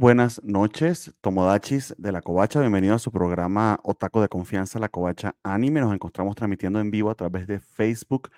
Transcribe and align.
Buenas 0.00 0.40
noches, 0.44 1.12
Tomodachis 1.20 1.92
de 1.98 2.12
La 2.12 2.22
Covacha. 2.22 2.60
Bienvenido 2.60 2.94
a 2.94 3.00
su 3.00 3.10
programa 3.10 3.80
Otaco 3.82 4.22
de 4.22 4.28
Confianza, 4.28 4.78
La 4.78 4.88
Covacha 4.88 5.34
Anime. 5.42 5.80
Nos 5.80 5.92
encontramos 5.92 6.36
transmitiendo 6.36 6.78
en 6.78 6.92
vivo 6.92 7.10
a 7.10 7.16
través 7.16 7.48
de 7.48 7.58
Facebook, 7.58 8.30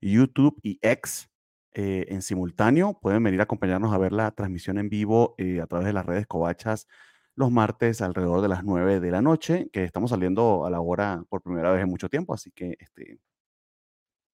YouTube 0.00 0.56
y 0.62 0.78
X 0.80 1.28
eh, 1.72 2.06
en 2.10 2.22
simultáneo. 2.22 3.00
Pueden 3.02 3.24
venir 3.24 3.40
a 3.40 3.42
acompañarnos 3.42 3.92
a 3.92 3.98
ver 3.98 4.12
la 4.12 4.30
transmisión 4.30 4.78
en 4.78 4.88
vivo 4.90 5.34
eh, 5.38 5.60
a 5.60 5.66
través 5.66 5.88
de 5.88 5.92
las 5.92 6.06
redes 6.06 6.28
Covachas 6.28 6.86
los 7.34 7.50
martes 7.50 8.00
alrededor 8.00 8.40
de 8.40 8.48
las 8.48 8.62
9 8.62 9.00
de 9.00 9.10
la 9.10 9.20
noche, 9.20 9.70
que 9.72 9.82
estamos 9.82 10.10
saliendo 10.10 10.66
a 10.66 10.70
la 10.70 10.80
hora 10.80 11.24
por 11.28 11.42
primera 11.42 11.72
vez 11.72 11.82
en 11.82 11.88
mucho 11.90 12.08
tiempo, 12.08 12.32
así 12.32 12.52
que 12.52 12.76
este, 12.78 13.18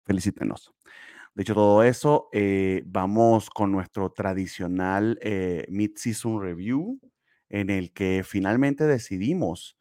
felicítenos. 0.05 0.73
Dicho 1.35 1.55
todo 1.55 1.83
eso, 1.83 2.29
eh, 2.33 2.83
vamos 2.85 3.49
con 3.49 3.73
nuestro 3.73 4.11
tradicional 4.13 5.19
eh, 5.23 5.65
Mid-Season 5.71 6.43
Review, 6.43 7.01
en 7.49 7.71
el 7.71 7.93
que 7.95 8.23
finalmente 8.25 8.85
decidimos 8.87 9.79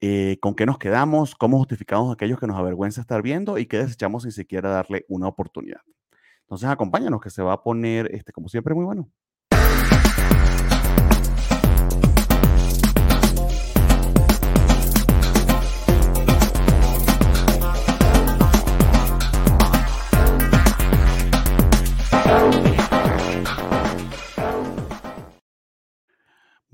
eh, 0.00 0.38
con 0.40 0.54
qué 0.54 0.66
nos 0.66 0.78
quedamos, 0.78 1.34
cómo 1.36 1.58
justificamos 1.58 2.12
aquellos 2.12 2.40
que 2.40 2.46
nos 2.48 2.58
avergüenza 2.58 3.00
estar 3.02 3.22
viendo 3.22 3.58
y 3.58 3.66
qué 3.66 3.78
desechamos 3.78 4.24
sin 4.24 4.32
siquiera 4.32 4.70
darle 4.70 5.06
una 5.08 5.28
oportunidad. 5.28 5.80
Entonces, 6.42 6.68
acompáñanos, 6.68 7.20
que 7.22 7.30
se 7.30 7.42
va 7.42 7.54
a 7.54 7.62
poner, 7.64 8.14
este, 8.14 8.32
como 8.32 8.48
siempre, 8.48 8.74
muy 8.74 8.84
bueno. 8.84 9.10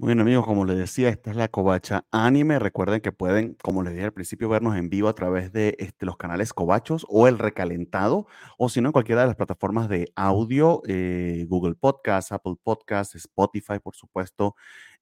Bueno 0.03 0.23
amigos, 0.23 0.45
como 0.45 0.65
les 0.65 0.77
decía, 0.79 1.11
esta 1.11 1.31
es 1.31 1.37
la 1.37 1.47
Covacha 1.47 2.07
Anime. 2.11 2.59
Recuerden 2.59 3.01
que 3.01 3.13
pueden, 3.13 3.57
como 3.63 3.85
les 3.85 3.93
dije 3.93 4.07
al 4.07 4.13
principio, 4.13 4.49
vernos 4.49 4.75
en 4.77 4.91
vivo 4.91 5.07
a 5.07 5.15
través 5.15 5.53
de 5.53 5.77
este, 5.79 6.07
los 6.07 6.17
canales 6.17 6.53
Covachos 6.53 7.07
o 7.09 7.29
El 7.29 7.39
Recalentado, 7.39 8.27
o 8.59 8.69
si 8.69 8.81
no, 8.81 8.89
en 8.89 8.93
cualquiera 8.93 9.21
de 9.21 9.29
las 9.29 9.37
plataformas 9.37 9.89
de 9.89 10.11
audio, 10.17 10.83
eh, 10.89 11.47
Google 11.49 11.77
Podcast, 11.77 12.33
Apple 12.33 12.57
Podcast, 12.65 13.15
Spotify, 13.15 13.79
por 13.81 13.95
supuesto, 13.95 14.57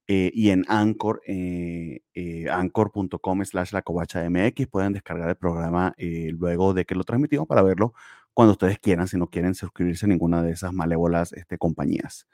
eh, 0.06 0.30
y 0.34 0.50
en 0.50 0.66
Anchor, 0.68 1.22
eh, 1.26 2.02
anchor.com 2.50 3.42
slash 3.46 3.72
la 3.72 3.80
covacha 3.80 4.28
MX. 4.28 4.66
Pueden 4.66 4.92
descargar 4.92 5.30
el 5.30 5.36
programa 5.36 5.94
luego 5.96 6.74
de 6.74 6.84
que 6.84 6.94
lo 6.94 7.04
transmitimos 7.04 7.46
para 7.46 7.62
verlo 7.62 7.94
cuando 8.34 8.52
ustedes 8.52 8.78
quieran, 8.78 9.08
si 9.08 9.16
no 9.16 9.26
quieren 9.28 9.54
suscribirse 9.54 10.06
a 10.06 10.08
ninguna 10.08 10.42
de 10.42 10.52
esas 10.52 10.72
malévolas 10.72 11.32
este, 11.32 11.58
compañías. 11.58 12.26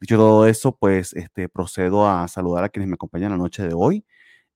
Dicho 0.00 0.16
todo 0.16 0.46
eso, 0.46 0.76
pues 0.76 1.12
este, 1.12 1.48
procedo 1.48 2.08
a 2.08 2.26
saludar 2.28 2.64
a 2.64 2.68
quienes 2.68 2.88
me 2.88 2.94
acompañan 2.94 3.32
la 3.32 3.36
noche 3.36 3.66
de 3.66 3.74
hoy. 3.74 4.04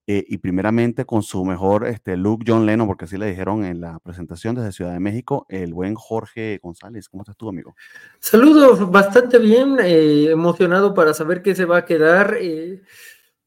Eh, 0.06 0.22
y 0.28 0.36
primeramente 0.36 1.06
con 1.06 1.22
su 1.22 1.46
mejor 1.46 1.86
este, 1.86 2.18
look 2.18 2.44
John 2.46 2.66
Lennon, 2.66 2.86
porque 2.86 3.06
así 3.06 3.16
le 3.16 3.26
dijeron 3.26 3.64
en 3.64 3.80
la 3.80 3.98
presentación 4.00 4.54
desde 4.54 4.72
Ciudad 4.72 4.92
de 4.92 5.00
México, 5.00 5.46
el 5.48 5.72
buen 5.72 5.94
Jorge 5.94 6.60
González. 6.62 7.08
¿Cómo 7.08 7.22
estás 7.22 7.38
tú, 7.38 7.48
amigo? 7.48 7.74
Saludos, 8.20 8.90
bastante 8.90 9.38
bien, 9.38 9.78
eh, 9.82 10.28
emocionado 10.30 10.92
para 10.92 11.14
saber 11.14 11.40
qué 11.40 11.54
se 11.54 11.64
va 11.64 11.78
a 11.78 11.84
quedar, 11.86 12.36
eh, 12.38 12.82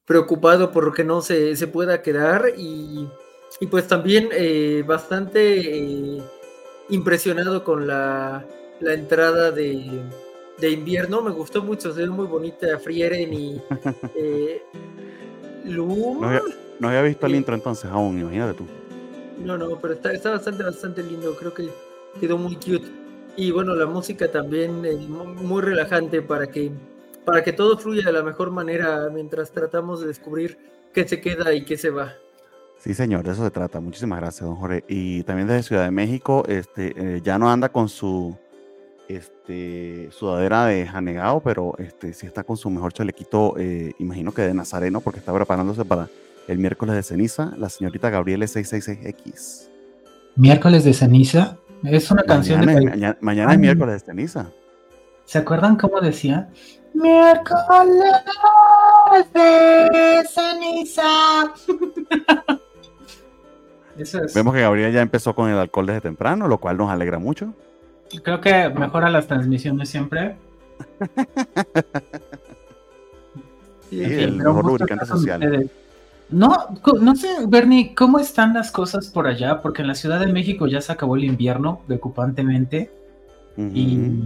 preocupado 0.03 0.71
por 0.71 0.95
que 0.95 1.03
no 1.03 1.21
se, 1.21 1.55
se 1.55 1.67
pueda 1.67 2.01
quedar 2.01 2.45
y, 2.57 3.07
y 3.59 3.67
pues 3.67 3.87
también 3.87 4.29
bastante 4.87 6.23
impresionado 6.89 7.63
con 7.63 7.87
la, 7.87 8.45
la 8.79 8.93
entrada 8.93 9.51
de 9.51 10.03
de 10.57 10.71
invierno, 10.71 11.21
me 11.21 11.31
gustó 11.31 11.63
mucho, 11.63 11.93
se 11.93 12.01
ve 12.01 12.09
muy 12.09 12.25
bonita 12.25 12.79
Frieren 12.79 13.33
y 13.33 13.61
eh, 14.15 14.63
No 15.65 16.25
había, 16.81 17.01
visto 17.03 17.25
el 17.27 17.35
intro 17.35 17.55
entonces 17.55 17.89
aún, 17.91 18.19
imagínate 18.19 18.57
tú. 18.57 18.65
No, 19.43 19.57
no, 19.57 19.79
pero 19.79 19.93
está, 19.93 20.11
está 20.11 20.31
bastante, 20.31 20.63
bastante 20.63 21.03
lindo, 21.03 21.35
creo 21.35 21.53
que 21.53 21.69
quedó 22.19 22.37
muy 22.37 22.55
cute. 22.55 22.87
Y 23.35 23.51
bueno, 23.51 23.75
la 23.75 23.85
música 23.85 24.31
también 24.31 24.83
eh, 24.83 24.95
muy 24.95 25.61
relajante 25.61 26.23
para 26.23 26.47
que, 26.47 26.71
para 27.23 27.43
que 27.43 27.53
todo 27.53 27.77
fluya 27.77 28.05
de 28.05 28.13
la 28.13 28.23
mejor 28.23 28.49
manera 28.49 29.09
mientras 29.13 29.51
tratamos 29.51 30.01
de 30.01 30.07
descubrir 30.07 30.57
qué 30.91 31.07
se 31.07 31.21
queda 31.21 31.53
y 31.53 31.63
qué 31.63 31.77
se 31.77 31.91
va. 31.91 32.15
Sí, 32.79 32.93
señor, 32.93 33.23
de 33.23 33.31
eso 33.31 33.43
se 33.43 33.51
trata. 33.51 33.79
Muchísimas 33.79 34.19
gracias, 34.19 34.47
don 34.47 34.55
Jorge. 34.55 34.83
Y 34.87 35.23
también 35.23 35.47
desde 35.47 35.63
Ciudad 35.63 35.83
de 35.83 35.91
México, 35.91 36.43
este, 36.47 36.93
eh, 36.95 37.21
ya 37.23 37.37
no 37.37 37.49
anda 37.49 37.69
con 37.69 37.89
su 37.89 38.35
este, 39.07 40.09
sudadera 40.11 40.65
de 40.65 40.85
Janegao, 40.85 41.41
pero 41.41 41.75
este, 41.79 42.13
sí 42.13 42.25
está 42.27 42.43
con 42.43 42.57
su 42.57 42.69
mejor 42.69 42.93
chalequito, 42.93 43.55
eh, 43.57 43.93
imagino 43.99 44.33
que 44.33 44.41
de 44.41 44.53
Nazareno, 44.53 45.01
porque 45.01 45.19
está 45.19 45.33
preparándose 45.33 45.85
para 45.85 46.07
el 46.47 46.57
miércoles 46.59 46.95
de 46.95 47.03
ceniza, 47.03 47.53
la 47.57 47.69
señorita 47.69 48.09
Gabriele 48.09 48.45
666X. 48.45 49.69
¿Miércoles 50.35 50.83
de 50.83 50.93
ceniza? 50.93 51.57
Es 51.83 52.11
una 52.11 52.23
canción 52.23 52.65
de... 52.65 53.15
mañana, 53.21 53.53
es 53.53 53.59
miércoles 53.59 54.01
de 54.01 54.05
ceniza. 54.05 54.51
¿Se 55.25 55.37
acuerdan 55.37 55.75
cómo 55.75 55.99
decía? 55.99 56.49
Miércoles 56.93 58.13
de 59.33 60.23
ceniza. 60.29 61.53
Vemos 64.33 64.53
que 64.53 64.61
Gabriela 64.61 64.91
ya 64.91 65.01
empezó 65.01 65.35
con 65.35 65.49
el 65.49 65.57
alcohol 65.57 65.87
desde 65.87 66.01
temprano, 66.01 66.47
lo 66.47 66.59
cual 66.59 66.77
nos 66.77 66.89
alegra 66.89 67.19
mucho. 67.19 67.53
Creo 68.23 68.41
que 68.41 68.69
mejora 68.69 69.09
las 69.09 69.27
transmisiones 69.27 69.89
siempre. 69.89 70.37
sí, 73.89 74.01
el 74.01 74.37
mejor 74.37 74.65
lubricante 74.65 75.05
social. 75.05 75.69
No, 76.29 76.57
no 77.01 77.15
sé, 77.15 77.27
Bernie, 77.47 77.95
¿cómo 77.95 78.19
están 78.19 78.53
las 78.53 78.71
cosas 78.71 79.07
por 79.07 79.27
allá? 79.27 79.61
Porque 79.61 79.81
en 79.81 79.87
la 79.87 79.95
Ciudad 79.95 80.19
de 80.19 80.27
México 80.27 80.67
ya 80.67 80.81
se 80.81 80.91
acabó 80.91 81.15
el 81.15 81.23
invierno 81.23 81.81
preocupantemente. 81.87 82.91
Y 83.57 84.23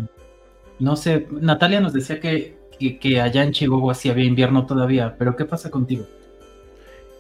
no 0.80 0.96
sé, 0.98 1.28
Natalia 1.32 1.80
nos 1.80 1.94
decía 1.94 2.20
que, 2.20 2.58
que, 3.00 3.22
allá 3.22 3.44
en 3.44 3.52
Chihuahua 3.52 3.94
sí 3.94 4.10
había 4.10 4.26
invierno 4.26 4.66
todavía, 4.66 5.16
pero 5.18 5.36
¿qué 5.36 5.46
pasa 5.46 5.70
contigo? 5.70 6.06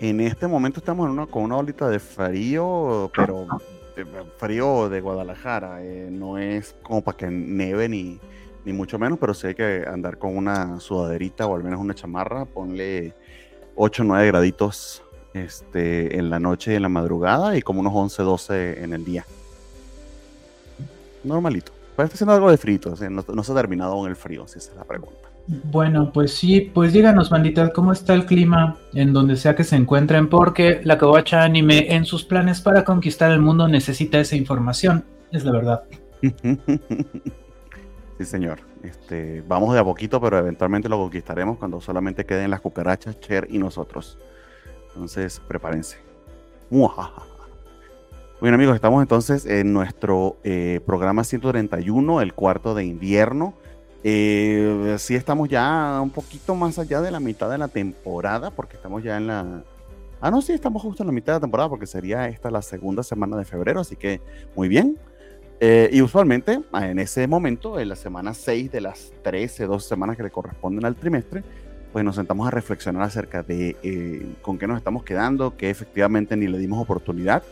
En 0.01 0.19
este 0.19 0.47
momento 0.47 0.79
estamos 0.79 1.05
en 1.05 1.11
una, 1.11 1.27
con 1.27 1.43
una 1.43 1.57
bolita 1.57 1.87
de 1.87 1.99
frío, 1.99 3.11
pero 3.15 3.45
eh, 3.95 4.03
frío 4.37 4.89
de 4.89 4.99
Guadalajara. 4.99 5.83
Eh, 5.83 6.09
no 6.11 6.39
es 6.39 6.75
como 6.81 7.03
para 7.03 7.15
que 7.15 7.27
neve 7.27 7.87
ni, 7.87 8.19
ni 8.65 8.73
mucho 8.73 8.97
menos, 8.97 9.19
pero 9.19 9.35
sí 9.35 9.45
hay 9.45 9.53
que 9.53 9.85
andar 9.87 10.17
con 10.17 10.35
una 10.35 10.79
sudaderita 10.79 11.45
o 11.45 11.55
al 11.55 11.63
menos 11.63 11.79
una 11.79 11.93
chamarra. 11.93 12.45
Ponle 12.45 13.13
8 13.75 14.01
o 14.01 14.05
9 14.05 14.25
graditos 14.25 15.03
este, 15.35 16.17
en 16.17 16.31
la 16.31 16.39
noche 16.39 16.73
y 16.73 16.77
en 16.77 16.81
la 16.81 16.89
madrugada 16.89 17.55
y 17.55 17.61
como 17.61 17.81
unos 17.81 17.93
11, 17.93 18.23
12 18.23 18.83
en 18.83 18.93
el 18.93 19.05
día. 19.05 19.23
Normalito. 21.23 21.73
Pero 21.95 22.05
está 22.05 22.15
haciendo 22.15 22.33
algo 22.33 22.49
de 22.49 22.57
frito, 22.57 22.95
no, 23.07 23.23
no, 23.27 23.43
se 23.43 23.51
ha 23.51 23.55
terminado 23.55 23.93
aún 23.93 24.09
el 24.09 24.15
frío, 24.15 24.47
si 24.47 24.57
esa 24.57 24.71
es 24.71 24.77
la 24.77 24.83
pregunta. 24.83 25.30
Bueno, 25.47 26.11
pues 26.13 26.33
sí, 26.33 26.71
pues 26.73 26.93
díganos, 26.93 27.29
bandita, 27.29 27.71
¿cómo 27.73 27.91
está 27.91 28.13
el 28.13 28.25
clima 28.25 28.77
en 28.93 29.11
donde 29.11 29.35
sea 29.35 29.55
que 29.55 29.63
se 29.63 29.75
encuentren? 29.75 30.29
Porque 30.29 30.81
la 30.83 30.97
Kawacha 30.97 31.43
Anime 31.43 31.93
en 31.93 32.05
sus 32.05 32.23
planes 32.23 32.61
para 32.61 32.83
conquistar 32.83 33.31
el 33.31 33.41
mundo 33.41 33.67
necesita 33.67 34.19
esa 34.19 34.35
información, 34.35 35.03
es 35.31 35.43
la 35.43 35.51
verdad. 35.51 35.83
sí, 38.17 38.25
señor. 38.25 38.59
Este, 38.83 39.43
vamos 39.47 39.73
de 39.73 39.79
a 39.79 39.83
poquito, 39.83 40.19
pero 40.19 40.39
eventualmente 40.39 40.89
lo 40.89 40.97
conquistaremos 40.97 41.57
cuando 41.57 41.79
solamente 41.81 42.25
queden 42.25 42.49
las 42.49 42.61
cucarachas, 42.61 43.19
Cher 43.19 43.47
y 43.49 43.59
nosotros. 43.59 44.17
Entonces, 44.93 45.39
prepárense. 45.47 45.97
Bueno, 46.69 48.55
amigos, 48.55 48.75
estamos 48.75 49.01
entonces 49.01 49.45
en 49.45 49.73
nuestro 49.73 50.37
eh, 50.43 50.79
programa 50.85 51.23
131, 51.23 52.21
el 52.21 52.33
cuarto 52.33 52.73
de 52.73 52.85
invierno. 52.85 53.53
Eh, 54.03 54.95
sí 54.97 55.15
estamos 55.15 55.47
ya 55.47 55.99
un 56.01 56.09
poquito 56.09 56.55
más 56.55 56.79
allá 56.79 57.01
de 57.01 57.11
la 57.11 57.19
mitad 57.19 57.49
de 57.49 57.57
la 57.57 57.67
temporada, 57.67 58.51
porque 58.51 58.75
estamos 58.75 59.03
ya 59.03 59.17
en 59.17 59.27
la... 59.27 59.63
Ah, 60.19 60.29
no, 60.29 60.41
sí, 60.41 60.53
estamos 60.53 60.81
justo 60.81 61.03
en 61.03 61.07
la 61.07 61.13
mitad 61.13 61.33
de 61.33 61.37
la 61.37 61.41
temporada, 61.41 61.69
porque 61.69 61.87
sería 61.87 62.27
esta 62.27 62.51
la 62.51 62.61
segunda 62.61 63.03
semana 63.03 63.37
de 63.37 63.45
febrero, 63.45 63.79
así 63.79 63.95
que 63.95 64.21
muy 64.55 64.67
bien. 64.67 64.97
Eh, 65.59 65.89
y 65.93 66.01
usualmente, 66.01 66.61
ah, 66.71 66.87
en 66.87 66.97
ese 66.97 67.27
momento, 67.27 67.79
en 67.79 67.89
la 67.89 67.95
semana 67.95 68.33
6 68.33 68.71
de 68.71 68.81
las 68.81 69.13
13, 69.23 69.67
12 69.67 69.87
semanas 69.87 70.17
que 70.17 70.23
le 70.23 70.31
corresponden 70.31 70.85
al 70.85 70.95
trimestre, 70.95 71.43
pues 71.93 72.05
nos 72.05 72.15
sentamos 72.15 72.47
a 72.47 72.51
reflexionar 72.51 73.03
acerca 73.03 73.43
de 73.43 73.75
eh, 73.83 74.25
con 74.41 74.57
qué 74.57 74.65
nos 74.67 74.77
estamos 74.77 75.03
quedando, 75.03 75.55
que 75.57 75.69
efectivamente 75.69 76.35
ni 76.35 76.47
le 76.47 76.57
dimos 76.57 76.81
oportunidad 76.81 77.43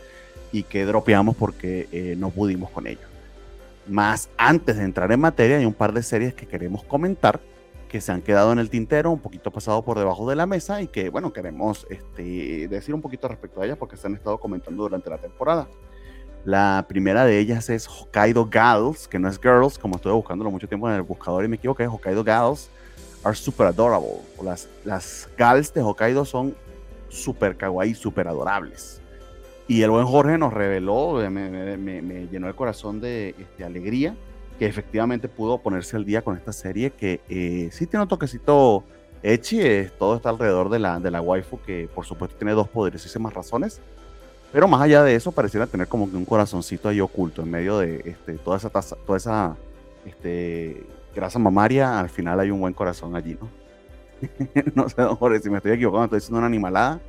y 0.52 0.64
que 0.64 0.86
dropeamos 0.86 1.36
porque 1.36 1.88
eh, 1.92 2.16
no 2.18 2.30
pudimos 2.30 2.72
con 2.72 2.88
ello. 2.88 3.09
Más 3.90 4.30
antes 4.38 4.78
de 4.78 4.84
entrar 4.84 5.12
en 5.12 5.20
materia, 5.20 5.58
hay 5.58 5.66
un 5.66 5.74
par 5.74 5.94
de 5.94 6.04
series 6.04 6.34
que 6.34 6.48
queremos 6.48 6.84
comentar 6.84 7.40
que 7.90 8.02
se 8.02 8.12
han 8.12 8.22
quedado 8.22 8.54
en 8.54 8.60
el 8.60 8.70
tintero, 8.70 9.10
un 9.10 9.20
poquito 9.20 9.50
pasado 9.52 9.84
por 9.84 9.98
debajo 9.98 10.30
de 10.30 10.36
la 10.36 10.46
mesa 10.46 10.82
y 10.82 10.88
que, 10.88 11.10
bueno, 11.10 11.34
queremos 11.34 11.88
este, 11.90 12.68
decir 12.68 12.94
un 12.94 13.02
poquito 13.02 13.28
respecto 13.28 13.62
a 13.62 13.66
ellas 13.66 13.78
porque 13.78 13.98
se 13.98 14.06
han 14.06 14.14
estado 14.14 14.38
comentando 14.38 14.84
durante 14.84 15.10
la 15.10 15.18
temporada. 15.18 15.68
La 16.46 16.86
primera 16.88 17.26
de 17.26 17.40
ellas 17.40 17.70
es 17.70 17.88
Hokkaido 17.88 18.48
Gals, 18.50 19.08
que 19.08 19.18
no 19.18 19.28
es 19.28 19.40
Girls, 19.40 19.80
como 19.80 19.96
estuve 19.96 20.14
buscándolo 20.14 20.52
mucho 20.52 20.68
tiempo 20.68 20.88
en 20.88 20.96
el 20.96 21.02
buscador 21.02 21.44
y 21.44 21.48
me 21.48 21.56
equivoqué, 21.56 21.88
Hokkaido 21.88 22.24
Gals, 22.24 22.70
are 23.24 23.36
super 23.36 23.68
adorable. 23.68 24.22
Las, 24.42 24.70
las 24.86 25.28
gals 25.36 25.74
de 25.74 25.82
Hokkaido 25.82 26.26
son 26.26 26.56
super 27.10 27.58
kawaii, 27.58 27.96
super 27.96 28.28
adorables. 28.28 29.02
Y 29.70 29.84
el 29.84 29.92
buen 29.92 30.08
Jorge 30.08 30.40
nos 30.40 30.52
reveló, 30.52 31.22
eh, 31.22 31.30
me, 31.30 32.28
llenó 32.28 32.48
el 32.48 32.56
corazón 32.56 33.00
de 33.00 33.36
este, 33.38 33.64
alegría, 33.64 34.16
que 34.58 34.66
efectivamente 34.66 35.30
pudo 35.30 35.60
ponerse 35.60 35.96
al 35.96 36.06
día 36.06 36.24
con 36.24 36.36
esta 36.36 36.52
serie, 36.52 36.90
que 36.90 37.22
eh, 37.30 37.70
sí 37.72 37.86
tiene 37.86 38.02
un 38.02 38.10
toquecito 38.10 38.84
Echi, 39.22 39.60
todo 40.00 40.16
está 40.16 40.30
alrededor 40.30 40.70
de 40.70 40.80
la, 40.80 41.00
de 41.00 41.12
la 41.12 41.22
waifu, 41.22 41.62
que 41.62 41.88
por 41.94 42.04
supuesto 42.04 42.36
tiene 42.36 42.54
dos 42.54 42.68
poderosísimas 42.68 43.32
razones, 43.32 43.80
pero 44.52 44.68
más 44.68 44.82
allá 44.82 45.04
de 45.04 45.14
eso, 45.14 45.32
pareciera 45.32 45.68
tener 45.68 45.88
como 45.88 46.10
que 46.10 46.18
un 46.18 46.26
corazoncito 46.26 46.90
ahí 46.90 47.00
oculto 47.00 47.44
en 47.44 47.52
medio 47.52 47.78
de 47.78 48.02
este, 48.06 48.40
toda 48.40 48.58
esa, 48.58 48.72
taza, 48.72 48.96
toda 49.06 49.18
esa 49.18 49.56
este, 50.04 50.84
grasa 51.16 51.38
mamaria. 51.38 52.00
Al 52.00 52.10
final 52.10 52.40
hay 52.40 52.50
un 52.50 52.60
buen 52.60 52.74
corazón 52.74 53.16
allí, 53.16 53.38
¿no? 53.40 53.48
no 54.74 54.90
sé, 54.90 55.04
don 55.04 55.16
Jorge, 55.16 55.40
si 55.42 55.52
me 55.52 55.58
estoy 55.58 55.74
equivocando, 55.74 56.06
estoy 56.06 56.18
diciendo 56.18 56.40
una 56.40 56.48
animalada. 56.48 57.00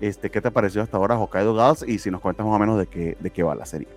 Este, 0.00 0.30
¿Qué 0.30 0.40
te 0.40 0.50
pareció 0.50 0.82
hasta 0.82 0.96
ahora 0.96 1.18
Hokkaido 1.18 1.54
Girls? 1.54 1.88
Y 1.88 1.98
si 1.98 2.10
nos 2.10 2.20
cuentas 2.20 2.44
más 2.44 2.56
o 2.56 2.58
menos 2.58 2.78
de 2.78 2.86
qué, 2.86 3.16
de 3.18 3.30
qué 3.30 3.42
va 3.42 3.54
la 3.54 3.66
serie. 3.66 3.88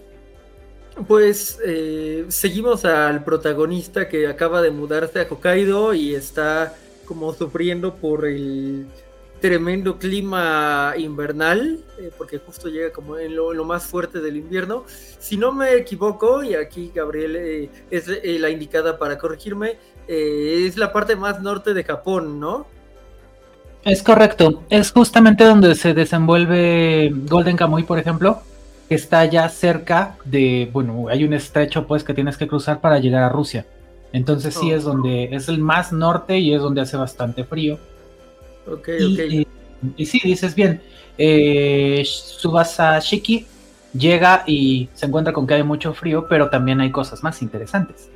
Pues 1.06 1.60
eh, 1.64 2.26
seguimos 2.30 2.84
al 2.84 3.24
protagonista 3.24 4.10
que 4.10 4.28
acaba 4.28 4.64
de 4.64 4.72
mudarse 4.72 5.20
a 5.20 5.28
Hokkaido 5.30 5.94
y 5.94 6.16
está 6.16 6.74
como 7.06 7.34
sufriendo 7.34 7.96
por 7.96 8.26
el 8.26 8.88
tremendo 9.40 10.00
clima 10.00 10.96
invernal, 10.98 11.84
eh, 12.00 12.10
porque 12.18 12.40
justo 12.40 12.70
llega 12.70 12.92
como 12.92 13.20
en 13.20 13.36
lo, 13.36 13.64
más 13.64 13.86
fuerte 13.86 14.20
del 14.22 14.38
invierno. 14.38 14.86
Si 14.88 15.38
no 15.38 15.52
me 15.52 15.76
equivoco, 15.76 16.44
y 16.44 16.56
aquí 16.56 16.92
Gabriel 16.94 17.36
eh, 17.36 17.70
es 17.92 18.08
la 18.24 18.50
indicada 18.50 18.98
para 18.98 19.20
corregirme, 19.20 19.78
es 20.08 20.78
la 20.78 20.92
parte 20.92 21.16
más 21.16 21.42
norte 21.42 21.76
de 21.76 21.84
Japón, 21.84 22.40
¿no? 22.40 22.66
Es 23.84 24.04
correcto, 24.04 24.64
es 24.70 24.92
justamente 24.92 25.46
donde 25.46 25.74
se 25.76 25.94
desenvuelve 25.94 27.12
Golden 27.14 27.56
Kamuy, 27.56 27.84
por 27.84 28.00
ejemplo, 28.00 28.42
que 28.90 28.96
está 28.96 29.26
ya 29.26 29.48
cerca 29.50 30.18
de, 30.26 30.70
bueno, 30.72 31.08
hay 31.10 31.24
un 31.24 31.34
estrecho 31.34 31.88
pues 31.88 32.04
que 32.04 32.14
tienes 32.14 32.38
que 32.38 32.48
cruzar 32.48 32.82
para 32.82 33.00
llegar 33.00 33.24
a 33.24 33.30
Rusia. 33.30 33.66
Entonces 34.14 34.56
sí 34.56 34.72
es 34.72 34.84
donde 34.84 35.30
es 35.32 35.50
el 35.50 35.60
más 35.60 35.92
norte 35.92 36.40
y 36.40 36.54
es 36.54 36.62
donde 36.62 36.82
hace 36.82 36.98
bastante 36.98 37.44
frío. 37.44 37.78
Ok, 38.66 38.90
y, 39.00 39.14
ok. 39.14 39.20
Eh, 39.20 39.48
y 39.96 40.06
sí, 40.06 40.20
dices 40.24 40.56
bien, 40.56 40.82
eh, 41.18 42.04
Subasa 42.06 43.00
Shiki 43.00 43.46
llega 43.94 44.44
y 44.48 44.90
se 44.94 45.06
encuentra 45.06 45.34
con 45.34 45.46
que 45.48 45.56
hay 45.56 45.64
mucho 45.64 45.94
frío, 45.94 46.28
pero 46.30 46.50
también 46.50 46.82
hay 46.82 46.92
cosas 46.92 47.24
más 47.24 47.42
interesantes. 47.42 48.10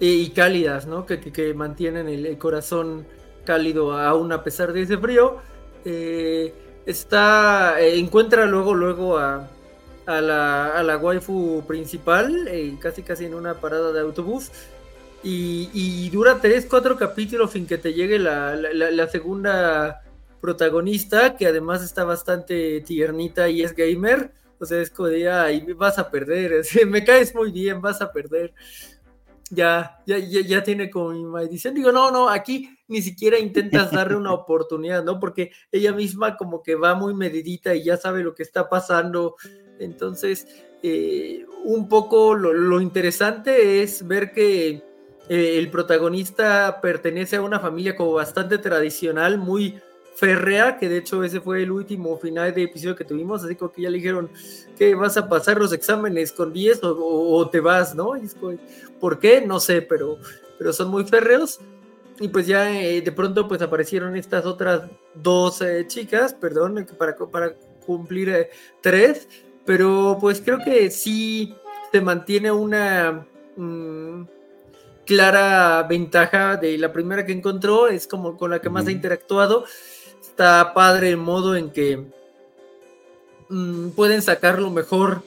Y, 0.00 0.30
cálidas, 0.30 0.86
¿no? 0.86 1.06
Que, 1.06 1.20
que, 1.20 1.54
mantienen 1.54 2.08
el 2.08 2.36
corazón 2.36 3.06
cálido 3.44 3.92
aún 3.92 4.32
a 4.32 4.42
pesar 4.42 4.72
de 4.72 4.82
ese 4.82 4.98
frío. 4.98 5.38
Eh, 5.84 6.52
está, 6.86 7.80
eh, 7.80 7.98
encuentra 7.98 8.46
luego, 8.46 8.74
luego 8.74 9.18
a, 9.18 9.48
la, 10.06 10.68
a 10.68 10.82
la 10.82 10.96
waifu 10.96 11.64
principal, 11.66 12.48
eh, 12.48 12.76
casi 12.80 13.02
casi 13.02 13.24
en 13.24 13.34
una 13.34 13.54
parada 13.54 13.92
de 13.92 14.00
autobús. 14.00 14.50
Y, 15.24 16.10
dura 16.10 16.40
tres, 16.40 16.66
cuatro 16.68 16.96
capítulos 16.96 17.52
sin 17.52 17.66
que 17.66 17.78
te 17.78 17.92
llegue 17.92 18.18
la, 18.18 19.08
segunda 19.08 20.02
protagonista, 20.40 21.36
que 21.36 21.46
además 21.46 21.84
está 21.84 22.02
bastante 22.02 22.80
tiernita 22.80 23.48
y 23.48 23.62
es 23.62 23.74
gamer. 23.74 24.32
O 24.58 24.66
sea, 24.66 24.80
es 24.80 24.90
como 24.90 25.08
vas 25.76 25.98
a 25.98 26.10
perder, 26.10 26.64
me 26.86 27.04
caes 27.04 27.34
muy 27.34 27.52
bien, 27.52 27.80
vas 27.80 28.00
a 28.00 28.12
perder 28.12 28.52
ya, 29.54 30.02
ya, 30.06 30.16
ya, 30.18 30.62
tiene 30.62 30.88
como 30.88 31.10
mi 31.10 31.24
maldición. 31.24 31.74
Digo, 31.74 31.92
no, 31.92 32.10
no, 32.10 32.30
aquí 32.30 32.70
ni 32.88 33.02
siquiera 33.02 33.38
intentas 33.38 33.92
darle 33.92 34.16
una 34.16 34.32
oportunidad, 34.32 35.04
¿no? 35.04 35.20
Porque 35.20 35.52
ella 35.70 35.92
misma 35.92 36.38
como 36.38 36.62
que 36.62 36.74
va 36.74 36.94
muy 36.94 37.12
medidita 37.12 37.74
y 37.74 37.84
ya 37.84 37.98
sabe 37.98 38.22
lo 38.22 38.34
que 38.34 38.44
está 38.44 38.70
pasando. 38.70 39.36
Entonces, 39.78 40.46
eh, 40.82 41.44
un 41.64 41.86
poco 41.86 42.34
lo, 42.34 42.80
interesante 42.80 43.82
es 43.82 44.06
ver 44.06 44.32
que 44.32 44.82
eh, 45.28 45.58
el 45.58 45.70
protagonista 45.70 46.80
pertenece 46.80 47.36
a 47.36 47.42
una 47.42 47.60
familia 47.60 47.94
como 47.94 48.14
bastante 48.14 48.56
tradicional, 48.56 49.36
muy 49.36 49.78
férrea, 50.14 50.78
que 50.78 50.88
de 50.88 50.98
hecho 50.98 51.24
ese 51.24 51.40
fue 51.40 51.62
el 51.62 51.70
último 51.70 52.16
final 52.16 52.54
de 52.54 52.64
episodio 52.64 52.96
que 52.96 53.04
tuvimos, 53.04 53.44
así 53.44 53.56
como 53.56 53.72
que 53.72 53.82
ya 53.82 53.90
le 53.90 53.98
dijeron 53.98 54.30
que 54.78 54.94
vas 54.94 55.16
a 55.16 55.28
pasar 55.28 55.58
los 55.58 55.72
exámenes 55.72 56.32
con 56.32 56.52
10 56.52 56.80
o, 56.82 57.48
te 57.50 57.60
vas, 57.60 57.94
¿no? 57.94 58.16
Y 58.16 58.24
es 58.24 58.36
¿Por 59.02 59.18
qué? 59.18 59.40
No 59.40 59.58
sé, 59.58 59.82
pero, 59.82 60.16
pero 60.58 60.72
son 60.72 60.88
muy 60.88 61.04
férreos. 61.04 61.58
Y 62.20 62.28
pues 62.28 62.46
ya 62.46 62.70
eh, 62.70 63.02
de 63.02 63.10
pronto 63.10 63.48
pues 63.48 63.60
aparecieron 63.60 64.16
estas 64.16 64.46
otras 64.46 64.82
dos 65.12 65.60
eh, 65.60 65.86
chicas, 65.88 66.34
perdón, 66.34 66.86
para, 66.96 67.16
para 67.16 67.52
cumplir 67.84 68.28
eh, 68.28 68.50
tres, 68.80 69.26
pero 69.66 70.18
pues 70.20 70.40
creo 70.40 70.60
que 70.64 70.88
sí 70.92 71.52
se 71.90 72.00
mantiene 72.00 72.52
una 72.52 73.26
mm, 73.56 74.22
clara 75.04 75.82
ventaja 75.82 76.56
de 76.56 76.78
la 76.78 76.92
primera 76.92 77.26
que 77.26 77.32
encontró, 77.32 77.88
es 77.88 78.06
como 78.06 78.36
con 78.36 78.52
la 78.52 78.60
que 78.60 78.70
más 78.70 78.86
ha 78.86 78.92
interactuado. 78.92 79.64
Está 80.20 80.72
padre 80.74 81.08
el 81.08 81.16
modo 81.16 81.56
en 81.56 81.72
que 81.72 82.06
mm, 83.48 83.88
pueden 83.96 84.22
sacar 84.22 84.60
lo 84.60 84.70
mejor 84.70 85.24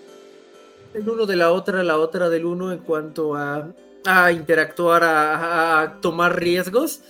el 0.96 1.10
uno 1.10 1.26
de 1.26 1.36
la 1.36 1.52
otra, 1.52 1.84
la 1.84 1.98
otra 1.98 2.30
del 2.30 2.46
uno 2.46 2.72
en 2.72 2.80
cuanto 2.80 3.36
a, 3.36 3.74
a 4.06 4.32
interactuar, 4.32 5.04
a, 5.04 5.98
tomar 6.02 6.40
riesgos. 6.40 7.02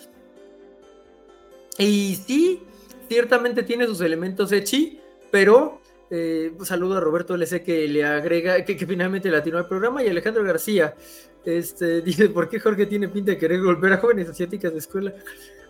Y 1.77 2.15
sí, 2.15 2.63
ciertamente 3.07 3.63
tiene 3.63 3.85
sus 3.85 4.01
elementos 4.01 4.51
Echi, 4.51 4.99
pero 5.31 5.81
eh, 6.09 6.53
saludo 6.63 6.97
a 6.97 6.99
Roberto 6.99 7.35
LC 7.35 7.63
que 7.63 7.87
le 7.87 8.03
agrega, 8.03 8.63
que, 8.65 8.77
finalmente 8.77 9.29
latino 9.29 9.57
al 9.57 9.67
programa, 9.67 10.04
y 10.04 10.07
Alejandro 10.07 10.44
García. 10.44 10.95
Este, 11.44 12.01
dice, 12.01 12.30
¿por 12.30 12.49
qué 12.49 12.59
Jorge 12.59 12.87
tiene 12.87 13.07
pinta 13.07 13.31
de 13.31 13.37
querer 13.37 13.61
volver 13.61 13.94
a 13.94 13.97
jóvenes 13.97 14.30
asiáticas 14.30 14.71
de 14.71 14.80
escuela? 14.80 15.13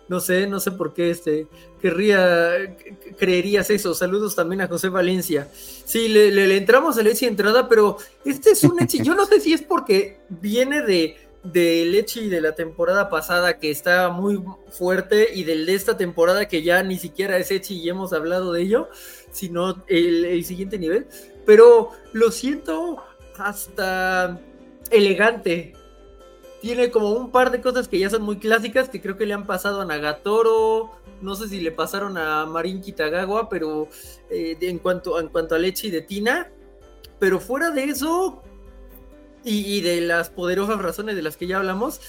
No 0.08 0.20
sé, 0.20 0.46
no 0.46 0.60
sé 0.60 0.70
por 0.70 0.94
qué 0.94 1.10
este, 1.10 1.48
querría, 1.80 2.76
creerías 3.18 3.70
eso. 3.70 3.92
Saludos 3.94 4.36
también 4.36 4.60
a 4.60 4.68
José 4.68 4.88
Valencia. 4.88 5.48
Sí, 5.52 6.08
le, 6.08 6.56
entramos 6.56 6.96
a 6.96 7.02
Leche 7.02 7.26
entrada, 7.26 7.68
pero 7.68 7.96
este 8.24 8.50
es 8.50 8.62
un 8.62 8.80
Echi. 8.80 8.98
Yo 9.02 9.14
no 9.14 9.26
sé 9.26 9.40
si 9.40 9.52
es 9.52 9.62
porque 9.62 10.18
viene 10.28 10.82
de, 10.82 11.16
de 11.42 11.84
Leche 11.86 12.28
de 12.28 12.40
la 12.40 12.54
temporada 12.54 13.08
pasada 13.08 13.58
que 13.58 13.70
está 13.70 14.08
muy 14.10 14.40
fuerte 14.70 15.28
y 15.34 15.42
del 15.42 15.66
de 15.66 15.74
esta 15.74 15.96
temporada 15.96 16.46
que 16.46 16.62
ya 16.62 16.82
ni 16.84 16.98
siquiera 16.98 17.36
es 17.36 17.50
Echi 17.50 17.78
y 17.78 17.88
hemos 17.88 18.12
hablado 18.12 18.52
de 18.52 18.62
ello, 18.62 18.88
sino 19.32 19.84
el, 19.88 20.24
el 20.24 20.44
siguiente 20.44 20.78
nivel. 20.78 21.08
Pero 21.44 21.90
lo 22.12 22.30
siento 22.30 23.02
hasta 23.38 24.40
elegante 24.90 25.75
tiene 26.66 26.90
como 26.90 27.12
un 27.12 27.30
par 27.30 27.52
de 27.52 27.60
cosas 27.60 27.86
que 27.86 27.98
ya 27.98 28.10
son 28.10 28.22
muy 28.22 28.38
clásicas 28.38 28.88
que 28.88 29.00
creo 29.00 29.16
que 29.16 29.24
le 29.24 29.34
han 29.34 29.46
pasado 29.46 29.80
a 29.80 29.84
Nagatoro. 29.84 30.90
No 31.22 31.36
sé 31.36 31.48
si 31.48 31.60
le 31.60 31.70
pasaron 31.70 32.18
a 32.18 32.44
Marin 32.44 32.80
Kitagawa, 32.80 33.48
pero 33.48 33.88
eh, 34.30 34.56
en, 34.60 34.80
cuanto, 34.80 35.20
en 35.20 35.28
cuanto 35.28 35.54
a 35.54 35.58
Leche 35.58 35.86
y 35.86 35.90
de 35.92 36.02
Tina. 36.02 36.50
Pero 37.20 37.38
fuera 37.38 37.70
de 37.70 37.84
eso, 37.84 38.42
y, 39.44 39.80
de 39.80 40.00
las 40.00 40.28
poderosas 40.28 40.82
razones 40.82 41.14
de 41.14 41.22
las 41.22 41.36
que 41.36 41.46
ya 41.46 41.58
hablamos, 41.58 42.00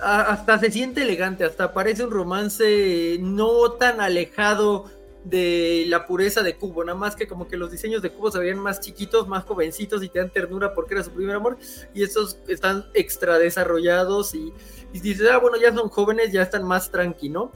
hasta 0.00 0.58
se 0.58 0.70
siente 0.70 1.02
elegante, 1.02 1.44
hasta 1.44 1.74
parece 1.74 2.04
un 2.04 2.10
romance 2.10 3.18
no 3.20 3.72
tan 3.72 4.00
alejado 4.00 4.86
de 5.24 5.84
la 5.88 6.06
pureza 6.06 6.42
de 6.42 6.56
Cubo, 6.56 6.84
nada 6.84 6.98
más 6.98 7.16
que 7.16 7.26
como 7.26 7.48
que 7.48 7.56
los 7.56 7.70
diseños 7.70 8.02
de 8.02 8.10
Cubo 8.10 8.30
se 8.30 8.38
veían 8.38 8.58
más 8.58 8.80
chiquitos, 8.80 9.28
más 9.28 9.44
jovencitos 9.44 10.02
y 10.02 10.08
te 10.08 10.20
dan 10.20 10.30
ternura 10.30 10.74
porque 10.74 10.94
era 10.94 11.04
su 11.04 11.10
primer 11.10 11.36
amor, 11.36 11.58
y 11.94 12.02
estos 12.02 12.38
están 12.48 12.86
extra 12.94 13.38
desarrollados 13.38 14.34
y, 14.34 14.52
y 14.92 15.00
dices, 15.00 15.28
ah, 15.30 15.38
bueno, 15.38 15.56
ya 15.58 15.74
son 15.74 15.88
jóvenes, 15.88 16.32
ya 16.32 16.42
están 16.42 16.64
más 16.64 16.90
tranqui, 16.90 17.28
¿no? 17.28 17.52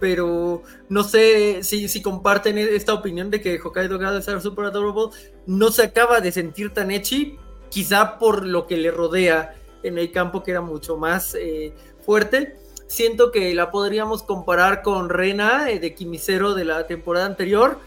Pero 0.00 0.62
no 0.88 1.04
sé 1.04 1.62
si, 1.62 1.88
si 1.88 2.02
comparten 2.02 2.58
esta 2.58 2.94
opinión 2.94 3.30
de 3.30 3.40
que 3.40 3.60
Hokkaido 3.60 3.98
Gado 3.98 4.18
es 4.18 4.42
super 4.42 4.66
adorable, 4.66 5.16
no 5.46 5.70
se 5.70 5.84
acaba 5.84 6.20
de 6.20 6.32
sentir 6.32 6.72
tan 6.72 6.90
echi, 6.90 7.38
quizá 7.70 8.18
por 8.18 8.46
lo 8.46 8.66
que 8.66 8.76
le 8.76 8.90
rodea 8.90 9.54
en 9.82 9.98
el 9.98 10.10
campo 10.10 10.42
que 10.42 10.52
era 10.52 10.60
mucho 10.60 10.96
más 10.96 11.34
eh, 11.34 11.74
fuerte 12.00 12.56
siento 12.94 13.32
que 13.32 13.52
la 13.54 13.72
podríamos 13.72 14.22
comparar 14.22 14.82
con 14.82 15.08
Rena 15.08 15.68
eh, 15.68 15.80
de 15.80 15.94
Quimicero 15.94 16.54
de 16.54 16.64
la 16.64 16.86
temporada 16.86 17.26
anterior. 17.26 17.80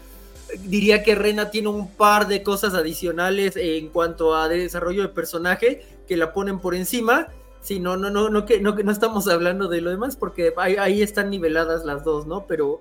Diría 0.64 1.02
que 1.02 1.14
Rena 1.14 1.50
tiene 1.50 1.68
un 1.68 1.90
par 1.90 2.28
de 2.28 2.42
cosas 2.42 2.74
adicionales 2.74 3.56
en 3.56 3.88
cuanto 3.88 4.36
a 4.36 4.48
desarrollo 4.48 5.02
de 5.02 5.08
personaje 5.08 5.82
que 6.06 6.16
la 6.16 6.34
ponen 6.34 6.58
por 6.58 6.74
encima. 6.74 7.28
Sí, 7.62 7.80
no, 7.80 7.96
no, 7.96 8.10
no, 8.10 8.28
no, 8.28 8.44
que, 8.44 8.60
no, 8.60 8.74
no 8.74 8.92
estamos 8.92 9.28
hablando 9.28 9.68
de 9.68 9.80
lo 9.80 9.90
demás 9.90 10.16
porque 10.16 10.52
ahí, 10.56 11.02
están 11.02 11.30
niveladas 11.30 11.84
las 11.84 12.04
dos, 12.04 12.26
¿no? 12.26 12.46
Pero, 12.46 12.80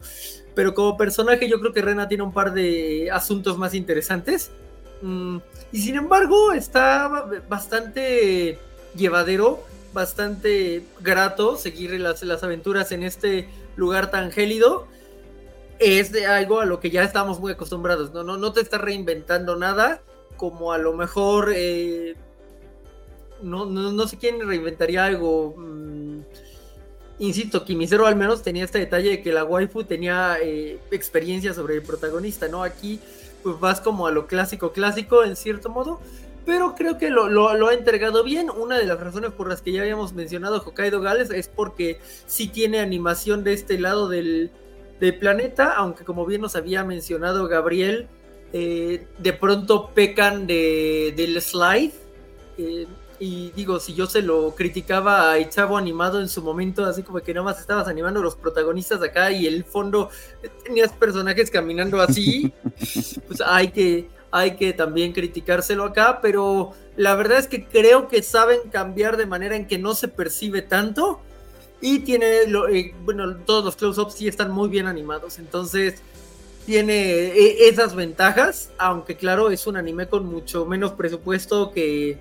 pero 0.54 0.74
como 0.74 0.98
personaje 0.98 1.50
yo 1.50 1.60
creo 1.60 1.72
que 1.72 1.82
Rena 1.82 2.10
tiene 2.10 2.24
un 2.24 2.34
par 2.34 2.54
de 2.54 3.10
asuntos 3.12 3.58
más 3.58 3.74
interesantes. 3.74 4.52
Mm, 5.02 5.38
y 5.72 5.80
sin 5.80 5.96
embargo 5.96 6.52
está 6.52 7.26
bastante 7.48 8.60
llevadero 8.96 9.64
bastante 9.98 10.84
grato 11.00 11.58
seguir 11.58 12.00
las, 12.00 12.22
las 12.22 12.44
aventuras 12.44 12.92
en 12.92 13.02
este 13.02 13.50
lugar 13.76 14.12
tan 14.12 14.32
gélido. 14.32 14.88
Es 15.80 16.12
de 16.12 16.28
algo 16.28 16.60
a 16.60 16.66
lo 16.66 16.80
que 16.80 16.92
ya 16.92 17.04
estamos 17.04 17.40
muy 17.40 17.52
acostumbrados, 17.52 18.14
¿no? 18.14 18.24
No, 18.24 18.38
no 18.38 18.54
te 18.54 18.62
estás 18.62 18.80
reinventando 18.80 19.56
nada, 19.56 20.02
como 20.38 20.72
a 20.72 20.78
lo 20.78 20.94
mejor, 20.94 21.52
eh, 21.56 22.16
no, 23.42 23.66
no, 23.66 24.08
sé 24.08 24.18
quién 24.18 24.48
reinventaría 24.48 25.04
algo. 25.04 25.56
Mm, 25.58 26.20
insisto, 27.18 27.66
Kimisero 27.66 28.06
al 28.06 28.16
menos 28.16 28.44
tenía 28.44 28.66
este 28.66 28.78
detalle 28.78 29.10
de 29.10 29.22
que 29.24 29.32
la 29.32 29.46
waifu 29.46 29.84
tenía 29.84 30.38
eh, 30.40 30.80
experiencia 30.92 31.56
sobre 31.56 31.74
el 31.74 31.82
protagonista, 31.82 32.48
¿no? 32.48 32.62
Aquí 32.62 33.00
pues 33.42 33.60
vas 33.60 33.82
como 33.82 34.06
a 34.06 34.12
lo 34.12 34.28
clásico 34.28 34.72
clásico 34.72 35.24
en 35.24 35.36
cierto 35.36 35.70
modo, 35.70 36.00
pero 36.48 36.76
creo 36.76 36.98
que 36.98 37.10
lo, 37.10 37.68
ha 37.68 37.74
entregado 37.74 38.24
bien. 38.24 38.50
Una 38.50 38.80
de 38.80 38.86
las 38.86 38.98
razones 38.98 39.34
por 39.34 39.50
las 39.50 39.62
que 39.62 39.74
ya 39.74 39.82
habíamos 39.82 40.14
mencionado 40.14 40.64
Hokkaido 40.66 41.02
Gales 41.02 41.30
es 41.30 41.50
porque 41.50 42.00
sí 42.26 42.48
tiene 42.48 42.80
animación 42.80 43.44
de 43.44 43.52
este 43.52 43.78
lado 43.78 44.08
del, 44.08 44.50
planeta, 45.20 45.74
aunque 45.74 46.06
como 46.06 46.26
bien 46.26 46.40
nos 46.40 46.56
había 46.56 46.86
mencionado 46.86 47.50
Gabriel, 47.50 48.08
eh, 48.54 49.06
de 49.18 49.34
pronto 49.34 49.90
pecan 49.94 50.48
de, 50.48 51.14
del 51.18 51.42
slide. 51.42 51.92
Eh, 52.58 52.88
y 53.20 53.52
digo, 53.52 53.82
si 53.82 53.94
yo 53.94 54.06
se 54.08 54.22
lo 54.22 54.56
criticaba 54.56 55.34
a 55.34 55.50
Chavo 55.50 55.76
animado 55.76 56.22
en 56.22 56.30
su 56.30 56.42
momento, 56.42 56.86
así 56.86 57.04
como 57.04 57.20
que 57.20 57.34
nada 57.34 57.44
más 57.44 57.60
estabas 57.60 57.90
animando 57.90 58.24
los 58.24 58.38
protagonistas 58.38 59.02
acá 59.02 59.32
y 59.32 59.48
el 59.48 59.66
fondo 59.66 60.12
eh, 60.42 60.50
tenías 60.64 60.94
personajes 60.94 61.52
caminando 61.52 62.00
así, 62.00 62.54
pues 63.28 63.42
hay 63.46 63.68
que, 63.72 64.08
hay 64.32 64.56
que 64.56 64.74
también 64.74 65.14
criticárselo 65.14 65.86
acá, 65.86 66.20
pero 66.22 66.74
la 66.96 67.16
verdad 67.16 67.40
es 67.40 67.48
que 67.48 67.66
creo 67.66 68.08
que 68.08 68.22
saben 68.22 68.70
cambiar 68.72 69.18
de 69.18 69.26
manera 69.26 69.56
en 69.56 69.68
que 69.68 69.78
no 69.78 69.96
se 69.96 70.08
percibe 70.08 70.62
tanto 70.62 71.22
y 71.80 72.00
tiene, 72.00 72.42
eh, 72.72 72.94
bueno, 73.04 73.38
todos 73.46 73.64
los 73.64 73.76
close-ups 73.76 74.16
sí 74.16 74.28
están 74.28 74.52
muy 74.52 74.70
bien 74.70 74.88
animados, 74.88 75.40
entonces 75.40 76.02
tiene 76.66 76.94
eh, 77.12 77.70
esas 77.70 77.96
ventajas, 77.96 78.72
aunque 78.78 79.16
claro, 79.16 79.50
es 79.50 79.68
un 79.68 79.78
anime 79.78 80.08
con 80.08 80.26
mucho 80.26 80.66
menos 80.66 80.92
presupuesto 80.94 81.72
que 81.72 82.18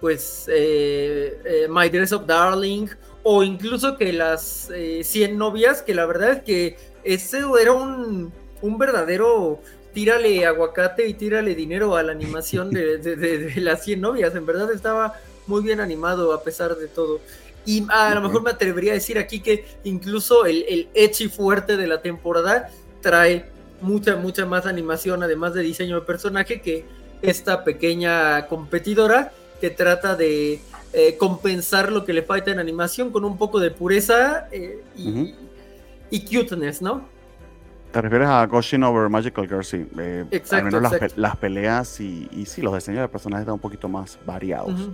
pues 0.00 0.46
eh, 0.48 1.66
My 1.70 1.88
Dress 1.88 2.12
of 2.12 2.26
Darling 2.26 2.88
o 3.22 3.44
incluso 3.44 3.96
que 3.96 4.12
las 4.12 4.68
100 5.02 5.38
novias, 5.38 5.80
que 5.80 5.94
la 5.94 6.06
verdad 6.06 6.32
es 6.32 6.42
que 6.42 6.76
ese 7.04 7.42
era 7.60 7.72
un, 7.72 8.32
un 8.62 8.78
verdadero 8.78 9.60
tírale 9.92 10.46
aguacate 10.46 11.06
y 11.06 11.14
tírale 11.14 11.54
dinero 11.54 11.96
a 11.96 12.02
la 12.02 12.12
animación 12.12 12.70
de, 12.70 13.52
las 13.56 13.84
100 13.84 14.00
novias. 14.00 14.34
En 14.34 14.46
verdad 14.46 14.72
estaba 14.72 15.14
muy 15.46 15.62
bien 15.62 15.80
animado 15.80 16.32
a 16.32 16.42
pesar 16.42 16.76
de 16.76 16.88
todo. 16.88 17.20
Y 17.64 17.86
a 17.90 18.14
lo 18.14 18.20
mejor 18.20 18.42
me 18.42 18.50
atrevería 18.50 18.92
a 18.92 18.94
decir 18.94 19.18
aquí 19.18 19.40
que 19.40 19.64
incluso 19.84 20.46
el, 20.46 20.88
el 20.94 21.30
fuerte 21.30 21.76
de 21.76 21.86
la 21.86 22.02
temporada 22.02 22.70
trae 23.00 23.46
mucha, 23.80 24.16
mucha 24.16 24.46
más 24.46 24.66
animación, 24.66 25.22
además 25.22 25.54
de 25.54 25.62
diseño 25.62 25.96
de 25.96 26.06
personaje, 26.06 26.60
que 26.60 26.84
esta 27.20 27.62
pequeña 27.62 28.46
competidora 28.48 29.32
que 29.60 29.70
trata 29.70 30.16
de 30.16 30.60
eh, 30.92 31.16
compensar 31.16 31.92
lo 31.92 32.04
que 32.04 32.12
le 32.12 32.22
falta 32.22 32.50
en 32.50 32.58
animación 32.58 33.12
con 33.12 33.24
un 33.24 33.38
poco 33.38 33.60
de 33.60 33.70
pureza 33.70 34.48
eh, 34.50 34.82
y, 34.96 35.34
y 36.10 36.20
cuteness, 36.24 36.82
¿no? 36.82 37.11
Te 37.92 38.00
refieres 38.00 38.28
a 38.28 38.46
Goshin 38.46 38.82
over 38.84 39.10
Magical 39.10 39.46
Girl, 39.46 39.64
sí. 39.64 39.86
Eh, 39.98 40.24
al 40.50 40.64
menos 40.64 40.82
las, 41.14 41.36
peleas 41.36 42.00
y, 42.00 42.26
y, 42.32 42.46
sí, 42.46 42.62
los 42.62 42.72
diseños 42.74 43.02
de 43.02 43.08
personajes 43.08 43.42
están 43.42 43.54
un 43.54 43.60
poquito 43.60 43.86
más 43.86 44.18
variados. 44.24 44.88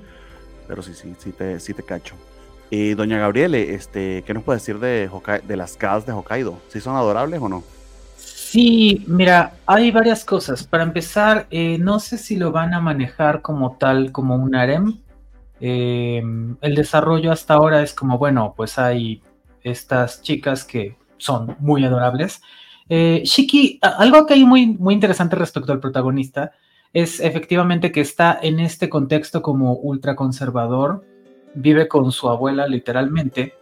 Pero 0.66 0.82
sí, 0.82 0.94
sí, 0.94 1.14
sí 1.16 1.30
te, 1.30 1.60
sí 1.60 1.74
te 1.74 1.84
cacho. 1.84 2.16
Y 2.70 2.94
doña 2.94 3.18
Gabriele, 3.18 3.72
este, 3.72 4.24
¿qué 4.26 4.34
nos 4.34 4.42
puede 4.42 4.58
decir 4.58 4.80
de, 4.80 5.08
de 5.46 5.56
las 5.56 5.78
gals 5.78 6.06
de 6.06 6.12
Hokkaido? 6.12 6.58
¿Sí 6.68 6.80
son 6.80 6.96
adorables 6.96 7.40
o 7.40 7.48
no? 7.48 7.62
Sí, 8.16 9.04
mira, 9.06 9.52
hay 9.64 9.92
varias 9.92 10.24
cosas. 10.24 10.64
Para 10.64 10.82
empezar, 10.82 11.46
eh, 11.50 11.78
no 11.78 12.00
sé 12.00 12.18
si 12.18 12.34
lo 12.34 12.50
van 12.50 12.74
a 12.74 12.80
manejar 12.80 13.42
como 13.42 13.76
tal, 13.76 14.10
como 14.10 14.34
un 14.34 14.56
harem. 14.56 14.98
Eh, 15.60 16.20
el 16.60 16.74
desarrollo 16.74 17.30
hasta 17.30 17.54
ahora 17.54 17.80
es 17.80 17.94
como, 17.94 18.18
bueno, 18.18 18.54
pues 18.56 18.76
hay 18.76 19.22
estas 19.62 20.20
chicas 20.20 20.64
que 20.64 20.96
son 21.16 21.56
muy 21.60 21.84
adorables 21.84 22.42
eh, 22.88 23.22
Shiki, 23.24 23.78
algo 23.82 24.26
que 24.26 24.34
hay 24.34 24.44
muy, 24.44 24.66
muy 24.66 24.94
interesante 24.94 25.36
respecto 25.36 25.72
al 25.72 25.80
protagonista 25.80 26.52
es 26.92 27.20
efectivamente 27.20 27.92
que 27.92 28.00
está 28.00 28.38
en 28.40 28.60
este 28.60 28.88
contexto 28.88 29.42
como 29.42 29.74
ultraconservador, 29.74 31.04
vive 31.54 31.86
con 31.86 32.10
su 32.12 32.28
abuela 32.28 32.66
literalmente 32.66 33.54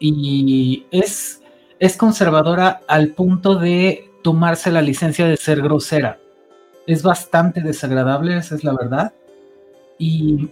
y 0.00 0.84
es, 0.90 1.42
es 1.78 1.96
conservadora 1.96 2.82
al 2.86 3.08
punto 3.08 3.54
de 3.56 4.10
tomarse 4.22 4.70
la 4.70 4.82
licencia 4.82 5.26
de 5.26 5.36
ser 5.36 5.62
grosera. 5.62 6.18
Es 6.86 7.02
bastante 7.02 7.60
desagradable, 7.60 8.36
esa 8.36 8.54
es 8.54 8.64
la 8.64 8.74
verdad. 8.74 9.12
Y, 9.98 10.48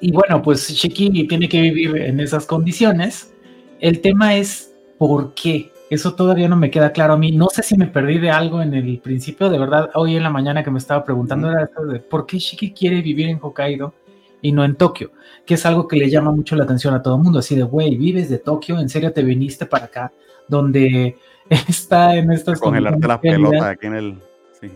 y 0.00 0.12
bueno, 0.12 0.42
pues 0.42 0.68
Shiki 0.68 1.26
tiene 1.26 1.48
que 1.48 1.60
vivir 1.60 1.96
en 1.96 2.20
esas 2.20 2.46
condiciones. 2.46 3.32
El 3.80 4.00
tema 4.00 4.36
es 4.36 4.72
por 4.98 5.34
qué. 5.34 5.71
Eso 5.92 6.14
todavía 6.14 6.48
no 6.48 6.56
me 6.56 6.70
queda 6.70 6.90
claro 6.90 7.12
a 7.12 7.16
mí. 7.18 7.32
No 7.32 7.48
sé 7.50 7.62
si 7.62 7.76
me 7.76 7.86
perdí 7.86 8.18
de 8.18 8.30
algo 8.30 8.62
en 8.62 8.72
el 8.72 8.98
principio. 9.00 9.50
De 9.50 9.58
verdad, 9.58 9.90
hoy 9.92 10.16
en 10.16 10.22
la 10.22 10.30
mañana 10.30 10.64
que 10.64 10.70
me 10.70 10.78
estaba 10.78 11.04
preguntando 11.04 11.50
era 11.50 11.64
esto 11.64 11.84
de 11.84 11.98
por 11.98 12.24
qué 12.24 12.38
Shiki 12.38 12.72
quiere 12.72 13.02
vivir 13.02 13.28
en 13.28 13.38
Hokkaido 13.38 13.92
y 14.40 14.52
no 14.52 14.64
en 14.64 14.76
Tokio, 14.76 15.10
que 15.44 15.52
es 15.52 15.66
algo 15.66 15.86
que 15.86 15.98
le 15.98 16.08
llama 16.08 16.32
mucho 16.32 16.56
la 16.56 16.64
atención 16.64 16.94
a 16.94 17.02
todo 17.02 17.16
el 17.16 17.22
mundo. 17.22 17.40
Así 17.40 17.56
de, 17.56 17.62
güey, 17.64 17.94
vives 17.96 18.30
de 18.30 18.38
Tokio, 18.38 18.78
en 18.78 18.88
serio 18.88 19.12
te 19.12 19.22
viniste 19.22 19.66
para 19.66 19.84
acá, 19.84 20.12
donde 20.48 21.18
está 21.68 22.16
en 22.16 22.32
estas 22.32 22.58
Congelarte 22.58 23.06
las 23.06 23.18
pelotas 23.18 23.62
aquí 23.62 23.86
en 23.88 23.94
el. 23.94 24.18
Sí. 24.58 24.70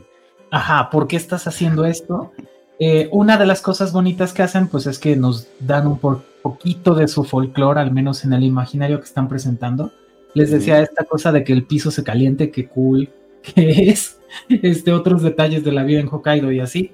Ajá, 0.50 0.90
¿por 0.90 1.06
qué 1.06 1.16
estás 1.16 1.46
haciendo 1.46 1.87
esto? 1.87 2.32
Eh, 2.78 3.08
una 3.11 3.38
de 3.38 3.46
las 3.46 3.62
cosas 3.62 3.90
bonitas 3.90 4.35
que 4.35 4.42
hacen, 4.42 4.68
pues 4.68 4.87
es 4.87 4.99
que 4.99 5.16
nos 5.16 5.49
dan 5.61 5.87
un 5.87 5.99
poquito 5.99 6.94
de 6.94 7.08
su 7.08 7.25
folclore, 7.25 7.80
al 7.80 7.90
menos 7.90 8.23
en 8.26 8.35
el 8.35 8.44
imaginario 8.44 8.99
que 8.99 9.06
están 9.06 9.30
presentando 9.30 9.92
les 10.37 10.50
decía 10.50 10.83
esta 10.83 11.05
cosa 11.05 11.33
de 11.33 11.43
que 11.43 11.55
el 11.55 11.64
piso 11.64 11.90
se 11.90 12.05
caliente, 12.05 12.50
que 12.50 12.69
cool 12.69 13.09
que 13.43 13.88
es, 13.88 14.21
este, 14.50 14.93
otros 14.93 15.23
detalles 15.23 15.64
de 15.64 15.73
la 15.73 15.83
vida 15.83 16.00
en 16.00 16.09
Hokkaido 16.09 16.52
y 16.52 16.61
así. 16.61 16.93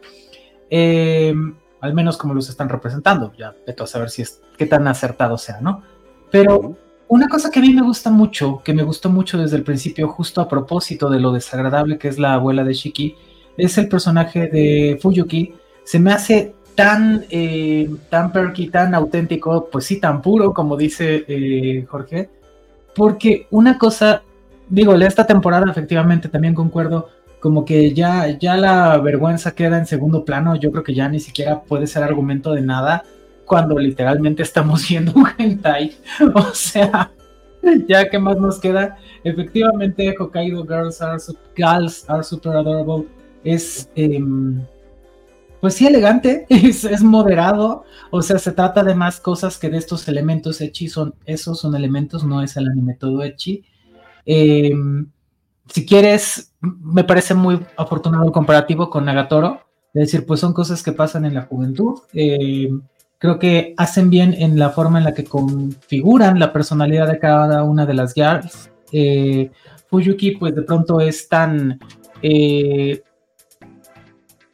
Em, 0.70 1.56
al 1.80 1.92
menos 1.92 2.16
como 2.16 2.34
los 2.34 2.48
están 2.48 2.68
representando, 2.68 3.32
ya 3.36 3.56
de 3.66 3.74
a 3.76 3.86
saber 3.86 4.10
si 4.10 4.22
es 4.22 4.40
qué 4.56 4.66
tan 4.66 4.86
acertado 4.86 5.36
sea, 5.38 5.60
¿no? 5.60 5.82
Pero 6.30 6.76
una 7.08 7.28
cosa 7.28 7.50
que 7.50 7.58
a 7.58 7.62
mí 7.62 7.74
me 7.74 7.82
gusta 7.82 8.10
mucho, 8.10 8.62
que 8.64 8.74
me 8.74 8.84
gustó 8.84 9.10
mucho 9.10 9.38
desde 9.38 9.56
el 9.56 9.64
principio, 9.64 10.06
justo 10.06 10.40
a 10.40 10.48
propósito 10.48 11.10
de 11.10 11.18
lo 11.18 11.32
desagradable 11.32 11.98
que 11.98 12.06
es 12.06 12.20
la 12.20 12.34
abuela 12.34 12.62
de 12.62 12.74
Shiki, 12.74 13.16
es 13.56 13.76
el 13.76 13.88
personaje 13.88 14.46
de 14.46 15.00
Fuyuki. 15.02 15.54
Se 15.82 15.98
me 15.98 16.12
hace 16.12 16.54
tan, 16.76 17.24
eh, 17.28 17.90
tan 18.08 18.30
perky, 18.30 18.68
tan 18.68 18.94
auténtico, 18.94 19.68
pues 19.68 19.84
sí, 19.84 19.98
tan 19.98 20.22
puro, 20.22 20.54
como 20.54 20.76
dice 20.76 21.24
eh, 21.26 21.84
Jorge, 21.88 22.30
porque 22.94 23.46
una 23.50 23.78
cosa, 23.78 24.22
digo, 24.68 24.94
esta 24.94 25.26
temporada 25.26 25.70
efectivamente 25.70 26.28
también 26.28 26.54
concuerdo, 26.54 27.08
como 27.40 27.64
que 27.64 27.92
ya, 27.92 28.38
ya 28.38 28.56
la 28.56 28.98
vergüenza 28.98 29.54
queda 29.54 29.78
en 29.78 29.86
segundo 29.86 30.24
plano, 30.24 30.54
yo 30.56 30.70
creo 30.70 30.84
que 30.84 30.94
ya 30.94 31.08
ni 31.08 31.20
siquiera 31.20 31.62
puede 31.62 31.86
ser 31.86 32.02
argumento 32.02 32.52
de 32.52 32.62
nada 32.62 33.04
cuando 33.44 33.78
literalmente 33.78 34.42
estamos 34.42 34.86
viendo 34.88 35.12
un 35.14 35.26
hentai, 35.36 35.96
o 36.34 36.54
sea, 36.54 37.10
ya 37.86 38.08
que 38.08 38.18
más 38.18 38.36
nos 38.38 38.60
queda, 38.60 38.96
efectivamente 39.24 40.14
Hokkaido 40.18 40.62
Girls 40.64 41.00
Are, 41.00 41.18
Girls 41.56 42.08
are 42.08 42.22
Super 42.22 42.56
Adorable 42.56 43.06
es... 43.44 43.88
Em, 43.94 44.62
pues 45.62 45.74
sí, 45.74 45.86
elegante, 45.86 46.44
es, 46.48 47.02
moderado, 47.04 47.84
o 48.10 48.20
sea, 48.20 48.40
se 48.40 48.50
trata 48.50 48.82
de 48.82 48.96
más 48.96 49.20
cosas 49.20 49.58
que 49.58 49.70
de 49.70 49.78
estos 49.78 50.08
elementos 50.08 50.60
echi, 50.60 50.88
son, 50.88 51.14
esos 51.24 51.60
son 51.60 51.76
elementos, 51.76 52.24
no 52.24 52.42
es 52.42 52.56
el 52.56 52.66
anime 52.66 52.94
todo 52.94 53.22
echi. 53.22 53.64
Em, 54.26 55.08
si 55.72 55.86
quieres, 55.86 56.52
me 56.60 57.04
parece 57.04 57.34
muy 57.34 57.60
afortunado 57.76 58.24
el 58.24 58.32
comparativo 58.32 58.90
con 58.90 59.04
Nagatoro, 59.04 59.60
es 59.94 60.00
decir, 60.10 60.26
pues 60.26 60.40
son 60.40 60.52
cosas 60.52 60.82
que 60.82 60.90
pasan 60.90 61.26
en 61.26 61.34
la 61.34 61.42
juventud. 61.42 62.00
Em, 62.12 62.82
creo 63.18 63.38
que 63.38 63.72
hacen 63.76 64.10
bien 64.10 64.34
en 64.34 64.58
la 64.58 64.70
forma 64.70 64.98
en 64.98 65.04
la 65.04 65.14
que 65.14 65.22
configuran 65.22 66.40
la 66.40 66.52
personalidad 66.52 67.06
de 67.06 67.20
cada 67.20 67.62
una 67.62 67.86
de 67.86 67.94
las 67.94 68.14
girls. 68.14 68.68
Eh, 68.90 69.52
Fuyuki, 69.86 70.32
pues 70.32 70.56
de 70.56 70.62
pronto 70.62 71.00
es 71.00 71.28
tan 71.28 71.78
eh, 72.20 73.00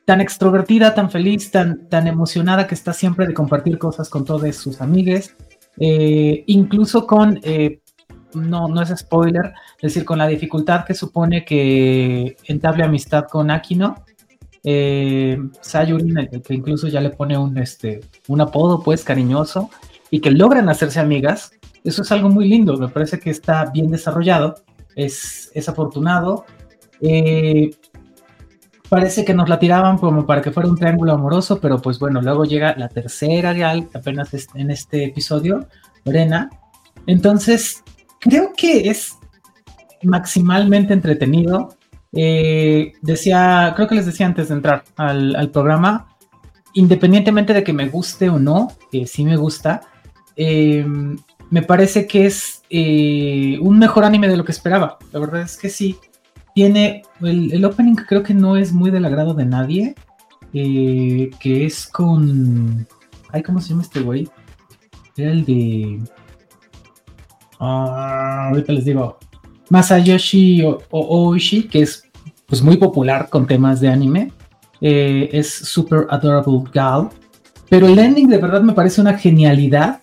tan 0.08 0.22
extrovertida, 0.22 0.94
tan 0.94 1.10
feliz, 1.10 1.50
tan, 1.50 1.86
tan 1.90 2.06
emocionada 2.06 2.66
que 2.66 2.74
está 2.74 2.94
siempre 2.94 3.26
de 3.26 3.34
compartir 3.34 3.76
cosas 3.76 4.08
con 4.08 4.24
todos 4.24 4.56
sus 4.56 4.80
amigues, 4.80 5.36
eh, 5.78 6.44
incluso 6.46 7.06
con, 7.06 7.38
eh, 7.42 7.80
no, 8.32 8.68
no 8.68 8.80
es 8.80 8.88
spoiler, 8.88 9.52
es 9.76 9.92
decir, 9.92 10.06
con 10.06 10.16
la 10.16 10.26
dificultad 10.26 10.86
que 10.86 10.94
supone 10.94 11.44
que 11.44 12.38
entable 12.44 12.84
amistad 12.84 13.24
con 13.24 13.50
Akino, 13.50 13.96
eh, 14.64 15.38
Sayuri, 15.60 16.14
que 16.42 16.54
incluso 16.54 16.88
ya 16.88 17.02
le 17.02 17.10
pone 17.10 17.36
un, 17.36 17.58
este, 17.58 18.00
un 18.28 18.40
apodo 18.40 18.82
pues 18.82 19.04
cariñoso, 19.04 19.68
y 20.10 20.20
que 20.20 20.30
logran 20.30 20.70
hacerse 20.70 21.00
amigas, 21.00 21.50
eso 21.84 22.00
es 22.00 22.10
algo 22.12 22.30
muy 22.30 22.48
lindo, 22.48 22.78
me 22.78 22.88
parece 22.88 23.20
que 23.20 23.28
está 23.28 23.66
bien 23.66 23.90
desarrollado, 23.90 24.54
es, 24.96 25.50
es 25.52 25.68
afortunado. 25.68 26.46
Eh, 27.02 27.70
parece 28.88 29.24
que 29.24 29.34
nos 29.34 29.48
la 29.48 29.58
tiraban 29.58 29.98
como 29.98 30.26
para 30.26 30.42
que 30.42 30.50
fuera 30.50 30.68
un 30.68 30.76
triángulo 30.76 31.12
amoroso, 31.12 31.60
pero 31.60 31.80
pues 31.80 31.98
bueno, 31.98 32.20
luego 32.22 32.44
llega 32.44 32.74
la 32.76 32.88
tercera 32.88 33.52
real, 33.52 33.88
apenas 33.94 34.30
en 34.54 34.70
este 34.70 35.04
episodio, 35.04 35.66
Lorena. 36.04 36.50
Entonces, 37.06 37.82
creo 38.20 38.52
que 38.56 38.88
es 38.88 39.16
maximalmente 40.02 40.92
entretenido. 40.92 41.76
Eh, 42.12 42.92
decía, 43.02 43.72
creo 43.76 43.88
que 43.88 43.94
les 43.94 44.06
decía 44.06 44.26
antes 44.26 44.48
de 44.48 44.54
entrar 44.54 44.84
al, 44.96 45.50
programa, 45.50 46.08
independientemente 46.72 47.52
de 47.52 47.64
que 47.64 47.72
me 47.72 47.88
guste 47.88 48.30
o 48.30 48.38
no, 48.38 48.72
que 48.90 49.06
sí 49.06 49.24
me 49.24 49.36
gusta, 49.36 49.82
eh, 50.36 50.86
me 51.50 51.62
parece 51.62 52.06
que 52.06 52.26
es 52.26 52.62
eh, 52.70 53.58
un 53.60 53.78
mejor 53.78 54.04
anime 54.04 54.28
de 54.28 54.36
lo 54.36 54.44
que 54.44 54.52
esperaba. 54.52 54.98
La 55.12 55.20
verdad 55.20 55.42
es 55.42 55.56
que 55.56 55.68
sí. 55.68 55.98
Tiene 56.58 57.02
el, 57.20 57.64
opening 57.64 57.94
creo 57.94 58.24
que 58.24 58.34
no 58.34 58.56
es 58.56 58.72
muy 58.72 58.90
del 58.90 59.04
agrado 59.04 59.32
de 59.32 59.44
nadie. 59.44 59.94
que 60.52 61.30
es 61.64 61.86
con... 61.86 62.84
Ay, 63.30 63.44
¿cómo 63.44 63.60
se 63.60 63.68
llama 63.68 63.82
este 63.82 64.00
güey? 64.00 64.28
Era 65.16 65.30
el 65.30 65.44
de... 65.44 66.00
Ah, 67.60 68.48
ahorita 68.48 68.72
les 68.72 68.84
digo. 68.84 69.18
Masayoshi 69.70 70.64
Oishi, 70.90 71.68
que 71.68 71.82
es 71.82 72.02
pues, 72.46 72.60
muy 72.60 72.76
popular 72.76 73.28
con 73.30 73.46
temas 73.46 73.80
de 73.80 73.90
anime. 73.90 74.32
Eh, 74.80 75.30
es 75.32 75.48
Super 75.54 76.08
Adorable 76.10 76.64
Gal. 76.72 77.08
Pero 77.70 77.86
el 77.86 78.00
ending 78.00 78.26
de 78.26 78.38
verdad 78.38 78.62
me 78.62 78.72
parece 78.72 79.00
una 79.00 79.16
genialidad. 79.16 80.00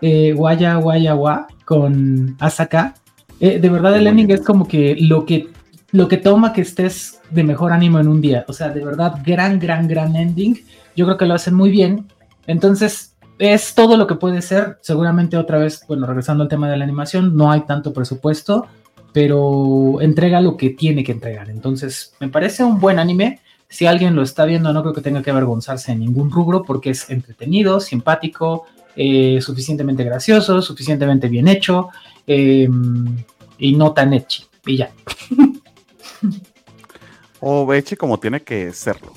Eh, 0.00 0.32
Waya 0.32 0.78
Waya 0.78 1.14
Wa 1.14 1.46
con 1.66 2.38
Asaka. 2.40 2.94
Eh, 3.38 3.58
de 3.58 3.68
verdad 3.68 3.94
el 3.98 4.06
ending 4.06 4.30
es 4.30 4.40
como 4.40 4.66
que 4.66 4.96
lo 4.98 5.26
que 5.26 5.59
lo 5.92 6.08
que 6.08 6.16
toma 6.16 6.52
que 6.52 6.62
estés 6.62 7.20
de 7.30 7.44
mejor 7.44 7.72
ánimo 7.72 7.98
en 7.98 8.08
un 8.08 8.20
día. 8.20 8.44
O 8.48 8.52
sea, 8.52 8.68
de 8.68 8.84
verdad, 8.84 9.14
gran, 9.24 9.58
gran, 9.58 9.88
gran 9.88 10.14
ending. 10.16 10.58
Yo 10.96 11.06
creo 11.06 11.16
que 11.16 11.26
lo 11.26 11.34
hacen 11.34 11.54
muy 11.54 11.70
bien. 11.70 12.06
Entonces, 12.46 13.16
es 13.38 13.74
todo 13.74 13.96
lo 13.96 14.06
que 14.06 14.14
puede 14.14 14.42
ser. 14.42 14.78
Seguramente 14.80 15.36
otra 15.36 15.58
vez, 15.58 15.84
bueno, 15.88 16.06
regresando 16.06 16.42
al 16.42 16.48
tema 16.48 16.70
de 16.70 16.76
la 16.76 16.84
animación, 16.84 17.36
no 17.36 17.50
hay 17.50 17.62
tanto 17.62 17.92
presupuesto 17.92 18.66
pero 19.12 20.00
entrega 20.00 20.40
lo 20.40 20.56
que 20.56 20.70
tiene 20.70 21.04
que 21.04 21.12
entregar. 21.12 21.50
Entonces, 21.50 22.14
me 22.20 22.28
parece 22.28 22.64
un 22.64 22.80
buen 22.80 22.98
anime. 22.98 23.40
Si 23.68 23.86
alguien 23.86 24.16
lo 24.16 24.22
está 24.22 24.44
viendo, 24.44 24.72
no 24.72 24.82
creo 24.82 24.94
que 24.94 25.00
tenga 25.00 25.22
que 25.22 25.30
avergonzarse 25.30 25.92
en 25.92 26.00
ningún 26.00 26.30
rubro 26.30 26.62
porque 26.62 26.90
es 26.90 27.08
entretenido, 27.10 27.80
simpático, 27.80 28.66
eh, 28.96 29.38
suficientemente 29.40 30.04
gracioso, 30.04 30.60
suficientemente 30.60 31.28
bien 31.28 31.48
hecho 31.48 31.88
em, 32.26 33.24
y 33.58 33.74
no 33.74 33.92
tan 33.92 34.12
echi. 34.12 34.44
Y 34.66 34.76
ya. 34.76 34.90
o 37.40 37.72
echi 37.74 37.96
como 37.96 38.18
tiene 38.18 38.42
que 38.42 38.72
serlo, 38.72 39.12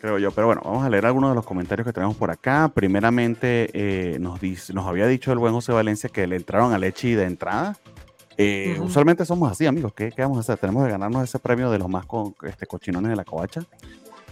creo 0.00 0.18
yo. 0.18 0.30
Pero 0.30 0.48
bueno, 0.48 0.62
vamos 0.64 0.84
a 0.84 0.90
leer 0.90 1.06
algunos 1.06 1.30
de 1.30 1.36
los 1.36 1.44
comentarios 1.44 1.86
que 1.86 1.92
tenemos 1.92 2.16
por 2.16 2.30
acá. 2.30 2.70
Primeramente, 2.74 3.70
eh, 3.72 4.18
nos, 4.18 4.40
dice, 4.40 4.72
nos 4.72 4.86
había 4.86 5.06
dicho 5.06 5.32
el 5.32 5.38
buen 5.38 5.52
José 5.52 5.72
Valencia 5.72 6.08
que 6.08 6.26
le 6.26 6.36
entraron 6.36 6.72
al 6.72 6.84
echi 6.84 7.14
de 7.14 7.24
entrada. 7.24 7.76
Eh, 8.36 8.78
usualmente 8.80 9.24
somos 9.24 9.50
así, 9.50 9.66
amigos. 9.66 9.92
¿Qué, 9.94 10.12
vamos 10.18 10.38
a 10.38 10.40
hacer? 10.40 10.58
Tenemos 10.58 10.84
que 10.84 10.90
ganarnos 10.90 11.24
ese 11.24 11.38
premio 11.38 11.70
de 11.70 11.78
los 11.78 11.88
más 11.88 12.06
este, 12.44 12.66
cochinones 12.66 13.10
de 13.10 13.16
la 13.16 13.24
covacha. 13.24 13.62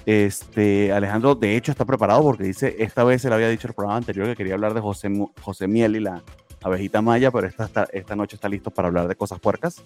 Este, 0.07 0.93
Alejandro, 0.93 1.35
de 1.35 1.57
hecho, 1.57 1.73
está 1.73 1.85
preparado 1.85 2.23
porque 2.23 2.45
dice, 2.45 2.77
esta 2.79 3.05
vez 3.05 3.23
se 3.23 3.29
le 3.29 3.35
había 3.35 3.49
dicho 3.49 3.69
el 3.69 3.75
programa 3.75 3.99
anterior 3.99 4.27
que 4.27 4.37
quería 4.37 4.55
hablar 4.55 4.75
de 4.75 4.81
José, 4.81 5.11
José 5.43 5.69
Miel 5.69 5.97
y 5.97 6.01
la 6.01 6.23
abejita 6.63 7.03
maya, 7.03 7.31
pero 7.31 7.47
esta, 7.47 7.89
esta 7.93 8.17
noche 8.17 8.37
está 8.37 8.49
listo 8.49 8.71
para 8.71 8.89
hablar 8.89 9.09
de 9.09 9.15
cosas 9.15 9.39
puercas. 9.41 9.83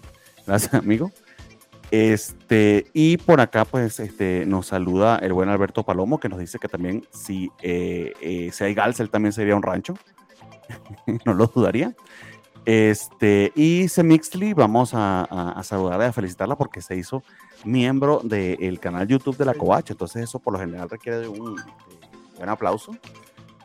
Gracias, 0.47 0.73
amigo. 0.73 1.11
Este, 1.91 2.87
y 2.93 3.17
por 3.17 3.41
acá, 3.41 3.65
pues, 3.65 3.99
este, 3.99 4.45
nos 4.45 4.67
saluda 4.67 5.17
el 5.19 5.33
buen 5.33 5.49
Alberto 5.49 5.83
Palomo, 5.83 6.19
que 6.19 6.29
nos 6.29 6.39
dice 6.39 6.59
que 6.59 6.67
también, 6.67 7.05
si, 7.11 7.49
eh, 7.61 8.13
eh, 8.21 8.49
si 8.51 8.63
hay 8.63 8.73
Gals, 8.73 8.99
él 8.99 9.09
también 9.09 9.33
sería 9.33 9.55
un 9.55 9.63
rancho. 9.63 9.93
no 11.25 11.33
lo 11.33 11.47
dudaría. 11.47 11.95
Este, 12.65 13.51
y 13.55 13.87
Semixly, 13.87 14.53
vamos 14.53 14.93
a, 14.93 15.23
a, 15.23 15.63
saludarla 15.63 16.05
y 16.05 16.09
a 16.09 16.13
felicitarla 16.13 16.55
porque 16.55 16.81
se 16.81 16.95
hizo 16.95 17.23
miembro 17.63 18.21
del 18.23 18.79
canal 18.79 19.07
YouTube 19.07 19.37
de 19.37 19.45
la 19.45 19.53
Covacha. 19.53 19.93
Entonces, 19.93 20.23
eso 20.23 20.39
por 20.39 20.53
lo 20.53 20.59
general 20.59 20.89
requiere 20.89 21.19
de 21.19 21.27
un 21.27 21.55
buen 22.35 22.49
aplauso 22.49 22.97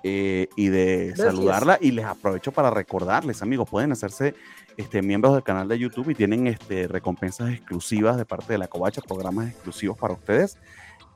eh, 0.03 0.49
y 0.57 0.69
de 0.69 1.15
saludarla. 1.17 1.79
Y 1.81 1.91
les 1.93 2.05
aprovecho 2.05 2.53
para 2.53 2.71
recordarles, 2.71 3.43
amigos, 3.43 3.69
pueden 3.69 3.93
hacerse 3.93 4.35
este, 4.81 5.03
miembros 5.03 5.35
del 5.35 5.43
canal 5.43 5.69
de 5.69 5.79
YouTube 5.79 6.11
y 6.11 6.15
tienen 6.15 6.47
este, 6.47 6.89
recompensas 6.89 7.51
exclusivas 7.51 8.17
de 8.17 8.25
parte 8.25 8.55
de 8.55 8.59
la 8.59 8.69
Covacha, 8.69 9.01
programas 9.01 9.49
exclusivos 9.49 9.99
para 9.99 10.15
ustedes. 10.15 10.59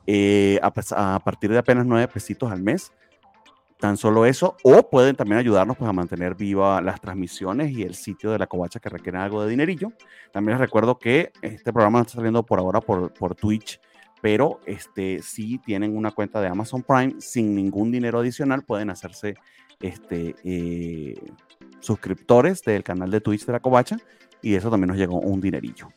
Eh, 0.07 0.59
a, 0.61 1.19
partir 1.19 1.49
de 1.49 1.57
apenas 1.57 1.85
nueve 1.85 2.07
pesitos 2.07 2.51
al 2.51 2.61
mes 2.61 2.91
tan 3.79 3.97
solo 3.97 4.25
eso, 4.25 4.55
o 4.63 4.87
pueden 4.89 5.15
también 5.15 5.39
ayudarnos 5.39 5.75
pues, 5.77 5.89
a 5.89 5.93
mantener 5.93 6.35
viva 6.35 6.81
las 6.81 7.01
transmisiones 7.01 7.71
y 7.71 7.83
el 7.83 7.95
sitio 7.95 8.31
de 8.31 8.39
la 8.39 8.47
covacha 8.47 8.79
que 8.79 8.87
requiere 8.87 9.17
algo 9.17 9.43
de 9.43 9.49
dinerillo. 9.49 9.91
También 10.31 10.57
les 10.57 10.61
recuerdo 10.61 10.97
que 10.97 11.31
este 11.41 11.73
programa 11.73 12.01
está 12.01 12.13
saliendo 12.13 12.43
por 12.43 12.59
ahora 12.59 12.79
por, 12.79 13.13
por 13.13 13.35
Twitch, 13.35 13.81
pero 14.21 14.59
este, 14.65 15.21
si 15.21 15.57
tienen 15.57 15.97
una 15.97 16.11
cuenta 16.11 16.39
de 16.39 16.47
Amazon 16.47 16.83
Prime 16.83 17.15
sin 17.19 17.53
ningún 17.53 17.91
dinero 17.91 18.19
adicional, 18.19 18.63
pueden 18.63 18.89
hacerse 18.89 19.35
este, 19.81 20.35
eh, 20.43 21.15
suscriptores 21.85 22.61
del 22.63 22.83
canal 22.83 23.11
de 23.11 23.21
Twitch 23.21 23.45
de 23.45 23.53
la 23.53 23.59
covacha 23.59 23.97
y 24.41 24.55
eso 24.55 24.69
también 24.69 24.89
nos 24.89 24.97
llegó 24.97 25.19
un 25.19 25.41
dinerillo. 25.41 25.89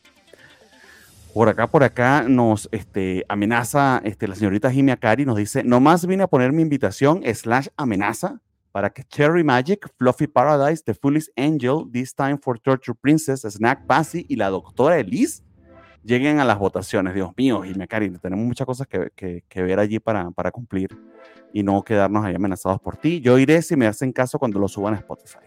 Por 1.33 1.47
acá, 1.47 1.67
por 1.67 1.83
acá 1.83 2.23
nos 2.27 2.67
este, 2.71 3.23
amenaza 3.29 4.01
este, 4.03 4.27
la 4.27 4.35
señorita 4.35 4.71
Jimmy 4.71 4.91
Akari, 4.91 5.25
nos 5.25 5.37
dice, 5.37 5.63
nomás 5.63 6.05
vine 6.05 6.23
a 6.23 6.27
poner 6.27 6.51
mi 6.51 6.63
invitación 6.63 7.21
slash 7.33 7.67
amenaza 7.77 8.41
para 8.71 8.89
que 8.89 9.03
Cherry 9.03 9.43
Magic, 9.43 9.87
Fluffy 9.97 10.27
Paradise, 10.27 10.83
The 10.83 10.93
Foolish 10.93 11.29
Angel, 11.37 11.85
This 11.91 12.15
Time 12.15 12.39
for 12.41 12.59
Torture 12.59 12.97
Princess, 12.99 13.41
Snack 13.41 13.85
Passy 13.85 14.25
y 14.27 14.35
la 14.35 14.49
doctora 14.49 14.97
Elise 14.97 15.43
lleguen 16.03 16.39
a 16.39 16.45
las 16.45 16.57
votaciones. 16.57 17.13
Dios 17.13 17.31
mío, 17.37 17.61
Jimmy 17.61 17.83
Akari, 17.83 18.09
tenemos 18.17 18.45
muchas 18.45 18.65
cosas 18.65 18.87
que, 18.87 19.11
que, 19.15 19.43
que 19.47 19.61
ver 19.61 19.79
allí 19.79 19.99
para, 19.99 20.31
para 20.31 20.51
cumplir 20.51 20.89
y 21.53 21.63
no 21.63 21.83
quedarnos 21.83 22.25
ahí 22.25 22.35
amenazados 22.35 22.79
por 22.79 22.97
ti. 22.97 23.21
Yo 23.21 23.37
iré 23.37 23.61
si 23.61 23.75
me 23.75 23.87
hacen 23.87 24.11
caso 24.11 24.39
cuando 24.39 24.59
lo 24.59 24.67
suban 24.67 24.93
a 24.93 24.97
Spotify. 24.97 25.39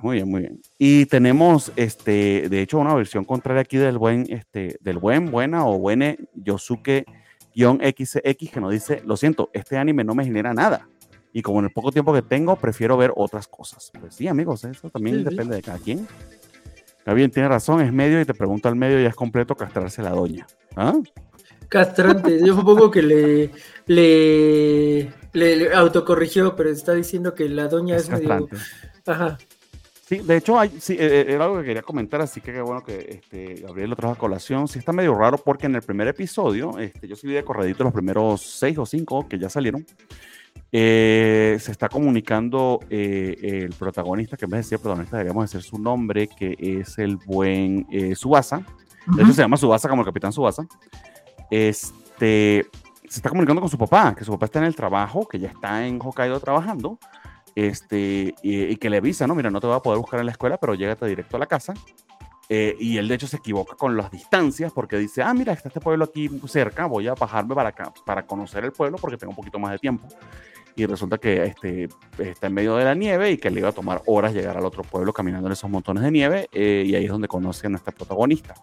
Muy 0.00 0.16
bien, 0.16 0.30
muy 0.30 0.40
bien. 0.42 0.60
Y 0.78 1.06
tenemos, 1.06 1.72
este, 1.76 2.48
de 2.48 2.62
hecho, 2.62 2.78
una 2.78 2.94
versión 2.94 3.24
contraria 3.24 3.62
aquí 3.62 3.76
del 3.76 3.98
buen, 3.98 4.26
este, 4.28 4.78
del 4.80 4.98
buen, 4.98 5.30
buena 5.30 5.66
o 5.66 5.78
buene 5.78 6.18
Yosuke-XX 6.34 8.50
que 8.50 8.60
nos 8.60 8.72
dice, 8.72 9.02
lo 9.04 9.16
siento, 9.16 9.50
este 9.52 9.76
anime 9.76 10.04
no 10.04 10.14
me 10.14 10.24
genera 10.24 10.54
nada. 10.54 10.88
Y 11.32 11.42
como 11.42 11.58
en 11.58 11.66
el 11.66 11.72
poco 11.72 11.92
tiempo 11.92 12.14
que 12.14 12.22
tengo, 12.22 12.56
prefiero 12.56 12.96
ver 12.96 13.12
otras 13.16 13.48
cosas. 13.48 13.90
Pues 13.98 14.14
sí, 14.14 14.28
amigos, 14.28 14.64
eso 14.64 14.88
también 14.90 15.24
depende 15.24 15.56
de 15.56 15.62
cada 15.62 15.78
quien. 15.78 16.06
Está 16.98 17.12
bien, 17.12 17.30
tiene 17.30 17.48
razón, 17.48 17.80
es 17.80 17.92
medio 17.92 18.20
y 18.20 18.24
te 18.24 18.34
pregunta 18.34 18.68
al 18.68 18.76
medio 18.76 19.00
y 19.00 19.04
es 19.04 19.14
completo 19.14 19.56
castrarse 19.56 20.02
la 20.02 20.10
doña. 20.10 20.46
¿Ah? 20.76 20.94
Castrante, 21.68 22.38
yo 22.44 22.54
supongo 22.54 22.90
que 22.90 23.02
le, 23.02 23.50
le, 23.86 25.12
le, 25.32 25.74
autocorrigió, 25.74 26.56
pero 26.56 26.70
está 26.70 26.94
diciendo 26.94 27.34
que 27.34 27.48
la 27.48 27.68
doña 27.68 27.96
es, 27.96 28.04
es 28.04 28.10
medio... 28.10 28.48
Ajá. 29.06 29.38
Sí, 30.08 30.20
de 30.20 30.38
hecho, 30.38 30.58
hay, 30.58 30.70
sí, 30.80 30.94
eh, 30.94 30.96
eh, 31.00 31.26
era 31.28 31.44
algo 31.44 31.58
que 31.58 31.64
quería 31.64 31.82
comentar, 31.82 32.22
así 32.22 32.40
que 32.40 32.50
qué 32.50 32.62
bueno 32.62 32.82
que 32.82 33.20
este, 33.22 33.60
Gabriel 33.60 33.90
lo 33.90 33.96
trajo 33.96 34.14
a 34.14 34.16
colación. 34.16 34.66
Sí 34.66 34.78
está 34.78 34.90
medio 34.90 35.14
raro 35.14 35.36
porque 35.36 35.66
en 35.66 35.74
el 35.74 35.82
primer 35.82 36.08
episodio, 36.08 36.78
este, 36.78 37.06
yo 37.06 37.14
sí 37.14 37.26
vi 37.26 37.34
de 37.34 37.44
corredito 37.44 37.84
los 37.84 37.92
primeros 37.92 38.40
seis 38.40 38.78
o 38.78 38.86
cinco 38.86 39.28
que 39.28 39.38
ya 39.38 39.50
salieron, 39.50 39.84
eh, 40.72 41.58
se 41.60 41.72
está 41.72 41.90
comunicando 41.90 42.80
el 42.88 43.74
protagonista, 43.78 44.38
que 44.38 44.46
en 44.46 44.52
vez 44.52 44.60
de 44.60 44.62
decir 44.62 44.78
protagonista 44.78 45.18
deberíamos 45.18 45.44
decir 45.44 45.60
su 45.60 45.78
nombre, 45.78 46.26
que 46.26 46.56
es 46.58 46.96
el 46.96 47.16
buen 47.16 47.86
Subasa. 48.16 48.64
De 49.14 49.22
hecho, 49.22 49.34
se 49.34 49.42
llama 49.42 49.58
Subasa 49.58 49.90
como 49.90 50.00
el 50.00 50.06
capitán 50.06 50.32
Subasa. 50.32 50.66
Este, 51.50 52.66
se 53.06 53.18
está 53.18 53.28
comunicando 53.28 53.60
con 53.60 53.68
su 53.68 53.76
papá, 53.76 54.14
que 54.16 54.24
su 54.24 54.32
papá 54.32 54.46
está 54.46 54.58
en 54.60 54.64
el 54.64 54.74
trabajo, 54.74 55.28
que 55.28 55.38
ya 55.38 55.48
está 55.48 55.86
en 55.86 55.98
Hokkaido 56.00 56.40
trabajando 56.40 56.98
este, 57.66 58.34
y, 58.40 58.76
que 58.76 58.88
le 58.88 58.98
avisa, 58.98 59.26
¿no? 59.26 59.34
Mira, 59.34 59.50
no 59.50 59.60
te 59.60 59.66
voy 59.66 59.74
a 59.74 59.80
poder 59.80 59.98
buscar 59.98 60.20
en 60.20 60.26
la 60.26 60.32
escuela, 60.32 60.58
pero 60.58 60.74
llégate 60.74 61.06
directo 61.06 61.36
a 61.36 61.40
la 61.40 61.46
casa. 61.46 61.74
Eh, 62.48 62.76
y 62.78 62.96
él 62.96 63.08
de 63.08 63.16
hecho 63.16 63.26
se 63.26 63.38
equivoca 63.38 63.76
con 63.76 63.96
las 63.96 64.10
distancias 64.10 64.72
porque 64.72 64.96
dice, 64.96 65.22
ah, 65.22 65.34
mira, 65.34 65.52
está 65.52 65.68
este 65.68 65.80
pueblo 65.80 66.04
aquí 66.04 66.30
cerca, 66.46 66.86
voy 66.86 67.08
a 67.08 67.14
bajarme 67.14 67.54
para 67.54 67.74
para 68.06 68.24
conocer 68.24 68.64
el 68.64 68.72
pueblo 68.72 68.96
porque 68.96 69.18
tengo 69.18 69.32
un 69.32 69.36
poquito 69.36 69.58
más 69.58 69.72
de 69.72 69.78
tiempo. 69.78 70.06
Y 70.76 70.86
resulta 70.86 71.18
que 71.18 71.42
este, 71.42 71.88
está 72.18 72.46
en 72.46 72.54
medio 72.54 72.76
de 72.76 72.84
la 72.84 72.94
nieve 72.94 73.32
y 73.32 73.38
que 73.38 73.50
le 73.50 73.58
iba 73.58 73.70
a 73.70 73.72
tomar 73.72 74.02
horas 74.06 74.32
llegar 74.32 74.56
al 74.56 74.64
otro 74.64 74.84
pueblo 74.84 75.12
caminando 75.12 75.48
en 75.48 75.52
esos 75.52 75.68
montones 75.68 76.04
de 76.04 76.12
nieve. 76.12 76.48
Eh, 76.52 76.84
y 76.86 76.94
ahí 76.94 77.06
es 77.06 77.10
donde 77.10 77.26
conoce 77.26 77.66
a 77.66 77.70
nuestra 77.70 77.92
protagonista. 77.92 78.54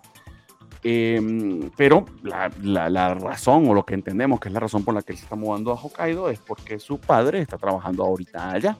Em, 0.87 1.71
pero 1.75 2.05
la, 2.21 2.51
la, 2.61 3.15
razón 3.15 3.67
o 3.67 3.73
lo 3.73 3.83
que 3.83 3.95
entendemos 3.95 4.39
que 4.39 4.49
es 4.49 4.53
la 4.53 4.59
razón 4.59 4.83
por 4.83 4.93
la 4.93 5.01
que 5.01 5.13
él 5.13 5.17
se 5.17 5.23
está 5.23 5.35
mudando 5.35 5.71
a 5.71 5.73
Hokkaido 5.73 6.29
es 6.29 6.37
porque 6.37 6.77
su 6.77 6.99
padre 6.99 7.39
está 7.39 7.57
trabajando 7.57 8.03
ahorita 8.03 8.51
allá. 8.51 8.77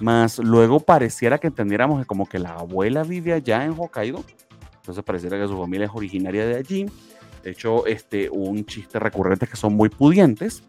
Más 0.00 0.40
luego 0.40 0.80
pareciera 0.80 1.38
que 1.38 1.46
entendiéramos 1.46 2.00
que 2.00 2.06
como 2.06 2.28
que 2.28 2.40
la 2.40 2.54
abuela 2.54 3.04
vive 3.04 3.32
allá 3.32 3.64
en 3.64 3.70
Hokkaido. 3.78 4.24
Entonces 4.78 5.04
pareciera 5.04 5.38
que 5.38 5.46
su 5.46 5.56
familia 5.56 5.86
es 5.86 5.92
originaria 5.94 6.44
de 6.44 6.56
allí. 6.56 6.86
De 7.44 7.50
hecho, 7.52 7.86
este, 7.86 8.28
un 8.28 8.64
chiste 8.66 8.98
recurrente 8.98 9.44
es 9.44 9.50
que 9.52 9.56
son 9.56 9.74
muy 9.74 9.90
pudientes. 9.90 10.64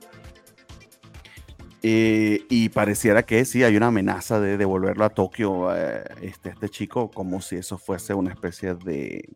Eh, 1.82 2.46
y 2.48 2.70
pareciera 2.70 3.24
que 3.24 3.44
sí, 3.46 3.63
hay 3.63 3.76
una 3.76 3.88
amenaza 3.88 4.39
de 4.39 4.58
devolverlo 4.58 5.04
a 5.04 5.10
Tokio, 5.10 5.76
eh, 5.76 6.04
este, 6.22 6.50
este 6.50 6.70
chico, 6.70 7.10
como 7.10 7.42
si 7.42 7.56
eso 7.56 7.80
fuese 7.80 8.13
una 8.13 8.30
especie 8.30 8.76
de, 8.76 9.28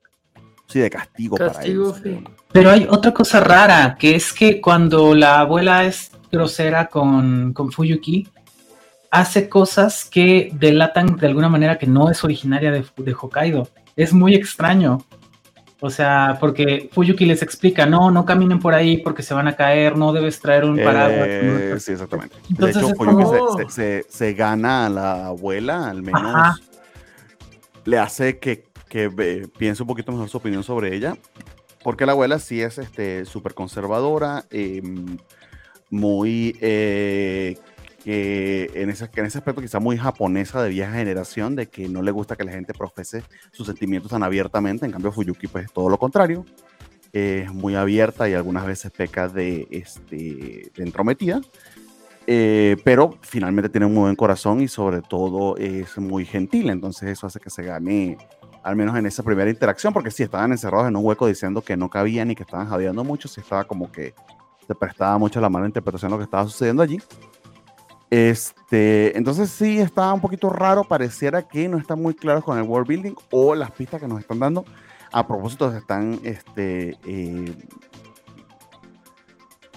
sí, 0.67 0.79
de 0.79 0.89
castigo, 0.89 1.37
para 1.37 1.61
él. 1.63 2.27
Pero 2.51 2.71
hay 2.71 2.87
otra 2.89 3.13
cosa 3.13 3.39
rara, 3.39 3.95
que 3.99 4.15
es 4.15 4.33
que 4.33 4.61
cuando 4.61 5.13
la 5.15 5.41
abuela 5.41 5.85
es 5.85 6.11
grosera 6.31 6.87
con, 6.87 7.53
con 7.53 7.71
Fuyuki, 7.71 8.27
hace 9.11 9.49
cosas 9.49 10.05
que 10.05 10.49
delatan 10.53 11.17
de 11.17 11.27
alguna 11.27 11.49
manera 11.49 11.77
que 11.77 11.87
no 11.87 12.09
es 12.09 12.23
originaria 12.23 12.71
de, 12.71 12.85
de 12.97 13.13
Hokkaido. 13.13 13.67
Es 13.95 14.13
muy 14.13 14.35
extraño. 14.35 14.99
O 15.79 15.91
sea, 15.91 16.37
porque 16.39 16.89
Fuyuki 16.91 17.25
les 17.25 17.43
explica, 17.43 17.85
no, 17.85 18.09
no 18.09 18.25
caminen 18.25 18.59
por 18.59 18.73
ahí 18.73 18.97
porque 18.97 19.21
se 19.21 19.35
van 19.35 19.47
a 19.47 19.55
caer, 19.55 19.95
no 19.95 20.11
debes 20.11 20.39
traer 20.39 20.65
un 20.65 20.75
paraguas. 20.77 21.27
Eh, 21.29 21.75
sí, 21.79 21.91
exactamente. 21.91 22.35
de 22.49 22.69
hecho, 22.71 22.89
Fuyuki 22.95 24.03
se, 24.09 24.33
gana 24.33 24.87
a 24.87 24.89
la 24.89 25.27
abuela, 25.27 25.87
al 25.87 26.01
menos 26.01 26.59
le 27.85 27.99
hace 27.99 28.39
que, 28.39 28.65
que 28.89 29.47
piense 29.57 29.83
un 29.83 29.87
poquito 29.87 30.11
mejor 30.11 30.29
su 30.29 30.37
opinión 30.37 30.63
sobre 30.63 30.95
ella, 30.95 31.17
porque 31.83 32.05
la 32.05 32.13
abuela 32.13 32.39
sí 32.39 32.61
es 32.61 32.75
súper 32.75 33.51
este, 33.51 33.55
conservadora, 33.55 34.45
em, 34.49 35.17
muy 35.89 36.57
eh, 36.61 37.55
en 38.73 38.89
ese, 38.89 39.09
en 39.15 39.25
ese 39.25 39.37
aspecto 39.37 39.61
quizá 39.61 39.79
muy 39.79 39.97
japonesa 39.97 40.63
de 40.63 40.69
vieja 40.69 40.93
generación, 40.93 41.55
de 41.55 41.67
que 41.67 41.89
no 41.89 42.01
le 42.01 42.11
gusta 42.11 42.37
que 42.37 42.45
la 42.45 42.53
gente 42.53 42.73
profese 42.73 43.23
sus 43.51 43.67
sentimientos 43.67 44.11
tan 44.11 44.23
abiertamente, 44.23 44.85
en 44.85 44.93
cambio 44.93 45.11
Fuyuki 45.11 45.47
pues 45.47 45.65
es 45.65 45.73
todo 45.73 45.89
lo 45.89 45.97
contrario, 45.97 46.45
es 47.11 47.51
muy 47.51 47.75
abierta 47.75 48.29
y 48.29 48.33
algunas 48.33 48.65
veces 48.65 48.91
peca 48.91 49.27
de, 49.27 49.67
este, 49.71 50.71
de 50.73 50.83
entrometida, 50.83 51.41
eh, 52.27 52.77
pero 52.83 53.17
finalmente 53.21 53.69
tiene 53.69 53.85
un 53.85 53.93
muy 53.93 54.03
buen 54.03 54.15
corazón 54.15 54.61
y 54.61 54.67
sobre 54.67 55.01
todo 55.01 55.57
es 55.57 55.97
muy 55.97 56.25
gentil, 56.25 56.69
entonces 56.69 57.09
eso 57.09 57.27
hace 57.27 57.39
que 57.39 57.49
se 57.49 57.63
gane 57.63 58.17
al 58.67 58.75
menos 58.75 58.97
en 58.97 59.05
esa 59.05 59.23
primera 59.23 59.49
interacción, 59.49 59.93
porque 59.93 60.11
si 60.11 60.23
estaban 60.23 60.51
encerrados 60.51 60.89
en 60.89 60.95
un 60.97 61.05
hueco 61.05 61.25
diciendo 61.25 61.61
que 61.61 61.77
no 61.77 61.89
cabían 61.89 62.31
y 62.31 62.35
que 62.35 62.43
estaban 62.43 62.67
jadeando 62.67 63.01
mucho, 63.01 63.29
si 63.29 63.39
estaba 63.39 63.63
como 63.63 63.89
que 63.89 64.13
se 64.67 64.75
prestaba 64.75 65.17
mucho 65.17 65.39
la 65.39 65.47
mala 65.47 65.67
interpretación 65.67 66.11
de 66.11 66.15
lo 66.15 66.17
que 66.17 66.25
estaba 66.25 66.43
sucediendo 66.43 66.83
allí. 66.83 67.01
Este, 68.09 69.17
entonces 69.17 69.51
sí 69.51 69.79
está 69.79 70.11
un 70.11 70.19
poquito 70.19 70.49
raro, 70.49 70.83
pareciera 70.83 71.47
que 71.47 71.69
no 71.69 71.77
está 71.77 71.95
muy 71.95 72.13
claro 72.13 72.41
con 72.41 72.57
el 72.57 72.65
world 72.65 72.89
building 72.89 73.13
o 73.31 73.55
las 73.55 73.71
pistas 73.71 74.01
que 74.01 74.07
nos 74.09 74.19
están 74.19 74.39
dando. 74.39 74.65
A 75.13 75.25
propósito, 75.25 75.71
se 75.71 75.77
están 75.77 76.19
este, 76.23 76.97
eh, 77.05 77.55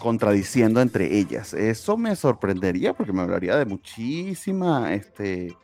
contradiciendo 0.01 0.81
entre 0.81 1.17
ellas. 1.17 1.55
Eso 1.55 1.97
me 1.97 2.17
sorprendería 2.17 2.93
porque 2.93 3.13
me 3.13 3.23
hablaría 3.23 3.55
de 3.57 3.67
muchísima 3.67 4.93
este, 4.95 5.57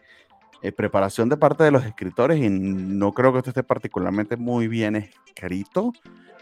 eh, 0.62 0.72
preparación 0.72 1.28
de 1.28 1.36
parte 1.36 1.64
de 1.64 1.70
los 1.70 1.84
escritores 1.84 2.38
y 2.38 2.48
no 2.48 3.12
creo 3.12 3.32
que 3.32 3.38
esto 3.38 3.50
esté 3.50 3.62
particularmente 3.62 4.36
muy 4.36 4.68
bien 4.68 4.96
escrito. 4.96 5.92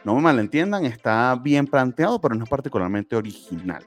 No 0.04 0.14
me 0.14 0.22
malentiendan, 0.22 0.84
está 0.84 1.34
bien 1.42 1.66
planteado, 1.66 2.20
pero 2.20 2.34
no 2.34 2.44
es 2.44 2.50
particularmente 2.50 3.16
original. 3.16 3.84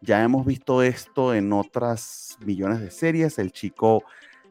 Ya 0.00 0.22
hemos 0.22 0.46
visto 0.46 0.82
esto 0.82 1.34
en 1.34 1.52
otras 1.52 2.36
millones 2.40 2.80
de 2.80 2.90
series, 2.90 3.38
el 3.38 3.52
chico 3.52 4.02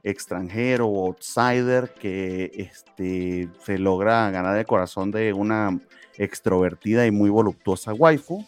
extranjero 0.03 0.87
o 0.87 1.07
outsider 1.07 1.93
que 1.93 2.51
este, 2.53 3.49
se 3.65 3.77
logra 3.77 4.29
ganar 4.31 4.57
el 4.57 4.65
corazón 4.65 5.11
de 5.11 5.33
una 5.33 5.77
extrovertida 6.17 7.05
y 7.05 7.11
muy 7.11 7.29
voluptuosa 7.29 7.93
waifu 7.93 8.45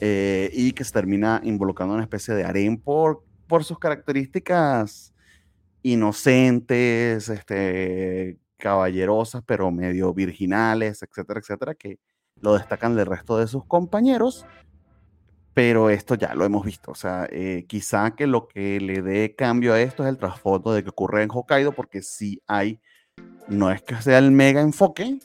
eh, 0.00 0.50
y 0.52 0.72
que 0.72 0.84
se 0.84 0.92
termina 0.92 1.40
involucrando 1.44 1.94
en 1.94 1.98
una 1.98 2.04
especie 2.04 2.34
de 2.34 2.44
harem 2.44 2.76
por, 2.76 3.22
por 3.46 3.64
sus 3.64 3.78
características 3.78 5.12
inocentes, 5.82 7.28
este, 7.28 8.38
caballerosas, 8.56 9.42
pero 9.46 9.70
medio 9.70 10.12
virginales, 10.14 11.02
etcétera, 11.02 11.40
etcétera, 11.40 11.74
que 11.74 11.98
lo 12.40 12.54
destacan 12.54 12.96
del 12.96 13.06
resto 13.06 13.38
de 13.38 13.46
sus 13.46 13.64
compañeros 13.64 14.46
pero 15.58 15.90
esto 15.90 16.14
ya 16.14 16.36
lo 16.36 16.44
hemos 16.44 16.64
visto. 16.64 16.92
O 16.92 16.94
sea, 16.94 17.26
eh, 17.32 17.64
quizá 17.66 18.12
que 18.12 18.28
lo 18.28 18.46
que 18.46 18.78
le 18.78 19.02
dé 19.02 19.34
cambio 19.34 19.72
a 19.72 19.80
esto 19.80 20.04
es 20.04 20.08
el 20.08 20.16
trasfondo 20.16 20.72
de 20.72 20.84
que 20.84 20.90
ocurre 20.90 21.24
en 21.24 21.30
Hokkaido, 21.32 21.72
porque 21.72 22.00
sí 22.00 22.40
hay, 22.46 22.80
no 23.48 23.68
es 23.72 23.82
que 23.82 24.00
sea 24.00 24.18
el 24.18 24.30
mega 24.30 24.60
enfoque, 24.60 25.18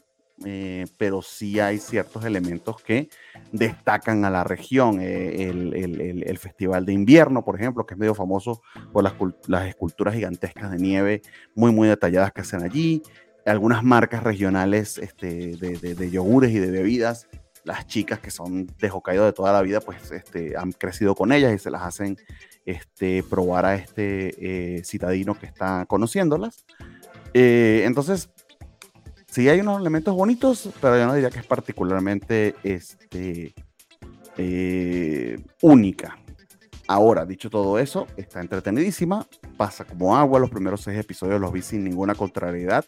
eh, 0.46 0.86
pero 0.98 1.22
sí 1.22 1.60
hay 1.60 1.78
ciertos 1.78 2.26
elementos 2.26 2.82
que 2.82 3.10
destacan 3.52 4.26
a 4.26 4.30
la 4.30 4.44
región. 4.44 5.00
Eh, 5.02 5.50
el, 5.50 6.38
Festival 6.38 6.86
de 6.86 6.94
Invierno, 6.94 7.46
por 7.46 7.56
ejemplo, 7.56 7.86
que 7.86 7.94
es 7.94 8.00
medio 8.00 8.16
famoso 8.16 8.62
por 8.92 9.04
las, 9.04 9.14
las, 9.48 9.68
esculturas 9.68 10.16
gigantescas 10.16 10.72
de 10.72 10.78
nieve 10.78 11.22
muy, 11.56 11.72
muy 11.72 11.88
detalladas 11.88 12.34
que 12.34 12.42
hacen 12.42 12.64
allí. 12.64 13.02
Algunas 13.46 13.84
marcas 13.84 14.24
regionales 14.24 14.98
este, 14.98 15.56
de, 15.56 15.78
de, 15.78 15.96
de 15.96 16.12
yogures 16.12 16.52
y 16.52 16.60
de 16.60 16.72
bebidas 16.72 17.28
las 17.64 17.88
chicas 17.88 18.20
que 18.20 18.32
son 18.32 18.68
de 18.78 18.90
Hokkaido 18.90 19.26
de 19.26 19.34
toda 19.34 19.54
la 19.54 19.62
vida, 19.62 19.80
pues 19.80 20.12
este, 20.12 20.58
han 20.58 20.72
crecido 20.72 21.16
con 21.16 21.32
ellas 21.32 21.54
y 21.54 21.60
se 21.60 21.72
las 21.72 21.84
hacen 21.84 22.18
este, 22.66 23.24
probar 23.24 23.66
a 23.66 23.76
este 23.76 24.78
eh, 24.78 24.84
citadino 24.84 25.38
que 25.38 25.46
está 25.46 25.86
conociéndolas. 25.86 26.66
Eh, 27.34 27.84
entonces, 27.86 28.30
sí 29.34 29.50
hay 29.50 29.62
unos 29.62 29.82
elementos 29.82 30.14
bonitos, 30.16 30.70
pero 30.80 30.96
yo 30.96 31.08
no 31.08 31.16
diría 31.16 31.32
que 31.32 31.40
es 31.40 31.46
particularmente 31.46 32.54
este, 32.62 33.56
eh, 34.38 35.44
única. 35.62 36.20
Ahora, 36.88 37.26
dicho 37.26 37.50
todo 37.50 37.80
eso, 37.80 38.06
está 38.16 38.42
entretenidísima, 38.42 39.26
pasa 39.58 39.86
como 39.86 40.16
agua, 40.16 40.40
los 40.40 40.52
primeros 40.52 40.82
seis 40.82 41.00
episodios 41.00 41.42
los 41.42 41.52
vi 41.52 41.64
sin 41.64 41.84
ninguna 41.84 42.14
contrariedad 42.14 42.86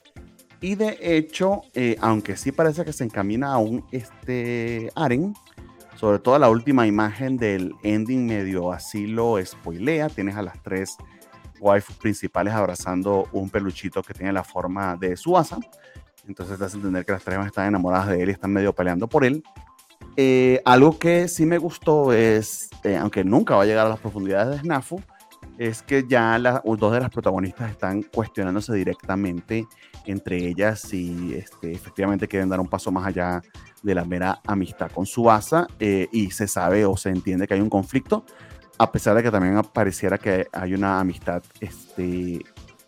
y 0.62 0.76
de 0.76 0.98
hecho, 1.00 1.64
eh, 1.74 1.98
aunque 2.00 2.38
sí 2.38 2.52
parece 2.52 2.86
que 2.86 2.94
se 2.94 3.04
encamina 3.04 3.54
a 3.54 3.58
un 3.58 3.84
este, 3.92 4.92
Aren, 4.96 5.34
sobre 5.96 6.20
todo 6.20 6.38
la 6.38 6.50
última 6.50 6.86
imagen 6.86 7.38
del 7.38 7.74
ending 7.84 8.28
medio 8.28 8.72
así 8.72 9.08
lo 9.08 9.44
spoilea. 9.44 10.10
Tienes 10.10 10.36
a 10.36 10.42
las 10.42 10.62
tres 10.62 10.98
waifus 11.60 11.96
principales 11.96 12.54
abrazando 12.54 13.28
un 13.32 13.50
peluchito 13.50 14.04
que 14.04 14.14
tiene 14.14 14.32
la 14.32 14.44
forma 14.44 14.96
de 14.96 15.18
Suasa. 15.18 15.58
Entonces 16.28 16.58
te 16.58 16.66
hace 16.66 16.78
entender 16.78 17.06
que 17.06 17.12
las 17.12 17.24
tres 17.24 17.38
están 17.46 17.68
enamoradas 17.68 18.10
de 18.10 18.22
él 18.22 18.30
y 18.30 18.32
están 18.32 18.52
medio 18.52 18.74
peleando 18.74 19.08
por 19.08 19.26
él. 19.26 19.44
Eh, 20.18 20.62
algo 20.66 20.98
que 20.98 21.28
sí 21.28 21.46
me 21.46 21.58
gustó 21.58 22.14
es, 22.14 22.70
eh, 22.84 22.98
aunque 22.98 23.24
nunca 23.24 23.56
va 23.56 23.64
a 23.64 23.66
llegar 23.66 23.86
a 23.86 23.90
las 23.90 24.00
profundidades 24.00 24.56
de 24.56 24.60
Snafu, 24.60 25.02
es 25.58 25.82
que 25.82 26.06
ya 26.08 26.38
las 26.38 26.62
dos 26.64 26.92
de 26.94 27.00
las 27.00 27.10
protagonistas 27.10 27.72
están 27.72 28.02
cuestionándose 28.04 28.74
directamente 28.74 29.68
entre 30.06 30.38
ellas 30.38 30.82
si 30.82 31.34
este, 31.36 31.72
efectivamente 31.72 32.28
quieren 32.28 32.50
dar 32.50 32.60
un 32.60 32.68
paso 32.68 32.92
más 32.92 33.08
allá 33.08 33.42
de 33.82 33.96
la 33.96 34.06
mera 34.06 34.40
amistad 34.46 34.92
con 34.92 35.06
su 35.06 35.30
asa 35.30 35.68
eh, 35.80 36.08
y 36.12 36.32
se 36.32 36.48
sabe 36.48 36.86
o 36.86 36.96
se 36.98 37.10
entiende 37.10 37.48
que 37.48 37.54
hay 37.54 37.62
un 37.62 37.70
conflicto, 37.70 38.26
a 38.78 38.92
pesar 38.92 39.16
de 39.16 39.24
que 39.24 39.32
también 39.32 39.60
pareciera 39.74 40.18
que 40.18 40.48
hay 40.52 40.74
una 40.74 41.00
amistad 41.00 41.44
este, 41.60 42.42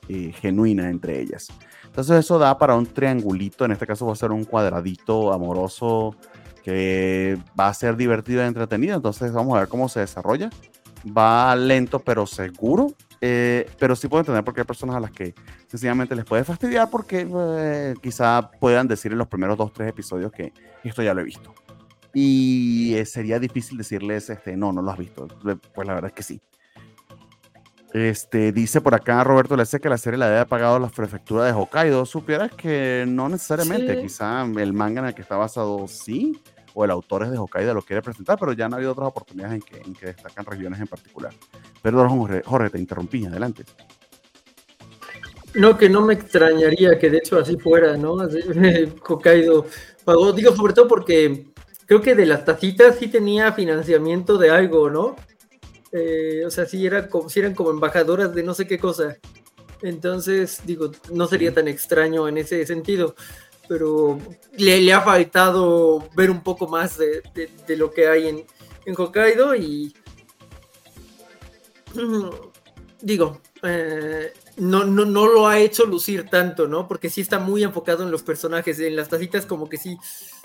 eh, 0.09 0.31
genuina 0.33 0.89
entre 0.89 1.19
ellas. 1.21 1.47
Entonces 1.97 2.19
eso 2.19 2.37
da 2.37 2.55
para 2.59 2.75
un 2.75 2.85
triangulito, 2.85 3.65
en 3.65 3.71
este 3.71 3.87
caso 3.87 4.05
va 4.05 4.13
a 4.13 4.15
ser 4.15 4.31
un 4.31 4.43
cuadradito 4.43 5.33
amoroso 5.33 6.15
que 6.63 7.39
va 7.59 7.69
a 7.69 7.73
ser 7.73 7.97
divertido 7.97 8.43
y 8.43 8.45
entretenido, 8.45 8.95
entonces 8.95 9.31
vamos 9.33 9.57
a 9.57 9.61
ver 9.61 9.67
cómo 9.67 9.89
se 9.89 10.01
desarrolla. 10.01 10.51
Va 11.05 11.55
lento 11.55 11.99
pero 11.99 12.27
seguro 12.27 12.93
eh, 13.19 13.67
pero 13.79 13.95
sí 13.95 14.07
puedo 14.07 14.21
entender 14.21 14.43
porque 14.43 14.61
hay 14.61 14.67
personas 14.67 14.95
a 14.95 14.99
las 14.99 15.11
que 15.11 15.33
sencillamente 15.67 16.15
les 16.15 16.25
puede 16.25 16.43
fastidiar 16.43 16.89
porque 16.89 17.27
eh, 17.29 17.95
quizá 18.01 18.51
puedan 18.59 18.87
decir 18.87 19.11
en 19.11 19.17
los 19.17 19.27
primeros 19.27 19.57
dos, 19.57 19.73
tres 19.73 19.89
episodios 19.89 20.31
que 20.31 20.53
esto 20.83 21.01
ya 21.01 21.13
lo 21.13 21.21
he 21.21 21.25
visto. 21.25 21.53
Y 22.13 22.95
eh, 22.95 23.05
sería 23.05 23.39
difícil 23.39 23.77
decirles, 23.77 24.29
este, 24.29 24.55
no, 24.55 24.71
no 24.71 24.81
lo 24.81 24.91
has 24.91 24.97
visto. 24.97 25.27
Pues 25.73 25.87
la 25.87 25.93
verdad 25.93 26.09
es 26.09 26.15
que 26.15 26.23
sí. 26.23 26.41
Este, 27.97 28.51
dice 28.51 28.79
por 28.79 28.93
acá 28.93 29.23
Roberto 29.23 29.57
Lece 29.57 29.79
que 29.79 29.89
la 29.89 29.97
serie 29.97 30.19
la 30.19 30.27
había 30.27 30.45
pagado 30.45 30.77
la 30.77 30.87
prefectura 30.87 31.45
de 31.45 31.51
Hokkaido. 31.51 32.05
Supieras 32.05 32.51
que 32.51 33.05
no 33.07 33.27
necesariamente, 33.27 33.99
quizá 33.99 34.43
el 34.43 34.71
manga 34.71 35.01
en 35.01 35.07
el 35.07 35.15
que 35.15 35.23
está 35.23 35.35
basado 35.35 35.87
sí, 35.87 36.39
o 36.75 36.85
el 36.85 36.91
autor 36.91 37.23
es 37.23 37.31
de 37.31 37.39
Hokkaido 37.39 37.73
lo 37.73 37.81
quiere 37.81 38.03
presentar, 38.03 38.37
pero 38.39 38.53
ya 38.53 38.65
han 38.65 38.73
habido 38.75 38.91
otras 38.91 39.07
oportunidades 39.07 39.55
en 39.55 39.61
que, 39.61 39.77
en 39.81 39.93
que 39.95 40.05
destacan 40.07 40.45
regiones 40.45 40.79
en 40.79 40.85
particular. 40.85 41.33
Perdón, 41.81 42.09
Jorge, 42.09 42.43
Jorge, 42.45 42.69
te 42.69 42.77
interrumpí, 42.77 43.25
adelante. 43.25 43.63
No, 45.55 45.75
que 45.75 45.89
no 45.89 46.01
me 46.01 46.13
extrañaría 46.13 46.99
que 46.99 47.09
de 47.09 47.17
hecho 47.17 47.39
así 47.39 47.57
fuera, 47.57 47.97
¿no? 47.97 48.19
Así, 48.19 48.39
Hokkaido 49.07 49.65
pagó, 50.05 50.33
digo, 50.33 50.55
sobre 50.55 50.73
todo 50.73 50.87
porque 50.87 51.47
creo 51.87 51.99
que 51.99 52.13
de 52.13 52.27
las 52.27 52.45
tacitas 52.45 52.97
sí 52.97 53.07
tenía 53.07 53.53
financiamiento 53.53 54.37
de 54.37 54.51
algo, 54.51 54.91
¿no? 54.91 55.15
Eh, 55.99 56.43
o 56.45 56.51
sea, 56.51 56.65
sí, 56.65 56.85
era 56.85 57.09
como, 57.09 57.27
eran 57.35 57.55
como 57.55 57.71
embajadoras 57.71 58.33
de 58.35 58.43
no 58.43 58.53
sé 58.53 58.67
qué 58.67 58.77
cosa. 58.77 59.17
Entonces, 59.81 60.61
digo, 60.65 60.91
no 61.11 61.27
sería 61.27 61.53
tan 61.53 61.67
extraño 61.67 62.27
en 62.27 62.37
ese 62.37 62.65
sentido, 62.65 63.15
pero 63.67 64.19
le, 64.55 64.93
ha 64.93 65.01
faltado 65.01 66.07
ver 66.15 66.29
un 66.29 66.43
poco 66.43 66.67
más 66.67 66.97
de, 66.97 67.21
lo 67.75 67.91
que 67.91 68.07
hay 68.07 68.27
en, 68.27 68.45
en 68.85 68.95
Hokkaido 68.95 69.55
y 69.55 69.95
digo, 73.01 73.41
eh, 73.63 74.33
no, 74.57 74.83
no, 74.83 75.05
no 75.05 75.27
lo 75.27 75.47
ha 75.47 75.59
hecho 75.59 75.85
lucir 75.85 76.29
tanto, 76.29 76.67
¿no? 76.67 76.87
Porque 76.87 77.09
sí 77.09 77.21
está 77.21 77.39
muy 77.39 77.63
enfocado 77.63 78.03
en 78.03 78.11
los 78.11 78.23
personajes. 78.23 78.79
En 78.79 78.95
las 78.95 79.09
tacitas 79.09 79.45
como 79.45 79.67
que 79.67 79.77
sí, 79.77 79.97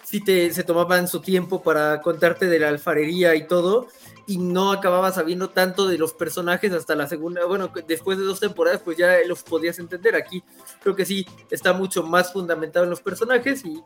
sí 0.03 0.23
te, 0.23 0.53
se 0.53 0.65
tomaban 0.65 1.09
su 1.09 1.21
tiempo 1.21 1.63
para 1.63 2.01
contarte 2.01 2.47
de 2.47 2.59
la 2.59 2.69
alfarería 2.69 3.35
y 3.35 3.47
todo. 3.47 3.89
Y 4.27 4.39
no 4.39 4.73
acababa 4.73 5.11
sabiendo 5.13 5.51
tanto 5.51 5.89
de 5.89 5.99
los 5.99 6.13
personajes 6.13 6.73
hasta 6.73 6.95
la 6.95 7.09
segunda. 7.09 7.45
Bueno, 7.45 7.73
después 7.87 8.19
de 8.19 8.25
dos 8.25 8.41
temporadas, 8.41 8.81
pues 8.85 8.97
ya 8.97 9.17
los 9.27 9.43
podías 9.43 9.79
entender. 9.79 10.15
Aquí 10.15 10.43
creo 10.81 10.95
que 10.95 11.05
sí 11.05 11.27
está 11.51 11.73
mucho 11.73 12.03
más 12.03 12.33
fundamentado 12.33 12.85
en 12.85 12.91
los 12.91 13.01
personajes 13.01 13.65
y 13.65 13.83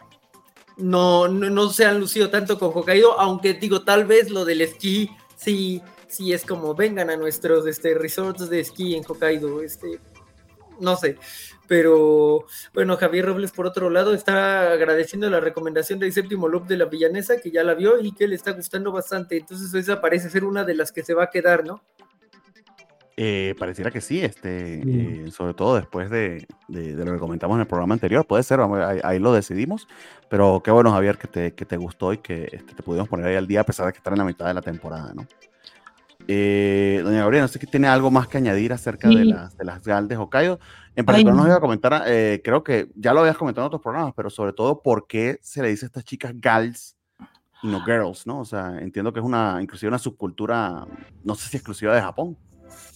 no, 0.76 1.26
no, 1.28 1.48
no 1.48 1.70
se 1.70 1.86
han 1.86 1.98
lucido 1.98 2.28
tanto 2.28 2.58
con 2.58 2.72
Hokkaido. 2.74 3.18
Aunque 3.18 3.54
digo, 3.54 3.82
tal 3.82 4.04
vez 4.04 4.30
lo 4.30 4.44
del 4.44 4.60
esquí 4.60 5.10
sí 5.36 5.82
sí 6.08 6.32
es 6.32 6.44
como 6.44 6.74
vengan 6.74 7.10
a 7.10 7.16
nuestros 7.16 7.66
este, 7.66 7.94
resorts 7.94 8.48
de 8.48 8.60
esquí 8.60 8.94
en 8.94 9.04
Hokkaido, 9.04 9.62
este, 9.62 10.00
no 10.80 10.96
sé. 10.96 11.16
Pero 11.68 12.46
bueno, 12.74 12.96
Javier 12.96 13.26
Robles, 13.26 13.50
por 13.50 13.66
otro 13.66 13.90
lado, 13.90 14.14
está 14.14 14.72
agradeciendo 14.72 15.28
la 15.28 15.40
recomendación 15.40 15.98
del 15.98 16.12
séptimo 16.12 16.48
loop 16.48 16.66
de 16.66 16.76
la 16.76 16.84
villanesa, 16.84 17.40
que 17.40 17.50
ya 17.50 17.64
la 17.64 17.74
vio 17.74 18.00
y 18.00 18.12
que 18.12 18.28
le 18.28 18.36
está 18.36 18.52
gustando 18.52 18.92
bastante. 18.92 19.38
Entonces, 19.38 19.74
esa 19.74 20.00
parece 20.00 20.30
ser 20.30 20.44
una 20.44 20.64
de 20.64 20.74
las 20.74 20.92
que 20.92 21.02
se 21.02 21.14
va 21.14 21.24
a 21.24 21.30
quedar, 21.30 21.64
¿no? 21.64 21.82
Eh, 23.18 23.54
pareciera 23.58 23.90
que 23.90 24.02
sí, 24.02 24.22
este, 24.22 24.74
eh, 24.74 25.30
sobre 25.30 25.54
todo 25.54 25.76
después 25.76 26.10
de, 26.10 26.46
lo 26.68 27.12
que 27.14 27.18
comentamos 27.18 27.54
en 27.54 27.62
el 27.62 27.66
programa 27.66 27.94
anterior, 27.94 28.26
puede 28.26 28.42
ser, 28.42 28.60
ahí, 29.02 29.18
lo 29.18 29.32
decidimos, 29.32 29.88
pero 30.28 30.60
qué 30.62 30.70
bueno 30.70 30.92
Javier 30.92 31.16
que 31.16 31.26
te, 31.26 31.54
que 31.54 31.64
te 31.64 31.78
gustó 31.78 32.12
y 32.12 32.18
que 32.18 32.46
este, 32.52 32.74
te 32.74 32.82
pudimos 32.82 33.08
poner 33.08 33.28
ahí 33.28 33.36
al 33.36 33.46
día 33.46 33.62
a 33.62 33.64
pesar 33.64 33.86
de 33.86 33.92
que 33.92 33.98
estar 33.98 34.12
en 34.12 34.18
la 34.18 34.26
mitad 34.26 34.46
de 34.46 34.52
la 34.52 34.60
temporada, 34.60 35.14
¿no? 35.14 35.26
Eh, 36.28 37.00
doña 37.04 37.20
Gabriela, 37.20 37.44
no 37.44 37.48
sé 37.48 37.58
si 37.58 37.66
tiene 37.66 37.86
algo 37.86 38.10
más 38.10 38.26
que 38.28 38.38
añadir 38.38 38.72
acerca 38.72 39.08
de, 39.08 39.24
las, 39.24 39.56
de 39.56 39.64
las 39.64 39.84
GAL 39.84 40.08
de 40.08 40.16
Hokkaido. 40.16 40.58
En 40.96 41.04
particular 41.04 41.36
nos 41.36 41.46
iba 41.46 41.56
a 41.56 41.60
comentar, 41.60 42.04
eh, 42.06 42.40
creo 42.42 42.64
que 42.64 42.88
ya 42.94 43.12
lo 43.12 43.20
habías 43.20 43.36
comentado 43.36 43.64
en 43.64 43.68
otros 43.68 43.82
programas, 43.82 44.14
pero 44.16 44.30
sobre 44.30 44.52
todo 44.52 44.82
por 44.82 45.06
qué 45.06 45.38
se 45.42 45.62
le 45.62 45.68
dice 45.68 45.86
a 45.86 45.88
estas 45.88 46.04
chicas 46.04 46.32
gals 46.34 46.96
y 47.62 47.68
no 47.68 47.82
girls, 47.84 48.26
¿no? 48.26 48.40
O 48.40 48.44
sea, 48.44 48.78
entiendo 48.80 49.12
que 49.12 49.20
es 49.20 49.26
una, 49.26 49.58
inclusive 49.60 49.88
una 49.88 49.98
subcultura, 49.98 50.86
no 51.22 51.34
sé 51.34 51.48
si 51.48 51.56
exclusiva 51.58 51.94
de 51.94 52.00
Japón. 52.00 52.36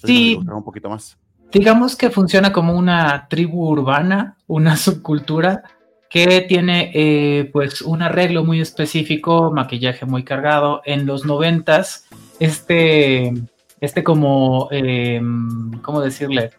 sí. 0.05 0.37
un 0.37 0.65
poquito 0.65 0.89
más. 0.89 1.17
Digamos 1.53 1.97
que 1.97 2.11
funciona 2.11 2.53
como 2.53 2.75
una 2.77 3.27
tribu 3.29 3.69
urbana, 3.69 4.37
una 4.47 4.77
subcultura 4.77 5.63
que 6.11 6.41
tiene 6.43 6.91
eh, 6.93 7.49
pues 7.53 7.83
un 7.83 8.03
arreglo 8.03 8.45
muy 8.45 8.61
específico, 8.61 9.53
maquillaje 9.53 10.05
muy 10.05 10.25
cargado. 10.25 10.83
En 10.85 11.07
los 11.07 11.25
noventas 11.25 12.07
este, 12.41 13.33
este 13.81 14.03
como, 14.03 14.69
em, 14.73 15.81
¿cómo 15.83 16.01
decirle? 16.01 16.51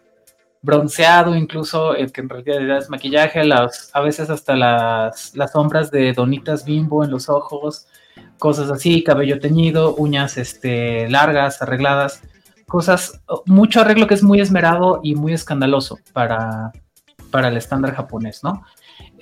Bronceado 0.62 1.36
incluso, 1.36 1.94
el 1.94 2.12
que 2.12 2.22
en 2.22 2.30
realidad 2.30 2.78
es 2.78 2.88
maquillaje, 2.88 3.44
las, 3.44 3.90
a 3.92 4.00
veces 4.00 4.30
hasta 4.30 4.56
las, 4.56 5.36
las 5.36 5.52
sombras 5.52 5.90
de 5.90 6.14
donitas 6.14 6.64
bimbo 6.64 7.04
en 7.04 7.10
los 7.10 7.28
ojos, 7.28 7.88
cosas 8.38 8.70
así, 8.70 9.04
cabello 9.04 9.38
teñido, 9.38 9.94
uñas 9.96 10.38
este, 10.38 11.10
largas, 11.10 11.60
arregladas, 11.60 12.22
cosas, 12.66 13.20
mucho 13.44 13.82
arreglo 13.82 14.06
que 14.06 14.14
es 14.14 14.22
muy 14.22 14.40
esmerado 14.40 15.00
y 15.02 15.14
muy 15.14 15.34
escandaloso 15.34 15.98
para, 16.14 16.72
para 17.30 17.48
el 17.48 17.58
estándar 17.58 17.94
japonés, 17.94 18.42
¿no? 18.42 18.62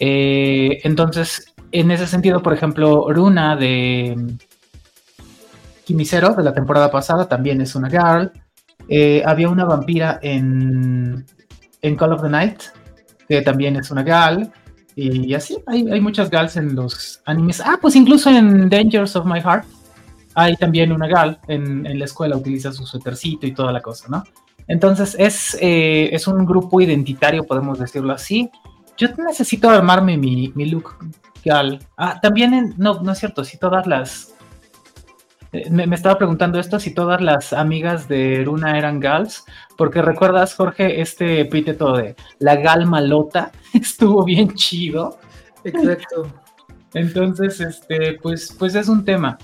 Eh, 0.01 0.81
entonces, 0.83 1.55
en 1.71 1.91
ese 1.91 2.07
sentido, 2.07 2.43
por 2.43 2.53
ejemplo, 2.53 3.07
Runa 3.11 3.55
de, 3.55 4.17
Kimisero 5.85 6.35
de 6.35 6.43
la 6.43 6.55
temporada 6.55 6.91
pasada 6.91 7.29
también 7.29 7.61
es 7.61 7.75
una 7.75 7.91
girl. 7.91 8.33
Eh, 8.89 9.23
había 9.25 9.49
una 9.49 9.65
vampira 9.65 10.19
en, 10.23 11.27
Call 11.99 12.13
of 12.13 12.23
the 12.23 12.29
Night, 12.29 12.63
que 13.29 13.43
también 13.43 13.77
es 13.77 13.91
una 13.91 14.03
girl. 14.03 14.51
Y 14.97 15.33
así, 15.35 15.57
hay, 15.67 16.01
muchas 16.01 16.31
girls 16.31 16.57
en 16.57 16.75
los 16.75 17.23
animes. 17.25 17.61
Ah, 17.61 17.79
pues 17.81 17.95
incluso 17.95 18.29
en 18.31 18.69
Dangers 18.69 19.15
of 19.17 19.25
My 19.25 19.41
Heart 19.41 19.65
hay 20.35 20.57
también 20.57 20.93
una 20.93 21.09
en, 21.49 21.87
en 21.87 21.99
la 21.99 22.05
escuela, 22.05 22.37
utiliza 22.37 22.73
su 22.73 22.87
suétercito 22.87 23.47
y 23.47 23.53
toda 23.53 23.73
la 23.73 23.81
cosa, 23.81 24.07
¿no? 24.09 24.25
Entonces 24.71 25.17
es, 25.19 25.57
eh, 25.61 26.11
es 26.13 26.29
un 26.29 26.47
grupo 26.47 26.81
identitario, 26.81 27.45
podemos 27.45 27.81
decirlo 27.81 28.13
así. 28.13 28.49
Yo 29.01 29.09
necesito 29.27 29.71
armarme 29.71 30.19
mi, 30.19 30.53
mi 30.55 30.67
look 30.67 30.95
girl. 31.43 31.79
Ah, 31.97 32.21
también, 32.21 32.53
en, 32.53 32.75
no, 32.77 33.03
no 33.03 33.13
es 33.13 33.19
cierto, 33.19 33.45
si 33.45 33.57
todas 33.59 33.87
las 33.87 34.35
eh, 35.53 35.69
me, 35.71 35.85
estaba 35.95 36.17
preguntando 36.17 36.61
esto 36.61 36.79
si 36.79 36.95
todas 36.95 37.21
las 37.21 37.53
amigas 37.53 38.07
de 38.09 38.43
Runa 38.45 38.79
eran 38.79 39.01
gals, 39.01 39.45
porque 39.77 40.03
recuerdas, 40.03 40.55
Jorge, 40.55 41.01
este 41.01 41.41
epíteto 41.41 41.97
de 41.97 42.15
la 42.39 42.57
gal 42.57 42.87
malota 42.87 43.51
estuvo 43.73 44.25
bien 44.25 44.55
chido. 44.55 45.19
Exacto. 45.65 46.27
Entonces, 46.95 47.61
este, 47.61 48.19
pues, 48.23 48.55
pues 48.59 48.75
es 48.75 48.89
un 48.89 49.05
tema. 49.05 49.39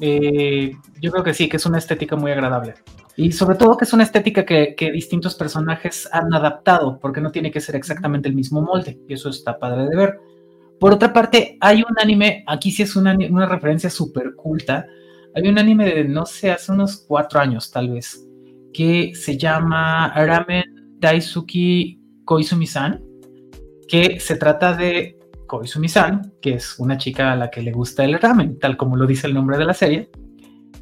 Eh, 0.00 0.76
yo 1.00 1.10
creo 1.10 1.24
que 1.24 1.34
sí, 1.34 1.48
que 1.48 1.56
es 1.56 1.66
una 1.66 1.78
estética 1.78 2.16
muy 2.16 2.30
agradable. 2.30 2.74
Y 3.16 3.32
sobre 3.32 3.56
todo 3.56 3.76
que 3.76 3.86
es 3.86 3.92
una 3.94 4.02
estética 4.02 4.44
que, 4.44 4.74
distintos 4.92 5.34
personajes 5.34 6.08
han 6.12 6.32
adaptado, 6.34 6.98
porque 7.00 7.22
no 7.22 7.32
tiene 7.32 7.50
que 7.50 7.60
ser 7.60 7.74
exactamente 7.74 8.28
el 8.28 8.34
mismo 8.34 8.60
molde, 8.60 9.00
y 9.08 9.14
eso 9.14 9.30
está 9.30 9.58
padre 9.58 9.88
de 9.88 9.96
ver. 9.96 10.20
Por 10.78 10.92
otra 10.92 11.12
parte, 11.12 11.56
hay 11.60 11.78
un 11.78 11.98
anime, 11.98 12.44
aquí 12.46 12.70
sí 12.70 12.82
es 12.82 12.94
una, 12.94 13.16
referencia 13.46 13.88
súper 13.88 14.34
culta, 14.34 14.86
hay 15.34 15.48
un 15.48 15.58
anime 15.58 15.86
de, 15.86 16.04
no 16.04 16.26
sé, 16.26 16.50
hace 16.50 16.72
unos 16.72 17.04
cuatro 17.08 17.40
años 17.40 17.70
tal 17.70 17.88
vez, 17.88 18.26
que 18.74 19.14
se 19.14 19.38
llama 19.38 20.12
Ramen 20.14 20.98
Daisuki 20.98 21.98
Koizumi-san, 22.24 23.02
que 23.88 24.20
se 24.20 24.36
trata 24.36 24.74
de 24.74 25.18
Koizumi-san, 25.46 26.34
que 26.42 26.54
es 26.54 26.78
una 26.78 26.98
chica 26.98 27.32
a 27.32 27.36
la 27.36 27.50
que 27.50 27.62
le 27.62 27.72
gusta 27.72 28.04
el 28.04 28.18
ramen, 28.18 28.58
tal 28.58 28.76
como 28.76 28.96
lo 28.96 29.06
dice 29.06 29.26
el 29.26 29.32
nombre 29.34 29.56
de 29.56 29.64
la 29.64 29.74
serie, 29.74 30.10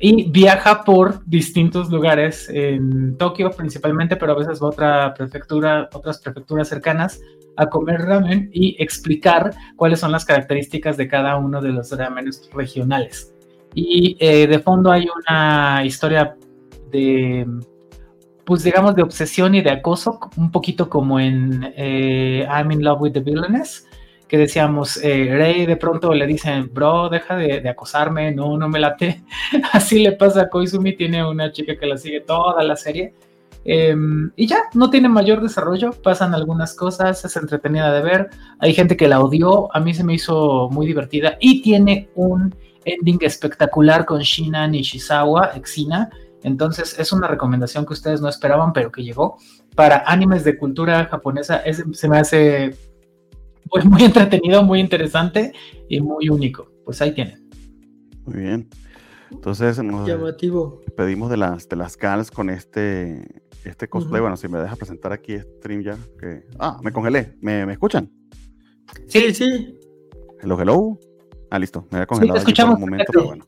y 0.07 0.31
viaja 0.31 0.85
por 0.85 1.25
distintos 1.25 1.89
lugares 1.89 2.51
en 2.51 3.17
Tokio 3.17 3.51
principalmente, 3.51 4.17
pero 4.17 4.33
a 4.33 4.35
veces 4.35 4.63
va 4.63 4.67
a 4.67 4.71
otra 4.71 5.15
prefectura, 5.15 5.89
otras 5.95 6.19
prefecturas 6.19 6.69
cercanas 6.69 7.23
a 7.57 7.71
comer 7.71 8.03
ramen 8.03 8.51
y 8.53 8.77
explicar 8.79 9.55
cuáles 9.77 10.01
son 10.01 10.13
las 10.13 10.27
características 10.27 10.99
de 10.99 11.09
cada 11.09 11.39
uno 11.39 11.63
de 11.63 11.71
los 11.71 11.91
ramenes 11.91 12.51
regionales. 12.53 13.35
Y 13.75 14.19
eh, 14.21 14.47
de 14.47 14.59
fondo 14.59 14.93
hay 14.93 15.07
una 15.09 15.83
historia 15.87 16.37
de, 16.91 17.47
pues 18.45 18.63
digamos, 18.63 18.95
de 18.95 19.05
obsesión 19.05 19.55
y 19.55 19.63
de 19.63 19.71
acoso, 19.71 20.21
un 20.37 20.51
poquito 20.51 20.91
como 20.91 21.19
en 21.19 21.73
eh, 21.79 22.47
I'm 22.47 22.71
in 22.73 22.85
love 22.85 23.01
with 23.01 23.13
the 23.13 23.21
villainess, 23.21 23.89
que 24.29 24.39
decíamos, 24.39 24.97
eh, 25.03 25.29
Rey 25.31 25.67
de 25.67 25.77
pronto 25.77 26.13
le 26.15 26.27
dicen, 26.27 26.71
bro, 26.73 27.09
deja 27.09 27.37
de, 27.37 27.69
acosarme, 27.69 28.33
no, 28.33 28.57
no 28.57 28.69
me 28.69 28.81
late. 28.81 29.23
Así 29.73 29.99
le 29.99 30.13
pasa 30.13 30.43
a 30.43 30.49
Koizumi, 30.49 30.97
tiene 30.97 31.25
una 31.25 31.53
chica 31.53 31.77
que 31.77 31.87
la 31.87 31.99
sigue 31.99 32.21
toda 32.21 32.63
la 32.63 32.77
serie. 32.77 33.15
Em, 33.67 34.31
y 34.37 34.47
ya, 34.47 34.65
no 34.75 34.91
tiene 34.91 35.09
mayor 35.09 35.41
desarrollo, 35.41 35.93
pasan 35.93 36.35
algunas 36.35 36.75
cosas, 36.75 37.25
es 37.25 37.37
entretenida 37.37 37.93
de 37.93 38.03
ver. 38.03 38.31
Hay 38.59 38.75
gente 38.75 38.97
que 38.97 39.09
la 39.09 39.21
odió, 39.21 39.75
a 39.75 39.81
mí 39.81 39.95
se 39.95 40.05
me 40.05 40.15
hizo 40.15 40.69
muy 40.71 40.87
divertida 40.87 41.37
y 41.41 41.63
tiene 41.63 42.11
un 42.15 42.55
ending 42.85 43.19
espectacular 43.23 44.05
con 44.05 44.21
Shina 44.21 44.67
Nishizawa, 44.69 45.53
Exina. 45.55 46.11
Entonces 46.43 46.99
es 46.99 47.11
una 47.13 47.27
recomendación 47.27 47.87
que 47.87 47.95
ustedes 47.95 48.21
no 48.21 48.29
esperaban, 48.29 48.75
pero 48.75 48.93
que 48.93 49.03
llegó. 49.03 49.39
Para 49.75 50.05
animes 50.07 50.45
de 50.45 50.59
cultura 50.59 51.07
japonesa 51.07 51.63
se 51.93 52.09
me 52.09 52.19
hace 52.19 52.77
pues, 53.71 53.85
muy 53.85 54.05
entretenido, 54.05 54.63
muy 54.63 54.81
interesante 54.81 55.53
y 55.89 56.01
muy 56.01 56.29
único. 56.29 56.71
Pues 56.85 57.01
ahí 57.03 57.13
tienen. 57.13 57.49
Muy 58.27 58.41
bien. 58.41 58.69
Entonces 59.31 59.83
nos 59.83 60.07
Llamativo. 60.07 60.81
pedimos 60.97 61.29
de 61.31 61.37
las, 61.37 61.69
de 61.69 61.77
las 61.77 61.97
cals 61.97 62.31
con 62.31 62.51
este, 62.51 63.43
este 63.65 63.89
cosplay. 63.89 64.21
Bueno, 64.21 64.37
si 64.37 64.49
me 64.49 64.59
deja 64.59 64.77
presentar 64.77 65.13
aquí 65.13 65.39
stream 65.39 65.83
ya. 65.83 65.97
Que... 66.21 66.45
Ah, 66.59 66.79
me 66.83 66.93
congelé. 66.93 67.37
¿Me, 67.41 67.67
¿Me 67.67 67.73
escuchan? 67.73 68.11
Sí, 69.09 69.35
sí. 69.35 69.79
Hello, 70.41 70.61
hello. 70.61 70.99
Ah, 71.51 71.59
listo. 71.59 71.87
Me 71.91 71.99
había 71.99 72.07
congelado 72.07 72.41
sí, 72.41 72.53
por 72.55 72.71
un 72.71 72.81
momento, 72.81 73.05
pero 73.13 73.25
bueno. 73.27 73.47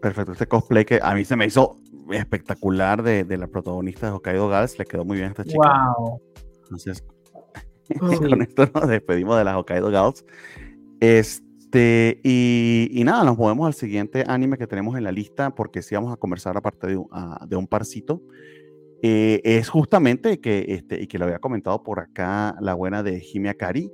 Perfecto. 0.00 0.32
Este 0.32 0.46
cosplay 0.46 0.84
que 0.84 1.00
a 1.02 1.14
mí 1.14 1.24
se 1.24 1.36
me 1.36 1.46
hizo 1.46 1.76
espectacular 2.10 3.02
de, 3.02 3.24
de 3.24 3.36
la 3.36 3.46
protagonista 3.46 4.06
de 4.06 4.12
Hokkaido 4.14 4.48
Girls. 4.48 4.78
Le 4.78 4.84
quedó 4.84 5.04
muy 5.04 5.16
bien 5.16 5.28
a 5.28 5.30
esta 5.30 5.44
chica. 5.44 5.94
Wow. 5.96 6.20
Entonces, 6.62 7.04
con 7.98 8.42
esto 8.42 8.68
nos 8.74 8.88
despedimos 8.88 9.38
de 9.38 9.44
las 9.44 9.56
Hokkaido 9.56 9.90
Gals. 9.90 10.24
Este, 11.00 12.20
y, 12.22 13.02
nada, 13.04 13.24
nos 13.24 13.38
movemos 13.38 13.66
al 13.66 13.74
siguiente 13.74 14.24
anime 14.26 14.58
que 14.58 14.66
tenemos 14.66 14.96
en 14.96 15.04
la 15.04 15.12
lista, 15.12 15.54
porque 15.54 15.82
sí 15.82 15.94
vamos 15.94 16.12
a 16.12 16.16
conversar 16.16 16.56
aparte 16.56 16.86
de, 16.88 16.96
un, 16.96 17.08
de 17.46 17.56
un 17.56 17.66
parcito. 17.66 18.22
Eh, 19.02 19.40
es 19.44 19.68
justamente 19.68 20.40
que, 20.40 20.64
este, 20.68 21.00
y 21.00 21.06
que 21.06 21.18
lo 21.18 21.26
había 21.26 21.38
comentado 21.38 21.82
por 21.82 22.00
acá 22.00 22.56
la 22.60 22.74
buena 22.74 23.02
de 23.02 23.20
Jimmy 23.20 23.48
Akari, 23.48 23.92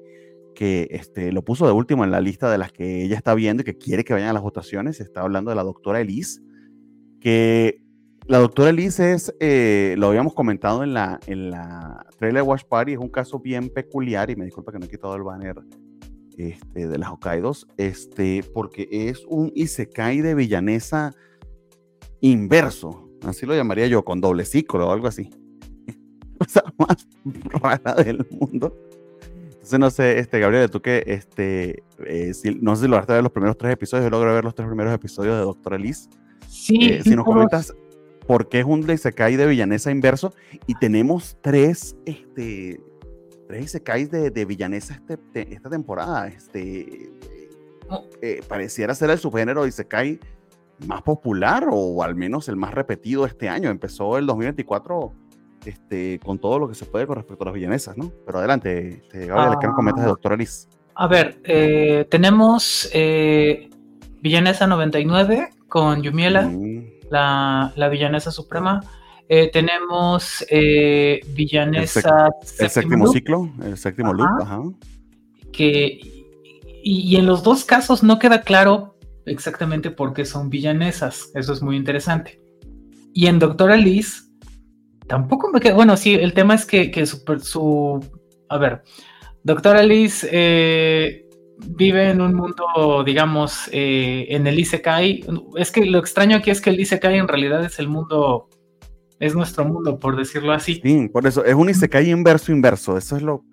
que 0.54 0.88
este, 0.90 1.30
lo 1.32 1.42
puso 1.42 1.66
de 1.66 1.72
último 1.72 2.04
en 2.04 2.10
la 2.10 2.20
lista 2.20 2.50
de 2.50 2.58
las 2.58 2.72
que 2.72 3.02
ella 3.04 3.16
está 3.16 3.34
viendo 3.34 3.62
y 3.62 3.64
que 3.64 3.76
quiere 3.76 4.04
que 4.04 4.14
vayan 4.14 4.30
a 4.30 4.34
las 4.34 4.42
votaciones. 4.42 5.00
Está 5.00 5.20
hablando 5.20 5.50
de 5.50 5.56
la 5.56 5.62
doctora 5.62 6.00
Elise, 6.00 6.40
que 7.20 7.83
la 8.26 8.38
doctora 8.38 8.70
Elise 8.70 9.12
es, 9.12 9.34
eh, 9.38 9.94
lo 9.98 10.08
habíamos 10.08 10.34
comentado 10.34 10.82
en 10.82 10.94
la, 10.94 11.20
en 11.26 11.50
la 11.50 12.06
Trailer 12.18 12.42
Watch 12.42 12.64
Party, 12.64 12.92
es 12.92 12.98
un 12.98 13.10
caso 13.10 13.38
bien 13.38 13.68
peculiar, 13.68 14.30
y 14.30 14.36
me 14.36 14.46
disculpa 14.46 14.72
que 14.72 14.78
no 14.78 14.86
he 14.86 14.88
quitado 14.88 15.14
el 15.14 15.22
banner 15.22 15.56
este, 16.38 16.88
de 16.88 16.98
las 16.98 17.10
Hokkaidos, 17.10 17.66
este, 17.76 18.42
porque 18.54 18.88
es 18.90 19.24
un 19.26 19.52
Isekai 19.54 20.22
de 20.22 20.34
villanesa 20.34 21.12
inverso, 22.20 23.10
así 23.26 23.44
lo 23.44 23.54
llamaría 23.54 23.86
yo, 23.88 24.04
con 24.04 24.20
doble 24.22 24.46
ciclo 24.46 24.88
o 24.88 24.92
algo 24.92 25.06
así. 25.06 25.28
Cosa 26.38 26.64
más 26.78 27.06
rara 27.62 27.94
del 28.02 28.26
mundo. 28.30 28.74
Entonces, 29.44 29.78
no 29.78 29.90
sé, 29.90 30.18
este, 30.18 30.40
Gabriel, 30.40 30.70
tú 30.70 30.80
que, 30.80 31.04
este, 31.06 31.82
eh, 32.06 32.32
no 32.60 32.74
sé 32.74 32.82
si 32.82 32.88
lograste 32.88 33.12
ver 33.12 33.22
los 33.22 33.32
primeros 33.32 33.58
tres 33.58 33.72
episodios, 33.72 34.04
yo 34.04 34.10
logré 34.10 34.32
ver 34.32 34.44
los 34.44 34.54
tres 34.54 34.66
primeros 34.66 34.94
episodios 34.94 35.36
de 35.36 35.42
Doctor 35.42 35.74
Elise. 35.74 36.08
Sí. 36.48 36.78
Eh, 36.82 37.02
si 37.02 37.14
nos 37.16 37.24
comentas 37.24 37.74
por 38.26 38.48
qué 38.48 38.60
es 38.60 38.64
un 38.64 38.88
Isekai 38.90 39.36
de 39.36 39.46
villanesa 39.46 39.90
inverso 39.90 40.34
y 40.66 40.74
tenemos 40.76 41.36
tres, 41.40 41.96
este, 42.06 42.80
tres 43.48 43.64
Isekais 43.64 44.10
de, 44.10 44.30
de 44.30 44.44
villanesa 44.44 45.00
este, 45.08 45.52
esta 45.54 45.70
temporada. 45.70 46.28
Este, 46.28 47.10
eh, 48.22 48.40
pareciera 48.48 48.94
ser 48.94 49.10
el 49.10 49.18
subgénero 49.18 49.66
Isekai 49.66 50.18
más 50.86 51.02
popular 51.02 51.68
o 51.70 52.02
al 52.02 52.14
menos 52.14 52.48
el 52.48 52.56
más 52.56 52.74
repetido 52.74 53.26
este 53.26 53.48
año. 53.48 53.70
Empezó 53.70 54.18
el 54.18 54.26
2024 54.26 55.12
este, 55.66 56.18
con 56.20 56.38
todo 56.38 56.58
lo 56.58 56.68
que 56.68 56.74
se 56.74 56.84
puede 56.84 57.06
con 57.06 57.16
respecto 57.16 57.44
a 57.44 57.46
las 57.46 57.54
villanesas, 57.54 57.96
¿no? 57.96 58.12
Pero 58.26 58.38
adelante, 58.38 59.00
este, 59.02 59.26
Gabriel, 59.26 59.58
¿qué 59.60 59.66
nos 59.66 59.76
comentas 59.76 60.04
de 60.04 60.08
Doctor 60.08 60.32
Alice? 60.32 60.68
A 60.94 61.06
ver, 61.08 61.40
eh, 61.44 62.06
tenemos 62.10 62.88
eh, 62.92 63.68
Villanesa 64.20 64.66
99 64.66 65.50
con 65.68 66.02
Yumiela, 66.02 66.42
mm. 66.42 66.73
La, 67.14 67.72
la, 67.76 67.88
villanesa 67.88 68.30
suprema. 68.30 68.82
Eh, 69.28 69.50
tenemos 69.50 70.44
eh, 70.50 71.20
Villanesa. 71.34 72.28
El, 72.58 72.68
séptimo, 72.68 73.06
ciclo, 73.06 73.50
el 73.62 73.78
séptimo 73.78 74.12
loop, 74.12 74.42
ajá. 74.42 74.62
Que, 75.52 75.98
y, 76.82 77.00
y, 77.00 77.16
en 77.16 77.26
los 77.26 77.42
dos 77.42 77.64
casos 77.64 78.02
no 78.02 78.18
queda 78.18 78.42
claro 78.42 78.98
exactamente 79.24 79.90
por 79.90 80.12
qué 80.12 80.24
son 80.24 80.50
villanesas. 80.50 81.30
Eso 81.34 81.52
es 81.52 81.62
muy 81.62 81.76
interesante. 81.76 82.42
Y 83.14 83.28
en 83.28 83.38
Doctor 83.38 83.70
Alice, 83.70 84.22
tampoco 85.06 85.50
me 85.50 85.60
queda. 85.60 85.74
Bueno, 85.74 85.96
sí, 85.96 86.14
el 86.14 86.34
tema 86.34 86.54
es 86.54 86.66
que, 86.66 86.90
que 86.90 87.06
su, 87.06 87.22
su. 87.40 88.04
A 88.48 88.58
ver, 88.58 88.82
Doctor 89.44 89.76
Alice 89.76 90.28
eh, 90.30 91.23
vive 91.58 92.10
en 92.10 92.20
un 92.20 92.34
mundo, 92.34 93.02
digamos, 93.04 93.68
eh, 93.72 94.26
en 94.30 94.46
el 94.46 94.58
Isekai. 94.58 95.24
Es 95.56 95.70
que 95.70 95.84
lo 95.84 95.98
extraño 95.98 96.36
aquí 96.36 96.50
es 96.50 96.60
que 96.60 96.70
el 96.70 96.80
Isekai 96.80 97.18
en 97.18 97.28
realidad 97.28 97.64
es 97.64 97.78
el 97.78 97.88
mundo 97.88 98.48
es 99.20 99.34
nuestro 99.34 99.64
mundo, 99.64 99.98
por 99.98 100.16
decirlo 100.16 100.52
así. 100.52 100.80
Sí, 100.82 101.08
por 101.08 101.26
eso 101.26 101.44
es 101.44 101.54
un 101.54 101.70
Isekai 101.70 102.10
inverso 102.10 102.52
inverso, 102.52 102.98
eso 102.98 103.16
es 103.16 103.22
lo... 103.22 103.44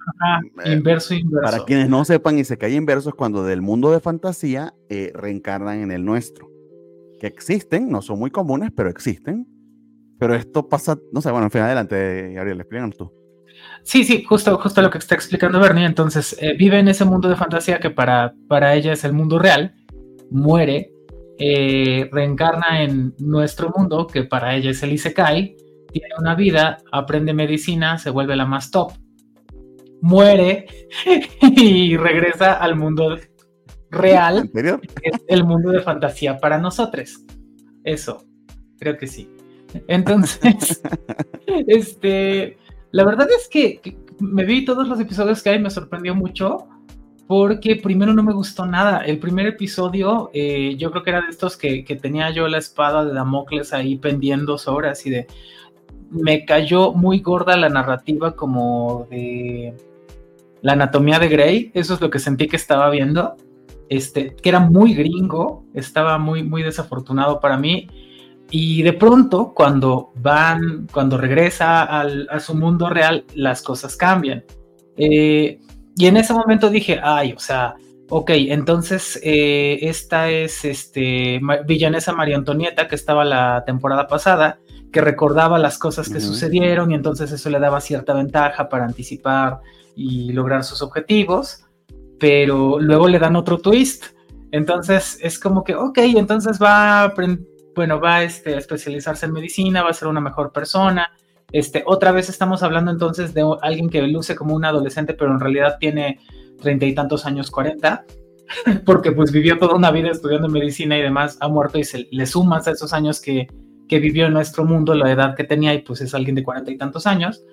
Eh, 0.66 0.74
inverso 0.74 1.14
inverso. 1.14 1.52
Para 1.52 1.64
quienes 1.64 1.90
no 1.90 2.04
sepan, 2.04 2.40
Isekai 2.40 2.76
inverso 2.76 3.10
es 3.10 3.16
cuando 3.16 3.44
del 3.44 3.62
mundo 3.62 3.92
de 3.92 4.00
fantasía 4.00 4.74
eh, 4.90 5.12
reencarnan 5.14 5.80
en 5.80 5.92
el 5.92 6.04
nuestro. 6.04 6.50
Que 7.20 7.28
existen, 7.28 7.90
no 7.90 8.02
son 8.02 8.20
muy 8.20 8.32
comunes, 8.32 8.72
pero 8.76 8.90
existen. 8.90 9.48
Pero 10.20 10.36
esto 10.36 10.68
pasa, 10.68 10.98
no 11.12 11.22
sé, 11.22 11.32
bueno, 11.32 11.46
en 11.46 11.52
fin, 11.52 11.62
adelante, 11.62 12.34
Gabriel, 12.34 12.60
explícanos 12.60 12.98
tú. 12.98 13.21
Sí, 13.84 14.04
sí, 14.04 14.24
justo, 14.24 14.58
justo 14.58 14.82
lo 14.82 14.90
que 14.90 14.98
está 14.98 15.16
explicando 15.16 15.60
Bernie. 15.60 15.86
Entonces, 15.86 16.38
eh, 16.40 16.56
vive 16.58 16.80
en 16.80 16.88
ese 16.88 17.06
mundo 17.06 17.28
de 17.30 17.36
fantasía 17.36 17.80
que 17.80 17.90
para, 17.90 18.34
para 18.48 18.76
ella 18.76 18.94
es 18.94 19.04
el 19.04 19.14
mundo 19.14 19.40
real, 19.40 19.74
muere, 20.30 20.92
eh, 21.38 22.10
reencarna 22.12 22.84
en 22.84 23.16
nuestro 23.20 23.74
mundo, 23.76 24.08
que 24.08 24.24
para 24.24 24.56
ella 24.56 24.72
es 24.72 24.84
el 24.84 24.94
Isekai, 24.94 25.56
tiene 25.92 26.08
una 26.20 26.36
vida, 26.36 26.78
aprende 26.92 27.34
medicina, 27.34 27.98
se 27.98 28.10
vuelve 28.10 28.36
la 28.36 28.46
más 28.46 28.72
top, 28.72 28.94
muere 30.02 30.68
y 31.42 31.98
regresa 31.98 32.54
al 32.54 32.76
mundo 32.76 33.18
real, 33.90 34.50
es 35.02 35.22
el 35.28 35.44
mundo 35.44 35.72
de 35.72 35.82
fantasía 35.82 36.38
para 36.38 36.58
nosotros. 36.58 37.26
Eso, 37.84 38.24
creo 38.80 38.98
que 38.98 39.08
sí. 39.08 39.30
Entonces, 39.88 40.82
este, 41.68 42.58
la 42.92 43.04
verdad 43.04 43.28
es 43.32 43.48
que, 43.48 43.98
me 44.20 44.46
vi 44.46 44.66
todos 44.66 44.88
los 44.88 45.00
episodios 45.00 45.42
que 45.42 45.50
hay, 45.50 45.60
me 45.60 45.70
sorprendió 45.70 46.14
mucho 46.14 46.68
porque 47.28 47.78
primero 47.78 48.14
no 48.14 48.24
me 48.24 48.34
gustó 48.34 48.66
nada. 48.66 49.06
El 49.06 49.18
primer 49.18 49.48
episodio, 49.48 50.30
eh, 50.34 50.76
yo 50.78 50.92
creo 50.92 51.02
que 51.02 51.12
era 51.12 51.22
de 51.22 51.30
estos 51.30 51.56
que, 51.56 51.86
que, 51.86 51.96
tenía 51.96 52.30
yo 52.32 52.48
la 52.50 52.58
espada 52.58 53.06
de 53.06 53.14
Damocles 53.14 53.72
ahí 53.74 53.96
pendiendo 53.96 54.58
sobre 54.58 54.90
así 54.90 55.10
de. 55.10 55.28
Me 56.10 56.44
cayó 56.44 56.92
muy 56.92 57.22
gorda 57.22 57.56
la 57.56 57.70
narrativa, 57.70 58.36
como 58.36 59.08
de 59.10 59.74
la 60.62 60.74
anatomía 60.74 61.20
de 61.20 61.30
Grey. 61.30 61.72
Eso 61.74 61.94
es 61.94 62.02
lo 62.02 62.10
que 62.10 62.20
sentí 62.20 62.48
que 62.48 62.58
estaba 62.58 62.90
viendo. 62.90 63.38
Este, 63.88 64.36
que 64.36 64.50
era 64.50 64.60
muy 64.60 64.94
gringo, 64.94 65.64
estaba 65.74 66.18
muy, 66.18 66.44
muy 66.44 66.64
desafortunado 66.64 67.40
para 67.40 67.58
mí. 67.58 67.88
Y 68.52 68.84
de 68.84 68.94
pronto, 68.94 69.54
cuando 69.56 70.12
van, 70.16 70.88
cuando 70.92 71.18
regresa 71.18 71.84
al, 71.84 72.28
a 72.30 72.40
su 72.42 72.54
mundo 72.54 72.90
real, 72.90 73.24
las 73.34 73.62
cosas 73.62 73.96
cambian. 73.96 74.44
Eh, 74.98 75.58
y 75.96 76.06
en 76.06 76.18
ese 76.18 76.34
momento 76.34 76.70
dije, 76.70 77.00
ay, 77.02 77.32
o 77.32 77.40
sea, 77.40 77.76
ok, 78.10 78.32
entonces 78.36 79.18
eh, 79.24 79.80
esta 79.82 80.30
es 80.30 80.66
este, 80.66 81.40
Villanesa 81.66 82.12
María 82.12 82.36
Antonieta, 82.36 82.90
que 82.90 82.96
estaba 82.96 83.24
la 83.24 83.64
temporada 83.66 84.08
pasada, 84.08 84.60
que 84.92 85.00
recordaba 85.00 85.58
las 85.58 85.78
cosas 85.78 86.10
que 86.10 86.18
uh 86.18 86.22
-huh. 86.22 86.28
sucedieron 86.28 86.92
y 86.92 86.96
entonces 86.96 87.32
eso 87.32 87.50
le 87.50 87.60
daba 87.60 87.80
cierta 87.80 88.14
ventaja 88.14 88.68
para 88.68 88.84
anticipar 88.84 89.62
y 89.96 90.34
lograr 90.34 90.66
sus 90.66 90.82
objetivos, 90.82 91.64
pero 92.20 92.80
luego 92.82 93.08
le 93.08 93.18
dan 93.18 93.38
otro 93.38 93.60
twist. 93.60 94.08
Entonces 94.52 95.18
es 95.22 95.40
como 95.40 95.64
que, 95.64 95.76
ok, 95.76 95.98
entonces 96.00 96.62
va 96.62 97.04
a, 97.06 97.14
bueno, 97.76 98.00
va 98.00 98.24
este, 98.24 98.56
a 98.56 98.58
especializarse 98.58 99.26
en 99.26 99.34
medicina, 99.34 99.84
va 99.84 99.90
a 99.90 99.94
ser 99.94 100.08
una 100.08 100.22
mejor 100.22 100.52
persona, 100.52 101.12
este, 101.52 101.84
otra 101.86 102.12
vez 102.12 102.30
estamos 102.30 102.64
hablando 102.64 102.92
entonces 102.92 103.34
de 103.34 103.44
alguien 103.62 103.90
que 103.90 104.02
luce 104.04 104.36
como 104.36 104.56
un 104.56 104.64
adolescente, 104.64 105.14
pero 105.14 105.32
en 105.32 105.40
realidad 105.40 105.78
tiene 105.80 106.20
treinta 106.62 106.86
y 106.86 106.96
tantos 106.96 107.26
años, 107.26 107.52
cuarenta, 107.52 108.06
porque 108.86 109.12
pues 109.12 109.32
vivió 109.32 109.58
toda 109.58 109.76
una 109.76 109.92
vida 109.92 110.10
estudiando 110.10 110.48
medicina 110.48 110.98
y 110.98 111.02
demás, 111.02 111.38
ha 111.42 111.48
muerto 111.48 111.78
y 111.78 111.84
se 111.84 112.08
le 112.12 112.26
sumas 112.26 112.68
a 112.68 112.72
esos 112.72 112.94
años 112.94 113.20
que, 113.20 113.48
que 113.90 114.00
vivió 114.00 114.28
en 114.28 114.34
nuestro 114.34 114.64
mundo, 114.64 114.96
la 114.96 115.12
edad 115.12 115.36
que 115.36 115.44
tenía, 115.44 115.74
y 115.74 115.80
pues 115.80 116.02
es 116.02 116.14
alguien 116.14 116.36
de 116.36 116.44
cuarenta 116.44 116.72
y 116.72 116.78
tantos 116.78 117.06
años, 117.06 117.44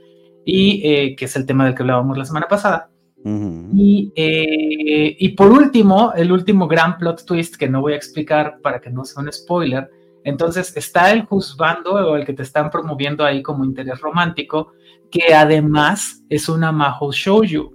y 0.44 0.80
eh, 0.84 1.16
que 1.16 1.24
es 1.24 1.34
el 1.34 1.44
tema 1.44 1.64
del 1.64 1.74
que 1.74 1.82
hablábamos 1.82 2.16
la 2.16 2.24
semana 2.24 2.46
pasada. 2.48 2.90
Uh 3.24 3.30
-huh. 3.30 3.70
y, 3.74 4.12
eh, 4.14 5.16
y 5.18 5.30
por 5.30 5.50
último, 5.50 6.12
el 6.14 6.30
último 6.30 6.68
gran 6.68 6.96
plot 6.98 7.24
twist 7.24 7.56
que 7.56 7.68
no 7.68 7.80
voy 7.80 7.94
a 7.94 7.96
explicar 7.96 8.60
para 8.62 8.80
que 8.80 8.90
no 8.90 9.04
sea 9.04 9.24
un 9.24 9.32
spoiler, 9.32 9.90
entonces 10.28 10.76
está 10.76 11.10
el 11.10 11.24
juzgando 11.24 11.92
o 11.92 12.16
el 12.16 12.24
que 12.24 12.34
te 12.34 12.42
están 12.42 12.70
promoviendo 12.70 13.24
ahí 13.24 13.42
como 13.42 13.64
interés 13.64 14.00
romántico, 14.00 14.72
que 15.10 15.34
además 15.34 16.22
es 16.28 16.48
una 16.48 16.70
Maho 16.70 17.10
Shouju, 17.12 17.70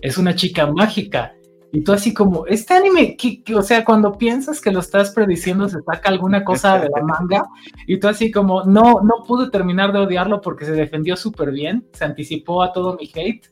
es 0.00 0.16
una 0.16 0.34
chica 0.34 0.66
mágica. 0.66 1.32
Y 1.72 1.82
tú 1.82 1.92
así 1.92 2.14
como, 2.14 2.46
este 2.46 2.74
anime, 2.74 3.16
que, 3.16 3.42
o 3.54 3.60
sea, 3.60 3.84
cuando 3.84 4.16
piensas 4.16 4.60
que 4.60 4.70
lo 4.70 4.80
estás 4.80 5.10
prediciendo, 5.10 5.68
se 5.68 5.82
saca 5.82 6.08
alguna 6.08 6.44
cosa 6.44 6.78
de 6.78 6.88
la 6.88 7.02
manga, 7.02 7.42
y 7.86 7.98
tú 7.98 8.08
así 8.08 8.30
como, 8.30 8.62
no, 8.64 9.00
no 9.02 9.24
pude 9.26 9.50
terminar 9.50 9.92
de 9.92 9.98
odiarlo 9.98 10.40
porque 10.40 10.64
se 10.64 10.72
defendió 10.72 11.16
súper 11.16 11.50
bien, 11.50 11.86
se 11.92 12.04
anticipó 12.04 12.62
a 12.62 12.72
todo 12.72 12.96
mi 12.98 13.10
hate, 13.12 13.48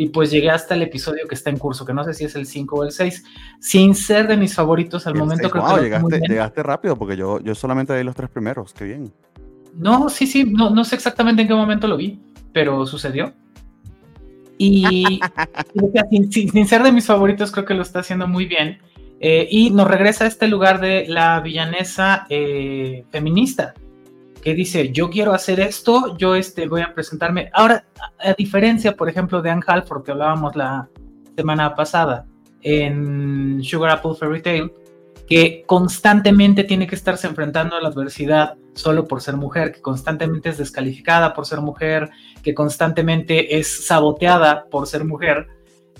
y 0.00 0.10
pues 0.10 0.30
llegué 0.30 0.48
hasta 0.48 0.76
el 0.76 0.82
episodio 0.82 1.26
que 1.28 1.34
está 1.34 1.50
en 1.50 1.58
curso, 1.58 1.84
que 1.84 1.92
no 1.92 2.04
sé 2.04 2.14
si 2.14 2.24
es 2.24 2.36
el 2.36 2.46
5 2.46 2.76
o 2.76 2.84
el 2.84 2.92
6, 2.92 3.24
sin 3.58 3.96
ser 3.96 4.28
de 4.28 4.36
mis 4.36 4.54
favoritos 4.54 5.08
al 5.08 5.16
momento. 5.16 5.50
6, 5.50 5.52
creo 5.52 5.64
wow, 5.64 5.74
que 5.74 5.82
llegaste, 5.82 6.20
llegaste 6.20 6.62
rápido, 6.62 6.96
porque 6.96 7.16
yo, 7.16 7.40
yo 7.40 7.52
solamente 7.56 7.98
vi 7.98 8.04
los 8.04 8.14
tres 8.14 8.30
primeros, 8.30 8.72
qué 8.72 8.84
bien. 8.84 9.12
No, 9.74 10.08
sí, 10.08 10.28
sí, 10.28 10.44
no, 10.44 10.70
no 10.70 10.84
sé 10.84 10.94
exactamente 10.94 11.42
en 11.42 11.48
qué 11.48 11.54
momento 11.54 11.88
lo 11.88 11.96
vi, 11.96 12.20
pero 12.52 12.86
sucedió. 12.86 13.34
Y 14.56 15.18
sin, 16.10 16.30
sin, 16.30 16.52
sin, 16.52 16.68
ser 16.68 16.84
de 16.84 16.92
mis 16.92 17.06
favoritos, 17.06 17.50
creo 17.50 17.64
que 17.64 17.74
lo 17.74 17.82
está 17.82 17.98
haciendo 17.98 18.28
muy 18.28 18.46
bien. 18.46 18.78
Eh, 19.18 19.48
y 19.50 19.70
nos 19.70 19.88
regresa 19.88 20.24
a 20.24 20.28
este 20.28 20.46
lugar 20.46 20.80
de 20.80 21.08
la 21.08 21.40
villanesa 21.40 22.24
eh, 22.30 23.04
feminista, 23.10 23.74
dice, 24.54 24.90
yo 24.92 25.10
quiero 25.10 25.32
hacer 25.32 25.60
esto, 25.60 26.16
yo 26.16 26.34
este, 26.34 26.66
voy 26.68 26.82
a 26.82 26.94
presentarme. 26.94 27.50
Ahora, 27.52 27.86
a, 28.18 28.34
diferencia, 28.34 28.96
por 28.96 29.08
ejemplo, 29.08 29.42
de 29.42 29.50
Anne 29.50 29.62
Halford, 29.66 30.04
que 30.04 30.12
hablábamos 30.12 30.54
la 30.56 30.88
semana 31.36 31.74
pasada 31.74 32.26
en 32.62 33.62
Sugar 33.62 33.90
Apple 33.90 34.12
Fairy 34.18 34.42
Tale, 34.42 34.72
que 35.28 35.64
constantemente 35.66 36.64
tiene 36.64 36.86
que 36.86 36.94
estarse 36.94 37.26
enfrentando 37.26 37.76
a 37.76 37.80
la 37.80 37.88
adversidad 37.88 38.56
solo 38.74 39.06
por 39.06 39.20
ser 39.20 39.36
mujer, 39.36 39.72
que 39.72 39.80
constantemente 39.80 40.48
es 40.48 40.58
descalificada 40.58 41.34
por 41.34 41.46
ser 41.46 41.60
mujer, 41.60 42.10
que 42.42 42.54
constantemente 42.54 43.58
es 43.58 43.86
saboteada 43.86 44.66
por 44.70 44.86
ser 44.86 45.04
mujer. 45.04 45.48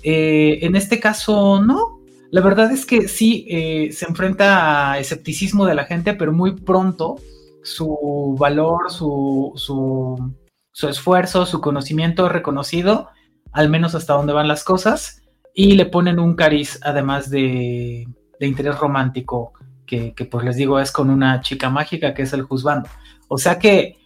Eh, 0.01 0.59
en 0.61 0.75
este 0.75 0.99
caso, 0.99 1.61
no. 1.61 1.99
La 2.31 2.41
verdad 2.41 2.71
es 2.71 2.85
que 2.85 3.07
sí 3.07 3.45
eh, 3.49 3.91
se 3.91 4.05
enfrenta 4.05 4.91
a 4.91 4.99
escepticismo 4.99 5.65
de 5.65 5.75
la 5.75 5.85
gente, 5.85 6.13
pero 6.13 6.31
muy 6.31 6.55
pronto 6.55 7.17
su 7.63 8.35
valor, 8.37 8.91
su, 8.91 9.53
su, 9.55 10.87
esfuerzo, 10.87 11.45
su 11.45 11.61
conocimiento 11.61 12.29
reconocido, 12.29 13.09
al 13.51 13.69
menos 13.69 13.95
hasta 13.95 14.13
dónde 14.13 14.33
van 14.33 14.47
las 14.47 14.63
cosas, 14.63 15.23
y 15.53 15.73
le 15.73 15.85
ponen 15.85 16.19
un 16.19 16.35
cariz 16.35 16.79
además 16.83 17.29
de, 17.29 18.07
interés 18.39 18.77
romántico, 18.77 19.53
que, 19.85 20.13
pues 20.29 20.45
les 20.45 20.55
digo 20.55 20.79
es 20.79 20.91
con 20.91 21.09
una 21.09 21.41
chica 21.41 21.69
mágica 21.69 22.13
que 22.13 22.21
es 22.21 22.33
el 22.33 22.43
juzgando. 22.43 22.89
O 23.27 23.37
sea 23.37 23.57
que 23.57 23.97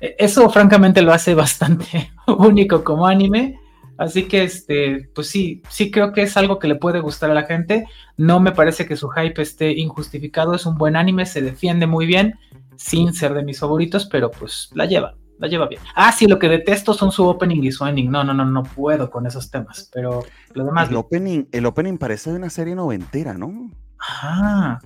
e, 0.00 0.16
eso 0.18 0.48
francamente 0.50 1.02
lo 1.02 1.12
hace 1.12 1.34
bastante 1.36 2.12
único 2.26 2.84
como 2.84 3.06
anime. 3.06 3.58
Así 3.98 4.24
que, 4.24 4.44
este, 4.44 5.10
pues 5.14 5.28
sí, 5.28 5.62
sí 5.68 5.90
creo 5.90 6.12
que 6.12 6.22
es 6.22 6.36
algo 6.36 6.58
que 6.58 6.66
le 6.66 6.76
puede 6.76 7.00
gustar 7.00 7.30
a 7.30 7.34
la 7.34 7.44
gente. 7.44 7.86
No 8.16 8.40
me 8.40 8.52
parece 8.52 8.86
que 8.86 8.96
su 8.96 9.08
hype 9.10 9.42
esté 9.42 9.72
injustificado. 9.72 10.54
Es 10.54 10.64
un 10.64 10.76
buen 10.76 10.96
anime, 10.96 11.26
se 11.26 11.42
defiende 11.42 11.86
muy 11.86 12.06
bien 12.06 12.38
sin 12.76 13.12
ser 13.12 13.34
de 13.34 13.44
mis 13.44 13.58
favoritos, 13.58 14.06
pero 14.06 14.30
pues 14.30 14.70
la 14.74 14.86
lleva, 14.86 15.14
la 15.38 15.48
lleva 15.48 15.68
bien. 15.68 15.80
Ah, 15.94 16.12
sí, 16.12 16.26
lo 16.26 16.38
que 16.38 16.48
detesto 16.48 16.94
son 16.94 17.12
su 17.12 17.26
opening 17.26 17.62
y 17.62 17.72
su 17.72 17.86
ending. 17.86 18.10
No, 18.10 18.24
no, 18.24 18.34
no, 18.34 18.44
no 18.44 18.62
puedo 18.62 19.10
con 19.10 19.26
esos 19.26 19.50
temas, 19.50 19.90
pero 19.92 20.24
lo 20.54 20.64
demás. 20.64 20.90
El 20.90 20.96
opening, 20.96 21.44
el 21.52 21.66
opening 21.66 21.98
parece 21.98 22.30
de 22.30 22.36
una 22.36 22.50
serie 22.50 22.74
noventera, 22.74 23.34
¿no? 23.34 23.70
Ah, 24.00 24.78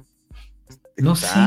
no 0.97 1.14
sé. 1.14 1.39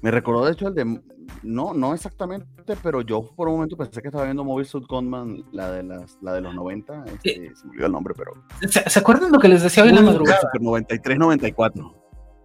Me 0.00 0.10
recordó 0.10 0.44
de 0.44 0.52
hecho 0.52 0.68
el 0.68 0.74
de 0.74 1.00
no, 1.42 1.74
no 1.74 1.94
exactamente, 1.94 2.76
pero 2.82 3.00
yo 3.02 3.30
por 3.34 3.48
un 3.48 3.54
momento 3.54 3.76
pensé 3.76 4.00
que 4.00 4.08
estaba 4.08 4.24
viendo 4.24 4.44
Mobile 4.44 4.68
Suit 4.68 4.86
Gunman, 4.86 5.44
la 5.52 5.70
de 5.70 5.82
las, 5.82 6.18
la 6.20 6.34
de 6.34 6.40
los 6.40 6.54
90, 6.54 7.04
este, 7.06 7.54
se 7.54 7.64
me 7.66 7.70
olvidó 7.72 7.86
el 7.86 7.92
nombre, 7.92 8.14
pero. 8.16 8.32
¿Se, 8.68 8.98
acuerdan 8.98 9.32
lo 9.32 9.38
que 9.38 9.48
les 9.48 9.62
decía 9.62 9.82
hoy 9.82 9.90
en 9.90 9.96
la 9.96 10.02
madrugada? 10.02 10.40
93, 10.60 11.18
94. 11.18 12.01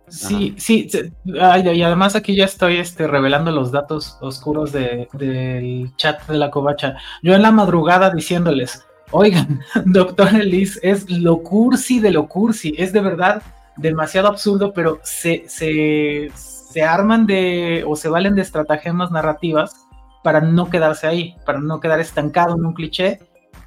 Sí, 0.10 0.56
sí, 0.58 0.90
y 1.26 1.82
además 1.82 2.16
aquí 2.16 2.36
ya 2.36 2.46
estoy 2.46 2.78
este, 2.78 3.08
revelando 3.08 3.52
los 3.52 3.72
datos 3.72 4.18
oscuros 4.22 4.72
del 4.72 5.92
chat 5.98 6.26
de 6.28 6.38
la 6.38 6.50
covacha. 6.50 6.96
Yo 7.22 7.34
en 7.34 7.42
la 7.42 7.52
madrugada 7.52 8.10
diciéndoles, 8.10 8.86
oigan, 9.12 9.60
doctor 9.86 10.30
Elise, 10.34 10.80
es 10.82 11.10
lo 11.10 11.44
cursi 11.44 12.00
de 12.00 12.12
lo 12.12 12.28
cursi, 12.28 12.74
es 12.78 12.94
de 12.94 13.02
verdad 13.02 13.42
demasiado 13.76 14.30
absurdo, 14.30 14.72
pero 14.74 15.00
se, 15.04 15.44
se, 15.48 16.32
se 16.36 16.84
arman 16.84 17.28
de 17.28 17.84
o 17.86 17.96
se 17.98 18.08
valen 18.08 18.36
de 18.36 18.44
estratagemas 18.44 19.12
narrativas 19.12 19.88
para 20.24 20.40
no 20.40 20.70
quedarse 20.70 21.06
ahí, 21.06 21.36
para 21.46 21.60
no 21.60 21.82
quedar 21.82 22.00
estancado 22.00 22.56
en 22.56 22.66
un 22.66 22.74
cliché, 22.74 23.20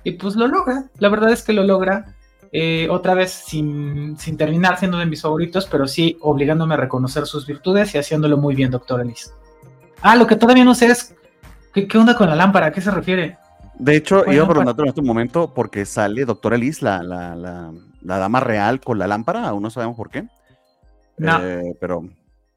y 0.04 0.12
pues 0.12 0.36
lo 0.36 0.46
logra, 0.46 0.84
la 0.98 1.08
verdad 1.10 1.30
es 1.30 1.42
que 1.42 1.52
lo 1.52 1.64
logra 1.64 2.16
eh, 2.52 2.88
otra 2.90 3.14
vez 3.14 3.30
sin, 3.30 4.16
terminar 4.36 4.78
siendo 4.78 4.98
de 4.98 5.06
mis 5.06 5.22
favoritos, 5.22 5.66
pero 5.66 5.86
sí 5.86 6.16
obligándome 6.20 6.74
a 6.74 6.78
reconocer 6.78 7.26
sus 7.26 7.46
virtudes 7.46 7.94
y 7.94 7.98
haciéndolo 7.98 8.36
muy 8.36 8.54
bien, 8.54 8.70
doctor 8.70 9.00
Elise. 9.00 9.30
Ah, 10.02 10.16
lo 10.16 10.26
que 10.26 10.36
todavía 10.36 10.64
no 10.64 10.74
sé 10.74 10.86
es, 10.86 11.14
¿qué, 11.72 11.86
onda 11.96 12.16
con 12.16 12.28
la 12.28 12.34
lámpara? 12.34 12.66
¿A 12.66 12.72
qué 12.72 12.80
se 12.80 12.90
refiere? 12.90 13.38
De 13.78 13.96
hecho, 13.96 14.24
iba 14.30 14.44
a 14.44 14.48
preguntarte 14.48 14.82
en 14.82 14.88
este 14.88 15.02
momento 15.02 15.54
porque 15.54 15.86
sale 15.86 16.24
doctor 16.24 16.54
Elise, 16.54 16.84
la, 16.84 17.02
la, 17.02 17.36
la, 17.36 18.18
dama 18.18 18.40
real 18.40 18.80
con 18.80 18.98
la 18.98 19.06
lámpara, 19.06 19.46
aún 19.48 19.62
no 19.62 19.70
sabemos 19.70 19.96
por 19.96 20.10
qué. 20.10 20.26
No. 21.18 21.42
Eh, 21.44 21.76
pero 21.80 22.04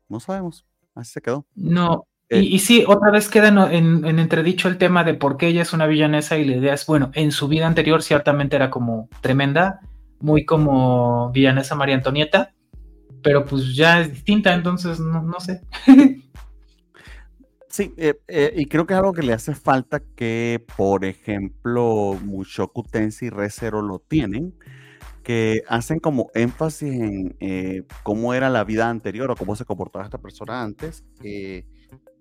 no 0.09 0.19
sabemos, 0.19 0.65
así 0.95 1.13
se 1.13 1.21
quedó. 1.21 1.45
No, 1.55 2.07
eh, 2.30 2.39
y, 2.41 2.59
sí, 2.59 2.84
otra 2.88 3.11
vez 3.11 3.30
queda 3.30 3.49
en, 3.71 4.05
entredicho 4.05 4.67
el 4.67 4.78
tema 4.78 5.03
de 5.03 5.13
por 5.13 5.38
qué 5.38 5.47
ella 5.47 5.61
es 5.61 5.74
una 5.74 5.88
villanesa 5.88 6.38
y 6.38 6.45
la 6.45 6.55
idea 6.55 6.74
es, 6.74 6.86
bueno, 6.86 7.11
en 7.13 7.32
su 7.32 7.47
vida 7.47 7.67
anterior 7.67 8.01
ciertamente 8.01 8.55
era 8.55 8.69
como 8.69 9.09
tremenda, 9.21 9.82
muy 10.19 10.45
como 10.45 11.32
villanesa 11.32 11.76
María 11.76 11.95
Antonieta, 11.95 12.53
pero 13.21 13.45
pues 13.45 13.76
ya 13.76 14.01
es 14.01 14.11
distinta, 14.11 14.53
entonces 14.53 14.99
no, 14.99 15.39
sé. 15.39 15.61
Sí, 17.69 17.91
eh, 17.97 18.13
eh, 18.28 18.53
y 18.55 18.67
creo 18.67 18.86
que 18.86 18.93
es 18.93 18.99
algo 18.99 19.13
que 19.13 19.24
le 19.24 19.34
hace 19.34 19.55
falta 19.55 19.99
que, 20.15 20.63
por 20.78 21.05
ejemplo, 21.05 22.15
Mushoku 22.24 22.84
Tensei 22.84 23.30
y 23.30 23.32
Rezero 23.32 23.82
lo 23.82 23.97
tienen, 23.97 24.53
que 25.24 25.63
hacen 25.67 25.97
como 25.97 26.30
énfasis 26.36 26.93
en 26.93 27.88
cómo 28.03 28.36
era 28.36 28.51
la 28.51 28.63
vida 28.63 28.91
anterior 28.91 29.32
o 29.32 29.36
cómo 29.36 29.55
se 29.55 29.65
comportaba 29.65 30.05
esta 30.05 30.19
persona 30.19 30.61
antes, 30.61 31.03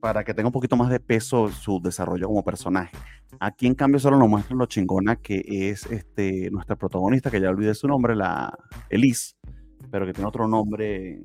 para 0.03 0.24
que 0.24 0.34
tenga 0.34 0.48
un 0.48 0.53
poquito 0.53 0.74
más 0.74 0.90
de 0.90 0.98
peso 0.98 1.48
su 1.48 1.80
desarrollo 1.80 2.26
como 2.26 2.42
personaje. 2.42 2.90
Aquí 3.38 3.68
en 3.68 3.76
cambio 3.76 4.00
solo 4.00 4.18
nos 4.18 4.28
muestran 4.28 4.59
lo 4.59 4.66
chingona 4.66 5.14
que 5.14 5.44
es 5.46 5.86
este, 5.86 6.50
nuestra 6.50 6.74
protagonista, 6.74 7.30
que 7.30 7.40
ya 7.40 7.48
olvidé 7.48 7.72
su 7.72 7.86
nombre, 7.86 8.16
la 8.16 8.53
Elise, 8.90 9.36
pero 9.92 10.05
que 10.05 10.12
tiene 10.12 10.26
otro 10.26 10.48
nombre 10.48 11.20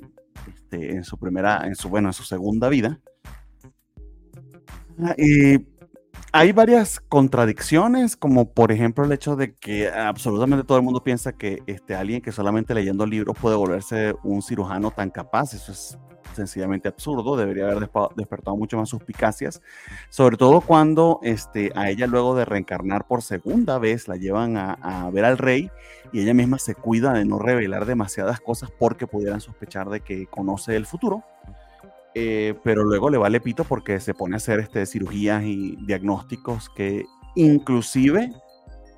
este, 0.47 0.91
en 0.91 1.03
su 1.03 1.17
primera, 1.17 1.65
en 1.65 1.73
su, 1.73 1.89
bueno, 1.89 2.09
en 2.09 2.13
su 2.13 2.21
segunda 2.21 2.69
vida. 2.69 2.99
Y 5.17 5.65
hay 6.31 6.51
varias 6.51 6.99
contradicciones, 6.99 8.15
como 8.15 8.53
por 8.53 8.71
ejemplo 8.71 9.05
el 9.05 9.11
hecho 9.11 9.35
de 9.35 9.55
que 9.55 9.89
absolutamente 9.89 10.63
todo 10.63 10.77
el 10.77 10.83
mundo 10.83 11.03
piensa 11.03 11.33
que 11.33 11.63
este, 11.65 11.95
alguien 11.95 12.21
que 12.21 12.31
solamente 12.31 12.75
leyendo 12.75 13.07
libros 13.07 13.35
puede 13.41 13.55
volverse 13.55 14.13
un 14.23 14.43
cirujano 14.43 14.91
tan 14.91 15.09
capaz. 15.09 15.55
Eso 15.55 15.71
es 15.71 15.97
sencillamente 16.37 16.87
absurdo, 16.87 17.35
debería 17.35 17.65
haber 17.65 17.89
despertado 18.15 18.55
mucho 18.55 18.77
más 18.77 18.89
suspicacias, 18.89 19.61
sobre 20.09 20.37
todo 20.37 20.61
cuando 20.61 21.19
este, 21.23 21.71
a 21.75 21.89
ella 21.89 22.07
luego 22.07 22.35
de 22.35 22.45
reencarnar 22.45 23.05
por 23.05 23.21
segunda 23.21 23.77
vez 23.77 24.07
la 24.07 24.15
llevan 24.15 24.55
a, 24.57 25.09
ver 25.11 25.25
al 25.25 25.37
rey 25.37 25.69
y 26.13 26.21
ella 26.21 26.33
misma 26.33 26.57
se 26.57 26.75
cuida 26.75 27.13
de 27.13 27.25
no 27.25 27.39
revelar 27.39 27.85
demasiadas 27.85 28.39
cosas 28.39 28.71
porque 28.71 29.07
pudieran 29.07 29.41
sospechar 29.41 29.89
de 29.89 29.99
que 29.99 30.27
conoce 30.27 30.75
el 30.75 30.85
futuro. 30.85 31.23
Eh, 32.15 32.55
pero 32.63 32.83
luego 32.83 33.11
le 33.11 33.17
vale 33.17 33.39
pito 33.39 33.63
porque 33.63 33.99
se 33.99 34.15
pone 34.15 34.35
a 34.35 34.37
hacer 34.37 34.59
este, 34.59 34.85
cirugías 34.87 35.43
y 35.43 35.77
diagnósticos 35.85 36.69
que 36.69 37.05
inclusive 37.35 38.31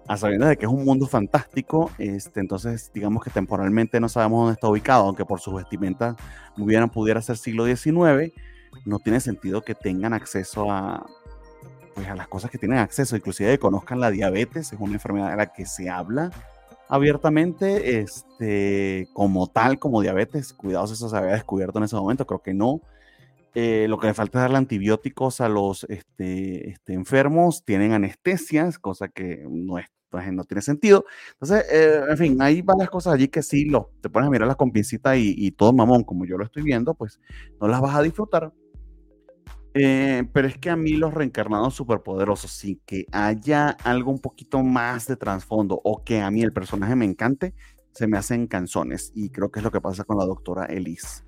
a 0.10 0.18
sabiendas 0.18 0.50
de 0.50 0.58
que 0.58 0.66
es 0.66 0.72
un 0.72 0.84
mundo 0.84 1.06
fantástico, 1.06 1.92
este, 2.00 2.40
entonces 2.40 2.90
digamos 2.92 3.24
que 3.24 3.30
temporalmente 3.30 4.00
no 4.00 4.10
sabemos 4.10 4.40
dónde 4.40 4.54
está 4.54 4.68
ubicado, 4.68 5.06
aunque 5.06 5.24
por 5.24 5.40
su 5.40 5.54
vestimenta 5.54 6.16
muy 6.58 6.70
bien 6.70 6.90
pudiera 6.90 7.22
ser 7.22 7.38
siglo 7.38 7.64
XIX, 7.68 8.34
no 8.86 8.98
tiene 8.98 9.20
sentido 9.20 9.62
que 9.62 9.76
tengan 9.76 10.14
acceso 10.14 10.72
a, 10.72 11.06
pues, 11.94 12.08
a 12.08 12.16
las 12.16 12.28
cosas 12.28 12.50
que 12.50 12.58
tienen 12.58 12.80
acceso, 12.80 13.16
inclusive 13.16 13.60
conozcan 13.60 14.00
la 14.00 14.10
diabetes, 14.10 14.74
es 14.74 14.80
una 14.80 14.94
enfermedad 14.94 15.30
de 15.30 15.38
la 15.38 15.54
que 15.54 15.68
se 15.68 15.92
habla 15.92 16.32
abiertamente, 16.88 18.00
este, 18.00 19.10
como 19.14 19.46
tal, 19.46 19.78
como 19.78 20.02
diabetes, 20.02 20.54
cuidados, 20.54 20.90
eso 20.92 21.08
se 21.08 21.18
había 21.18 21.34
descubierto 21.34 21.78
en 21.78 21.84
ese 21.84 21.96
momento, 21.96 22.26
creo 22.26 22.42
que 22.42 22.56
no. 22.56 22.82
Eh, 23.54 23.86
lo 23.88 24.00
que 24.00 24.08
le 24.08 24.16
falta 24.16 24.40
es 24.40 24.42
darle 24.42 24.58
antibióticos 24.58 25.40
a 25.40 25.50
los 25.50 25.84
este, 25.84 26.68
este, 26.72 26.94
enfermos, 26.94 27.64
tienen 27.64 27.94
anestesias, 27.94 28.80
cosa 28.80 29.08
que 29.08 29.46
no 29.48 29.78
es 29.78 29.86
pues, 30.10 30.32
no 30.34 30.44
tiene 30.44 30.62
sentido. 30.62 31.06
Entonces, 31.34 31.66
eh, 31.72 32.02
en 32.10 32.18
fin, 32.18 32.42
hay 32.42 32.62
varias 32.62 32.90
cosas 32.90 33.14
allí 33.14 33.28
que 33.28 33.42
sí, 33.42 33.66
lo, 33.66 33.92
te 34.02 34.10
pones 34.10 34.28
a 34.28 34.32
mirar 34.32 34.48
las 34.48 34.58
con 34.58 34.72
y, 35.16 35.52
todo 35.52 35.74
mamón, 35.74 36.04
como 36.04 36.26
yo 36.26 36.38
lo 36.38 36.46
estoy 36.46 36.64
viendo, 36.64 36.94
pues 36.94 37.20
no 37.60 37.68
las 37.68 37.82
vas 37.82 37.96
a 37.96 38.02
disfrutar. 38.02 38.54
Eh, 39.76 40.24
pero 40.34 40.48
es 40.48 40.58
que 40.58 40.72
a 40.72 40.76
mí 40.76 40.94
los 40.94 41.14
reencarnados 41.14 41.76
superpoderosos, 41.76 42.52
sin 42.52 42.80
que 42.86 43.06
haya 43.12 43.70
algo 43.70 44.12
un 44.12 44.20
poquito 44.20 44.64
más 44.64 45.08
de 45.08 45.16
trasfondo 45.16 45.80
o 45.84 46.04
que 46.04 46.22
a 46.22 46.32
mí 46.32 46.42
el 46.42 46.54
personaje 46.54 46.96
me 46.96 47.06
encante, 47.06 47.54
se 47.92 48.08
me 48.08 48.18
hacen 48.18 48.48
canzones. 48.48 49.12
Y 49.16 49.30
creo 49.30 49.52
que 49.52 49.60
es 49.60 49.64
lo 49.64 49.72
que 49.72 49.82
pasa 49.82 50.04
con 50.04 50.18
la 50.18 50.26
doctora 50.26 50.66
Elise. 50.66 51.24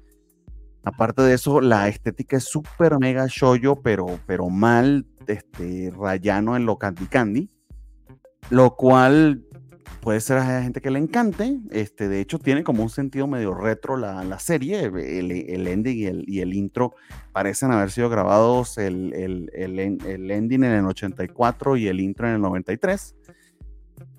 Aparte 0.83 1.21
de 1.21 1.35
eso, 1.35 1.61
la 1.61 1.87
estética 1.87 2.37
es 2.37 2.45
súper 2.45 2.97
mega 2.97 3.27
shoyo, 3.27 3.75
pero, 3.75 4.19
pero 4.25 4.49
mal, 4.49 5.05
este, 5.27 5.93
rayano 5.95 6.55
en 6.55 6.65
lo 6.65 6.79
candy 6.79 7.05
candy 7.05 7.49
lo 8.49 8.75
cual 8.75 9.43
puede 10.01 10.19
ser 10.19 10.39
a 10.39 10.63
gente 10.63 10.81
que 10.81 10.91
le 10.91 10.99
encante. 10.99 11.59
Este, 11.69 12.09
de 12.09 12.19
hecho, 12.19 12.39
tiene 12.39 12.63
como 12.63 12.83
un 12.83 12.89
sentido 12.89 13.27
medio 13.27 13.53
retro 13.53 13.97
la, 13.97 14.23
la 14.23 14.39
serie. 14.39 14.85
El, 14.85 15.67
ending 15.67 15.97
y 15.97 16.05
el, 16.05 16.23
y 16.27 16.41
el, 16.41 16.53
intro 16.53 16.93
parecen 17.31 17.71
haber 17.71 17.91
sido 17.91 18.09
grabados 18.09 18.77
el, 18.77 19.13
el, 19.13 20.31
ending 20.31 20.63
en 20.63 20.71
el 20.71 20.85
84 20.85 21.77
y 21.77 21.87
el 21.87 22.01
intro 22.01 22.27
en 22.27 22.35
el 22.35 22.41
93. 22.41 23.15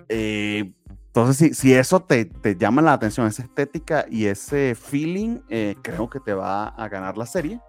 Eh, 0.09 0.73
entonces, 1.07 1.37
si, 1.37 1.55
si 1.55 1.75
eso 1.75 2.01
te, 2.01 2.25
te, 2.25 2.57
llama 2.57 2.81
la 2.81 2.95
atención, 2.95 3.27
esa 3.27 3.43
estética 3.43 4.07
y 4.09 4.27
ese 4.27 4.75
feeling, 4.75 5.41
eh, 5.51 5.75
creo 5.83 6.09
que 6.09 6.20
te 6.20 6.33
va 6.33 6.68
a 6.68 6.89
ganar 6.89 7.18
la 7.18 7.27
serie. 7.27 7.61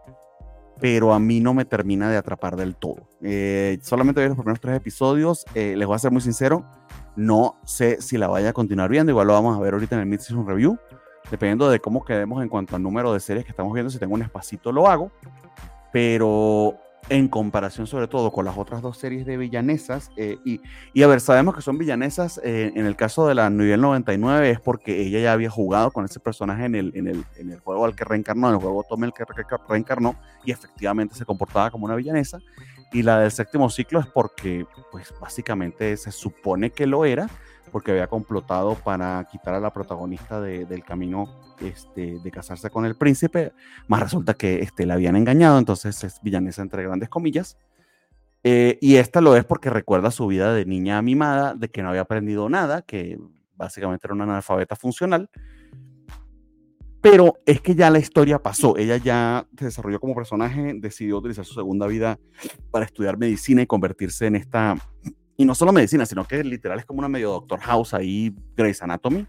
Pero 0.79 1.13
a 1.13 1.19
mí 1.19 1.39
no 1.39 1.53
me 1.53 1.65
termina 1.65 2.09
de 2.09 2.17
atrapar 2.17 2.55
del 2.55 2.75
todo. 2.75 3.07
Eh, 3.21 3.79
solamente 3.81 4.21
vi 4.21 4.27
los 4.27 4.37
primeros 4.37 4.59
tres 4.59 4.75
episodios, 4.75 5.45
eh, 5.55 5.75
les 5.77 5.87
voy 5.87 5.95
a 5.95 5.99
ser 5.99 6.11
muy 6.11 6.21
sincero, 6.21 6.65
no 7.15 7.57
sé 7.65 8.01
si 8.01 8.17
la 8.17 8.27
vaya 8.27 8.49
a 8.49 8.53
continuar 8.53 8.89
viendo, 8.89 9.11
igual 9.11 9.27
lo 9.27 9.33
vamos 9.33 9.57
a 9.57 9.61
ver 9.61 9.73
ahorita 9.73 9.95
en 9.95 10.01
el 10.01 10.07
Mid-Season 10.07 10.47
Review, 10.47 10.77
dependiendo 11.31 11.69
de 11.69 11.79
cómo 11.79 12.03
quedemos 12.03 12.41
en 12.43 12.49
cuanto 12.49 12.75
al 12.75 12.83
número 12.83 13.13
de 13.13 13.19
series 13.19 13.45
que 13.45 13.51
estamos 13.51 13.73
viendo, 13.73 13.89
si 13.89 13.99
tengo 13.99 14.13
un 14.13 14.21
espacito 14.21 14.71
lo 14.71 14.87
hago, 14.87 15.11
pero 15.91 16.75
en 17.09 17.27
comparación 17.27 17.87
sobre 17.87 18.07
todo 18.07 18.31
con 18.31 18.45
las 18.45 18.57
otras 18.57 18.81
dos 18.81 18.97
series 18.97 19.25
de 19.25 19.37
villanesas. 19.37 20.11
Eh, 20.15 20.37
y, 20.45 20.61
y, 20.93 21.03
a 21.03 21.07
ver, 21.07 21.19
sabemos 21.19 21.55
que 21.55 21.61
son 21.61 21.77
villanesas, 21.77 22.39
eh, 22.43 22.71
en 22.75 22.85
el 22.85 22.95
caso 22.95 23.27
de 23.27 23.35
la 23.35 23.49
nivel 23.49 23.81
99 23.81 24.49
es 24.49 24.59
porque 24.59 25.01
ella 25.01 25.19
ya 25.19 25.33
había 25.33 25.49
jugado 25.49 25.91
con 25.91 26.05
ese 26.05 26.19
personaje 26.19 26.65
en 26.65 26.75
el, 26.75 26.91
en 26.95 27.07
el, 27.07 27.25
en 27.37 27.51
el 27.51 27.59
juego 27.59 27.85
al 27.85 27.95
que 27.95 28.05
reencarnó, 28.05 28.49
en 28.49 28.55
el 28.55 28.61
juego 28.61 28.85
Tome 28.87 29.07
el 29.07 29.13
que 29.13 29.25
reencarnó, 29.67 30.15
y 30.45 30.51
efectivamente 30.51 31.15
se 31.15 31.25
comportaba 31.25 31.71
como 31.71 31.85
una 31.85 31.95
villanesa. 31.95 32.39
Y 32.91 33.01
la 33.01 33.19
del 33.19 33.31
séptimo 33.31 33.69
ciclo 33.69 33.99
es 33.99 34.05
porque, 34.05 34.67
pues 34.91 35.13
básicamente 35.19 35.97
se 35.97 36.11
supone 36.11 36.69
que 36.69 36.85
lo 36.85 37.05
era, 37.05 37.27
porque 37.73 37.91
había 37.91 38.07
complotado 38.07 38.75
para 38.75 39.27
quitar 39.29 39.55
a 39.55 39.59
la 39.59 39.73
protagonista 39.73 40.39
del 40.39 40.83
camino 40.85 41.27
este, 41.59 42.19
de 42.19 42.31
casarse 42.31 42.69
con 42.69 42.85
el 42.85 42.95
príncipe, 42.95 43.51
más 43.87 44.01
resulta 44.01 44.35
que 44.35 44.59
este, 44.61 44.85
la 44.85 44.93
habían 44.93 45.15
engañado, 45.15 45.57
entonces 45.57 46.01
es 46.03 46.21
villanesa 46.21 46.61
entre 46.61 46.83
grandes 46.83 47.09
comillas. 47.09 47.57
Eh, 48.43 48.77
y 48.79 48.97
esta 48.97 49.21
lo 49.21 49.35
es 49.35 49.43
porque 49.43 49.69
recuerda 49.69 50.11
su 50.11 50.27
vida 50.27 50.53
de 50.53 50.65
niña 50.65 51.01
mimada, 51.01 51.55
de 51.55 51.69
que 51.69 51.81
no 51.81 51.89
había 51.89 52.01
aprendido 52.01 52.47
nada, 52.47 52.83
que 52.83 53.17
básicamente 53.55 54.05
era 54.05 54.13
una 54.13 54.25
analfabeta 54.25 54.75
funcional. 54.75 55.29
Pero 57.01 57.39
es 57.45 57.59
que 57.59 57.75
ya 57.75 57.89
la 57.89 57.99
historia 57.99 58.39
pasó, 58.39 58.77
ella 58.77 58.97
ya 58.97 59.47
se 59.57 59.65
desarrolló 59.65 59.99
como 59.99 60.15
personaje, 60.15 60.73
decidió 60.77 61.17
utilizar 61.17 61.43
su 61.43 61.55
segunda 61.55 61.87
vida 61.87 62.19
para 62.71 62.85
estudiar 62.85 63.17
medicina 63.17 63.61
y 63.61 63.67
convertirse 63.67 64.27
en 64.27 64.35
esta 64.35 64.77
y 65.43 65.45
no 65.45 65.55
solo 65.55 65.73
medicina, 65.73 66.05
sino 66.05 66.25
que 66.25 66.41
literal 66.43 66.79
es 66.79 66.85
como 66.85 66.99
una 66.99 67.09
medio 67.09 67.31
Doctor 67.31 67.59
House 67.59 67.93
ahí, 67.93 68.33
Grey's 68.55 68.81
Anatomy. 68.81 69.27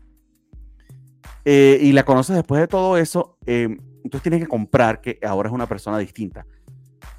Eh, 1.45 1.79
y 1.83 1.93
la 1.93 2.05
conoces 2.05 2.37
después 2.37 2.61
de 2.61 2.69
todo 2.69 2.97
eso, 2.97 3.37
eh, 3.47 3.77
entonces 4.05 4.23
tienes 4.23 4.41
que 4.41 4.47
comprar 4.47 5.01
que 5.01 5.19
ahora 5.27 5.49
es 5.49 5.55
una 5.55 5.67
persona 5.67 5.99
distinta. 5.99 6.47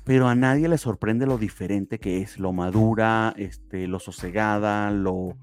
Pero 0.04 0.28
a 0.28 0.36
nadie 0.36 0.70
le 0.70 0.78
sorprende 0.78 1.26
lo 1.26 1.38
diferente 1.38 2.00
que 2.00 2.22
es, 2.22 2.40
lo 2.40 2.54
madura, 2.54 3.34
este, 3.38 3.88
lo 3.88 4.00
sosegada, 4.00 4.92
lo, 4.92 5.36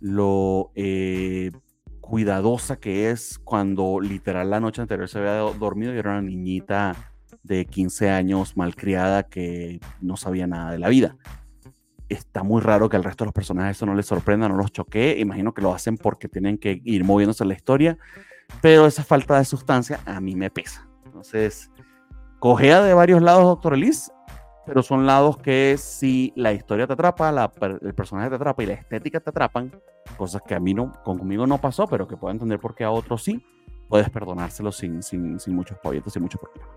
lo 0.00 0.70
eh, 0.74 1.50
cuidadosa 2.00 2.76
que 2.78 3.10
es 3.10 3.38
cuando 3.38 4.00
literal 4.00 4.50
la 4.50 4.60
noche 4.60 4.80
anterior 4.80 5.08
se 5.08 5.18
había 5.18 5.38
dormido 5.58 5.94
y 5.94 5.98
era 5.98 6.12
una 6.12 6.22
niñita 6.22 6.94
de 7.42 7.64
15 7.64 8.10
años 8.10 8.56
malcriada 8.56 9.24
que 9.24 9.80
no 10.00 10.16
sabía 10.16 10.46
nada 10.46 10.70
de 10.70 10.78
la 10.78 10.88
vida 10.88 11.16
está 12.12 12.42
muy 12.42 12.60
raro 12.60 12.88
que 12.88 12.96
al 12.96 13.04
resto 13.04 13.24
de 13.24 13.26
los 13.26 13.34
personajes 13.34 13.76
eso 13.76 13.86
no 13.86 13.94
les 13.94 14.06
sorprenda, 14.06 14.48
no 14.48 14.56
los 14.56 14.72
choquee. 14.72 15.18
Imagino 15.18 15.52
que 15.52 15.62
lo 15.62 15.74
hacen 15.74 15.96
porque 15.96 16.28
tienen 16.28 16.58
que 16.58 16.80
ir 16.84 17.04
moviéndose 17.04 17.44
en 17.44 17.48
la 17.48 17.54
historia, 17.54 17.98
pero 18.60 18.86
esa 18.86 19.04
falta 19.04 19.38
de 19.38 19.44
sustancia 19.44 20.00
a 20.06 20.20
mí 20.20 20.34
me 20.34 20.50
pesa. 20.50 20.88
Entonces, 21.04 21.70
cogea 22.38 22.82
de 22.82 22.94
varios 22.94 23.22
lados, 23.22 23.44
Doctor 23.44 23.74
Elise, 23.74 24.12
pero 24.66 24.82
son 24.82 25.06
lados 25.06 25.38
que 25.38 25.76
si 25.78 26.32
la 26.36 26.52
historia 26.52 26.86
te 26.86 26.92
atrapa, 26.92 27.50
el 27.82 27.94
personaje 27.94 28.28
te 28.28 28.36
atrapa 28.36 28.62
y 28.62 28.66
la 28.66 28.74
estética 28.74 29.20
te 29.20 29.30
atrapan, 29.30 29.72
cosas 30.16 30.42
que 30.46 30.54
a 30.54 30.60
mí 30.60 30.74
no, 30.74 30.92
conmigo 31.04 31.46
no 31.46 31.58
pasó, 31.58 31.86
pero 31.86 32.06
que 32.06 32.16
puedo 32.16 32.32
entender 32.32 32.60
por 32.60 32.74
qué 32.74 32.84
a 32.84 32.90
otros 32.90 33.24
sí, 33.24 33.44
puedes 33.88 34.08
perdonárselo 34.10 34.72
sin, 34.72 35.02
sin, 35.02 35.38
sin 35.40 35.54
muchos 35.54 35.78
proyectos, 35.78 36.12
sin 36.12 36.22
muchos 36.22 36.40
problemas. 36.40 36.68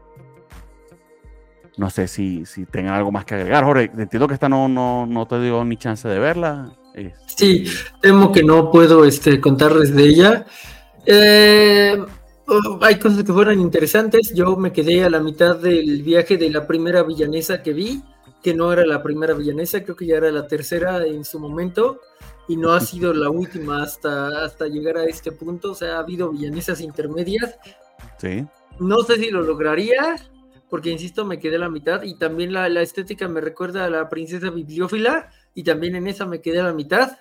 No 1.78 1.90
sé 1.90 2.08
si, 2.08 2.46
si 2.46 2.66
tengan 2.66 2.94
algo 2.94 3.12
más 3.12 3.26
que 3.26 3.36
agregar. 3.36 3.64
Jorge, 3.64 3.92
entiendo 3.98 4.28
que 4.28 4.34
esta 4.34 4.48
no, 4.48 4.68
no, 4.68 5.06
no 5.06 5.26
te 5.28 5.42
dio 5.42 5.64
ni 5.66 5.78
chance 5.78 6.08
de 6.08 6.20
verla. 6.20 6.72
Sí, 7.28 7.66
temo 8.02 8.32
que 8.32 8.44
no 8.44 8.72
puedo 8.72 9.04
este, 9.04 9.42
contarles 9.42 9.94
de 9.94 10.04
ella. 10.04 10.46
Eh, 11.06 11.98
oh, 12.48 12.80
hay 12.82 12.98
cosas 12.98 13.24
que 13.24 13.34
fueron 13.34 13.60
interesantes. 13.60 14.34
Yo 14.34 14.56
me 14.56 14.72
quedé 14.72 15.04
a 15.04 15.10
la 15.10 15.20
mitad 15.20 15.58
del 15.58 16.04
viaje 16.04 16.38
de 16.38 16.50
la 16.50 16.66
primera 16.66 17.04
villanesa 17.04 17.62
que 17.62 17.74
vi, 17.74 18.02
que 18.42 18.54
no 18.54 18.72
era 18.72 18.86
la 18.86 19.04
primera 19.04 19.34
villanesa, 19.34 19.84
creo 19.84 19.96
que 19.96 20.06
ya 20.06 20.18
era 20.18 20.32
la 20.32 20.48
tercera 20.48 21.06
en 21.06 21.26
su 21.26 21.40
momento, 21.40 22.00
y 22.48 22.56
no 22.56 22.74
ha 22.74 22.80
sido 22.80 23.14
la 23.14 23.30
última 23.30 23.84
hasta, 23.84 24.46
hasta 24.46 24.68
llegar 24.68 24.98
a 24.98 25.04
este 25.06 25.32
punto. 25.34 25.72
O 25.72 25.76
sea, 25.76 25.98
ha 25.98 26.00
habido 26.00 26.30
villanesas 26.30 26.80
intermedias. 26.80 27.56
Sí. 28.18 28.46
No 28.80 29.04
sé 29.04 29.18
si 29.18 29.32
lo 29.32 29.42
lograría, 29.42 30.16
porque 30.70 30.90
insisto, 30.90 31.26
me 31.26 31.40
quedé 31.40 31.58
a 31.58 31.60
la 31.60 31.70
mitad 31.70 32.04
y 32.04 32.18
también 32.18 32.54
la, 32.54 32.68
estética 32.82 33.28
me 33.28 33.42
recuerda 33.42 33.86
a 33.86 33.90
la 33.90 34.10
princesa 34.10 34.50
bibliófila 34.50 35.30
y 35.54 35.64
también 35.64 35.96
en 35.96 36.08
esa 36.08 36.26
me 36.26 36.42
quedé 36.42 36.60
a 36.60 36.66
la 36.66 36.74
mitad. 36.74 37.20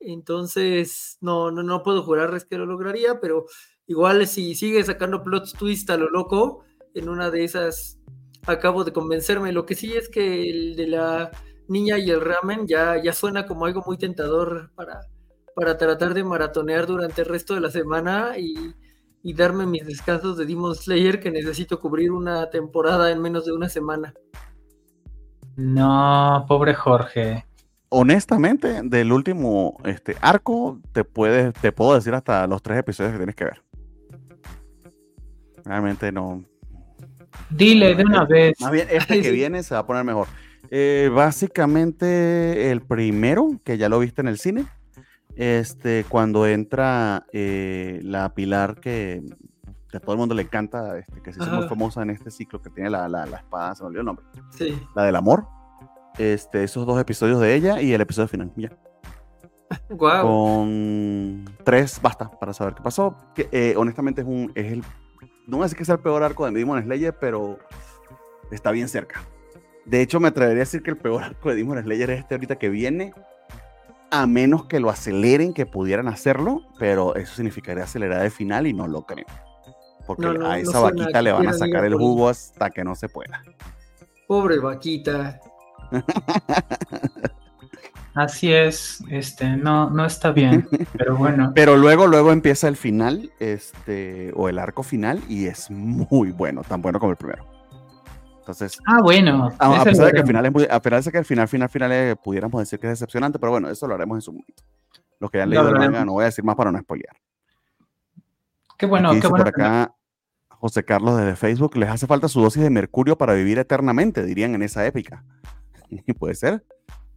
Entonces, 0.00 1.18
no, 1.20 1.50
no, 1.50 1.62
no 1.62 1.82
puedo 1.82 2.02
jurarles 2.02 2.44
que 2.44 2.58
lo 2.58 2.66
lograría, 2.66 3.20
pero 3.20 3.46
igual 3.86 4.26
si 4.26 4.54
sigue 4.54 4.84
sacando 4.84 5.24
plot 5.24 5.56
twist 5.58 5.90
a 5.90 5.96
lo 5.96 6.10
loco, 6.10 6.64
en 6.94 7.08
una 7.08 7.30
de 7.30 7.44
esas 7.44 7.98
acabo 8.46 8.84
de 8.84 8.92
convencerme. 8.92 9.52
Lo 9.52 9.66
que 9.66 9.74
sí 9.74 9.94
es 9.94 10.08
que 10.08 10.48
el 10.48 10.76
de 10.76 10.86
la 10.86 11.30
niña 11.68 11.98
y 11.98 12.10
el 12.10 12.20
ramen 12.20 12.66
ya, 12.66 13.02
ya 13.02 13.12
suena 13.12 13.46
como 13.46 13.66
algo 13.66 13.82
muy 13.86 13.98
tentador 13.98 14.70
para, 14.74 15.00
para 15.54 15.76
tratar 15.76 16.14
de 16.14 16.24
maratonear 16.24 16.86
durante 16.86 17.22
el 17.22 17.28
resto 17.28 17.54
de 17.54 17.60
la 17.60 17.70
semana 17.70 18.38
y 18.38 18.54
y 19.22 19.34
darme 19.34 19.66
mis 19.66 19.86
descansos 19.86 20.36
de 20.36 20.46
Demon 20.46 20.74
Slayer 20.74 21.20
que 21.20 21.30
necesito 21.30 21.80
cubrir 21.80 22.10
una 22.10 22.50
temporada 22.50 23.10
en 23.10 23.20
menos 23.20 23.44
de 23.44 23.52
una 23.52 23.68
semana. 23.68 24.14
No, 25.56 26.44
pobre 26.46 26.74
Jorge. 26.74 27.44
Honestamente, 27.88 28.82
del 28.84 29.12
último 29.12 29.76
este, 29.84 30.16
arco, 30.20 30.78
te, 30.92 31.04
puedes, 31.04 31.52
te 31.54 31.72
puedo 31.72 31.94
decir 31.94 32.14
hasta 32.14 32.46
los 32.46 32.62
tres 32.62 32.78
episodios 32.78 33.12
que 33.12 33.18
tienes 33.18 33.34
que 33.34 33.44
ver. 33.44 33.62
Realmente 35.64 36.12
no. 36.12 36.44
Dile 37.50 37.94
de 37.94 38.04
una 38.04 38.24
vez. 38.24 38.60
Más 38.60 38.70
bien, 38.70 38.88
este 38.90 39.20
que 39.22 39.32
viene 39.32 39.62
se 39.62 39.74
va 39.74 39.80
a 39.80 39.86
poner 39.86 40.04
mejor. 40.04 40.28
Eh, 40.70 41.10
básicamente, 41.12 42.70
el 42.70 42.82
primero, 42.82 43.58
que 43.64 43.78
ya 43.78 43.88
lo 43.88 43.98
viste 43.98 44.20
en 44.20 44.28
el 44.28 44.38
cine, 44.38 44.66
este, 45.38 46.04
cuando 46.08 46.48
entra 46.48 47.24
eh, 47.32 48.00
la 48.02 48.34
Pilar 48.34 48.80
que, 48.80 49.22
a 49.94 50.00
todo 50.00 50.12
el 50.12 50.18
mundo 50.18 50.34
le 50.34 50.42
encanta, 50.42 50.98
este, 50.98 51.22
que 51.22 51.32
se 51.32 51.40
hizo 51.40 51.50
muy 51.52 51.68
famosa 51.68 52.02
en 52.02 52.10
este 52.10 52.32
ciclo, 52.32 52.60
que 52.60 52.70
tiene 52.70 52.90
la, 52.90 53.08
la, 53.08 53.24
espada, 53.24 53.76
se 53.76 53.84
me 53.84 53.86
olvidó 53.86 54.00
el 54.00 54.06
nombre. 54.06 54.26
Sí. 54.50 54.76
La 54.96 55.04
del 55.04 55.14
amor. 55.14 55.46
Este, 56.18 56.64
esos 56.64 56.84
dos 56.84 57.00
episodios 57.00 57.40
de 57.40 57.54
ella 57.54 57.80
y 57.80 57.92
el 57.92 58.00
episodio 58.00 58.26
final. 58.26 58.52
Ya. 58.56 58.76
Wow. 59.90 60.22
Con 60.22 61.44
tres 61.62 62.00
basta 62.02 62.28
para 62.30 62.52
saber 62.52 62.74
qué 62.74 62.82
pasó. 62.82 63.14
Que, 63.34 63.48
eh, 63.52 63.74
honestamente 63.76 64.22
es 64.22 64.26
un 64.26 64.50
es 64.56 64.72
el 64.72 64.82
no 65.46 65.58
voy 65.58 65.64
a 65.64 65.66
decir 65.66 65.76
que 65.76 65.84
es 65.84 65.88
el 65.88 66.00
peor 66.00 66.22
arco 66.24 66.46
de 66.46 66.52
Demon 66.52 66.82
Slayer, 66.82 67.16
pero 67.18 67.58
está 68.50 68.72
bien 68.72 68.88
cerca. 68.88 69.22
De 69.86 70.02
hecho, 70.02 70.20
me 70.20 70.28
atrevería 70.28 70.62
a 70.62 70.66
decir 70.66 70.82
que 70.82 70.90
el 70.90 70.98
peor 70.98 71.22
arco 71.22 71.48
de 71.48 71.56
Demon 71.56 71.80
Slayer 71.82 72.10
es 72.10 72.18
este 72.20 72.34
ahorita 72.34 72.56
que 72.56 72.68
viene, 72.68 73.14
a 74.10 74.26
menos 74.26 74.66
que 74.66 74.80
lo 74.80 74.90
aceleren, 74.90 75.52
que 75.52 75.66
pudieran 75.66 76.08
hacerlo, 76.08 76.62
pero 76.78 77.14
eso 77.16 77.34
significaría 77.34 77.84
acelerar 77.84 78.24
el 78.24 78.30
final 78.30 78.66
y 78.66 78.72
no 78.72 78.86
lo 78.88 79.02
creo. 79.02 79.26
Porque 80.06 80.26
a 80.26 80.58
esa 80.58 80.80
vaquita 80.80 81.20
le 81.20 81.32
van 81.32 81.48
a 81.48 81.52
sacar 81.52 81.84
el 81.84 81.94
jugo 81.94 82.28
hasta 82.28 82.70
que 82.70 82.82
no 82.82 82.94
se 82.94 83.08
pueda. 83.08 83.42
Pobre 84.26 84.58
vaquita. 84.58 85.40
Así 88.14 88.52
es, 88.52 89.02
este, 89.10 89.56
no, 89.56 89.90
no 89.90 90.04
está 90.04 90.32
bien, 90.32 90.68
pero 90.96 91.16
bueno. 91.16 91.52
Pero 91.54 91.76
luego, 91.76 92.08
luego 92.08 92.32
empieza 92.32 92.66
el 92.66 92.76
final, 92.76 93.30
este, 93.38 94.32
o 94.34 94.48
el 94.48 94.58
arco 94.58 94.82
final, 94.82 95.22
y 95.28 95.46
es 95.46 95.70
muy 95.70 96.32
bueno, 96.32 96.62
tan 96.62 96.82
bueno 96.82 96.98
como 96.98 97.12
el 97.12 97.16
primero. 97.16 97.57
Entonces, 98.48 98.78
ah, 98.86 99.02
bueno. 99.02 99.50
A, 99.58 99.84
pesar 99.84 100.06
de 100.06 100.12
que 100.12 100.20
al 100.20 100.26
final 100.26 100.46
es 100.46 100.52
muy, 100.52 100.66
a 100.70 100.80
pesar 100.80 101.02
de 101.02 101.12
que 101.12 101.18
al 101.18 101.24
final, 101.26 101.48
final, 101.48 101.68
final 101.68 101.92
eh, 101.92 102.16
pudiéramos 102.16 102.58
decir 102.58 102.78
que 102.78 102.86
es 102.86 102.92
decepcionante, 102.92 103.38
pero 103.38 103.52
bueno, 103.52 103.68
eso 103.68 103.86
lo 103.86 103.94
haremos 103.94 104.16
en 104.16 104.22
su 104.22 104.32
momento. 104.32 104.62
Los 105.20 105.30
que 105.30 105.42
han 105.42 105.50
leído 105.50 105.68
el 105.68 105.74
manga, 105.74 106.02
no 106.06 106.12
voy 106.12 106.22
a 106.22 106.26
decir 106.26 106.42
más 106.42 106.56
para 106.56 106.72
no 106.72 106.78
spoilear. 106.78 107.14
Qué 108.78 108.86
bueno, 108.86 109.10
qué 109.20 109.28
bueno. 109.28 109.44
Por 109.44 109.48
acá, 109.48 109.94
José 110.48 110.82
Carlos 110.82 111.18
desde 111.18 111.36
Facebook, 111.36 111.76
les 111.76 111.90
hace 111.90 112.06
falta 112.06 112.26
su 112.26 112.40
dosis 112.40 112.62
de 112.62 112.70
mercurio 112.70 113.18
para 113.18 113.34
vivir 113.34 113.58
eternamente, 113.58 114.24
dirían 114.24 114.54
en 114.54 114.62
esa 114.62 114.86
épica. 114.86 115.26
Y 115.90 116.00
puede 116.14 116.34
ser. 116.34 116.64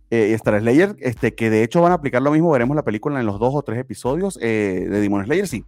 Eh, 0.10 0.32
y 0.32 0.34
Star 0.34 0.60
Slayer, 0.60 0.98
este, 1.00 1.34
que 1.34 1.50
de 1.50 1.64
hecho 1.64 1.82
van 1.82 1.94
a 1.94 1.96
aplicar 1.96 2.22
lo 2.22 2.32
mismo, 2.32 2.52
veremos 2.52 2.76
la 2.76 2.84
película 2.84 3.18
en 3.22 3.26
los 3.26 3.40
dos 3.40 3.56
o 3.56 3.62
tres 3.62 3.80
episodios 3.80 4.38
eh, 4.42 4.86
de 4.90 5.00
Demon 5.00 5.24
Slayer, 5.24 5.48
sí. 5.48 5.64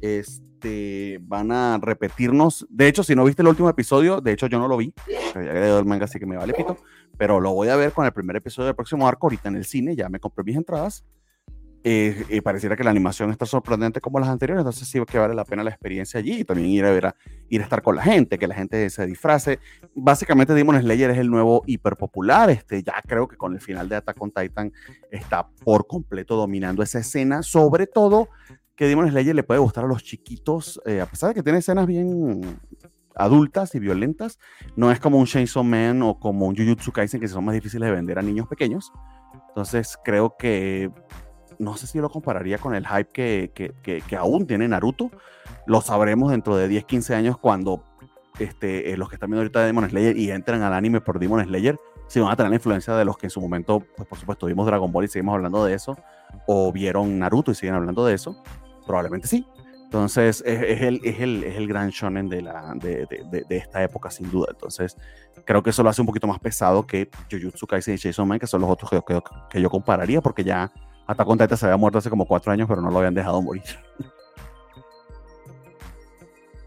Este, 0.00 1.18
van 1.22 1.52
a 1.52 1.78
repetirnos. 1.80 2.66
De 2.68 2.86
hecho, 2.88 3.02
si 3.02 3.14
no 3.14 3.24
viste 3.24 3.42
el 3.42 3.48
último 3.48 3.68
episodio, 3.68 4.20
de 4.20 4.32
hecho 4.32 4.46
yo 4.46 4.58
no 4.58 4.68
lo 4.68 4.76
vi, 4.76 4.92
pero 5.32 5.78
el 5.78 5.84
manga, 5.84 6.04
así 6.04 6.18
que 6.18 6.26
me 6.26 6.36
vale 6.36 6.52
pito. 6.52 6.76
Pero 7.16 7.40
lo 7.40 7.52
voy 7.52 7.68
a 7.68 7.76
ver 7.76 7.92
con 7.92 8.04
el 8.06 8.12
primer 8.12 8.36
episodio 8.36 8.66
del 8.66 8.74
próximo 8.74 9.06
arco, 9.06 9.26
ahorita 9.26 9.48
en 9.48 9.56
el 9.56 9.64
cine, 9.64 9.96
ya 9.96 10.08
me 10.08 10.20
compré 10.20 10.44
mis 10.44 10.56
entradas. 10.56 11.04
eh, 11.82 12.42
pareciera 12.42 12.76
que 12.76 12.84
la 12.84 12.90
animación 12.90 13.30
está 13.30 13.46
sorprendente 13.46 14.02
como 14.02 14.20
las 14.20 14.28
anteriores, 14.28 14.60
entonces 14.60 14.86
sí 14.86 15.00
que 15.06 15.18
vale 15.18 15.34
la 15.34 15.46
pena 15.46 15.64
la 15.64 15.70
experiencia 15.70 16.20
allí 16.20 16.40
y 16.40 16.44
también 16.44 16.68
ir 16.68 16.84
a 16.84 16.90
ver 16.90 17.06
a, 17.06 17.14
ir 17.48 17.62
a 17.62 17.64
estar 17.64 17.80
con 17.80 17.96
la 17.96 18.02
gente, 18.02 18.38
que 18.38 18.46
la 18.46 18.54
gente 18.54 18.90
se 18.90 19.06
disfrace. 19.06 19.58
Básicamente 19.94 20.52
Demon 20.52 20.78
Slayer 20.78 21.10
es 21.10 21.18
el 21.18 21.30
nuevo 21.30 21.62
hiperpopular, 21.66 22.50
este, 22.50 22.82
ya 22.82 23.00
creo 23.06 23.26
que 23.28 23.38
con 23.38 23.54
el 23.54 23.60
final 23.62 23.88
de 23.88 23.96
Attack 23.96 24.20
on 24.20 24.30
Titan 24.30 24.72
está 25.10 25.48
por 25.64 25.86
completo 25.86 26.36
dominando 26.36 26.82
esa 26.82 26.98
escena, 26.98 27.42
sobre 27.42 27.86
todo 27.86 28.28
que 28.80 28.88
Demon 28.88 29.10
Slayer 29.10 29.34
le 29.34 29.42
puede 29.42 29.60
gustar 29.60 29.84
a 29.84 29.86
los 29.86 30.02
chiquitos, 30.02 30.80
eh, 30.86 31.02
a 31.02 31.06
pesar 31.06 31.28
de 31.28 31.34
que 31.34 31.42
tiene 31.42 31.58
escenas 31.58 31.86
bien 31.86 32.40
adultas 33.14 33.74
y 33.74 33.78
violentas, 33.78 34.38
no 34.74 34.90
es 34.90 34.98
como 34.98 35.18
un 35.18 35.26
Chainsaw 35.26 35.62
Man 35.62 36.00
o 36.00 36.18
como 36.18 36.46
un 36.46 36.56
Jujutsu 36.56 36.90
Kaisen 36.90 37.20
que 37.20 37.28
son 37.28 37.44
más 37.44 37.54
difíciles 37.54 37.86
de 37.86 37.94
vender 37.94 38.18
a 38.18 38.22
niños 38.22 38.48
pequeños. 38.48 38.90
Entonces 39.48 39.98
creo 40.02 40.34
que 40.38 40.90
no 41.58 41.76
sé 41.76 41.88
si 41.88 41.98
lo 41.98 42.08
compararía 42.08 42.56
con 42.56 42.74
el 42.74 42.86
hype 42.86 43.50
que, 43.52 43.72
que, 43.82 44.16
aún 44.16 44.46
tiene 44.46 44.66
Naruto. 44.66 45.10
Lo 45.66 45.82
sabremos 45.82 46.30
dentro 46.30 46.56
de 46.56 46.66
10, 46.66 46.86
15 46.86 47.14
años 47.14 47.36
cuando 47.36 47.84
este, 48.38 48.92
eh, 48.92 48.96
los 48.96 49.10
que 49.10 49.16
están 49.16 49.28
viendo 49.28 49.42
ahorita 49.42 49.62
Demon 49.62 49.90
Slayer 49.90 50.16
y 50.16 50.30
entran 50.30 50.62
al 50.62 50.72
anime 50.72 51.02
por 51.02 51.18
Demon 51.18 51.44
Slayer, 51.44 51.78
si 52.06 52.18
van 52.18 52.32
a 52.32 52.36
tener 52.36 52.48
la 52.48 52.56
influencia 52.56 52.94
de 52.94 53.04
los 53.04 53.18
que 53.18 53.26
en 53.26 53.30
su 53.30 53.42
momento, 53.42 53.84
pues 53.94 54.08
por 54.08 54.18
supuesto, 54.18 54.46
vimos 54.46 54.64
Dragon 54.64 54.90
Ball 54.90 55.04
y 55.04 55.08
seguimos 55.08 55.34
hablando 55.34 55.66
de 55.66 55.74
eso, 55.74 55.98
o 56.46 56.72
vieron 56.72 57.18
Naruto 57.18 57.50
y 57.50 57.54
siguen 57.54 57.74
hablando 57.74 58.06
de 58.06 58.14
eso, 58.14 58.42
probablemente 58.90 59.28
sí. 59.28 59.46
Entonces, 59.84 60.42
es, 60.46 60.82
el, 60.82 61.00
es, 61.02 61.20
el, 61.20 61.42
es 61.42 61.56
el 61.56 61.66
gran 61.66 61.90
shonen 61.90 62.28
de, 62.28 62.42
la, 62.42 62.74
de, 62.76 63.06
de, 63.06 63.44
de, 63.48 63.56
esta 63.56 63.82
época, 63.82 64.08
sin 64.10 64.30
duda. 64.30 64.46
Entonces, 64.50 64.96
creo 65.44 65.62
que 65.62 65.70
eso 65.70 65.82
lo 65.82 65.90
hace 65.90 66.00
un 66.00 66.06
poquito 66.06 66.28
más 66.28 66.38
pesado 66.38 66.86
que 66.86 67.10
Jujutsu 67.28 67.66
Kaisen 67.66 67.94
y 67.94 67.98
Chainsaw 67.98 68.24
Man, 68.24 68.38
que 68.38 68.46
son 68.46 68.60
los 68.60 68.70
otros 68.70 68.88
que, 68.88 69.00
que, 69.02 69.20
que 69.50 69.60
yo 69.60 69.68
compararía, 69.68 70.20
porque 70.20 70.44
ya 70.44 70.70
hasta 71.06 71.24
con 71.24 71.38
se 71.38 71.66
había 71.66 71.76
muerto 71.76 71.98
hace 71.98 72.08
como 72.08 72.24
cuatro 72.24 72.52
años, 72.52 72.68
pero 72.68 72.80
no 72.80 72.90
lo 72.90 72.98
habían 72.98 73.14
dejado 73.14 73.42
morir. 73.42 73.64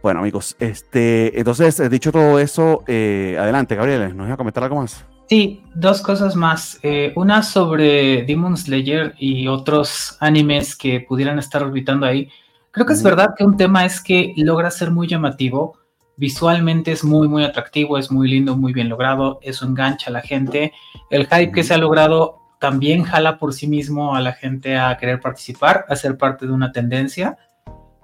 Bueno, 0.01 0.19
amigos, 0.19 0.57
este, 0.59 1.39
entonces, 1.39 1.80
eh, 1.80 1.88
dicho 1.88 2.11
todo 2.11 2.38
eso, 2.38 2.84
eh, 2.88 3.38
adelante, 3.39 3.74
Gabriel, 3.74 4.17
¿nos 4.17 4.26
iba 4.26 4.34
a 4.34 4.38
comentar 4.38 4.61
algo 4.61 4.76
más? 4.76 5.05
Sí, 5.34 5.64
dos 5.74 6.04
cosas 6.04 6.36
más. 6.36 6.80
Eh, 6.84 7.12
una 7.16 7.42
sobre 7.42 8.22
Demon 8.22 8.56
Slayer 8.56 9.16
y 9.18 9.48
otros 9.48 10.16
animes 10.20 10.76
que 10.76 11.00
pudieran 11.00 11.40
estar 11.40 11.64
orbitando 11.64 12.06
ahí. 12.06 12.30
Creo 12.70 12.86
que 12.86 12.94
es 12.94 13.02
verdad 13.02 13.34
que 13.36 13.44
un 13.44 13.58
tema 13.58 13.84
es 13.84 14.00
que 14.00 14.36
logra 14.38 14.70
ser 14.70 14.92
muy 14.92 15.08
llamativo. 15.08 15.80
Visualmente 16.18 16.92
es 16.92 17.04
muy, 17.04 17.28
muy 17.28 17.44
atractivo, 17.44 17.98
es 17.98 18.12
muy 18.12 18.30
lindo, 18.30 18.56
muy 18.56 18.74
bien 18.74 18.90
logrado. 18.90 19.40
Eso 19.42 19.66
engancha 19.66 20.12
a 20.12 20.14
la 20.14 20.22
gente. 20.22 20.72
El 21.10 21.26
hype 21.26 21.52
que 21.52 21.64
se 21.64 21.74
ha 21.74 21.80
logrado 21.80 22.38
también 22.60 23.02
jala 23.02 23.40
por 23.40 23.56
sí 23.56 23.66
mismo 23.66 24.16
a 24.16 24.22
la 24.22 24.34
gente 24.34 24.78
a 24.78 24.96
querer 25.00 25.20
participar, 25.20 25.86
a 25.90 25.96
ser 25.96 26.16
parte 26.16 26.46
de 26.46 26.52
una 26.52 26.72
tendencia. 26.72 27.40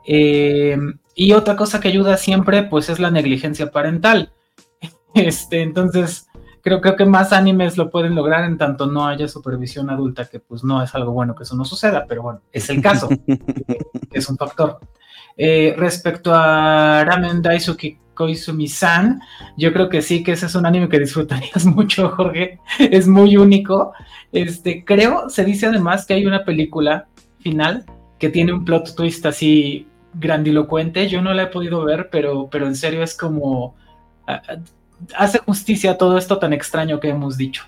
Eh, 0.08 0.80
y 1.14 1.34
otra 1.34 1.56
cosa 1.56 1.80
que 1.80 1.90
ayuda 1.90 2.18
siempre, 2.18 2.64
pues 2.64 2.90
es 2.90 2.98
la 2.98 3.12
negligencia 3.12 3.70
parental. 3.70 4.34
Este, 5.16 5.64
entonces, 5.64 6.29
creo, 6.62 6.82
creo 6.82 6.96
que 6.96 7.06
más 7.06 7.34
animes 7.34 7.78
lo 7.78 7.90
pueden 7.90 8.16
lograr 8.16 8.44
en 8.44 8.58
tanto 8.58 8.86
no 8.86 9.08
haya 9.08 9.28
supervisión 9.28 9.90
adulta, 9.90 10.26
que 10.26 10.40
pues 10.40 10.64
no 10.64 10.82
es 10.82 10.94
algo 10.96 11.12
bueno 11.12 11.36
que 11.36 11.44
eso 11.44 11.56
no 11.56 11.66
suceda, 11.66 12.06
pero 12.08 12.24
bueno, 12.24 12.42
es 12.52 12.70
el 12.70 12.82
caso, 12.82 13.10
es 14.12 14.30
un 14.30 14.38
factor. 14.38 14.80
Eh, 15.38 15.74
respecto 15.78 16.34
a 16.34 17.04
Ramen 17.06 17.42
Daisuke 17.42 18.00
Koizumi-san, 18.14 19.22
yo 19.58 19.72
creo 19.72 19.88
que 19.88 20.02
sí, 20.02 20.22
que 20.22 20.34
ese 20.34 20.48
es 20.48 20.56
un 20.56 20.66
anime 20.66 20.90
que 20.90 21.00
disfrutarías 21.00 21.66
mucho, 21.78 22.10
Jorge. 22.10 22.60
Es 22.78 23.08
muy 23.08 23.38
único. 23.38 23.94
Este, 24.34 24.84
creo, 24.84 25.30
se 25.30 25.46
dice 25.46 25.68
además 25.68 26.06
que 26.06 26.16
hay 26.16 26.26
una 26.26 26.44
película 26.44 27.08
final 27.40 27.86
que 28.20 28.28
tiene 28.28 28.52
un 28.52 28.66
plot 28.66 28.96
twist 28.96 29.26
así 29.26 29.88
grandilocuente. 30.14 31.08
Yo 31.08 31.22
no 31.22 31.34
la 31.34 31.44
he 31.44 31.48
podido 31.48 31.86
ver, 31.86 32.10
pero, 32.12 32.50
pero 32.52 32.68
en 32.68 32.76
serio 32.76 33.02
es 33.02 33.16
como 33.16 33.76
hace 35.16 35.40
justicia 35.40 35.92
a 35.92 35.98
todo 35.98 36.18
esto 36.18 36.38
tan 36.40 36.54
extraño 36.54 37.00
que 37.00 37.10
hemos 37.10 37.38
dicho, 37.38 37.64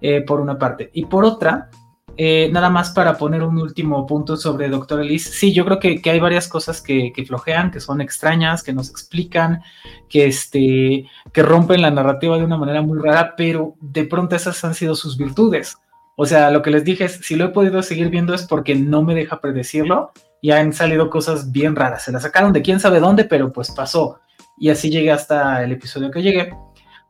eh, 0.00 0.20
por 0.20 0.40
una 0.40 0.58
parte. 0.58 0.90
Y 0.92 1.06
por 1.06 1.24
otra, 1.24 1.70
eh, 2.16 2.48
nada 2.52 2.70
más 2.70 2.90
para 2.90 3.18
poner 3.18 3.42
un 3.42 3.58
último 3.58 4.06
punto 4.06 4.36
sobre 4.36 4.68
Doctor 4.68 5.00
Elise. 5.00 5.30
Sí, 5.32 5.52
yo 5.52 5.64
creo 5.64 5.80
que, 5.80 6.00
hay 6.04 6.20
varias 6.20 6.46
cosas 6.46 6.80
que, 6.80 7.12
flojean, 7.26 7.70
que 7.70 7.80
son 7.80 8.00
extrañas, 8.00 8.62
que 8.62 8.72
nos 8.72 8.90
explican, 8.90 9.62
que, 10.08 10.26
este, 10.26 11.06
que 11.32 11.42
rompen 11.42 11.82
la 11.82 11.90
narrativa 11.90 12.38
de 12.38 12.44
una 12.44 12.56
manera 12.56 12.82
muy 12.82 12.98
rara, 12.98 13.34
pero 13.36 13.74
de 13.80 14.04
pronto 14.04 14.36
esas 14.36 14.62
han 14.64 14.74
sido 14.74 14.94
sus 14.94 15.16
virtudes. 15.16 15.76
O 16.16 16.26
sea, 16.26 16.50
lo 16.50 16.62
que 16.62 16.70
les 16.70 16.84
dije 16.84 17.04
es, 17.04 17.14
si 17.22 17.34
lo 17.34 17.46
he 17.46 17.48
podido 17.48 17.82
seguir 17.82 18.08
viendo 18.08 18.34
es 18.34 18.44
porque 18.44 18.76
no 18.76 19.02
me 19.02 19.16
deja 19.16 19.40
predecirlo 19.40 20.12
y 20.40 20.52
han 20.52 20.72
salido 20.72 21.10
cosas 21.10 21.50
bien 21.50 21.74
raras. 21.74 22.04
Se 22.04 22.12
la 22.12 22.20
sacaron 22.20 22.52
de 22.52 22.62
quién 22.62 22.78
sabe 22.78 23.00
dónde, 23.00 23.24
pero 23.24 23.52
pues 23.52 23.72
pasó. 23.72 24.20
Y 24.56 24.68
así 24.68 24.90
llegué 24.90 25.10
hasta 25.10 25.64
el 25.64 25.72
episodio 25.72 26.12
que 26.12 26.22
llegué. 26.22 26.54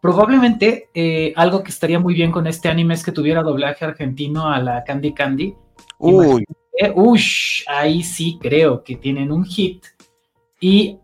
Probablemente 0.05 0.91
eh, 0.93 1.33
algo 1.35 1.63
que 1.63 1.71
estaría 1.71 1.99
muy 1.99 2.13
bien 2.13 2.31
con 2.31 2.47
este 2.47 2.69
anime 2.69 2.93
es 2.93 3.03
que 3.03 3.11
tuviera 3.11 3.43
doblaje 3.43 3.87
argentino 3.87 4.53
a 4.53 4.59
la 4.59 4.85
Candy 4.85 5.15
Candy. 5.15 5.55
Uy. 5.97 6.45
Ush, 6.95 7.65
ahí 7.67 8.03
sí 8.03 8.39
creo 8.39 8.85
que 8.85 8.97
tienen 8.97 9.33
un 9.33 9.47
hit. 9.47 9.83
Y, 10.61 10.99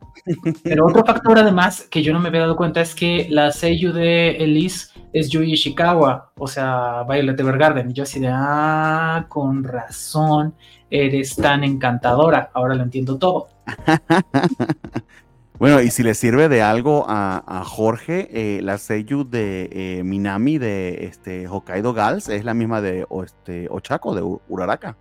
pero 0.62 0.84
otro 0.84 1.02
factor 1.02 1.38
además 1.38 1.88
que 1.90 2.02
yo 2.02 2.12
no 2.12 2.20
me 2.20 2.28
había 2.28 2.42
dado 2.42 2.56
cuenta 2.56 2.82
es 2.82 2.94
que 2.94 3.26
la 3.30 3.52
seiyuu 3.52 3.94
de 3.94 4.32
Elise 4.32 4.88
es 5.14 5.30
Yui 5.30 5.50
Ishikawa, 5.50 6.32
o 6.36 6.46
sea, 6.46 7.02
Violet 7.08 7.40
Evergarden. 7.40 7.92
Y 7.92 7.94
yo 7.94 8.02
así 8.02 8.20
de, 8.20 8.28
ah, 8.30 9.24
con 9.30 9.64
razón, 9.64 10.54
eres 10.90 11.36
tan 11.36 11.64
encantadora. 11.64 12.50
Ahora 12.52 12.74
lo 12.74 12.82
entiendo 12.82 13.16
todo. 13.16 13.48
Bueno, 15.60 15.82
y 15.82 15.90
si 15.90 16.02
le 16.02 16.14
sirve 16.14 16.48
de 16.48 16.62
algo 16.62 17.04
a, 17.06 17.62
Jorge, 17.66 18.30
eh, 18.32 18.62
la 18.62 18.78
Seiyu 18.78 19.28
de 19.28 19.68
eh, 19.70 20.02
Minami 20.02 20.56
de 20.56 21.04
este, 21.04 21.46
Hokkaido 21.48 21.92
Gals 21.92 22.30
es 22.30 22.46
la 22.46 22.54
misma 22.54 22.80
de 22.80 23.06
este, 23.22 23.68
Ochako, 23.68 24.14
de 24.14 24.22
Uraraka. 24.48 24.96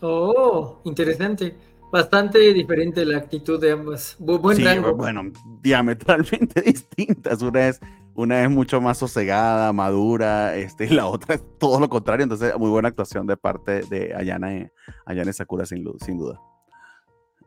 Oh, 0.00 0.80
interesante. 0.84 1.54
Bastante 1.92 2.38
diferente 2.54 3.04
la 3.04 3.18
actitud 3.18 3.60
de 3.60 3.72
ambas. 3.72 4.16
buen 4.18 4.56
sí, 4.56 4.64
Bueno, 4.96 5.30
diametralmente 5.60 6.62
distintas. 6.66 7.42
Una 7.42 7.68
es, 7.68 7.78
una 8.14 8.42
es 8.44 8.48
mucho 8.48 8.80
más 8.80 8.96
sosegada, 8.96 9.70
madura, 9.74 10.56
este, 10.56 10.86
y 10.86 10.94
la 10.94 11.04
otra 11.04 11.34
es 11.34 11.44
todo 11.58 11.78
lo 11.78 11.90
contrario. 11.90 12.22
Entonces, 12.22 12.56
muy 12.56 12.70
buena 12.70 12.88
actuación 12.88 13.26
de 13.26 13.36
parte 13.36 13.82
de 13.82 14.14
Ayana, 14.14 14.72
Ayane 15.04 15.34
Sakura, 15.34 15.66
sin, 15.66 15.84
sin 16.00 16.16
duda. 16.16 16.40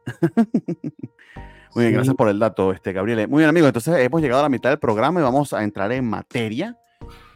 Muy 1.76 1.84
bien, 1.84 1.94
gracias 1.94 2.16
por 2.16 2.30
el 2.30 2.40
dato, 2.40 2.72
este, 2.72 2.94
Gabriel. 2.94 3.28
Muy 3.28 3.40
bien, 3.40 3.50
amigos, 3.50 3.68
entonces 3.68 3.98
hemos 3.98 4.22
llegado 4.22 4.40
a 4.40 4.44
la 4.44 4.50
mitad 4.50 4.70
del 4.70 4.80
programa 4.80 5.20
y 5.20 5.24
vamos 5.24 5.52
a 5.52 5.62
entrar 5.62 5.92
en 5.92 6.06
materia. 6.06 6.80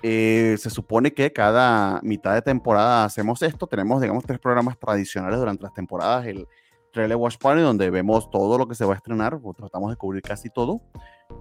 Eh, 0.01 0.55
se 0.57 0.69
supone 0.69 1.13
que 1.13 1.33
cada 1.33 1.99
mitad 2.03 2.33
de 2.33 2.41
temporada 2.41 3.03
hacemos 3.03 3.41
esto. 3.41 3.67
Tenemos, 3.67 4.01
digamos, 4.01 4.23
tres 4.23 4.39
programas 4.39 4.79
tradicionales 4.79 5.37
durante 5.37 5.63
las 5.63 5.73
temporadas. 5.73 6.25
El 6.25 6.47
Trailer 6.93 7.17
Watch 7.17 7.37
Party, 7.37 7.61
donde 7.61 7.89
vemos 7.89 8.31
todo 8.31 8.57
lo 8.57 8.65
que 8.65 8.75
se 8.75 8.85
va 8.85 8.93
a 8.93 8.95
estrenar, 8.95 9.37
tratamos 9.57 9.91
de 9.91 9.97
cubrir 9.97 10.21
casi 10.21 10.49
todo. 10.49 10.81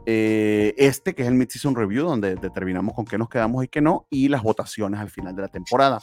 Eh, 0.04 0.74
este, 0.76 1.14
que 1.14 1.22
es 1.22 1.28
el 1.28 1.34
Mid-Season 1.34 1.76
Review, 1.76 2.04
donde 2.04 2.34
determinamos 2.34 2.96
con 2.96 3.04
qué 3.04 3.16
nos 3.16 3.28
quedamos 3.28 3.64
y 3.64 3.68
qué 3.68 3.80
no, 3.80 4.06
y 4.10 4.28
las 4.28 4.42
votaciones 4.42 4.98
al 4.98 5.08
final 5.08 5.36
de 5.36 5.42
la 5.42 5.48
temporada. 5.48 6.00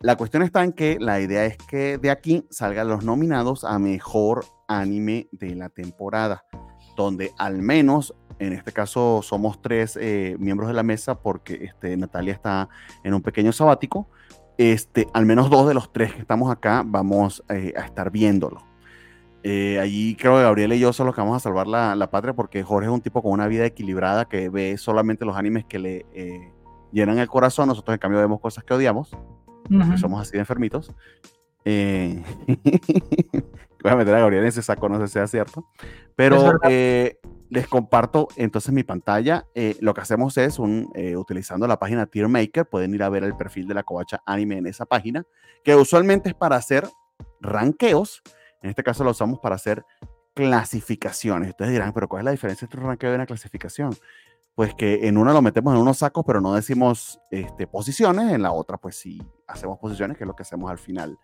La 0.00 0.16
cuestión 0.16 0.42
está 0.42 0.62
en 0.62 0.72
que 0.72 0.98
la 1.00 1.20
idea 1.20 1.46
es 1.46 1.56
que 1.56 1.96
de 1.96 2.10
aquí 2.10 2.46
salgan 2.50 2.88
los 2.88 3.02
nominados 3.02 3.64
a 3.64 3.78
mejor 3.78 4.44
anime 4.68 5.26
de 5.32 5.54
la 5.54 5.70
temporada, 5.70 6.44
donde 6.96 7.32
al 7.38 7.62
menos, 7.62 8.14
en 8.38 8.52
este 8.52 8.72
caso 8.72 9.20
somos 9.22 9.62
tres 9.62 9.98
eh, 9.98 10.36
miembros 10.38 10.68
de 10.68 10.74
la 10.74 10.82
mesa 10.82 11.22
porque 11.22 11.64
este, 11.64 11.96
Natalia 11.96 12.34
está 12.34 12.68
en 13.04 13.14
un 13.14 13.22
pequeño 13.22 13.52
sabático, 13.52 14.10
este, 14.58 15.08
al 15.14 15.24
menos 15.24 15.48
dos 15.48 15.66
de 15.66 15.72
los 15.72 15.90
tres 15.90 16.12
que 16.12 16.20
estamos 16.20 16.50
acá 16.50 16.82
vamos 16.84 17.42
eh, 17.48 17.72
a 17.74 17.86
estar 17.86 18.10
viéndolo. 18.10 18.66
Eh, 19.42 19.78
allí 19.80 20.14
creo 20.16 20.36
que 20.36 20.42
Gabriel 20.42 20.74
y 20.74 20.78
yo 20.78 20.92
son 20.92 21.06
los 21.06 21.14
que 21.14 21.22
vamos 21.22 21.36
a 21.36 21.40
salvar 21.40 21.68
la, 21.68 21.94
la, 21.94 22.10
patria 22.10 22.34
porque 22.34 22.62
Jorge 22.62 22.88
es 22.88 22.92
un 22.92 23.00
tipo 23.00 23.22
con 23.22 23.32
una 23.32 23.46
vida 23.46 23.64
equilibrada 23.64 24.26
que 24.26 24.50
ve 24.50 24.76
solamente 24.76 25.24
los 25.24 25.36
animes 25.36 25.64
que 25.64 25.78
le 25.78 26.04
llenan 26.92 27.18
el 27.18 27.28
corazón, 27.28 27.68
nosotros 27.68 27.94
en 27.94 27.98
cambio 27.98 28.20
vemos 28.20 28.40
cosas 28.40 28.64
que 28.64 28.74
odiamos, 28.74 29.16
somos 29.98 30.22
así 30.22 30.32
de 30.32 30.40
enfermitos. 30.40 30.92
Eh, 31.68 32.22
voy 33.82 33.92
a 33.92 33.96
meter 33.96 34.14
a 34.14 34.20
Gabriel 34.20 34.44
en 34.44 34.48
ese 34.48 34.62
saco, 34.62 34.88
no 34.88 35.00
sé 35.00 35.08
si 35.08 35.14
sea 35.14 35.26
cierto. 35.26 35.66
Pero 36.14 36.58
eh, 36.68 37.18
les 37.50 37.66
comparto 37.66 38.28
entonces 38.36 38.72
mi 38.72 38.84
pantalla. 38.84 39.46
Eh, 39.54 39.76
lo 39.80 39.92
que 39.92 40.00
hacemos 40.00 40.38
es, 40.38 40.58
un, 40.58 40.92
utilizando 41.16 41.66
la 41.66 41.78
página 41.78 42.06
Tier 42.06 42.28
Maker, 42.28 42.66
pueden 42.66 42.94
ir 42.94 43.02
a 43.02 43.08
ver 43.08 43.24
el 43.24 43.36
perfil 43.36 43.66
de 43.66 43.74
la 43.74 43.82
covacha 43.82 44.22
anime 44.26 44.58
en 44.58 44.66
esa 44.66 44.86
página, 44.86 45.24
que 45.64 45.74
usualmente 45.74 46.28
es 46.28 46.34
para 46.34 46.56
hacer 46.56 46.88
ranqueos. 47.40 48.22
En 48.62 48.70
este 48.70 48.82
caso 48.82 49.04
lo 49.04 49.10
usamos 49.10 49.40
para 49.40 49.56
hacer 49.56 49.84
clasificaciones. 50.34 51.50
Ustedes 51.50 51.72
dirán, 51.72 51.92
pero 51.92 52.08
¿cuál 52.08 52.20
es 52.20 52.24
la 52.26 52.30
diferencia 52.30 52.66
entre 52.66 52.80
un 52.80 52.86
ranqueo 52.86 53.10
y 53.10 53.14
una 53.14 53.26
clasificación? 53.26 53.96
Pues 54.56 54.74
que 54.74 55.06
en 55.06 55.18
una 55.18 55.34
lo 55.34 55.42
metemos 55.42 55.74
en 55.74 55.80
unos 55.80 55.98
sacos, 55.98 56.24
pero 56.26 56.40
no 56.40 56.54
decimos 56.54 57.20
este, 57.30 57.66
posiciones, 57.66 58.32
en 58.32 58.42
la 58.42 58.52
otra 58.52 58.78
pues 58.78 58.96
sí 58.96 59.22
hacemos 59.46 59.78
posiciones, 59.78 60.16
que 60.16 60.24
es 60.24 60.28
lo 60.28 60.34
que 60.34 60.42
hacemos 60.42 60.70
al 60.70 60.78
final, 60.78 61.18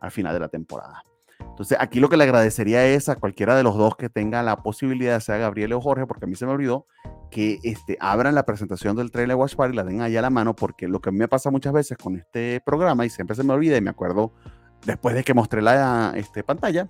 al 0.00 0.10
final 0.10 0.32
de 0.32 0.40
la 0.40 0.48
temporada. 0.48 1.04
Entonces, 1.38 1.76
aquí 1.78 2.00
lo 2.00 2.08
que 2.08 2.16
le 2.16 2.24
agradecería 2.24 2.86
es 2.86 3.10
a 3.10 3.16
cualquiera 3.16 3.54
de 3.56 3.62
los 3.62 3.76
dos 3.76 3.94
que 3.94 4.08
tenga 4.08 4.42
la 4.42 4.62
posibilidad, 4.62 5.20
sea 5.20 5.36
Gabriel 5.36 5.74
o 5.74 5.82
Jorge, 5.82 6.06
porque 6.06 6.24
a 6.24 6.28
mí 6.28 6.34
se 6.34 6.46
me 6.46 6.52
olvidó, 6.52 6.86
que 7.30 7.58
este, 7.62 7.98
abran 8.00 8.34
la 8.34 8.44
presentación 8.44 8.96
del 8.96 9.10
trailer 9.10 9.36
Watch 9.36 9.54
Party 9.54 9.76
la 9.76 9.84
den 9.84 10.00
ahí 10.00 10.16
a 10.16 10.22
la 10.22 10.30
mano, 10.30 10.56
porque 10.56 10.88
lo 10.88 11.00
que 11.00 11.10
a 11.10 11.12
mí 11.12 11.18
me 11.18 11.28
pasa 11.28 11.50
muchas 11.50 11.74
veces 11.74 11.98
con 11.98 12.16
este 12.16 12.62
programa, 12.64 13.04
y 13.04 13.10
siempre 13.10 13.36
se 13.36 13.44
me 13.44 13.52
olvida, 13.52 13.76
y 13.76 13.82
me 13.82 13.90
acuerdo 13.90 14.32
después 14.86 15.14
de 15.14 15.24
que 15.24 15.34
mostré 15.34 15.60
la 15.60 16.14
este, 16.16 16.42
pantalla, 16.42 16.88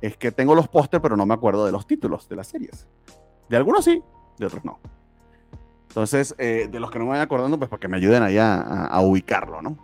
es 0.00 0.16
que 0.16 0.30
tengo 0.30 0.54
los 0.54 0.68
pósters, 0.68 1.02
pero 1.02 1.16
no 1.16 1.26
me 1.26 1.34
acuerdo 1.34 1.66
de 1.66 1.72
los 1.72 1.88
títulos 1.88 2.28
de 2.28 2.36
las 2.36 2.46
series. 2.46 2.86
De 3.48 3.56
algunos 3.56 3.84
sí, 3.84 4.00
de 4.38 4.46
otros 4.46 4.64
no. 4.64 4.78
Entonces, 5.90 6.36
eh, 6.38 6.68
de 6.70 6.78
los 6.78 6.88
que 6.92 7.00
no 7.00 7.06
me 7.06 7.10
vayan 7.10 7.24
acordando, 7.24 7.58
pues 7.58 7.68
para 7.68 7.80
que 7.80 7.88
me 7.88 7.96
ayuden 7.96 8.22
ahí 8.22 8.38
a, 8.38 8.96
ubicarlo, 9.02 9.60
¿no? 9.60 9.76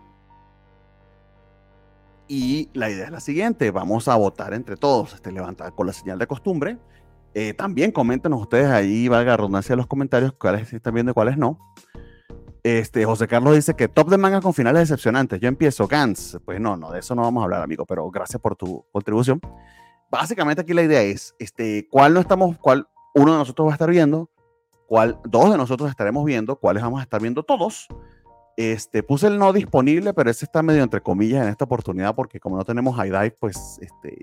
Y 2.29 2.71
la 2.75 2.89
idea 2.89 3.07
es 3.07 3.11
la 3.11 3.19
siguiente, 3.19 3.73
vamos 3.73 4.07
a 4.07 4.15
votar 4.15 4.55
entre 4.55 4.77
todos, 4.77 5.15
este, 5.15 5.33
levantar 5.33 5.75
con 5.75 5.89
la 5.89 5.93
señal 5.93 6.21
de 6.21 6.29
costumbre. 6.29 6.79
Eh, 7.35 7.55
también 7.55 7.91
coméntenos 7.91 8.41
ustedes 8.41 8.71
ahí, 8.71 9.09
valga 9.09 9.33
la 9.33 9.37
redundancia 9.39 9.73
de 9.73 9.79
los 9.79 9.89
comentarios, 9.89 10.33
cuáles 10.35 10.73
están 10.73 10.95
viendo 10.95 11.11
y 11.11 11.15
cuáles 11.15 11.37
no. 11.37 11.59
Este, 12.63 13.05
José 13.05 13.27
Carlos 13.27 13.57
dice 13.57 13.75
que 13.75 13.89
top 13.89 14.09
de 14.09 14.17
manga 14.17 14.41
con 14.41 14.55
finales 14.55 14.89
decepcionantes. 14.89 15.41
Yo 15.41 15.49
empiezo, 15.49 15.89
Gans. 15.89 16.39
Pues 16.45 16.61
no, 16.61 16.77
no, 16.77 16.93
de 16.93 17.01
eso 17.01 17.17
no 17.17 17.23
vamos 17.23 17.41
a 17.41 17.45
hablar, 17.45 17.63
amigo, 17.63 17.85
pero 17.85 18.09
gracias 18.13 18.41
por 18.41 18.55
tu 18.55 18.85
contribución. 18.93 19.41
Básicamente 20.09 20.63
aquí 20.63 20.73
la 20.73 20.83
idea 20.83 21.03
es, 21.03 21.35
este, 21.41 21.89
¿cuál 21.91 22.15
no 22.15 22.21
estamos, 22.21 22.57
cuál 22.59 22.87
uno 23.15 23.33
de 23.33 23.39
nosotros 23.39 23.67
va 23.67 23.73
a 23.73 23.75
estar 23.75 23.91
viendo? 23.91 24.31
Cuál 24.87 25.19
dos 25.25 25.51
de 25.51 25.57
nosotros 25.57 25.91
estaremos 25.91 26.25
viendo, 26.25 26.57
cuáles 26.57 26.83
vamos 26.83 27.01
a 27.01 27.03
estar 27.03 27.21
viendo 27.21 27.43
todos. 27.43 27.89
Este, 28.57 29.03
puse 29.03 29.27
el 29.27 29.39
no 29.39 29.53
disponible, 29.53 30.15
pero 30.15 30.31
ese 30.31 30.47
está 30.47 30.63
medio 30.63 30.83
entre 30.83 31.03
comillas 31.03 31.43
en 31.43 31.51
esta 31.51 31.67
oportunidad 31.67 32.15
porque 32.15 32.41
como 32.41 32.57
no 32.57 32.65
tenemos 32.65 32.97
high 32.97 33.11
dive, 33.11 33.37
pues 33.39 33.79
este, 33.83 34.23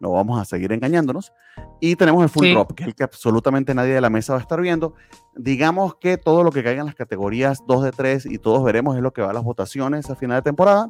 no 0.00 0.12
vamos 0.12 0.40
a 0.40 0.44
seguir 0.44 0.72
engañándonos. 0.72 1.32
Y 1.80 1.96
tenemos 1.96 2.22
el 2.22 2.30
full 2.30 2.50
drop, 2.52 2.72
que 2.72 2.84
es 2.84 2.88
el 2.88 2.94
que 2.94 3.04
absolutamente 3.04 3.74
nadie 3.74 3.92
de 3.92 4.00
la 4.00 4.08
mesa 4.08 4.32
va 4.32 4.38
a 4.38 4.42
estar 4.42 4.60
viendo. 4.60 4.94
Digamos 5.34 5.96
que 5.96 6.16
todo 6.16 6.42
lo 6.42 6.50
que 6.50 6.62
caiga 6.62 6.80
en 6.80 6.86
las 6.86 6.94
categorías 6.94 7.62
2 7.66 7.84
de 7.84 7.92
3 7.92 8.26
y 8.26 8.38
todos 8.38 8.64
veremos 8.64 8.96
es 8.96 9.02
lo 9.02 9.12
que 9.12 9.20
va 9.22 9.30
a 9.30 9.34
las 9.34 9.44
votaciones 9.44 10.08
a 10.08 10.16
final 10.16 10.38
de 10.38 10.42
temporada. 10.42 10.88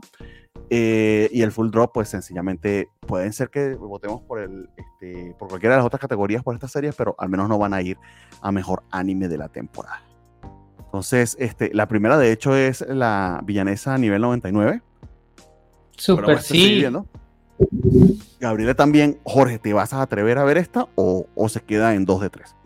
Eh, 0.71 1.29
y 1.33 1.43
el 1.43 1.53
full 1.53 1.71
drop, 1.71 1.93
pues 1.95 2.09
sencillamente 2.09 2.89
pueden 3.01 3.33
ser 3.33 3.51
que 3.51 3.75
votemos 3.75 4.23
por, 4.23 4.41
el, 4.41 4.69
este, 4.77 5.35
por 5.39 5.49
cualquiera 5.49 5.77
de 5.77 5.79
las 5.79 5.87
otras 5.87 6.01
categorías 6.01 6.43
por 6.43 6.55
estas 6.55 6.73
series, 6.73 6.95
pero 6.95 7.15
al 7.19 7.29
menos 7.29 7.49
no 7.49 7.59
van 7.59 7.75
a 7.75 7.83
ir 7.83 7.99
a 8.41 8.51
mejor 8.51 8.83
anime 8.91 9.29
de 9.29 9.39
la 9.39 9.49
temporada. 9.49 10.03
Entonces, 10.79 11.37
este, 11.39 11.73
la 11.75 11.89
primera 11.89 12.19
de 12.19 12.33
hecho 12.33 12.57
es 12.57 12.81
la 12.89 13.41
villanesa 13.45 13.95
a 13.95 13.99
nivel 13.99 14.23
99. 14.23 14.83
Super, 15.97 16.41
sí. 16.41 16.85
Gabriela 18.41 18.75
también. 18.75 19.19
Jorge, 19.25 19.59
¿te 19.59 19.73
vas 19.73 19.93
a 19.93 20.03
atrever 20.03 20.39
a 20.39 20.45
ver 20.45 20.59
esta 20.59 20.89
o, 20.95 21.27
se 21.49 21.61
queda 21.61 21.95
en 21.95 22.05
2 22.05 22.21
de 22.21 22.31
3? 22.31 22.57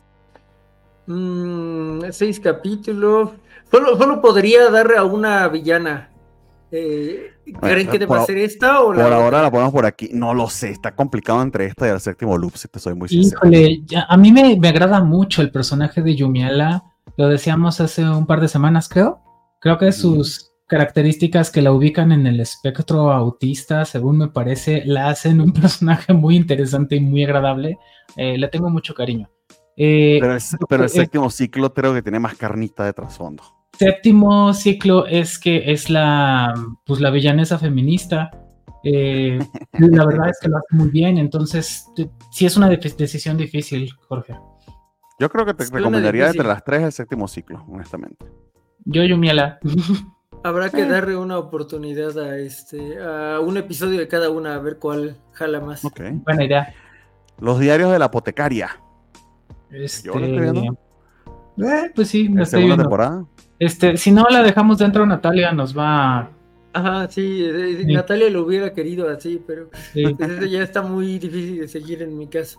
Mm, 1.07 2.03
seis 2.12 2.38
capítulos. 2.38 3.30
Solo, 3.70 3.97
solo 3.97 4.20
podría 4.20 4.70
darle 4.70 4.97
a 4.97 5.05
una 5.05 5.49
villana. 5.49 6.11
Eh, 6.72 7.32
¿Creen 7.60 7.88
que 7.88 7.98
deba 7.98 8.24
ser 8.24 8.38
esta 8.38 8.82
o 8.82 8.92
la 8.92 9.04
Por 9.04 9.12
ahora 9.12 9.42
la 9.42 9.50
ponemos 9.50 9.72
por 9.72 9.86
aquí. 9.86 10.10
No 10.12 10.34
lo 10.34 10.48
sé, 10.48 10.70
está 10.70 10.94
complicado 10.94 11.42
entre 11.42 11.66
esta 11.66 11.86
y 11.86 11.90
el 11.90 12.00
séptimo 12.00 12.38
loop, 12.38 12.56
si 12.56 12.68
te 12.68 12.78
soy 12.78 12.94
muy 12.94 13.08
sincero. 13.08 13.40
Híjole, 13.44 13.82
a 14.08 14.16
mí 14.16 14.32
me, 14.32 14.68
agrada 14.68 15.00
mucho 15.00 15.42
el 15.42 15.50
personaje 15.50 16.02
de 16.02 16.14
Yumiela. 16.14 16.84
Lo 17.16 17.28
decíamos 17.28 17.80
hace 17.80 18.08
un 18.08 18.26
par 18.26 18.40
de 18.40 18.48
semanas, 18.48 18.88
creo. 18.88 19.20
Creo 19.60 19.78
que 19.78 19.90
sus 19.92 20.52
características 20.66 21.50
que 21.50 21.62
la 21.62 21.72
ubican 21.72 22.12
en 22.12 22.26
el 22.26 22.38
espectro 22.38 23.12
autista, 23.12 23.84
según 23.84 24.18
me 24.18 24.28
parece, 24.28 24.84
la 24.86 25.08
hacen 25.08 25.40
un 25.40 25.52
personaje 25.52 26.12
muy 26.12 26.36
interesante 26.36 26.96
y 26.96 27.00
muy 27.00 27.24
agradable. 27.24 27.78
Eh, 28.16 28.38
le 28.38 28.48
tengo 28.48 28.70
mucho 28.70 28.94
cariño. 28.94 29.28
Eh, 29.76 30.18
pero, 30.20 30.34
el, 30.34 30.42
pero 30.68 30.84
el 30.84 30.90
séptimo 30.90 31.30
ciclo 31.30 31.72
creo 31.74 31.94
que 31.94 32.02
tiene 32.02 32.20
más 32.20 32.36
carnita 32.36 32.84
de 32.84 32.92
trasfondo 32.92 33.59
séptimo 33.78 34.52
ciclo 34.54 35.06
es 35.06 35.38
que 35.38 35.72
es 35.72 35.90
la, 35.90 36.54
pues 36.84 37.00
la 37.00 37.10
villanesa 37.10 37.58
feminista. 37.58 38.30
Eh, 38.84 39.38
la 39.78 40.06
verdad 40.06 40.30
es 40.30 40.38
que 40.40 40.48
lo 40.48 40.58
hace 40.58 40.76
muy 40.76 40.90
bien, 40.90 41.18
entonces 41.18 41.86
sí 42.30 42.46
es 42.46 42.56
una 42.56 42.68
decisión 42.68 43.36
difícil, 43.36 43.90
Jorge. 44.08 44.34
Yo 45.18 45.28
creo 45.28 45.44
que 45.44 45.54
te 45.54 45.64
recomendaría 45.64 46.28
entre 46.28 46.46
las 46.46 46.64
tres 46.64 46.82
el 46.82 46.92
séptimo 46.92 47.28
ciclo, 47.28 47.64
honestamente. 47.68 48.24
Yo, 48.86 49.04
Yumiela. 49.04 49.58
Habrá 50.42 50.70
que 50.70 50.86
darle 50.86 51.16
una 51.16 51.36
oportunidad 51.36 52.18
a 52.18 52.38
este, 52.38 52.98
a 52.98 53.40
un 53.40 53.58
episodio 53.58 53.98
de 53.98 54.08
cada 54.08 54.30
una, 54.30 54.54
a 54.54 54.58
ver 54.58 54.78
cuál 54.78 55.18
jala 55.32 55.60
más. 55.60 55.82
Buena 56.24 56.44
idea. 56.44 56.74
Los 57.38 57.58
diarios 57.58 57.92
de 57.92 57.98
la 57.98 58.06
apotecaria. 58.06 58.80
Este... 59.70 60.08
Yo 60.08 60.14
eh, 61.58 61.92
pues 61.94 62.08
sí, 62.08 62.28
me 62.30 62.44
estoy 62.44 62.64
viendo. 62.64 62.84
temporada? 62.84 63.26
Este, 63.61 63.98
si 63.98 64.11
no 64.11 64.24
la 64.30 64.42
dejamos 64.42 64.78
dentro, 64.78 65.04
Natalia 65.04 65.52
nos 65.52 65.76
va. 65.76 66.30
Ajá, 66.72 67.08
sí, 67.11 67.46
Natalia 67.86 68.30
lo 68.30 68.46
hubiera 68.46 68.72
querido 68.72 69.08
así, 69.08 69.42
pero 69.46 69.68
pues, 69.92 70.50
ya 70.50 70.62
está 70.62 70.80
muy 70.82 71.18
difícil 71.18 71.61
de 71.61 71.68
seguir 71.68 72.02
en 72.02 72.16
mi 72.16 72.26
caso. 72.26 72.58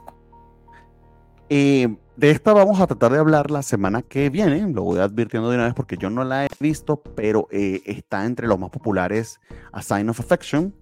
Eh, 1.50 1.98
de 2.16 2.32
esta 2.32 2.54
vamos 2.54 2.80
a 2.80 2.88
tratar 2.88 3.12
de 3.14 3.18
hablar 3.18 3.50
la 3.50 3.64
semana 3.64 4.04
que 4.04 4.30
viene, 4.30 4.72
lo 4.72 4.84
voy 4.84 5.00
advirtiendo 5.00 5.50
de 5.50 5.56
una 5.56 5.66
vez 5.66 5.74
porque 5.74 5.98
yo 5.98 6.10
no 6.12 6.24
la 6.24 6.46
he 6.46 6.50
visto, 6.60 7.02
pero 7.16 7.48
eh, 7.52 7.82
está 7.86 8.26
entre 8.26 8.48
los 8.48 8.60
más 8.60 8.70
populares 8.70 9.40
A 9.72 9.82
Sign 9.82 10.08
of 10.08 10.20
Affection. 10.20 10.74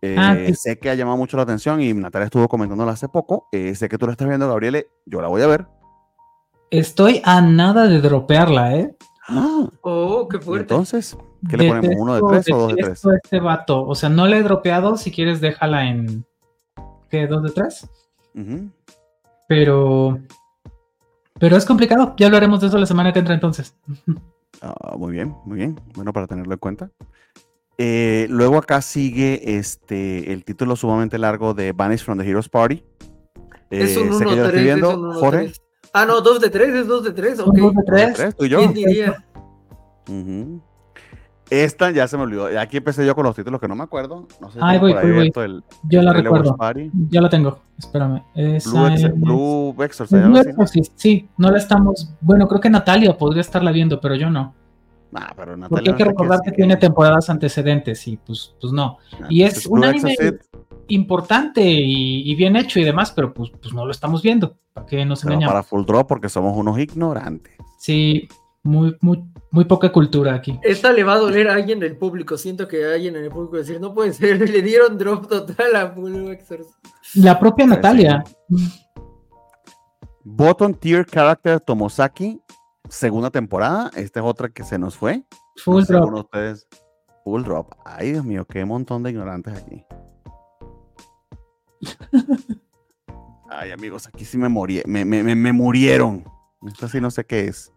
Eh, 0.00 0.14
ah, 0.16 0.36
sé 0.54 0.78
que 0.78 0.90
ha 0.90 0.94
llamado 0.94 1.16
mucho 1.16 1.36
la 1.36 1.42
atención 1.42 1.82
y 1.82 1.92
Natalia 1.92 2.26
estuvo 2.26 2.46
comentándola 2.48 2.92
hace 2.92 3.08
poco. 3.08 3.48
sé 3.52 3.88
que 3.88 3.98
tú 3.98 4.06
la 4.06 4.12
estás 4.12 4.28
viendo, 4.28 4.48
Gabriele, 4.48 4.86
yo 5.06 5.20
la 5.20 5.28
voy 5.28 5.42
a 5.42 5.48
ver. 5.48 5.66
Estoy 6.70 7.20
a 7.24 7.40
nada 7.40 7.88
de 7.88 8.00
dropearla, 8.00 8.76
¿eh? 8.76 8.96
Oh, 9.82 10.28
qué 10.28 10.38
fuerte. 10.38 10.74
Entonces, 10.74 11.16
¿qué 11.48 11.56
le 11.56 11.68
ponemos? 11.68 11.96
¿Uno 11.98 12.14
de 12.14 12.22
tres 12.28 12.54
o 12.54 12.58
dos 12.58 12.74
de 12.74 12.82
tres? 12.82 13.04
Este 13.22 13.40
vato. 13.40 13.86
O 13.86 13.94
sea, 13.94 14.08
no 14.08 14.26
le 14.26 14.38
he 14.38 14.42
dropeado. 14.42 14.96
Si 14.96 15.10
quieres, 15.10 15.40
déjala 15.40 15.88
en. 15.88 16.24
¿Qué? 17.08 17.26
¿Dos 17.26 17.42
de 17.42 17.50
tres? 17.50 17.88
Pero. 19.48 20.18
Pero 21.38 21.56
es 21.56 21.64
complicado. 21.64 22.14
Ya 22.18 22.26
hablaremos 22.26 22.60
de 22.60 22.66
eso 22.68 22.78
la 22.78 22.86
semana 22.86 23.12
que 23.12 23.20
entra 23.20 23.34
entonces. 23.34 23.74
Ah, 24.62 24.94
muy 24.98 25.12
bien, 25.12 25.34
muy 25.46 25.56
bien. 25.56 25.80
Bueno, 25.94 26.12
para 26.12 26.26
tenerlo 26.26 26.52
en 26.52 26.58
cuenta. 26.58 26.90
Eh, 27.78 28.26
luego 28.28 28.58
acá 28.58 28.82
sigue 28.82 29.56
este 29.56 30.34
el 30.34 30.44
título 30.44 30.76
sumamente 30.76 31.16
largo 31.16 31.54
de 31.54 31.72
Vanish 31.72 32.04
from 32.04 32.18
the 32.18 32.28
Heroes 32.28 32.50
Party. 32.50 32.84
es 33.70 33.96
un 33.96 34.12
1 34.12 35.14
Jorge. 35.14 35.52
Ah, 35.92 36.06
no, 36.06 36.20
2 36.20 36.40
de 36.40 36.50
3, 36.50 36.68
es 36.68 36.86
2 36.86 37.04
de 37.04 37.12
3, 37.12 37.40
ok. 37.40 37.56
2 37.56 37.74
de 37.74 37.82
3, 37.84 38.36
tú 38.36 38.44
y 38.44 38.48
yo. 38.48 38.58
¿Quién 38.58 38.74
diría? 38.74 39.24
Esta 41.50 41.90
ya 41.90 42.06
se 42.06 42.16
me 42.16 42.22
olvidó. 42.22 42.46
Aquí 42.60 42.76
empecé 42.76 43.04
yo 43.04 43.14
con 43.16 43.24
los 43.24 43.34
títulos 43.34 43.60
que 43.60 43.66
no 43.66 43.74
me 43.74 43.82
acuerdo. 43.82 44.28
No 44.40 44.50
sé 44.50 44.60
Ay, 44.62 44.78
voy, 44.78 44.92
voy, 44.92 45.30
voy. 45.34 45.62
yo 45.88 46.00
la 46.00 46.12
recuerdo. 46.12 46.56
Ya 47.10 47.20
la 47.20 47.28
tengo. 47.28 47.58
Espérame. 47.76 48.22
Blue, 49.16 49.72
Blue 49.72 49.82
Exorcist. 49.82 50.92
Sí, 50.94 51.28
no 51.36 51.50
la 51.50 51.58
estamos. 51.58 52.12
Bueno, 52.20 52.46
creo 52.46 52.60
que 52.60 52.70
Natalia 52.70 53.18
podría 53.18 53.40
estarla 53.40 53.72
viendo, 53.72 54.00
pero 54.00 54.14
yo 54.14 54.30
no. 54.30 54.54
Ah, 55.12 55.32
pero 55.36 55.56
Natalia 55.56 55.68
Porque 55.68 55.90
hay 55.90 55.96
que 55.96 56.04
recordar 56.04 56.40
que, 56.40 56.52
tiene 56.52 56.76
temporadas 56.76 57.28
antecedentes 57.30 58.06
y 58.06 58.16
pues, 58.16 58.54
pues 58.60 58.72
no. 58.72 58.98
Ah, 59.20 59.26
y 59.28 59.42
es 59.42 59.66
un 59.66 59.84
anime 59.84 60.16
importante 60.90 61.62
y, 61.62 62.34
bien 62.34 62.56
hecho 62.56 62.78
y 62.78 62.84
demás, 62.84 63.12
pero 63.12 63.32
pues, 63.32 63.50
pues 63.60 63.72
no 63.74 63.84
lo 63.84 63.90
estamos 63.90 64.22
viendo. 64.22 64.56
¿Para 64.72 64.86
qué 64.86 65.04
nos 65.04 65.24
engañamos? 65.24 65.52
Para 65.52 65.62
Full 65.62 65.84
Draw 65.84 66.06
porque 66.06 66.28
somos 66.28 66.56
unos 66.56 66.78
ignorantes. 66.78 67.54
Sí, 67.78 68.28
muy, 68.62 68.96
muy, 69.00 69.24
muy 69.50 69.64
poca 69.64 69.90
cultura 69.90 70.34
aquí. 70.34 70.58
Esta 70.62 70.92
le 70.92 71.02
va 71.02 71.14
a 71.14 71.18
doler 71.18 71.48
a 71.48 71.54
alguien 71.54 71.80
del 71.80 71.96
público. 71.96 72.36
Siento 72.36 72.68
que 72.68 72.84
alguien 72.84 73.16
en 73.16 73.24
el 73.24 73.30
público 73.30 73.56
decir, 73.56 73.80
no 73.80 73.94
puede 73.94 74.12
ser, 74.12 74.38
le 74.50 74.62
dieron 74.62 74.98
drop 74.98 75.28
total 75.28 75.76
a 75.76 75.90
Full 75.90 76.30
Exorcist. 76.30 76.74
La 77.14 77.38
propia 77.38 77.66
Natalia. 77.66 78.24
Bottom 80.24 80.74
Tier 80.74 81.06
Character 81.06 81.60
Tomosaki, 81.60 82.40
segunda 82.88 83.30
temporada. 83.30 83.90
Esta 83.96 84.20
es 84.20 84.26
otra 84.26 84.48
que 84.48 84.62
se 84.64 84.78
nos 84.78 84.96
fue. 84.96 85.24
Full 85.56 85.84
Drop. 85.84 86.12
Ustedes. 86.12 86.66
Full 87.24 87.42
Drop. 87.42 87.72
Ay, 87.84 88.12
Dios 88.12 88.24
mío, 88.24 88.44
qué 88.46 88.64
montón 88.64 89.02
de 89.02 89.10
ignorantes 89.10 89.54
aquí. 89.54 89.84
Ay, 93.50 93.72
amigos, 93.72 94.06
aquí 94.06 94.24
sí 94.24 94.38
me 94.38 94.48
morí, 94.48 94.80
me, 94.86 95.04
me, 95.04 95.22
me, 95.22 95.52
murieron. 95.52 96.24
Esta 96.66 96.88
sí 96.88 97.00
no 97.00 97.10
sé 97.10 97.24
qué 97.24 97.46
es. 97.46 97.72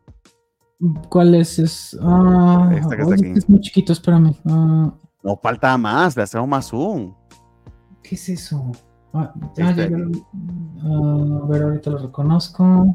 ¿Cuál 1.10 1.36
es? 1.36 1.58
Es, 1.60 1.98
ah, 2.02 2.70
Esta 2.76 2.96
que 2.96 3.02
está 3.02 3.16
aquí. 3.16 3.34
es 3.36 3.50
muy 3.50 3.60
chiquito, 3.62 3.94
espérame. 3.94 4.36
Ah. 4.46 4.94
no 5.24 5.38
falta 5.38 5.78
más, 5.78 6.16
le 6.16 6.24
hacemos 6.24 6.48
más 6.48 6.68
zoom. 6.68 7.14
¿Qué 8.04 8.16
es 8.16 8.30
eso? 8.30 8.72
Ah, 9.14 9.34
ya, 9.56 9.72
ya, 9.72 9.86
a 9.86 11.48
ver, 11.48 11.64
ahorita 11.64 11.90
lo 11.92 11.98
reconozco. 12.00 12.94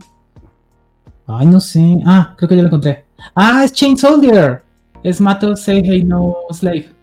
Ay, 1.27 1.47
no 1.47 1.61
sé. 1.61 2.01
Ah, 2.07 2.35
creo 2.37 2.49
que 2.49 2.57
ya 2.57 2.63
lo 2.63 2.69
encontré. 2.69 3.07
Ah, 3.35 3.65
es 3.65 3.73
Chain 3.73 3.97
Soldier. 3.97 4.63
Es 5.03 5.21
Mato 5.21 5.55
Seihei 5.57 6.05
no 6.05 6.37
Slave. 6.51 6.95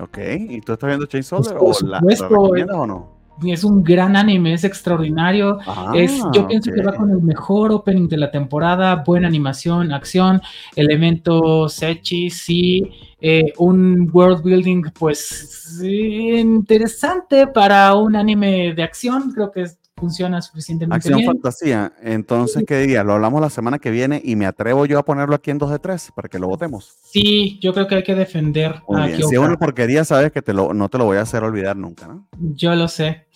Ok, 0.00 0.18
¿y 0.48 0.60
tú 0.60 0.72
estás 0.72 0.88
viendo 0.88 1.06
Chain 1.06 1.22
Soldier 1.22 1.56
o 1.58 1.72
la, 1.82 2.00
¿la 2.00 2.76
o 2.76 2.86
no? 2.86 3.13
Es 3.46 3.64
un 3.64 3.82
gran 3.82 4.16
anime, 4.16 4.54
es 4.54 4.64
extraordinario. 4.64 5.58
es, 5.94 6.18
yo 6.32 6.42
ah, 6.42 6.46
pienso 6.48 6.70
que 6.72 6.82
va 6.82 6.94
con 6.94 7.10
el 7.10 7.20
mejor 7.20 7.72
opening 7.72 8.08
de 8.08 8.16
la 8.16 8.30
temporada, 8.30 9.02
buena 9.06 9.28
animación, 9.28 9.92
acción, 9.92 10.40
elementos 10.76 11.82
hechis, 11.82 12.42
sí, 12.42 12.90
eh, 13.20 13.52
un 13.58 14.10
world 14.12 14.42
building 14.42 14.84
pues 14.98 15.80
interesante 15.82 17.46
para 17.46 17.94
un 17.94 18.16
anime 18.16 18.74
de 18.74 18.82
acción, 18.82 19.32
creo 19.32 19.50
que 19.50 19.62
es 19.62 19.78
funciona 19.96 20.42
suficientemente 20.42 21.08
Acción 21.08 21.24
fantasía. 21.24 21.92
Entonces, 22.02 22.64
¿qué 22.66 22.78
diría? 22.78 23.04
Lo 23.04 23.14
hablamos 23.14 23.40
la 23.40 23.50
semana 23.50 23.78
que 23.78 23.90
viene 23.90 24.20
y 24.24 24.36
me 24.36 24.46
atrevo 24.46 24.86
yo 24.86 24.98
a 24.98 25.04
ponerlo 25.04 25.34
aquí 25.34 25.50
en 25.50 25.58
2 25.58 25.70
de 25.70 25.78
3 25.78 26.12
para 26.14 26.28
que 26.28 26.38
lo 26.38 26.48
votemos. 26.48 26.94
Sí, 27.04 27.58
yo 27.60 27.72
creo 27.72 27.86
que 27.86 27.96
hay 27.96 28.02
que 28.02 28.14
defender 28.14 28.82
a 28.88 29.08
Si 29.08 29.22
es 29.22 29.38
una 29.38 29.56
porquería, 29.56 30.04
sabes 30.04 30.32
que 30.32 30.42
te 30.42 30.52
lo, 30.52 30.74
no 30.74 30.88
te 30.88 30.98
lo 30.98 31.04
voy 31.04 31.18
a 31.18 31.22
hacer 31.22 31.42
olvidar 31.42 31.76
nunca, 31.76 32.06
¿no? 32.06 32.26
Yo 32.38 32.74
lo 32.74 32.88
sé. 32.88 33.26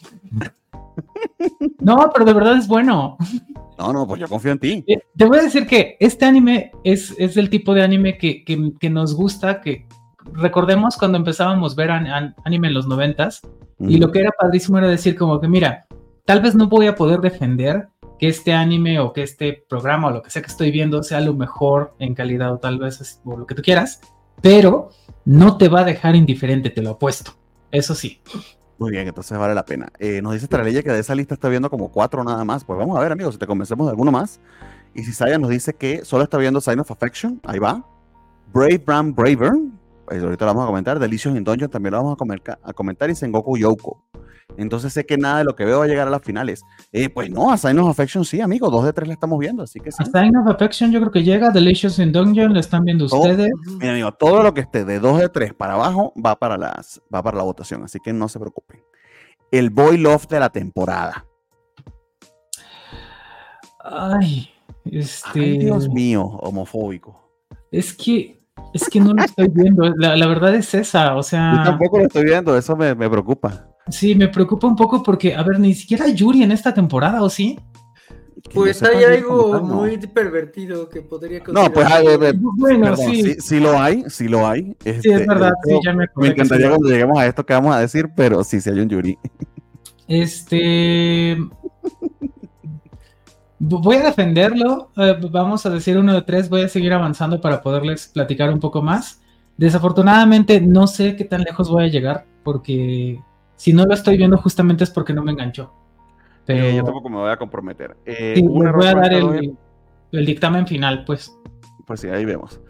no, 1.81 2.11
pero 2.13 2.25
de 2.25 2.33
verdad 2.33 2.57
es 2.57 2.67
bueno. 2.67 3.17
No, 3.79 3.93
no, 3.93 4.07
pues 4.07 4.21
yo 4.21 4.29
confío 4.29 4.53
en 4.53 4.59
ti. 4.59 4.85
Eh, 4.89 4.99
te 5.17 5.25
voy 5.25 5.39
a 5.39 5.43
decir 5.43 5.67
que 5.67 5.97
este 6.01 6.25
anime 6.25 6.73
es, 6.83 7.15
es 7.17 7.37
el 7.37 7.49
tipo 7.49 7.75
de 7.75 7.83
anime 7.83 8.19
que, 8.19 8.45
que, 8.45 8.91
nos 8.91 9.15
gusta, 9.15 9.61
que 9.61 9.87
recordemos 10.33 10.97
cuando 10.97 11.17
empezábamos 11.17 11.75
a 11.75 11.77
ver 11.77 11.91
anime 12.45 12.69
en 12.69 12.75
los 12.75 12.89
noventas, 12.89 13.41
y 13.81 13.99
lo 13.99 14.11
que 14.11 14.19
era 14.19 14.31
padrísimo 14.33 14.79
era 14.79 14.89
decir 14.89 15.17
como 15.17 15.41
que, 15.41 15.47
mira, 15.47 15.87
tal 16.29 16.43
vez 16.43 16.55
no 16.55 16.69
voy 16.69 16.87
a 16.87 16.95
poder 16.95 17.23
defender 17.23 17.89
que 18.19 18.29
este 18.29 18.53
anime 18.53 19.01
o 19.01 19.15
que 19.15 19.23
este 19.23 19.65
programa 19.67 20.09
o 20.09 20.11
lo 20.11 20.23
que 20.23 20.29
sea 20.29 20.43
que 20.43 20.49
estoy 20.49 20.71
viendo 20.71 21.03
sea 21.03 21.23
lo 21.23 21.33
mejor 21.33 21.95
en 21.99 22.15
calidad 22.15 22.53
o 22.53 22.59
tal 22.59 22.79
vez 22.79 23.01
es, 23.01 23.23
lo 23.25 23.47
que 23.47 23.55
tú 23.55 23.63
quieras, 23.63 24.03
pero 24.43 24.91
no 25.25 25.57
te 25.57 25.71
va 25.71 25.81
a 25.81 25.85
dejar 25.85 26.17
indiferente, 26.17 26.69
te 26.69 26.83
lo 26.83 26.91
apuesto. 26.91 27.33
Eso 27.73 27.95
sí. 27.95 28.21
Muy 28.77 28.91
bien, 28.91 29.09
entonces 29.09 29.39
vale 29.39 29.55
la 29.55 29.65
pena. 29.65 29.91
Eh, 29.99 30.21
nos 30.21 30.35
dice 30.35 30.49
Tralella 30.49 30.83
que 30.83 30.93
de 30.93 30.99
esa 30.99 31.15
lista 31.15 31.33
está 31.33 31.49
viendo 31.49 31.71
como 31.71 31.91
cuatro 31.91 32.23
nada 32.23 32.45
más. 32.45 32.63
Pues 32.63 32.79
vamos 32.79 32.99
a 32.99 33.01
ver, 33.01 33.11
amigos, 33.11 33.37
si 33.37 33.39
te 33.39 33.47
convencemos 33.47 33.87
de 33.87 33.93
alguno 33.93 34.13
más. 34.13 34.39
Y 34.95 35.05
si 35.05 35.15
Saya 35.15 35.39
nos 35.39 35.49
dice 35.49 35.73
que 35.73 36.05
solo 36.05 36.25
está 36.25 36.37
viendo 36.37 36.61
Sign 36.61 36.81
of 36.81 36.91
Affection, 36.91 37.41
ahí 37.45 37.59
va. 37.59 37.83
Brave 38.53 38.83
Brand 38.85 39.15
Braver, 39.15 39.53
pues 40.05 40.23
ahorita 40.23 40.45
lo 40.45 40.51
vamos 40.51 40.65
a 40.65 40.67
comentar. 40.67 40.99
Delicious 40.99 41.35
in 41.35 41.43
Dungeon 41.43 41.71
también 41.71 41.93
lo 41.93 42.03
vamos 42.03 42.19
a, 42.21 42.59
a 42.69 42.73
comentar. 42.75 43.09
Y 43.09 43.15
Sengoku 43.15 43.57
Yoko. 43.57 44.08
Entonces 44.59 44.93
sé 44.93 45.07
que 45.07 45.17
nada 45.17 45.39
de 45.39 45.45
lo 45.45 45.55
que 45.55 45.65
veo 45.65 45.79
va 45.79 45.85
a 45.85 45.89
llegar 45.89 46.09
a 46.09 46.11
las 46.11 46.23
finales. 46.23 46.63
Eh, 46.93 47.09
pues 47.09 47.31
no, 47.31 47.53
a 47.53 47.57
Sign 47.57 47.79
of 47.79 47.89
Affection 47.89 48.25
sí, 48.25 48.41
amigo. 48.41 48.71
Dos 48.71 48.85
de 48.85 48.93
tres 48.93 49.07
le 49.07 49.15
estamos 49.15 49.39
viendo, 49.39 49.63
así 49.63 49.79
que 49.79 49.93
sí. 49.93 50.03
A 50.03 50.05
Sign 50.05 50.37
of 50.37 50.49
Affection 50.49 50.91
yo 50.91 50.99
creo 51.01 51.13
que 51.13 51.23
llega. 51.23 51.51
Delicious 51.51 51.99
in 52.01 52.11
Dungeon 52.13 52.53
lo 52.53 52.61
están 52.61 52.85
viendo 52.85 53.05
ustedes. 53.05 53.51
Mira, 53.79 53.93
amigo, 53.93 54.13
todo 54.13 54.43
lo 54.43 54.53
que 54.53 54.63
esté 54.63 54.85
de 54.85 54.99
dos 54.99 55.19
de 55.19 55.29
tres 55.29 55.55
para 55.55 55.75
abajo 55.75 56.13
va 56.25 56.37
para, 56.37 56.59
las, 56.59 57.01
va 57.15 57.23
para 57.23 57.37
la 57.37 57.45
votación, 57.45 57.85
así 57.85 58.01
que 58.01 58.13
no 58.13 58.29
se 58.29 58.41
preocupen. 58.41 58.83
El 59.53 59.71
Boy 59.71 59.97
Love 59.97 60.27
de 60.27 60.41
la 60.41 60.51
temporada. 60.51 61.25
Ay, 63.81 64.51
este. 64.85 65.41
Ay, 65.41 65.59
Dios 65.59 65.89
mío, 65.89 66.25
homofóbico. 66.25 67.31
Es 67.71 67.95
que 67.95 68.39
es 68.75 68.89
que 68.89 69.01
no 69.01 69.15
lo 69.15 69.23
estoy 69.23 69.49
viendo. 69.49 69.89
La, 69.97 70.27
verdad 70.27 70.55
es 70.55 70.75
esa, 70.75 71.17
o 71.17 71.23
sea. 71.23 71.55
Yo 71.57 71.63
tampoco 71.63 71.99
lo 71.99 72.07
estoy 72.07 72.25
viendo, 72.25 72.57
eso 72.57 72.77
me, 72.77 72.95
me 72.95 73.09
preocupa. 73.09 73.69
Sí, 73.91 74.15
me 74.15 74.29
preocupa 74.29 74.67
un 74.67 74.77
poco 74.77 75.03
porque, 75.03 75.35
a 75.35 75.43
ver, 75.43 75.59
ni 75.59 75.75
siquiera 75.75 76.09
Yuri 76.09 76.43
en 76.43 76.53
esta 76.53 76.75
temporada, 76.75 77.23
¿o 77.23 77.31
sí? 77.31 77.59
Pues 78.55 78.83
hay 78.83 79.05
algo 79.05 79.61
muy 79.63 79.99
pervertido 79.99 80.89
que 80.89 81.03
podría 81.03 81.43
No, 81.53 81.71
pues 81.73 81.87
hay, 81.87 82.07
bueno, 82.57 82.97
sí. 82.97 83.35
sí. 83.41 83.61
lo 83.61 83.79
hay, 83.79 84.05
sí 84.09 84.29
lo 84.29 84.47
hay. 84.47 84.77
sí, 84.81 84.91
es 84.91 85.05
este, 85.05 85.27
verdad, 85.27 85.53
sí, 85.65 85.79
ya 85.85 85.93
me 85.93 86.07
Me 86.17 86.29
encantaría 86.29 86.69
cuando 86.69 86.89
lleguemos 86.89 87.19
a 87.19 87.27
esto 87.27 87.45
que 87.45 87.53
vamos 87.53 87.75
a 87.75 87.81
decir, 87.81 88.09
pero 88.17 88.45
sí, 88.45 88.61
sí 88.61 88.71
hay 88.71 88.81
un 88.81 88.89
Yuri. 88.89 89.19
Este. 90.07 91.37
Voy 93.59 93.97
a 93.97 94.05
defenderlo. 94.05 94.91
Eh, 94.97 95.17
vamos 95.31 95.67
a 95.67 95.71
decir 95.71 95.99
uno 95.99 96.15
de 96.15 96.23
tres. 96.23 96.49
Voy 96.49 96.63
a 96.63 96.69
seguir 96.69 96.93
avanzando 96.93 97.41
para 97.41 97.61
poderles 97.61 98.09
platicar 98.09 98.51
un 98.53 98.61
poco 98.61 98.83
más. 98.83 99.21
Desafortunadamente, 99.57 100.61
no 100.61 100.87
sé 100.87 101.17
qué 101.17 101.25
tan 101.25 101.43
lejos 101.43 101.69
voy 101.69 101.85
a 101.85 101.89
llegar 101.89 102.27
porque 102.45 103.21
si 103.59 103.73
no 103.73 103.85
lo 103.85 103.93
estoy 103.93 104.17
viendo 104.17 104.39
justamente 104.39 104.85
es 104.85 104.91
porque 104.91 105.13
no 105.13 105.23
me 105.23 105.33
enganchó. 105.33 105.75
Pero 106.47 106.71
yo 106.71 106.85
tampoco 106.85 107.11
me 107.11 107.17
voy 107.17 107.31
a 107.31 107.37
comprometer. 107.37 107.97
Eh, 108.07 108.41
voy 108.43 108.67
a 108.67 108.95
dar 108.95 109.13
el, 109.13 109.57
dictamen 110.13 110.67
final, 110.67 111.05
pues. 111.05 111.37
Pues 111.85 112.01
sí, 112.01 112.09
ahí 112.09 112.25
vemos. 112.25 112.61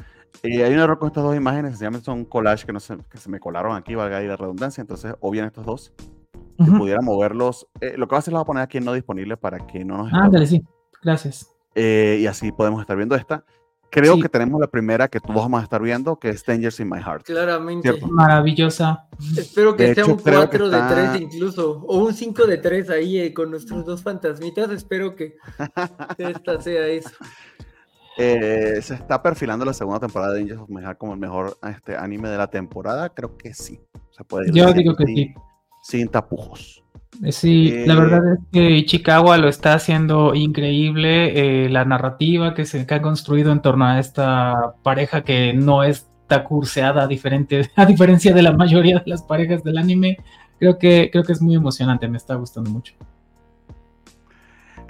Eh, 0.43 0.65
hay 0.65 0.73
un 0.73 0.81
error 0.81 0.99
con 0.99 1.09
estas 1.09 1.25
dos 1.25 1.37
imágenes, 1.37 1.79
se 1.79 1.85
llaman 1.85 2.03
son 2.03 2.25
collage 2.25 2.65
que, 2.65 2.73
no 2.73 2.81
se, 2.81 2.97
que 3.11 3.19
se 3.19 3.29
me 3.29 3.39
colaron 3.39 3.77
aquí, 3.77 3.95
valga 3.95 4.17
ahí 4.17 4.27
la 4.27 4.37
redundancia, 4.37 4.81
entonces 4.81 5.15
obvian 5.21 5.47
estos 5.47 5.67
dos. 5.67 5.93
Si 6.59 6.71
pudiera 6.73 7.01
moverlos, 7.03 7.69
eh, 7.81 7.95
lo 7.97 8.09
que 8.09 8.15
voy 8.15 8.17
a 8.17 8.19
hacer 8.19 8.33
es 8.33 8.35
voy 8.35 8.43
a 8.43 8.47
poner 8.47 8.63
aquí 8.65 8.79
en 8.79 8.85
no 8.85 8.93
disponible 8.93 9.37
para 9.37 9.65
que 9.65 9.85
no 9.85 9.99
nos... 9.99 10.13
Ándale, 10.13 10.47
sí, 10.47 10.65
gracias. 11.03 11.55
y 11.77 12.27
así 12.27 12.51
podemos 12.51 12.81
estar 12.81 12.97
viendo 12.97 13.15
esta. 13.15 13.45
Creo 13.91 14.21
que 14.21 14.29
tenemos 14.29 14.61
la 14.61 14.67
primera 14.67 15.09
que 15.09 15.19
todos 15.19 15.37
vamos 15.37 15.61
a 15.61 15.65
estar 15.65 15.81
viendo, 15.81 16.17
que 16.17 16.29
es 16.31 16.41
Strangers 16.41 16.79
in 16.81 16.89
My 16.89 17.01
Heart. 17.01 17.25
Claramente. 17.25 18.01
Maravillosa. 18.11 19.07
Espero 19.37 19.75
que 19.75 19.95
sea 19.95 20.05
un 20.05 20.19
4 20.19 20.69
de 20.69 20.81
3 20.81 21.21
incluso, 21.23 21.81
o 21.87 21.99
un 21.99 22.13
5 22.13 22.47
de 22.47 22.59
3 22.59 22.91
ahí 22.91 23.19
eh, 23.19 23.33
con 23.33 23.51
nuestros 23.51 23.85
dos 23.87 24.03
fantasmitas. 24.03 24.71
Espero 24.71 25.17
que 25.17 25.37
esta 26.19 26.61
sea 26.61 26.87
eso. 26.87 27.11
Eh, 28.19 28.81
se 28.83 28.95
está 28.95 29.23
perfilando 29.23 29.65
la 29.65 29.73
segunda 29.73 30.01
temporada 30.01 30.35
de 30.35 30.41
Strangers 30.41 30.61
of 30.61 30.69
My 30.69 30.83
Heart 30.83 30.99
como 30.99 31.15
el 31.15 31.21
mejor 31.21 31.57
este, 31.63 31.97
anime 31.97 32.29
de 32.29 32.37
la 32.37 32.51
temporada. 32.51 33.09
Creo 33.09 33.37
que 33.37 33.55
sí. 33.55 33.81
Se 34.11 34.25
puede 34.25 34.53
Yo 34.53 34.73
digo 34.73 34.95
que 34.97 35.07
sí. 35.07 35.35
Sin 35.83 36.09
tapujos. 36.09 36.85
Eh, 37.23 37.33
sí, 37.33 37.85
la 37.87 37.97
verdad 37.97 38.21
es 38.35 38.39
que 38.53 38.87
Chicago 38.87 39.37
lo 39.37 39.49
está 39.49 39.75
haciendo 39.75 40.35
increíble. 40.35 41.65
Eh, 41.65 41.69
la 41.69 41.85
narrativa 41.85 42.55
que 42.55 42.65
se 42.65 42.87
ha 42.89 43.03
construido 43.03 43.51
en 43.53 43.61
torno 43.61 43.87
a 43.87 43.99
esta 43.99 44.75
pareja 44.83 45.23
que 45.23 45.53
no 45.53 45.83
está 45.83 46.45
curseada 46.45 47.07
diferente, 47.07 47.71
a 47.77 47.87
diferencia 47.87 48.33
de 48.33 48.43
la 48.43 48.53
mayoría 48.53 49.01
de 49.01 49.11
las 49.11 49.23
parejas 49.23 49.65
del 49.65 49.79
anime, 49.79 50.19
creo 50.59 50.79
que, 50.79 51.09
creo 51.11 51.25
que 51.25 51.33
es 51.33 51.43
muy 51.43 51.55
emocionante, 51.55 52.09
me 52.09 52.19
está 52.19 52.35
gustando 52.37 52.71
mucho. 52.71 52.95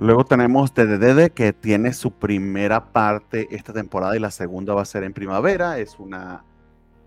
Luego 0.01 0.25
tenemos 0.25 0.73
DDD 0.75 1.31
que 1.31 1.53
tiene 1.53 1.93
su 1.93 2.13
primera 2.13 2.93
parte 2.93 3.49
esta 3.51 3.73
temporada 3.73 4.17
y 4.17 4.21
la 4.21 4.31
segunda 4.31 4.73
va 4.73 4.83
a 4.83 4.85
ser 4.85 5.03
en 5.03 5.13
primavera. 5.13 5.79
Es 5.79 5.99
una, 5.99 6.45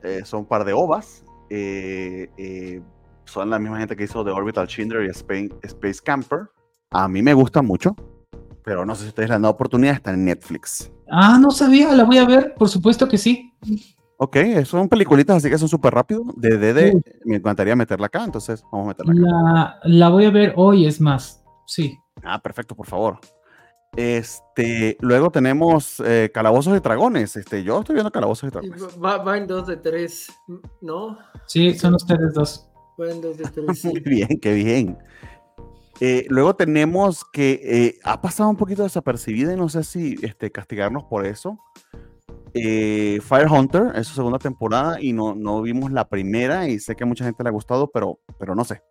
eh, 0.04 0.24
son 0.26 0.42
un 0.42 0.46
par 0.46 0.66
de 0.66 0.74
ovas 0.74 1.24
son 3.26 3.50
la 3.50 3.60
misma 3.60 3.80
gente 3.80 3.96
que 3.96 4.04
hizo 4.04 4.24
The 4.24 4.32
Orbital 4.32 4.68
Schindler 4.68 5.06
y 5.06 5.10
Space, 5.10 6.00
Camper. 6.04 6.50
A 6.92 7.08
mí 7.08 7.22
me 7.22 7.34
gusta 7.34 7.62
mucho, 7.62 7.96
pero 8.64 8.86
no 8.86 8.96
sé 8.96 9.04
si 9.04 9.10
ustedes 9.10 9.30
le 9.30 9.36
han 9.36 9.42
dado 9.42 9.54
oportunidad, 9.54 9.96
está 9.96 10.12
en 10.12 10.26
Netflix. 10.26 10.92
Ah, 11.10 11.38
no 11.40 11.52
sabía, 11.52 11.94
la 11.94 12.04
voy 12.04 12.18
a 12.18 12.26
ver, 12.26 12.54
por 12.56 12.70
supuesto 12.70 13.08
que 13.08 13.18
sí. 13.18 13.54
Ok, 14.18 14.38
son 14.66 14.88
peliculitas, 14.88 15.38
así 15.38 15.50
que 15.50 15.58
son 15.58 15.68
súper 15.68 15.94
rápido. 15.94 16.24
De 16.36 16.58
DD, 16.58 17.02
me 17.26 17.38
encantaría 17.38 17.76
meterla 17.76 18.08
acá, 18.08 18.24
entonces 18.24 18.64
vamos 18.72 18.86
a 18.86 18.88
meterla 18.90 19.14
acá. 19.14 19.80
La, 19.84 20.10
voy 20.10 20.26
a 20.26 20.32
ver 20.32 20.54
hoy, 20.58 20.86
es 20.86 21.02
más, 21.02 21.44
sí. 21.66 21.98
Ah, 22.24 22.42
perfecto, 22.42 22.76
por 22.76 22.86
favor. 22.86 23.20
Este, 23.96 24.96
luego 25.02 25.32
tenemos 25.32 26.02
eh, 26.06 26.32
Calabozos 26.34 26.78
y 26.78 26.80
Dragones. 26.80 27.36
Este, 27.36 27.64
yo 27.64 27.80
estoy 27.80 27.96
viendo 27.96 28.12
Calabozos 28.12 28.48
y 28.48 28.52
Dragones. 28.52 28.84
Va, 29.04 29.38
en 29.38 29.48
dos 29.48 29.68
de 29.68 29.78
tres, 29.78 30.32
¿no? 30.82 31.18
Sí, 31.46 31.74
son 31.74 31.96
ustedes 31.96 32.34
dos. 32.34 32.71
Muy 33.84 34.00
bien, 34.06 34.40
qué 34.40 34.54
bien. 34.54 34.98
Eh, 36.00 36.26
luego 36.30 36.56
tenemos 36.56 37.24
que 37.24 37.60
eh, 37.64 38.00
ha 38.04 38.22
pasado 38.22 38.50
un 38.50 38.58
poquito 38.58 38.82
desapercibida 38.82 39.54
y 39.54 39.56
no 39.56 39.70
sé 39.70 39.84
si 39.84 40.16
este, 40.24 40.52
castigarnos 40.52 41.04
por 41.04 41.26
eso. 41.26 41.60
Eh, 42.54 43.20
Fire 43.22 43.48
Hunter 43.50 43.92
es 43.96 44.08
su 44.08 44.16
segunda 44.16 44.40
temporada 44.40 45.00
y 45.00 45.14
no, 45.14 45.36
no 45.36 45.62
vimos 45.62 45.92
la 45.92 46.10
primera 46.10 46.68
y 46.68 46.80
sé 46.80 46.96
que 46.96 47.04
a 47.04 47.08
mucha 47.08 47.24
gente 47.24 47.44
le 47.44 47.50
ha 47.50 47.52
gustado, 47.52 47.90
pero, 47.92 48.20
pero 48.40 48.56
no 48.56 48.66
sé. 48.66 48.82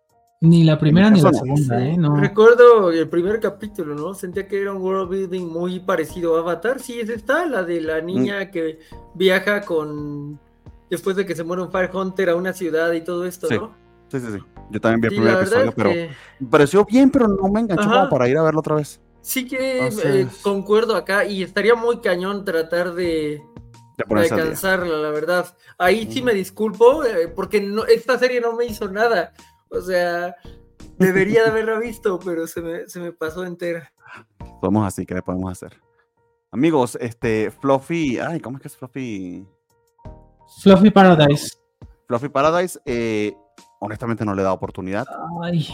Ni 0.43 0.63
la 0.63 0.79
primera 0.79 1.11
ni 1.11 1.21
la 1.21 1.33
segunda, 1.33 1.85
¿eh? 1.85 1.95
Recuerdo 2.15 2.89
el 2.89 3.07
primer 3.09 3.39
capítulo, 3.39 3.93
¿no? 3.93 4.15
Sentía 4.15 4.47
que 4.47 4.59
era 4.59 4.73
un 4.73 4.81
world 4.81 5.07
building 5.07 5.45
muy 5.45 5.81
parecido 5.81 6.35
a 6.35 6.39
Avatar. 6.39 6.79
Sí, 6.79 6.99
es 6.99 7.09
esta, 7.09 7.45
la 7.45 7.61
de 7.63 7.79
la 7.79 8.01
niña 8.01 8.45
mm. 8.45 8.51
que 8.51 8.79
viaja 9.13 9.61
con. 9.61 10.39
Después 10.89 11.15
de 11.15 11.27
que 11.27 11.35
se 11.35 11.43
muere 11.43 11.61
un 11.61 11.71
Fire 11.71 11.91
Hunter 11.93 12.29
a 12.29 12.35
una 12.35 12.53
ciudad 12.53 12.91
y 12.93 13.01
todo 13.01 13.25
esto, 13.25 13.47
¿no? 13.51 13.75
Sí, 14.11 14.19
sí, 14.19 14.27
sí. 14.33 14.39
Yo 14.71 14.81
también 14.81 14.99
vi 14.99 15.07
el 15.07 15.13
primer 15.13 15.41
episodio, 15.41 15.71
pero 15.71 15.89
me 16.39 16.47
pareció 16.49 16.83
bien, 16.83 17.09
pero 17.09 17.29
no 17.29 17.47
me 17.47 17.61
enganchó 17.61 17.89
como 17.89 18.09
para 18.09 18.27
ir 18.27 18.37
a 18.37 18.43
verlo 18.43 18.59
otra 18.59 18.75
vez. 18.75 18.99
Sí 19.21 19.47
que 19.47 19.87
eh, 19.87 20.27
concuerdo 20.41 20.95
acá 20.97 21.23
y 21.23 21.43
estaría 21.43 21.75
muy 21.75 21.99
cañón 21.99 22.43
tratar 22.43 22.93
de, 22.93 23.41
de, 23.97 24.19
alcanzarla, 24.19 24.97
la 24.97 25.11
verdad. 25.11 25.55
Ahí 25.77 26.11
sí 26.11 26.21
me 26.21 26.33
disculpo 26.33 27.05
eh, 27.05 27.29
porque 27.29 27.61
no, 27.61 27.85
esta 27.85 28.19
serie 28.19 28.41
no 28.41 28.53
me 28.53 28.65
hizo 28.65 28.89
nada. 28.89 29.31
O 29.69 29.79
sea, 29.79 30.35
debería 30.97 31.43
de 31.43 31.49
haberla 31.49 31.79
visto, 31.79 32.19
pero 32.25 32.47
se 32.47 32.61
me, 32.61 32.89
se 32.89 32.99
me 32.99 33.13
pasó 33.13 33.45
entera. 33.45 33.93
Somos 34.59 34.85
así, 34.85 35.05
¿qué 35.05 35.13
le 35.13 35.21
podemos 35.21 35.51
hacer? 35.51 35.79
Amigos, 36.51 36.97
este, 36.99 37.49
Fluffy, 37.49 38.19
ay, 38.19 38.41
¿cómo 38.41 38.57
es 38.57 38.61
que 38.61 38.67
es 38.67 38.75
Fluffy? 38.75 39.47
Fluffy 40.61 40.89
Paradise. 40.89 41.57
Fluffy 42.07 42.27
Paradise, 42.27 42.77
eh, 42.85 43.33
honestamente 43.81 44.23
no 44.23 44.35
le 44.35 44.43
da 44.43 44.53
oportunidad. 44.53 45.05
Ay, 45.41 45.67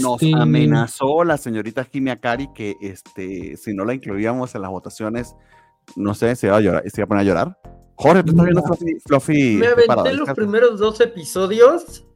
Nos 0.00 0.22
este, 0.22 0.38
amenazó 0.38 1.24
la 1.24 1.38
señorita 1.38 1.84
Jimmy 1.84 2.14
Cari 2.16 2.52
que 2.52 2.76
este, 2.80 3.56
si 3.56 3.74
no 3.74 3.84
la 3.84 3.94
incluíamos 3.94 4.54
en 4.54 4.62
las 4.62 4.70
votaciones, 4.70 5.34
no 5.96 6.14
sé, 6.14 6.36
se 6.36 6.46
iba 6.48 6.56
a 6.56 6.60
llorar, 6.60 6.82
se 6.90 7.00
iba 7.00 7.04
a 7.04 7.08
poner 7.08 7.22
a 7.22 7.24
llorar. 7.24 7.58
Jorge, 7.96 8.22
¿tú 8.22 8.30
estás 8.30 8.44
viendo. 8.44 8.62
Fluffy, 8.62 9.00
Fluffy 9.06 9.56
Me 9.56 9.66
aventé 9.68 10.12
los 10.12 10.30
primeros 10.30 10.78
dos 10.78 11.00
episodios 11.00 12.06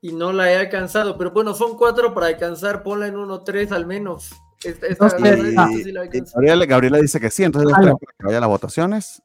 y 0.00 0.12
no 0.12 0.32
la 0.32 0.52
he 0.52 0.56
alcanzado, 0.56 1.18
pero 1.18 1.32
bueno, 1.32 1.54
son 1.54 1.76
cuatro 1.76 2.14
para 2.14 2.28
alcanzar, 2.28 2.84
ponla 2.84 3.08
en 3.08 3.16
uno 3.16 3.40
tres 3.40 3.72
al 3.72 3.84
menos. 3.84 4.30
Esta, 4.62 4.86
esta- 4.86 5.10
sé, 5.10 5.52
la 5.52 5.68
sí 5.68 5.92
la. 5.92 6.06
Gabriela, 6.06 6.66
Gabriela 6.66 6.98
dice 6.98 7.18
que 7.18 7.30
sí, 7.30 7.42
entonces 7.42 7.70
espero 7.72 7.98
que 7.98 8.06
vaya 8.24 8.38
a 8.38 8.40
las 8.42 8.48
votaciones. 8.48 9.20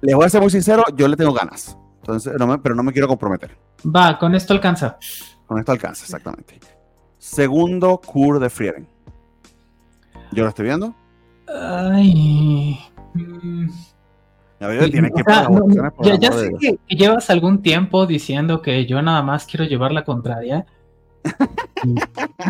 Les 0.00 0.14
voy 0.14 0.26
a 0.26 0.28
ser 0.28 0.40
muy 0.40 0.50
sincero, 0.50 0.84
yo 0.94 1.08
le 1.08 1.16
tengo 1.16 1.32
ganas. 1.32 1.76
Entonces, 2.08 2.32
no 2.38 2.46
me- 2.46 2.58
pero 2.58 2.74
no 2.74 2.82
me 2.82 2.90
quiero 2.90 3.06
comprometer. 3.06 3.54
Va, 3.84 4.18
con 4.18 4.34
esto 4.34 4.54
alcanza. 4.54 4.96
Con 5.46 5.58
esto 5.58 5.72
alcanza, 5.72 6.04
exactamente. 6.04 6.58
Segundo 7.18 8.00
Cur 8.00 8.40
de 8.40 8.48
Frieren. 8.48 8.88
Yo 10.32 10.42
lo 10.44 10.48
estoy 10.48 10.64
viendo. 10.64 10.94
Ay. 11.46 12.78
tiene 14.90 15.10
que 15.10 15.20
o 15.20 15.24
sea, 15.24 15.48
no, 15.50 16.18
ya, 16.18 16.32
sé 16.32 16.50
que, 16.58 16.78
que 16.88 16.96
llevas 16.96 17.28
algún 17.28 17.60
tiempo 17.60 18.06
diciendo 18.06 18.62
que 18.62 18.86
yo 18.86 19.02
nada 19.02 19.22
más 19.22 19.44
quiero 19.44 19.66
llevar 19.66 19.92
la 19.92 20.04
contraria. 20.04 20.64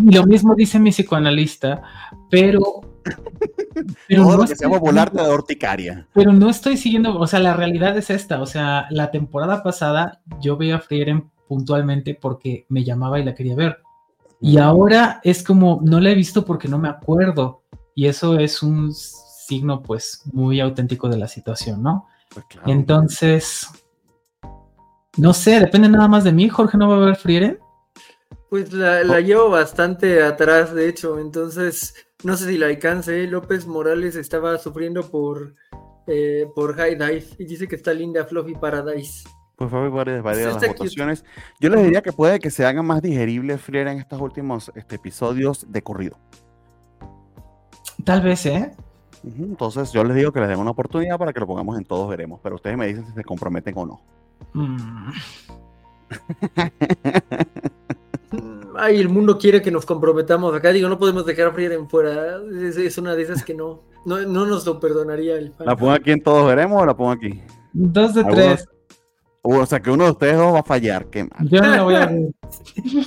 Y 0.01 0.15
lo 0.15 0.25
mismo 0.25 0.55
dice 0.55 0.79
mi 0.79 0.91
psicoanalista, 0.91 1.83
pero. 2.31 2.61
pero 4.09 4.23
Todo 4.23 4.33
no 4.33 4.37
lo 4.39 4.47
que 4.47 4.53
estoy 4.53 4.69
sea 4.71 4.79
volarte 4.79 5.11
siguiendo- 5.13 5.31
de 5.31 5.35
horticaria. 5.35 6.09
Pero 6.13 6.33
no 6.33 6.49
estoy 6.51 6.77
siguiendo, 6.77 7.19
o 7.19 7.27
sea, 7.27 7.41
la 7.41 7.55
realidad 7.55 7.97
es 7.97 8.11
esta, 8.11 8.41
o 8.41 8.47
sea, 8.47 8.87
la 8.91 9.11
temporada 9.11 9.63
pasada 9.63 10.21
yo 10.41 10.57
veía 10.57 10.77
a 10.77 10.81
Frieren 10.81 11.31
puntualmente 11.47 12.15
porque 12.15 12.67
me 12.69 12.85
llamaba 12.85 13.19
y 13.19 13.25
la 13.25 13.35
quería 13.35 13.55
ver. 13.55 13.79
Y 14.41 14.59
ahora 14.59 15.21
es 15.25 15.43
como, 15.43 15.81
no 15.83 15.99
la 15.99 16.11
he 16.11 16.15
visto 16.15 16.45
porque 16.45 16.69
no 16.69 16.79
me 16.79 16.89
acuerdo. 16.89 17.63
Y 17.95 18.07
eso 18.07 18.39
es 18.39 18.63
un 18.63 18.93
signo, 18.95 19.83
pues, 19.83 20.23
muy 20.33 20.61
auténtico 20.61 21.09
de 21.09 21.17
la 21.19 21.27
situación, 21.27 21.83
¿no? 21.83 22.07
Pues 22.33 22.47
claro. 22.47 22.71
Entonces, 22.71 23.67
no 25.17 25.33
sé, 25.33 25.59
depende 25.59 25.89
nada 25.89 26.07
más 26.07 26.23
de 26.23 26.33
mí. 26.33 26.49
Jorge 26.49 26.79
no 26.79 26.89
va 26.89 26.97
a 26.97 27.07
ver 27.07 27.17
Frieren. 27.17 27.59
Pues 28.51 28.73
la, 28.73 29.05
la 29.05 29.21
llevo 29.21 29.51
bastante 29.51 30.23
atrás, 30.23 30.75
de 30.75 30.89
hecho, 30.89 31.19
entonces 31.19 31.95
no 32.25 32.37
sé 32.37 32.49
si 32.49 32.59
la 32.59 32.67
alcance. 32.67 33.23
¿eh? 33.23 33.27
López 33.27 33.67
Morales 33.67 34.17
estaba 34.17 34.59
sufriendo 34.59 35.09
por, 35.09 35.55
eh, 36.07 36.47
por 36.55 36.75
High 36.75 36.97
Dive 36.97 37.27
y 37.39 37.45
dice 37.45 37.69
que 37.69 37.77
está 37.77 37.93
linda 37.93 38.25
Fluffy 38.25 38.55
Paradise. 38.55 39.29
Pues 39.57 39.71
fue 39.71 39.89
varias, 39.89 40.23
varias 40.23 40.47
las 40.47 40.57
cute. 40.57 40.69
votaciones. 40.69 41.25
Yo 41.61 41.69
les 41.69 41.83
diría 41.83 42.01
que 42.01 42.13
puede 42.13 42.39
que 42.39 42.51
se 42.51 42.65
hagan 42.65 42.87
más 42.87 43.03
digeribles 43.03 43.61
Frieren 43.61 43.95
en 43.95 43.99
estos 44.01 44.21
últimos 44.21 44.71
este, 44.75 44.97
episodios 44.97 45.67
de 45.71 45.83
corrido. 45.83 46.17
Tal 48.05 48.23
vez, 48.23 48.47
¿eh? 48.47 48.73
Entonces 49.25 49.93
yo 49.93 50.05
les 50.05 50.17
digo 50.17 50.31
que 50.31 50.41
les 50.41 50.49
den 50.49 50.61
una 50.61 50.71
oportunidad 50.71 51.19
para 51.19 51.33
que 51.33 51.41
lo 51.41 51.47
pongamos 51.47 51.77
en 51.77 51.85
todos 51.85 52.09
veremos, 52.09 52.41
pero 52.43 52.55
ustedes 52.55 52.77
me 52.77 52.87
dicen 52.87 53.05
si 53.07 53.13
se 53.13 53.25
comprometen 53.25 53.75
o 53.77 53.87
no. 53.87 54.01
Mm, 54.55 55.11
Ay, 58.77 59.01
el 59.01 59.09
mundo 59.09 59.39
quiere 59.39 59.63
que 59.63 59.71
nos 59.71 59.87
comprometamos 59.87 60.55
acá. 60.55 60.71
Digo, 60.71 60.89
no 60.89 60.99
podemos 60.99 61.25
dejar 61.27 61.49
a 61.49 61.53
Frieren 61.53 61.89
fuera. 61.89 62.37
Es, 62.63 62.77
es 62.77 62.99
una 62.99 63.15
de 63.15 63.23
esas 63.23 63.43
que 63.45 63.55
no, 63.55 63.83
no, 64.05 64.19
no 64.23 64.47
nos 64.47 64.65
lo 64.67 64.79
perdonaría 64.79 65.37
el 65.37 65.53
fan. 65.53 65.67
¿La 65.67 65.77
pongo 65.77 65.93
aquí 65.93 66.11
en 66.13 66.23
todos 66.23 66.47
veremos 66.47 66.83
o 66.83 66.87
la 66.87 66.97
pongo 66.97 67.11
aquí? 67.13 67.43
dos 67.73 68.15
de 68.15 68.21
Algunos- 68.21 68.37
tres. 68.45 68.69
O 69.43 69.65
sea 69.67 69.81
que 69.81 69.91
uno 69.91 70.05
de 70.05 70.11
ustedes 70.11 70.37
dos 70.37 70.53
va 70.55 70.59
a 70.61 70.63
fallar, 70.65 71.07
qué 71.07 71.25
mal. 71.25 71.49
Yo 71.49 71.61
no 71.63 71.69
la 71.69 71.83
voy 71.83 71.95
a 71.95 72.07
ver. 72.07 72.19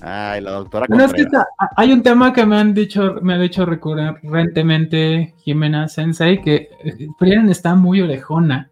Ay, 0.00 0.40
la 0.40 0.52
doctora 0.52 0.86
Bueno, 0.88 1.04
es 1.04 1.12
que 1.12 1.22
Contreras. 1.24 1.46
está- 1.50 1.70
hay 1.76 1.92
un 1.92 2.02
tema 2.04 2.32
que 2.32 2.46
me 2.46 2.56
han 2.56 2.72
dicho, 2.72 3.16
me 3.20 3.34
ha 3.34 3.38
dicho 3.38 3.66
recurrentemente 3.66 5.34
Jimena 5.38 5.88
Sensei, 5.88 6.40
que 6.40 6.68
eh, 6.84 7.08
Frieren 7.18 7.48
está 7.50 7.74
muy 7.74 8.00
orejona. 8.00 8.70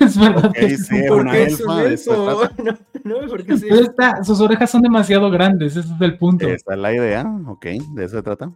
es 0.06 0.18
verdad 0.18 0.46
Ok, 0.46 0.52
que 0.54 0.66
es 0.66 0.86
sí, 0.86 0.96
es 0.98 1.10
una 1.10 1.36
es 1.36 1.60
elfa, 1.60 1.82
de 1.82 1.94
eso 1.94 2.46
elfo. 2.46 2.54
No, 3.04 3.22
no, 3.22 3.28
porque 3.28 3.56
sí. 3.56 3.66
Está- 3.70 4.22
sus 4.24 4.40
orejas 4.40 4.70
son 4.70 4.82
demasiado 4.82 5.30
grandes, 5.30 5.74
ese 5.76 5.88
es 5.94 6.00
el 6.00 6.18
punto. 6.18 6.46
Esa 6.46 6.74
es 6.74 6.78
la 6.78 6.92
idea, 6.92 7.24
ok, 7.46 7.64
de 7.94 8.04
eso 8.04 8.16
se 8.16 8.22
trata. 8.22 8.52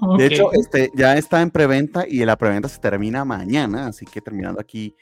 Ok. 0.00 0.18
De 0.18 0.26
hecho, 0.26 0.52
este, 0.52 0.90
ya 0.94 1.16
está 1.16 1.42
en 1.42 1.50
preventa 1.50 2.04
y 2.08 2.24
la 2.24 2.36
preventa 2.36 2.68
se 2.68 2.78
termina 2.80 3.24
mañana, 3.24 3.86
así 3.88 4.06
que 4.06 4.20
terminando 4.20 4.60
aquí, 4.60 4.96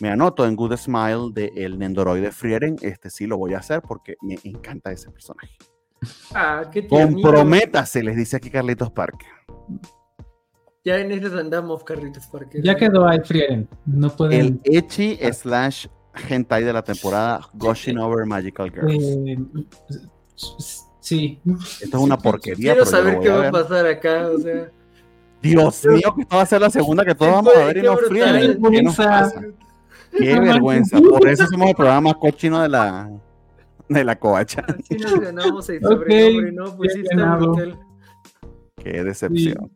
me 0.00 0.08
anoto 0.10 0.46
en 0.46 0.56
Good 0.56 0.76
Smile 0.76 1.30
de 1.32 1.52
el 1.56 1.78
Nendoroid 1.78 2.30
Frieren. 2.30 2.76
Este 2.80 3.10
sí 3.10 3.26
lo 3.26 3.36
voy 3.38 3.54
a 3.54 3.58
hacer 3.58 3.82
porque 3.82 4.16
me 4.22 4.38
encanta 4.44 4.90
ese 4.92 5.10
personaje. 5.10 5.56
Ah, 6.34 6.62
qué. 6.72 6.86
Comprométase, 6.86 8.02
les 8.02 8.16
dice 8.16 8.36
aquí 8.36 8.50
Carlitos 8.50 8.90
Parque. 8.90 9.26
Ya 10.84 10.98
en 10.98 11.10
esas 11.12 11.34
andamos, 11.34 11.84
Carlitos 11.84 12.26
Parker. 12.26 12.62
ya 12.62 12.74
quedó 12.74 13.06
ahí 13.06 13.20
Frieren. 13.22 13.68
No 13.84 14.06
El 14.06 14.12
pueden. 14.14 14.60
Echi 14.64 15.18
slash 15.32 15.86
hentai 16.28 16.64
de 16.64 16.72
la 16.72 16.82
temporada 16.82 17.40
Gushing 17.52 17.98
Over 17.98 18.24
Magical 18.24 18.70
Girls. 18.70 19.04
eh, 19.26 19.38
sí. 21.00 21.40
Esto 21.82 21.96
es 21.98 22.02
una 22.02 22.16
porquería, 22.16 22.72
Quiero 22.72 22.86
saber 22.86 23.20
qué 23.20 23.30
a 23.30 23.36
va 23.36 23.48
a 23.48 23.52
pasar 23.52 23.86
acá, 23.86 24.28
o 24.28 24.38
sea. 24.38 24.70
Dios 25.42 25.84
mío, 25.86 26.14
que 26.14 26.22
esta 26.22 26.36
va 26.36 26.42
a 26.42 26.46
ser 26.46 26.60
la 26.62 26.70
segunda 26.70 27.04
que 27.04 27.14
todos 27.14 27.32
vamos 27.32 27.54
a 27.56 27.64
ver 27.66 27.76
y 27.76 27.80
qué 27.80 27.86
no 27.86 27.96
brutal. 27.96 28.08
Frieren. 28.10 28.62
¿Qué 28.62 28.82
nos 28.82 28.96
pasa? 28.96 29.42
Qué 30.16 30.34
No 30.34 30.42
vergüenza. 30.42 31.00
Por 31.00 31.28
eso 31.28 31.46
somos 31.46 31.68
el 31.68 31.74
programa 31.74 32.10
más 32.10 32.14
cochino 32.16 32.62
de 32.62 32.68
la, 32.70 33.10
de 33.88 34.04
la. 34.04 34.12
Así 34.12 34.96
nos 34.96 35.20
ganamos 35.20 35.68
el 35.68 36.54
¿no? 36.54 36.74
Pues 36.76 36.94
sí 36.94 37.02
está. 37.02 37.38
Qué 38.76 39.04
decepción. 39.04 39.70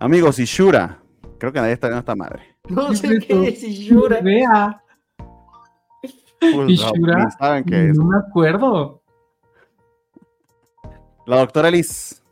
Amigos, 0.00 0.38
y 0.38 0.44
Shura. 0.44 1.00
Creo 1.38 1.52
que 1.52 1.60
nadie 1.60 1.72
está 1.74 1.88
viendo 1.88 2.00
esta 2.00 2.14
madre. 2.16 2.56
No 2.68 2.88
¿Qué 2.88 2.96
sé 2.96 3.18
qué 3.20 3.48
es 3.48 3.62
llora. 3.86 4.20
Vea, 4.20 4.82
¿Y 6.40 6.56
no, 6.56 6.66
Shura? 6.68 7.24
ni 7.24 7.30
saben 7.32 7.64
qué 7.64 7.90
es. 7.90 7.96
no 7.98 8.04
me 8.04 8.18
acuerdo. 8.18 9.02
La 11.26 11.38
doctora 11.40 11.70
Liz. 11.70 12.22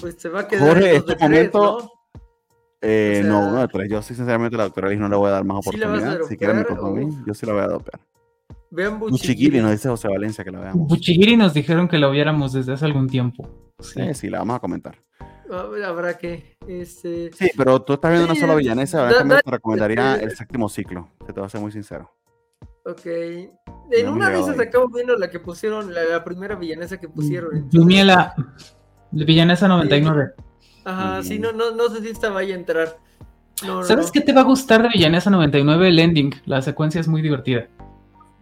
Pues 0.00 0.16
se 0.18 0.28
va 0.28 0.40
a 0.40 0.48
quedar 0.48 0.66
Jorge, 0.68 0.90
en 0.90 0.96
este 0.96 1.14
tres, 1.14 1.20
momento- 1.30 1.78
¿no? 1.82 1.92
Eh, 2.80 3.18
O 3.20 3.22
sea- 3.22 3.30
no, 3.32 3.48
uno 3.48 3.60
de 3.60 3.68
tres. 3.68 3.90
Yo 3.90 4.02
sí, 4.02 4.14
sinceramente, 4.14 4.56
la 4.56 4.64
doctora 4.64 4.88
Liz 4.88 4.98
no 4.98 5.08
le 5.08 5.16
voy 5.16 5.28
a 5.28 5.32
dar 5.32 5.44
más 5.44 5.64
¿Sí 5.64 5.76
la 5.76 5.86
vas 5.86 5.94
a 5.96 5.98
oportunidad. 6.06 6.28
Si 6.28 6.36
quieren 6.36 6.56
me 6.58 6.64
toca 6.64 6.86
a 6.86 6.90
mí, 6.90 7.08
yo 7.26 7.34
sí 7.34 7.46
la 7.46 7.52
voy 7.52 7.62
a 7.62 7.64
adoptar. 7.66 8.00
Vean 8.70 8.94
Un 8.94 8.98
Buchigiri. 9.00 9.34
chiquiri, 9.34 9.60
nos 9.62 9.70
dice 9.72 9.88
José 9.88 10.08
Valencia 10.08 10.44
que 10.44 10.50
la 10.50 10.60
veamos. 10.60 10.88
Buchigiri 10.88 11.36
nos 11.36 11.54
dijeron 11.54 11.88
que 11.88 11.98
lo 11.98 12.10
viéramos 12.10 12.52
desde 12.52 12.72
hace 12.74 12.84
algún 12.84 13.08
tiempo. 13.08 13.48
Sí. 13.80 14.00
Sí, 14.02 14.14
sí, 14.14 14.30
la 14.30 14.38
vamos 14.40 14.56
a 14.56 14.60
comentar. 14.60 14.96
A 15.50 15.62
ver, 15.64 15.84
Habrá 15.84 16.18
que. 16.18 16.56
Este... 16.66 17.30
Sí, 17.32 17.50
pero 17.56 17.80
tú 17.82 17.94
estás 17.94 18.10
viendo 18.10 18.26
una 18.26 18.34
Sí, 18.34 18.40
sola 18.40 18.54
villanesa, 18.54 19.02
da- 19.04 19.24
da- 19.24 19.40
te 19.40 19.50
recomendaría 19.50 20.16
eh, 20.16 20.24
el 20.24 20.36
séptimo 20.36 20.68
ciclo, 20.68 21.08
que 21.26 21.32
te 21.32 21.40
voy 21.40 21.46
a 21.46 21.48
ser 21.50 21.60
muy 21.60 21.72
sincero. 21.72 22.10
Ok. 22.84 23.06
En 23.90 24.08
una 24.08 24.28
de 24.28 24.40
esas 24.40 24.58
acabo 24.60 24.88
viendo 24.88 25.16
la 25.16 25.30
que 25.30 25.40
pusieron, 25.40 25.94
la, 25.94 26.04
la 26.04 26.22
primera 26.24 26.54
villanesa 26.54 26.98
que 26.98 27.08
pusieron. 27.08 27.70
Yumiela, 27.70 28.34
Villanesa 29.10 29.68
99. 29.68 30.32
Ajá, 30.84 31.14
Muy 31.16 31.24
sí, 31.24 31.38
no, 31.38 31.52
no, 31.52 31.70
no 31.74 31.88
sé 31.88 32.02
si 32.02 32.08
esta 32.08 32.28
vaya 32.30 32.54
a 32.54 32.58
entrar. 32.58 32.98
No, 33.66 33.82
¿Sabes 33.82 34.06
no. 34.06 34.12
qué 34.12 34.20
te 34.20 34.32
va 34.32 34.42
a 34.42 34.44
gustar 34.44 34.82
de 34.82 34.88
Villanesa 34.90 35.30
99? 35.30 35.88
El 35.88 35.98
ending. 35.98 36.34
La 36.46 36.60
secuencia 36.62 37.00
es 37.00 37.08
muy 37.08 37.22
divertida. 37.22 37.68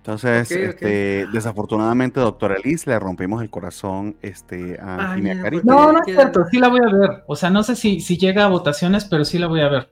Entonces, 0.06 0.52
este, 0.52 1.26
desafortunadamente, 1.32 2.20
doctora 2.20 2.54
Liz, 2.62 2.86
le 2.86 2.96
rompimos 2.96 3.42
el 3.42 3.50
corazón 3.50 4.16
este, 4.22 4.78
a 4.80 5.12
Ay, 5.14 5.22
porque- 5.42 5.60
No, 5.64 5.90
no 5.90 5.98
es 5.98 6.04
cierto. 6.04 6.44
Sí 6.48 6.58
la 6.58 6.68
voy 6.68 6.78
a 6.80 6.94
ver. 6.96 7.24
O 7.26 7.34
sea, 7.34 7.50
no 7.50 7.64
sé 7.64 7.74
si, 7.74 7.98
si 8.00 8.16
llega 8.16 8.44
a 8.44 8.48
votaciones, 8.48 9.04
pero 9.06 9.24
sí 9.24 9.36
la 9.40 9.48
voy 9.48 9.62
a 9.62 9.68
ver. 9.68 9.90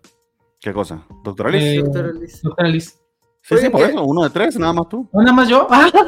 ¿Qué 0.60 0.72
cosa? 0.72 1.04
¿Doctora 1.24 1.50
Liz? 1.50 1.62
Eh, 1.64 1.82
Doctora 1.82 2.12
Liz. 2.12 2.42
Doctora 2.42 2.68
Liz. 2.68 2.98
sí, 3.42 3.56
sí, 3.58 3.68
por 3.70 3.80
eso, 3.82 4.04
uno 4.04 4.22
de 4.22 4.30
tres, 4.30 4.56
nada 4.56 4.72
más 4.72 4.88
tú. 4.88 5.08
¿O 5.12 5.20
nada 5.20 5.32
más 5.32 5.48
yo? 5.48 5.66
¡Ah! 5.68 5.90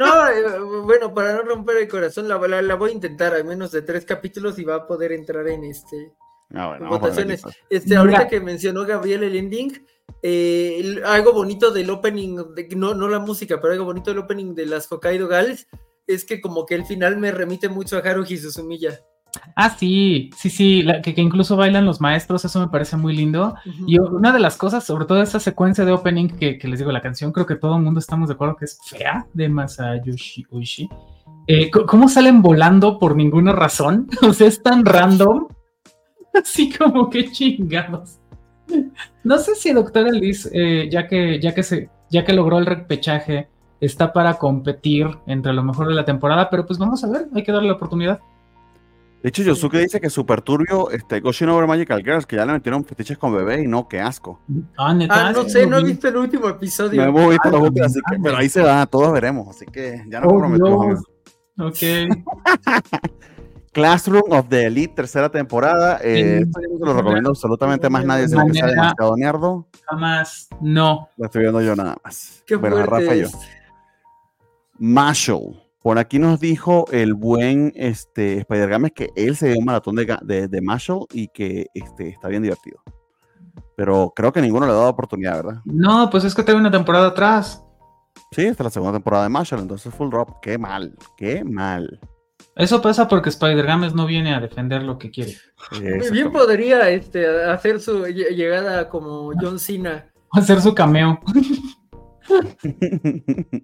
No, 0.00 0.26
eh, 0.28 0.58
bueno, 0.84 1.12
para 1.14 1.34
no 1.34 1.42
romper 1.42 1.76
el 1.76 1.86
corazón, 1.88 2.26
la, 2.26 2.38
la, 2.48 2.62
la 2.62 2.74
voy 2.76 2.90
a 2.90 2.94
intentar, 2.94 3.34
al 3.34 3.44
menos 3.44 3.70
de 3.70 3.82
tres 3.82 4.04
capítulos 4.06 4.58
y 4.58 4.64
va 4.64 4.76
a 4.76 4.86
poder 4.86 5.12
entrar 5.12 5.46
en 5.46 5.62
este. 5.64 6.14
Ah, 6.54 6.68
bueno, 6.68 6.88
votaciones. 6.88 7.42
Este, 7.68 7.90
Mira. 7.90 8.00
ahorita 8.00 8.28
que 8.28 8.40
mencionó 8.40 8.84
Gabriel 8.86 9.22
el 9.22 9.36
ending, 9.36 9.84
eh, 10.22 11.00
algo 11.06 11.32
bonito 11.32 11.70
del 11.70 11.90
opening, 11.90 12.36
de- 12.54 12.68
no, 12.76 12.94
no 12.94 13.08
la 13.08 13.18
música, 13.18 13.60
pero 13.60 13.72
algo 13.72 13.84
bonito 13.86 14.10
del 14.10 14.18
opening 14.20 14.54
de 14.54 14.66
las 14.66 14.90
Hokkaido 14.90 15.28
Gals 15.28 15.66
es 16.06 16.24
que 16.24 16.40
como 16.40 16.66
que 16.66 16.74
el 16.74 16.84
final 16.84 17.16
me 17.16 17.30
remite 17.32 17.68
mucho 17.68 17.96
a 17.96 18.00
Haruhi 18.00 18.36
Suzumiya. 18.36 19.00
Ah, 19.56 19.70
sí, 19.70 20.28
sí, 20.36 20.50
sí, 20.50 20.82
la- 20.82 21.00
que, 21.00 21.14
que 21.14 21.22
incluso 21.22 21.56
bailan 21.56 21.86
los 21.86 22.00
maestros, 22.02 22.44
eso 22.44 22.60
me 22.60 22.68
parece 22.68 22.96
muy 22.98 23.16
lindo. 23.16 23.54
Y 23.86 23.98
una 23.98 24.30
de 24.32 24.38
las 24.40 24.56
cosas, 24.58 24.84
sobre 24.84 25.06
todo 25.06 25.22
esa 25.22 25.40
secuencia 25.40 25.84
de 25.86 25.92
opening 25.92 26.28
que, 26.28 26.58
que 26.58 26.68
les 26.68 26.78
digo, 26.80 26.92
la 26.92 27.00
canción, 27.00 27.32
creo 27.32 27.46
que 27.46 27.56
todo 27.56 27.76
el 27.76 27.82
mundo 27.82 27.98
estamos 27.98 28.28
de 28.28 28.34
acuerdo 28.34 28.56
que 28.56 28.66
es 28.66 28.78
fea, 28.84 29.26
de 29.32 29.48
Masayoshi 29.48 30.44
Oishi. 30.50 30.88
Eh, 31.46 31.70
¿Cómo 31.70 32.08
salen 32.08 32.42
volando 32.42 32.98
por 32.98 33.16
ninguna 33.16 33.52
razón? 33.52 34.08
O 34.22 34.32
sea, 34.34 34.46
es 34.48 34.62
tan 34.62 34.84
random. 34.84 35.48
Así 36.34 36.70
como 36.72 37.08
que 37.10 37.30
chingados. 37.30 38.18
No 39.24 39.38
sé 39.38 39.54
si 39.54 39.72
Doctor 39.72 40.06
Alice, 40.06 40.48
eh, 40.52 40.88
ya, 40.90 41.06
que, 41.06 41.40
ya, 41.40 41.54
que 41.54 41.62
se, 41.62 41.90
ya 42.10 42.24
que 42.24 42.32
logró 42.32 42.58
el 42.58 42.66
repechaje, 42.66 43.48
está 43.80 44.12
para 44.12 44.34
competir 44.34 45.08
entre 45.26 45.52
lo 45.52 45.62
mejor 45.62 45.88
de 45.88 45.94
la 45.94 46.04
temporada, 46.04 46.48
pero 46.50 46.66
pues 46.66 46.78
vamos 46.78 47.02
a 47.04 47.08
ver, 47.08 47.28
hay 47.34 47.42
que 47.42 47.52
darle 47.52 47.68
la 47.68 47.74
oportunidad. 47.74 48.20
De 49.22 49.28
hecho, 49.28 49.44
Yosuke 49.44 49.78
dice 49.78 50.00
que 50.00 50.10
Super 50.10 50.42
Turbio, 50.42 50.90
este, 50.90 51.20
Goshin 51.20 51.48
Over 51.48 51.68
Magical 51.68 52.02
Girls, 52.02 52.26
que 52.26 52.34
ya 52.34 52.44
le 52.44 52.54
metieron 52.54 52.84
fetiches 52.84 53.16
con 53.18 53.32
bebé 53.32 53.62
y 53.62 53.68
no, 53.68 53.86
qué 53.86 54.00
asco. 54.00 54.40
Ah, 54.76 54.92
¿neta? 54.92 55.28
Ah, 55.28 55.32
no 55.32 55.48
sé, 55.48 55.64
no 55.64 55.78
he 55.78 55.84
visto 55.84 56.08
el 56.08 56.16
último 56.16 56.48
episodio. 56.48 57.00
No 57.00 57.08
hemos 57.08 57.30
visto 57.30 57.50
los 57.50 57.60
últimos, 57.60 57.86
así 57.86 58.00
que, 58.10 58.18
pero 58.20 58.36
ahí 58.36 58.48
se 58.48 58.62
va, 58.62 58.84
todos 58.86 59.12
veremos, 59.12 59.48
así 59.48 59.64
que 59.66 60.04
ya 60.08 60.20
no 60.20 60.28
oh, 60.28 60.38
prometemos. 60.38 61.04
Ok. 61.58 61.76
Classroom 63.72 64.30
of 64.32 64.48
the 64.48 64.66
Elite, 64.66 64.94
tercera 64.94 65.30
temporada. 65.30 65.98
Eh, 66.02 66.40
esto 66.42 66.60
yo 66.60 66.68
no 66.68 66.78
se 66.78 66.84
lo 66.84 66.92
recomiendo 66.92 67.30
absolutamente 67.30 67.88
más 67.88 68.04
nadie, 68.04 68.24
que 68.24 68.28
sea 68.28 68.66
demasiado 68.66 69.16
nerdo. 69.16 69.66
Jamás, 69.86 70.48
no. 70.60 71.08
Lo 71.16 71.24
estoy 71.24 71.42
viendo 71.42 71.62
yo 71.62 71.74
nada 71.74 71.96
más. 72.04 72.42
Qué 72.46 72.56
bueno, 72.56 72.84
Rafa 72.84 73.14
yo. 73.14 73.28
Marshall. 74.78 75.58
Por 75.80 75.98
aquí 75.98 76.18
nos 76.18 76.38
dijo 76.38 76.84
el 76.92 77.14
buen 77.14 77.72
este, 77.74 78.38
Spider 78.38 78.68
Games 78.68 78.92
que 78.94 79.10
él 79.16 79.36
se 79.36 79.48
dio 79.48 79.58
un 79.58 79.64
maratón 79.64 79.96
de, 79.96 80.16
de, 80.22 80.46
de 80.48 80.60
Marshall 80.60 81.06
y 81.12 81.28
que 81.28 81.66
este, 81.74 82.10
está 82.10 82.28
bien 82.28 82.42
divertido. 82.42 82.80
Pero 83.74 84.12
creo 84.14 84.32
que 84.32 84.42
ninguno 84.42 84.66
le 84.66 84.72
ha 84.72 84.76
dado 84.76 84.90
oportunidad, 84.90 85.42
¿verdad? 85.42 85.62
No, 85.64 86.08
pues 86.10 86.24
es 86.24 86.34
que 86.34 86.42
tengo 86.42 86.60
una 86.60 86.70
temporada 86.70 87.08
atrás. 87.08 87.64
Sí, 88.30 88.42
esta 88.42 88.62
es 88.62 88.66
la 88.66 88.70
segunda 88.70 88.92
temporada 88.92 89.24
de 89.24 89.30
Marshall, 89.30 89.60
entonces 89.60 89.92
full 89.92 90.10
drop. 90.10 90.40
Qué 90.40 90.58
mal, 90.58 90.94
qué 91.16 91.42
mal. 91.42 91.98
Eso 92.56 92.82
pasa 92.82 93.08
porque 93.08 93.30
Spider 93.30 93.66
Games 93.66 93.94
no 93.94 94.06
viene 94.06 94.34
a 94.34 94.40
defender 94.40 94.82
lo 94.82 94.98
que 94.98 95.10
quiere. 95.10 95.36
bien 96.10 96.30
podría 96.30 96.90
este, 96.90 97.26
hacer 97.44 97.80
su 97.80 98.06
llegada 98.06 98.88
como 98.88 99.32
John 99.40 99.58
Cena. 99.58 100.08
Hacer 100.32 100.62
su 100.62 100.74
cameo. 100.74 101.20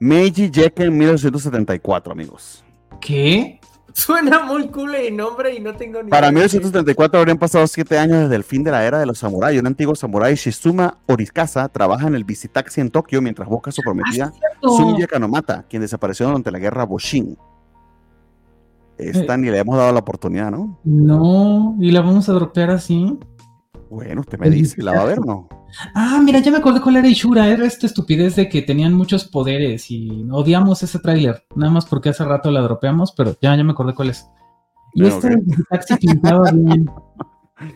Meiji 0.00 0.50
Jekken 0.52 0.98
1974, 0.98 2.12
amigos. 2.12 2.64
¿Qué? 3.00 3.60
Suena 3.94 4.44
muy 4.44 4.68
cool 4.68 4.94
el 4.94 5.16
nombre 5.16 5.54
y 5.54 5.60
no 5.60 5.74
tengo 5.74 6.02
ni 6.02 6.10
Para 6.10 6.30
1974 6.30 7.20
habrían 7.20 7.38
pasado 7.38 7.66
siete 7.66 7.98
años 7.98 8.22
desde 8.22 8.36
el 8.36 8.44
fin 8.44 8.64
de 8.64 8.70
la 8.70 8.84
era 8.84 8.98
de 8.98 9.06
los 9.06 9.18
samuráis. 9.18 9.60
Un 9.60 9.66
antiguo 9.66 9.94
samurái, 9.94 10.34
Shizuma 10.34 10.98
Orikasa, 11.06 11.68
trabaja 11.68 12.06
en 12.06 12.14
el 12.14 12.24
visitaxi 12.24 12.80
en 12.80 12.90
Tokio 12.90 13.20
mientras 13.20 13.48
busca 13.48 13.70
a 13.70 13.72
su 13.72 13.82
prometida 13.82 14.32
ah, 14.62 15.06
Kanomata, 15.08 15.66
quien 15.68 15.82
desapareció 15.82 16.26
durante 16.26 16.50
la 16.50 16.58
guerra 16.58 16.84
Boshin. 16.84 17.36
Esta 18.98 19.36
ni 19.36 19.50
le 19.50 19.58
hemos 19.58 19.76
dado 19.76 19.92
la 19.92 20.00
oportunidad, 20.00 20.50
¿no? 20.50 20.78
No, 20.84 21.76
y 21.80 21.90
la 21.90 22.00
vamos 22.00 22.28
a 22.28 22.32
dropear 22.32 22.70
así. 22.70 23.18
Bueno, 23.90 24.22
usted 24.22 24.38
me 24.38 24.48
dice, 24.48 24.82
¿la 24.82 24.92
va 24.92 25.02
a 25.02 25.04
ver 25.04 25.18
o 25.20 25.24
no? 25.24 25.48
Ah, 25.94 26.20
mira, 26.22 26.38
ya 26.40 26.50
me 26.50 26.58
acordé 26.58 26.82
cuál 26.82 26.96
era 26.96 27.08
Ishura. 27.08 27.48
Era 27.48 27.64
esta 27.64 27.86
estupidez 27.86 28.36
de 28.36 28.46
que 28.48 28.60
tenían 28.60 28.92
muchos 28.92 29.24
poderes 29.24 29.90
y 29.90 30.26
odiamos 30.30 30.82
ese 30.82 30.98
tráiler. 30.98 31.44
Nada 31.56 31.72
más 31.72 31.86
porque 31.86 32.10
hace 32.10 32.24
rato 32.26 32.50
la 32.50 32.60
dropeamos, 32.60 33.12
pero 33.12 33.34
ya, 33.40 33.56
ya 33.56 33.64
me 33.64 33.72
acordé 33.72 33.94
cuál 33.94 34.10
es. 34.10 34.28
Y 34.94 35.06
esta 35.06 35.30
del 35.30 35.40
Visitaxi 35.40 35.96
pintaba 35.96 36.50
bien. 36.52 36.90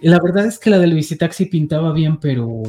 La 0.03 0.21
verdad 0.21 0.45
es 0.45 0.59
que 0.59 0.69
la 0.69 0.79
del 0.79 0.95
Visitaxi 0.95 1.47
pintaba 1.47 1.93
bien, 1.93 2.19
pero. 2.19 2.63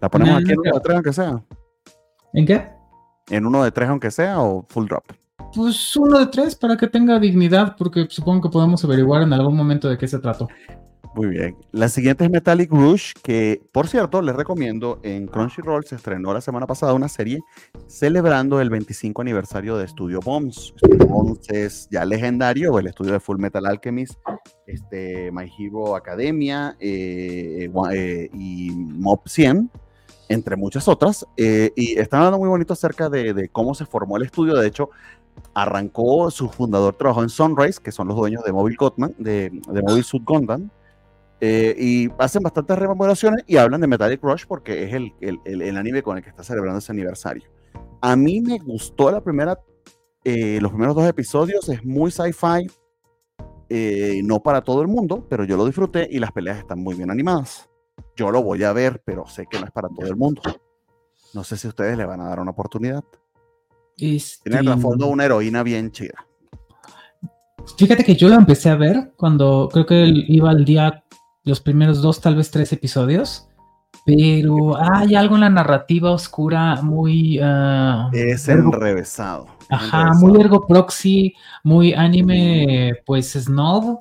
¿La 0.00 0.08
ponemos 0.08 0.36
aquí 0.36 0.52
en 0.52 0.58
uno 0.60 0.74
de 0.74 0.80
tres, 0.80 0.94
aunque 0.94 1.12
sea? 1.12 1.44
¿En 2.32 2.46
qué? 2.46 2.68
¿En 3.30 3.46
uno 3.46 3.64
de 3.64 3.72
tres, 3.72 3.88
aunque 3.88 4.10
sea, 4.10 4.40
o 4.40 4.64
full 4.68 4.86
drop? 4.86 5.04
Pues 5.54 5.96
uno 5.96 6.18
de 6.18 6.26
tres 6.26 6.56
para 6.56 6.76
que 6.76 6.88
tenga 6.88 7.18
dignidad, 7.18 7.76
porque 7.76 8.06
supongo 8.08 8.42
que 8.42 8.52
podemos 8.52 8.84
averiguar 8.84 9.22
en 9.22 9.32
algún 9.32 9.56
momento 9.56 9.88
de 9.88 9.96
qué 9.96 10.08
se 10.08 10.18
trató. 10.18 10.48
Muy 11.14 11.28
bien. 11.28 11.56
La 11.70 11.88
siguiente 11.88 12.24
es 12.24 12.30
Metallic 12.30 12.72
Rush, 12.72 13.12
que 13.22 13.62
por 13.70 13.86
cierto 13.86 14.20
les 14.20 14.34
recomiendo, 14.34 14.98
en 15.04 15.28
Crunchyroll 15.28 15.84
se 15.84 15.94
estrenó 15.94 16.34
la 16.34 16.40
semana 16.40 16.66
pasada 16.66 16.92
una 16.92 17.08
serie 17.08 17.38
celebrando 17.86 18.60
el 18.60 18.68
25 18.68 19.22
aniversario 19.22 19.76
de 19.76 19.86
Studio 19.86 20.18
Bombs. 20.20 20.74
Studio 20.76 21.06
Bombs 21.06 21.48
es 21.50 21.88
ya 21.88 22.04
legendario, 22.04 22.80
el 22.80 22.88
estudio 22.88 23.12
de 23.12 23.20
Full 23.20 23.38
Metal 23.38 23.64
Alchemist, 23.64 24.14
este, 24.66 25.30
My 25.30 25.48
Hero 25.56 25.94
Academia 25.94 26.76
eh, 26.80 27.70
eh, 27.92 28.30
y 28.32 28.70
Mob 28.72 29.20
100, 29.24 29.70
entre 30.28 30.56
muchas 30.56 30.88
otras. 30.88 31.24
Eh, 31.36 31.70
y 31.76 31.96
están 31.96 32.20
hablando 32.20 32.38
muy 32.38 32.48
bonito 32.48 32.72
acerca 32.72 33.08
de, 33.08 33.48
cómo 33.52 33.76
se 33.76 33.86
formó 33.86 34.16
el 34.16 34.24
estudio. 34.24 34.54
De 34.56 34.66
hecho, 34.66 34.90
arrancó, 35.54 36.30
su 36.30 36.48
fundador 36.48 36.94
trabajó 36.94 37.22
en 37.22 37.28
Sunrise, 37.28 37.80
que 37.82 37.92
son 37.92 38.08
los 38.08 38.16
dueños 38.16 38.42
de 38.44 38.52
Mobile 38.52 38.76
Gotman, 38.76 39.14
de, 39.18 39.50
de 39.50 39.82
Mobile 39.82 40.02
Suit 40.02 40.24
Gundam 40.24 40.70
eh, 41.40 41.74
y 41.78 42.10
hacen 42.18 42.42
bastantes 42.42 42.78
rememoraciones 42.78 43.44
y 43.46 43.56
hablan 43.56 43.80
de 43.80 43.86
Metallic 43.86 44.22
Rush 44.22 44.44
porque 44.46 44.84
es 44.84 44.94
el, 44.94 45.12
el, 45.20 45.38
el, 45.44 45.76
anime 45.76 46.02
con 46.02 46.16
el 46.16 46.22
que 46.22 46.30
está 46.30 46.42
celebrando 46.42 46.78
ese 46.78 46.92
aniversario. 46.92 47.44
A 48.00 48.16
mí 48.16 48.40
me 48.40 48.58
gustó 48.58 49.10
la 49.10 49.20
primera, 49.22 49.58
eh, 50.24 50.58
los 50.60 50.70
primeros 50.70 50.94
dos 50.94 51.06
episodios, 51.06 51.68
es 51.68 51.84
muy 51.84 52.10
sci-fi, 52.10 52.66
eh, 53.68 54.20
no 54.24 54.42
para 54.42 54.62
todo 54.62 54.80
el 54.80 54.88
mundo, 54.88 55.26
pero 55.28 55.44
yo 55.44 55.56
lo 55.56 55.66
disfruté 55.66 56.08
y 56.10 56.18
las 56.18 56.32
peleas 56.32 56.58
están 56.58 56.78
muy 56.78 56.94
bien 56.94 57.10
animadas. 57.10 57.68
Yo 58.16 58.30
lo 58.30 58.42
voy 58.42 58.62
a 58.64 58.72
ver, 58.72 59.02
pero 59.04 59.26
sé 59.26 59.46
que 59.50 59.58
no 59.58 59.66
es 59.66 59.72
para 59.72 59.88
todo 59.88 60.06
el 60.06 60.16
mundo. 60.16 60.40
No 61.34 61.44
sé 61.44 61.56
si 61.56 61.66
ustedes 61.66 61.98
le 61.98 62.06
van 62.06 62.20
a 62.20 62.28
dar 62.28 62.40
una 62.40 62.52
oportunidad. 62.52 63.04
Este... 63.98 64.50
Tiene 64.50 64.72
el 64.72 64.80
fondo 64.80 65.06
una 65.06 65.24
heroína 65.24 65.62
bien 65.62 65.90
chida. 65.90 66.26
Fíjate 67.78 68.04
que 68.04 68.14
yo 68.14 68.28
lo 68.28 68.34
empecé 68.34 68.70
a 68.70 68.76
ver 68.76 69.12
cuando 69.16 69.68
creo 69.72 69.86
que 69.86 70.12
iba 70.28 70.50
al 70.50 70.64
día 70.64 71.04
los 71.44 71.60
primeros 71.60 72.02
dos, 72.02 72.20
tal 72.20 72.36
vez 72.36 72.50
tres 72.50 72.72
episodios. 72.72 73.48
Pero 74.06 74.76
hay 74.76 75.14
algo 75.14 75.36
en 75.36 75.42
la 75.42 75.50
narrativa 75.50 76.10
oscura 76.10 76.82
muy... 76.82 77.38
Uh, 77.38 78.10
es 78.12 78.48
enrevesado. 78.48 79.46
Ajá, 79.70 80.12
muy 80.14 80.38
ergo 80.40 80.66
proxy, 80.66 81.34
muy 81.62 81.94
anime, 81.94 82.92
pues 83.06 83.32
snob, 83.32 84.00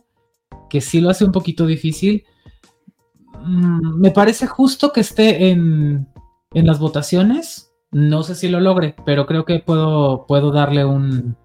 que 0.69 0.81
sí 0.81 0.99
lo 0.99 1.09
hace 1.09 1.23
un 1.23 1.31
poquito 1.31 1.65
difícil. 1.65 2.25
Mm, 3.45 3.99
me 3.99 4.11
parece 4.11 4.45
justo 4.45 4.91
que 4.91 5.01
esté 5.01 5.51
en, 5.51 6.07
en, 6.53 6.67
las 6.67 6.79
votaciones. 6.79 7.72
No 7.93 8.23
sé 8.23 8.35
si 8.35 8.49
lo 8.49 8.59
logre, 8.59 8.95
pero 9.05 9.25
creo 9.25 9.45
que 9.45 9.59
puedo, 9.59 10.25
puedo 10.27 10.51
darle 10.51 10.85
un... 10.85 11.35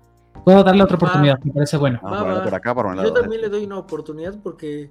Puedo 0.45 0.65
darle 0.65 0.83
otra 0.83 0.97
oportunidad, 0.97 1.39
me 1.45 1.53
parece 1.53 1.77
bueno. 1.77 2.01
por 2.01 2.55
acá, 2.55 2.75
por 2.75 3.03
Yo 3.03 3.13
también 3.13 3.43
le 3.43 3.49
doy 3.51 3.65
una 3.65 3.79
oportunidad 3.79 4.35
porque 4.43 4.91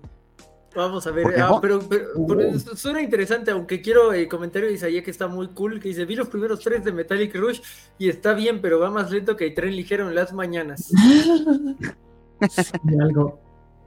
Vamos 0.77 1.07
a 1.07 1.11
ver, 1.11 1.25
ah, 1.41 1.57
pero, 1.59 1.79
uh. 2.15 2.59
suena 2.75 3.01
interesante, 3.01 3.49
aunque 3.49 3.81
quiero 3.81 4.13
el 4.13 4.27
comentario 4.27 4.67
de 4.67 4.75
Isaías 4.75 5.03
que 5.03 5.09
está 5.09 5.27
muy 5.27 5.47
cool, 5.47 5.79
que 5.79 5.87
dice, 5.87 6.05
vi 6.05 6.15
los 6.15 6.27
primeros 6.27 6.59
tres 6.59 6.83
de 6.83 6.91
Metallic 6.91 7.35
Rush 7.35 7.61
y 7.97 8.09
está 8.09 8.33
bien, 8.33 8.61
pero 8.61 8.79
va 8.79 8.91
más 8.91 9.09
lento 9.09 9.35
que 9.35 9.47
el 9.47 9.55
tren 9.55 9.75
ligero 9.75 10.07
en 10.07 10.13
las 10.13 10.33
mañanas. 10.33 10.91
algo. 13.01 13.39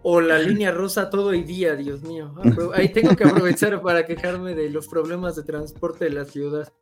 O 0.02 0.20
la 0.20 0.40
línea 0.40 0.72
rosa 0.72 1.10
todo 1.10 1.32
el 1.32 1.46
día, 1.46 1.76
Dios 1.76 2.02
mío. 2.02 2.34
Ahí 2.74 2.88
tengo 2.88 3.14
que 3.14 3.22
aprovechar 3.22 3.80
para 3.82 4.04
quejarme 4.04 4.56
de 4.56 4.70
los 4.70 4.88
problemas 4.88 5.36
de 5.36 5.44
transporte 5.44 6.06
de 6.06 6.10
la 6.10 6.24
ciudad. 6.24 6.72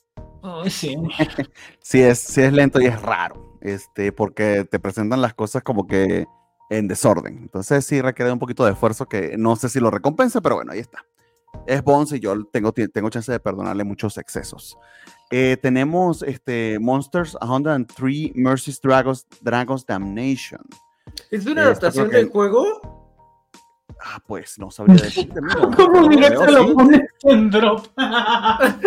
sí. 0.68 0.96
sí, 1.80 2.00
es, 2.00 2.18
sí 2.18 2.42
es 2.42 2.52
lento 2.52 2.80
y 2.80 2.86
es 2.86 3.00
raro, 3.02 3.58
este, 3.60 4.12
porque 4.12 4.64
te 4.64 4.78
presentan 4.78 5.20
las 5.20 5.34
cosas 5.34 5.62
como 5.62 5.86
que 5.86 6.26
en 6.70 6.88
desorden. 6.88 7.38
Entonces 7.38 7.84
sí 7.84 8.00
requiere 8.00 8.32
un 8.32 8.38
poquito 8.38 8.64
de 8.64 8.72
esfuerzo 8.72 9.06
que 9.06 9.36
no 9.38 9.56
sé 9.56 9.68
si 9.68 9.80
lo 9.80 9.90
recompensa, 9.90 10.40
pero 10.40 10.56
bueno, 10.56 10.72
ahí 10.72 10.80
está. 10.80 11.04
Es 11.66 11.82
Bones 11.82 12.12
y 12.12 12.20
yo 12.20 12.44
tengo, 12.46 12.72
tengo 12.72 13.10
chance 13.10 13.32
de 13.32 13.40
perdonarle 13.40 13.84
muchos 13.84 14.18
excesos. 14.18 14.76
Eh, 15.30 15.56
tenemos 15.60 16.22
este, 16.22 16.78
Monsters 16.78 17.36
103 17.40 18.32
Mercy's 18.34 18.80
Dragons, 18.80 19.26
Dragons 19.40 19.84
Damnation. 19.84 20.60
¿Es 21.30 21.46
una 21.46 21.62
adaptación 21.62 22.08
del 22.10 22.28
juego? 22.28 22.97
Ah, 24.00 24.22
pues 24.26 24.58
no 24.58 24.70
sabría 24.70 24.96
decirte. 24.96 25.40
¿Cómo 25.76 26.08
directo 26.08 26.46
lo 26.46 26.74
pones 26.74 27.02
en 27.22 27.50
drop? 27.50 27.86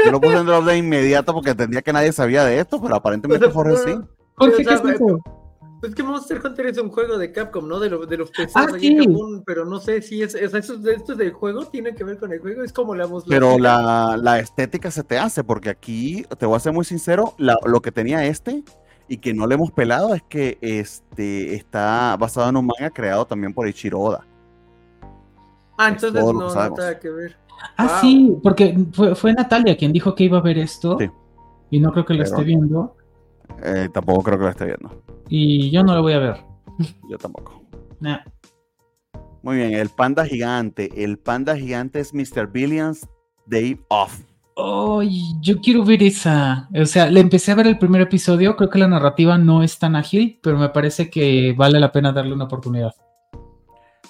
Yo 0.05 0.11
lo 0.11 0.21
puse 0.21 0.37
en 0.37 0.45
drop 0.45 0.65
de 0.65 0.77
inmediato 0.77 1.33
porque 1.33 1.51
entendía 1.51 1.81
que 1.81 1.93
nadie 1.93 2.11
sabía 2.13 2.45
de 2.45 2.59
esto, 2.59 2.81
pero 2.81 2.95
aparentemente 2.95 3.49
Jorge 3.49 3.77
sí. 3.77 3.99
Jorge, 4.35 4.65
¿qué 4.65 4.73
es 4.73 4.81
eso? 4.81 5.21
Pues 5.81 5.95
que 5.95 6.03
Monster 6.03 6.39
Hunter 6.45 6.67
es 6.67 6.77
un 6.77 6.89
juego 6.89 7.17
de 7.17 7.31
Capcom, 7.31 7.67
¿no? 7.67 7.79
De, 7.79 7.89
de 7.89 8.17
los 8.17 8.29
pesados 8.29 8.73
ah, 8.75 8.79
sí. 8.79 8.95
pero 9.47 9.65
no 9.65 9.79
sé 9.79 10.03
si 10.03 10.21
es, 10.21 10.35
es 10.35 10.53
esto, 10.53 10.77
esto 10.87 11.15
del 11.15 11.33
juego 11.33 11.65
tiene 11.65 11.95
que 11.95 12.03
ver 12.03 12.19
con 12.19 12.31
el 12.31 12.39
juego, 12.39 12.63
es 12.63 12.71
como 12.71 12.93
la 12.93 13.07
voz. 13.07 13.25
Pero 13.27 13.57
la, 13.57 14.15
la, 14.15 14.39
estética 14.39 14.91
se 14.91 15.03
te 15.03 15.17
hace, 15.17 15.43
porque 15.43 15.71
aquí, 15.71 16.23
te 16.37 16.45
voy 16.45 16.55
a 16.55 16.59
ser 16.59 16.71
muy 16.71 16.85
sincero, 16.85 17.33
lo 17.37 17.81
que 17.81 17.91
tenía 17.91 18.23
este 18.27 18.63
y 19.07 19.17
que 19.17 19.33
no 19.33 19.47
le 19.47 19.55
hemos 19.55 19.71
pelado 19.71 20.13
es 20.13 20.21
que 20.29 20.59
este 20.61 21.55
está 21.55 22.15
basado 22.17 22.47
en 22.47 22.57
un 22.57 22.67
manga 22.67 22.91
creado 22.91 23.25
también 23.25 23.51
por 23.51 23.67
Ichiro 23.67 23.99
Oda. 23.99 24.25
Ah, 25.81 25.89
entonces 25.89 26.23
no, 26.23 26.33
no 26.33 26.53
nada 26.53 26.99
que 26.99 27.09
ver. 27.09 27.35
Ah, 27.75 27.99
sí, 28.01 28.37
porque 28.43 28.77
fue, 28.93 29.15
fue, 29.15 29.33
Natalia 29.33 29.75
quien 29.75 29.91
dijo 29.91 30.13
que 30.13 30.25
iba 30.25 30.37
a 30.37 30.41
ver 30.41 30.59
esto. 30.59 30.97
Sí. 30.99 31.09
Y 31.71 31.79
no 31.79 31.91
creo 31.91 32.05
que 32.05 32.13
lo 32.13 32.23
esté 32.23 32.43
viendo. 32.43 32.95
Eh, 33.63 33.89
tampoco 33.91 34.21
creo 34.21 34.37
que 34.37 34.43
lo 34.43 34.49
esté 34.51 34.65
viendo. 34.65 35.03
Y 35.27 35.71
yo 35.71 35.83
no 35.83 35.95
lo 35.95 36.03
voy 36.03 36.13
a 36.13 36.19
ver. 36.19 36.37
Yo 37.09 37.17
tampoco. 37.17 37.63
Nah. 37.99 38.19
Muy 39.41 39.57
bien, 39.57 39.73
el 39.73 39.89
panda 39.89 40.23
gigante. 40.25 41.03
El 41.03 41.17
panda 41.17 41.55
gigante 41.55 41.99
es 41.99 42.13
Mr. 42.13 42.51
Billions 42.51 43.07
Day 43.47 43.79
Off. 43.89 44.19
Ay, 44.55 45.33
yo 45.41 45.59
quiero 45.61 45.83
ver 45.83 46.03
esa. 46.03 46.69
O 46.79 46.85
sea, 46.85 47.09
le 47.09 47.21
empecé 47.21 47.51
a 47.51 47.55
ver 47.55 47.65
el 47.65 47.79
primer 47.79 48.01
episodio. 48.01 48.55
Creo 48.55 48.69
que 48.69 48.77
la 48.77 48.87
narrativa 48.87 49.39
no 49.39 49.63
es 49.63 49.79
tan 49.79 49.95
ágil, 49.95 50.39
pero 50.43 50.59
me 50.59 50.69
parece 50.69 51.09
que 51.09 51.55
vale 51.57 51.79
la 51.79 51.91
pena 51.91 52.11
darle 52.11 52.33
una 52.33 52.45
oportunidad. 52.45 52.93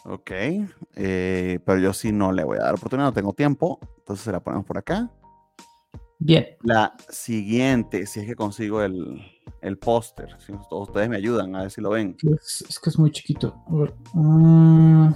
Ok, 0.06 0.32
eh, 0.96 1.60
pero 1.66 1.80
yo 1.80 1.94
sí 1.94 2.12
no 2.12 2.32
le 2.32 2.44
voy 2.44 2.58
a 2.58 2.62
dar 2.64 2.74
oportunidad, 2.76 3.08
no 3.10 3.14
tengo 3.14 3.34
tiempo. 3.34 3.80
Entonces 4.00 4.26
se 4.26 4.32
la 4.32 4.40
ponemos 4.40 4.66
por 4.66 4.78
acá. 4.78 5.10
Bien. 6.18 6.46
La 6.64 6.94
siguiente, 7.10 8.06
si 8.06 8.20
es 8.20 8.26
que 8.26 8.36
consigo 8.36 8.82
el, 8.82 9.22
el 9.62 9.78
póster, 9.78 10.36
si 10.40 10.54
ustedes 10.72 11.10
me 11.10 11.18
ayudan 11.18 11.56
a 11.56 11.62
ver 11.64 11.72
si 11.72 11.82
lo 11.82 11.92
ven. 11.92 12.16
Es, 12.24 12.64
es 12.68 12.80
que 12.80 12.90
es 12.90 12.98
muy 13.00 13.12
chiquito. 13.12 13.56
A 13.68 13.76
ver. 13.76 13.94
ah, 14.16 15.14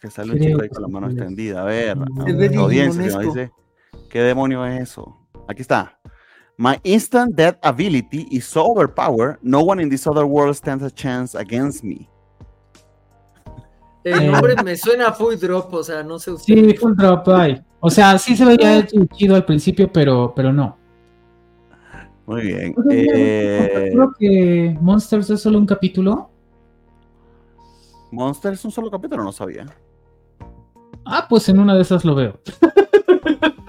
Que 0.00 0.10
sale 0.10 0.32
un 0.32 0.38
chico 0.40 0.62
ahí 0.62 0.68
con 0.68 0.82
la 0.82 0.88
mano 0.88 1.08
extendida. 1.08 1.62
A 1.62 1.64
ver, 1.64 1.90
a 1.90 1.94
Se 1.94 2.00
la 2.00 2.02
audiencia 2.04 2.48
que 2.48 2.56
nos 2.56 2.68
digimonesco. 2.68 3.20
dice, 3.20 3.52
¿qué 4.10 4.22
demonio 4.22 4.64
es 4.64 4.80
eso? 4.82 5.28
Aquí 5.48 5.62
está. 5.62 5.98
My 6.56 6.76
instant 6.82 7.34
death 7.36 7.56
ability 7.62 8.26
is 8.30 8.44
so 8.44 8.64
overpowered, 8.64 9.38
no 9.42 9.60
one 9.62 9.80
in 9.82 9.88
this 9.88 10.06
other 10.06 10.24
world 10.24 10.54
stands 10.56 10.82
a 10.84 10.90
chance 10.90 11.36
against 11.38 11.84
me. 11.84 12.08
El 14.12 14.22
Eh. 14.22 14.30
nombre 14.30 14.54
me 14.62 14.76
suena 14.76 15.08
a 15.08 15.12
Full 15.12 15.34
Drop, 15.36 15.72
o 15.74 15.82
sea, 15.82 16.02
no 16.02 16.18
sé 16.18 16.32
usted. 16.32 16.54
sí, 16.54 16.74
full 16.76 16.94
drop 16.94 17.28
ay. 17.28 17.60
O 17.80 17.90
sea, 17.90 18.18
sí 18.18 18.36
se 18.36 18.44
veía 18.44 18.86
chido 19.14 19.34
al 19.36 19.44
principio, 19.44 19.90
pero, 19.92 20.32
pero 20.34 20.52
no. 20.52 20.76
Muy 22.26 22.42
bien. 22.42 22.74
O 22.76 22.82
sea, 22.82 22.92
mira, 22.92 23.12
Eh, 23.16 23.90
Creo 23.94 24.14
que 24.18 24.76
Monsters 24.80 25.30
es 25.30 25.40
solo 25.40 25.58
un 25.58 25.66
capítulo. 25.66 26.30
Monster 28.10 28.52
es 28.54 28.64
un 28.64 28.70
solo 28.70 28.90
capítulo, 28.90 29.22
no 29.22 29.32
sabía. 29.32 29.66
Ah, 31.04 31.26
pues 31.28 31.48
en 31.48 31.58
una 31.58 31.74
de 31.74 31.82
esas 31.82 32.04
lo 32.04 32.14
veo. 32.14 32.38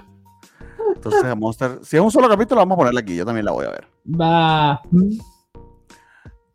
Entonces, 0.94 1.36
Monster, 1.36 1.78
si 1.82 1.96
es 1.96 2.02
un 2.02 2.10
solo 2.10 2.28
capítulo, 2.28 2.60
vamos 2.60 2.74
a 2.76 2.78
ponerla 2.78 3.00
aquí. 3.00 3.16
Yo 3.16 3.24
también 3.24 3.44
la 3.46 3.52
voy 3.52 3.64
a 3.66 3.70
ver. 3.70 3.86
Va. 4.20 4.82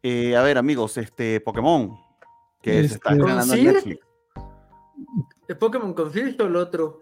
Eh, 0.03 0.35
a 0.35 0.41
ver, 0.43 0.57
amigos, 0.59 0.97
este 0.97 1.39
Pokémon, 1.41 1.97
que 2.65 2.87
se 2.87 2.95
está 2.95 3.11
Este- 3.11 3.21
estrenando 3.21 3.53
en. 3.53 3.63
Netflix. 3.65 3.99
¿El 5.47 5.57
Pokémon 5.57 5.93
Conflict 5.93 6.41
o 6.41 6.45
el 6.47 6.55
otro? 6.55 6.99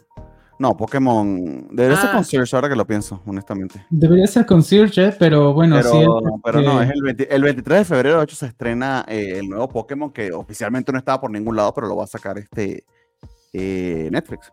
No, 0.60 0.76
Pokémon. 0.78 1.68
Debería 1.72 1.98
ser 1.98 2.10
Ah. 2.12 2.14
con 2.14 2.24
Search 2.26 2.54
ahora 2.54 2.70
que 2.70 2.76
lo 2.76 2.86
pienso, 2.86 3.22
honestamente. 3.26 3.86
Debería 3.90 4.28
ser 4.28 4.46
con 4.46 4.58
Concierge, 4.58 5.14
pero 5.18 5.54
bueno, 5.54 5.78
pero, 5.78 5.90
sí. 5.92 6.06
pero 6.44 6.62
no, 6.62 6.82
este, 6.82 6.94
es 6.94 6.98
el, 6.98 7.02
20 7.04 7.36
el 7.36 7.44
23 7.44 7.80
de 7.80 7.86
febrero, 7.86 8.18
de 8.20 8.24
hecho, 8.26 8.36
se 8.36 8.46
estrena 8.48 9.06
eh, 9.08 9.40
el 9.40 9.50
nuevo 9.50 9.68
Pokémon 9.70 10.12
que 10.12 10.32
oficialmente 10.32 10.92
no 10.92 10.98
estaba 11.00 11.20
por 11.22 11.32
ningún 11.32 11.56
lado, 11.56 11.74
pero 11.74 11.88
lo 11.88 11.96
va 11.96 12.04
a 12.04 12.08
sacar 12.08 12.38
este 12.38 12.84
eh, 13.54 14.10
Netflix. 14.12 14.52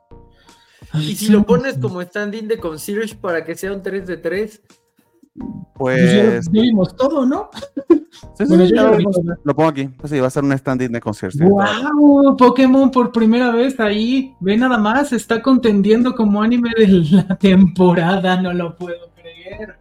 Y 0.95 1.15
si 1.16 1.28
lo 1.31 1.45
pones 1.45 1.77
como 1.78 2.01
stand-in 2.03 2.49
de 2.49 2.59
Concierge 2.59 3.15
para 3.16 3.45
que 3.45 3.55
sea 3.55 3.73
un 3.73 3.82
3 3.82 4.07
de 4.07 4.16
3, 4.16 4.62
Pues 5.75 6.12
ya, 6.12 6.31
Pues. 6.31 6.51
ya 6.53 6.62
vimos 6.62 6.95
todo, 6.97 7.25
¿no? 7.25 7.51
sí, 7.89 7.99
sí, 8.39 8.45
Bueno, 8.49 8.65
yo 8.65 8.75
ya 8.75 8.99
ya 8.99 9.37
lo, 9.45 9.55
pongo 9.55 9.69
aquí. 9.69 9.89
Pues 9.89 10.11
sí, 10.12 10.21
va 10.21 10.27
a 10.27 10.31
ser 10.31 10.45
un 10.45 10.53
stand-in 10.53 10.93
de 10.93 11.01
concierto. 11.01 11.45
¡Wow! 11.45 12.37
Pokémon 12.37 12.91
por 12.91 13.12
primera 13.12 13.51
vez 13.51 13.79
ahí. 13.81 14.35
Ve 14.41 14.57
nada 14.57 14.79
más, 14.79 15.12
está 15.12 15.41
contendiendo 15.41 16.15
como 16.15 16.43
anime 16.43 16.71
de 16.77 16.87
la 17.11 17.37
temporada. 17.39 18.41
No 18.41 18.53
lo 18.53 18.77
puedo 18.77 19.11
creer. 19.15 19.79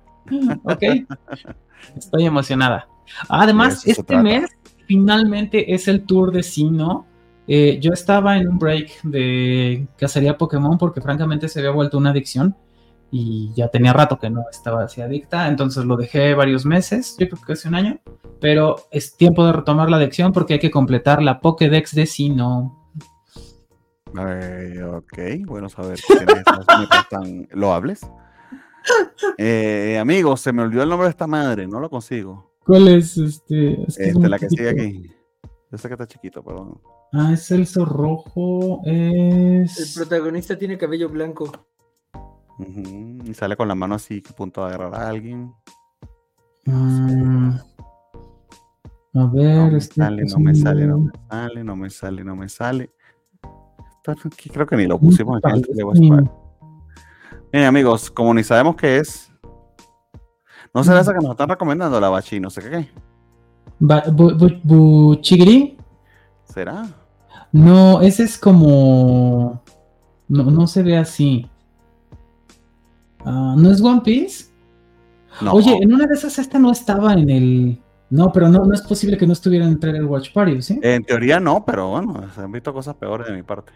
Ok. 0.64 0.84
Estoy 1.98 2.26
emocionada. 2.26 2.88
Además, 3.28 3.86
este 3.88 4.18
mes 4.18 4.50
finalmente 4.86 5.74
es 5.74 5.88
el 5.88 6.04
tour 6.06 6.32
de 6.32 6.44
Sino. 6.44 7.06
Eh, 7.48 7.80
yo 7.82 7.94
estaba 7.94 8.38
en 8.38 8.48
un 8.48 8.60
break 8.60 9.02
de 9.02 9.88
cacería 9.98 10.38
Pokémon 10.38 10.78
porque 10.78 11.02
francamente 11.02 11.48
se 11.50 11.60
había 11.60 11.72
vuelto 11.72 11.98
una 11.98 12.12
adicción 12.12 12.56
y 13.12 13.52
ya 13.56 13.70
tenía 13.70 13.94
rato 13.94 14.20
que 14.20 14.30
no 14.30 14.44
estaba 14.52 14.84
así 14.84 15.02
adicta, 15.02 15.48
entonces 15.48 15.86
lo 15.86 15.98
dejé 15.98 16.34
varios 16.36 16.66
meses, 16.66 17.16
yo 17.20 17.28
creo 17.30 17.42
que 17.46 17.54
hace 17.54 17.68
un 17.68 17.76
año, 17.76 18.00
pero 18.40 18.76
es 18.92 19.16
tiempo 19.18 19.46
de 19.46 19.54
retomar 19.54 19.90
la 19.90 19.98
adicción 19.98 20.32
porque 20.32 20.54
hay 20.54 20.60
que 20.60 20.72
completar 20.72 21.22
la 21.22 21.40
Pokédex 21.42 21.96
de 21.96 22.06
Sino. 22.06 22.76
Eh, 24.20 24.82
ok, 24.84 25.46
bueno 25.46 25.70
saber 25.70 26.00
que 26.08 26.16
tienes 26.16 26.44
esas 26.48 26.80
metas 26.80 27.10
tan 27.10 27.48
loables. 27.52 28.02
Eh, 29.38 29.98
amigos, 30.00 30.40
se 30.40 30.54
me 30.54 30.62
olvidó 30.64 30.82
el 30.82 30.90
nombre 30.90 31.08
de 31.08 31.12
esta 31.12 31.28
madre, 31.28 31.68
no 31.68 31.80
lo 31.82 31.90
consigo. 31.90 32.54
¿Cuál 32.66 32.88
es 32.88 33.18
este? 33.18 33.84
Es 33.84 33.98
que 33.98 34.04
Este, 34.10 34.30
la 34.30 34.40
que 34.40 34.50
sigue 34.50 34.70
aquí. 34.70 35.12
Yo 35.70 35.78
sé 35.78 35.88
que 35.90 35.94
está 35.96 36.08
chiquito, 36.08 36.42
pero 36.42 36.82
Ah, 37.12 37.34
es 37.34 37.46
Celso 37.46 37.86
Rojo, 37.86 38.82
el 38.86 39.64
es... 39.64 39.94
protagonista 39.96 40.58
tiene 40.58 40.78
cabello 40.78 41.10
blanco. 41.10 41.52
Y 42.60 43.34
sale 43.34 43.56
con 43.56 43.68
la 43.68 43.76
mano 43.76 43.96
así, 43.96 44.22
a 44.30 44.36
punto 44.36 44.62
de 44.66 44.74
agarrar 44.74 44.96
a 44.96 45.10
alguien. 45.10 45.54
Mm, 46.66 47.52
a 47.52 47.64
No 49.14 49.32
ver, 49.32 49.72
me 49.72 49.78
este 49.78 49.96
sale, 49.96 50.24
no 50.26 50.40
me 50.40 50.56
sale, 50.56 50.86
no 50.88 50.98
me 51.00 51.12
sale, 51.30 51.64
no 51.64 51.76
me 51.76 51.90
sale, 51.90 52.24
no 52.24 52.36
me 52.36 52.50
sale. 52.50 52.92
Aquí, 54.08 54.50
Creo 54.50 54.66
que 54.66 54.76
ni 54.76 54.88
lo 54.88 54.98
pusimos 55.00 55.40
aquí. 55.44 55.62
Squad. 55.64 56.24
Miren, 57.54 57.68
amigos, 57.68 58.10
como 58.12 58.34
ni 58.34 58.44
sabemos 58.44 58.76
qué 58.76 58.98
es, 58.98 59.32
no 60.74 60.84
será 60.84 61.02
esa 61.02 61.14
que 61.14 61.20
nos 61.20 61.32
están 61.32 61.50
recomendando 61.50 62.00
la 62.00 62.10
bachi, 62.10 62.40
no 62.40 62.50
sé 62.50 62.62
qué. 62.62 62.90
Ba- 63.80 64.04
bu- 64.06 64.36
bu- 64.38 64.60
Buchigiri. 64.64 65.78
¿Será? 66.44 66.88
No, 67.52 68.02
ese 68.02 68.24
es 68.24 68.38
como. 68.38 69.62
No, 70.28 70.44
no 70.52 70.68
se 70.68 70.84
ve 70.84 70.98
así. 70.98 71.50
Ah, 73.26 73.56
¿No 73.58 73.72
es 73.72 73.82
One 73.82 74.02
Piece? 74.02 74.46
No. 75.42 75.54
Oye, 75.54 75.78
en 75.82 75.94
una 75.94 76.06
de 76.08 76.14
esas 76.16 76.40
esta 76.40 76.58
no 76.60 76.72
estaba 76.72 77.14
en 77.14 77.30
el. 77.30 77.82
No, 78.10 78.32
pero 78.32 78.50
no, 78.50 78.66
no 78.66 78.74
es 78.74 78.82
posible 78.82 79.18
que 79.18 79.28
no 79.28 79.34
estuviera 79.34 79.66
en 79.66 79.74
el 79.74 79.80
Trailer 79.80 80.04
Watch 80.06 80.34
Party, 80.34 80.62
¿sí? 80.62 80.80
En 80.82 81.04
teoría 81.04 81.40
no, 81.40 81.64
pero 81.64 81.90
bueno, 81.90 82.24
se 82.34 82.42
han 82.42 82.52
visto 82.52 82.74
cosas 82.74 82.96
peores 82.96 83.28
de 83.28 83.34
mi 83.34 83.44
parte. 83.44 83.72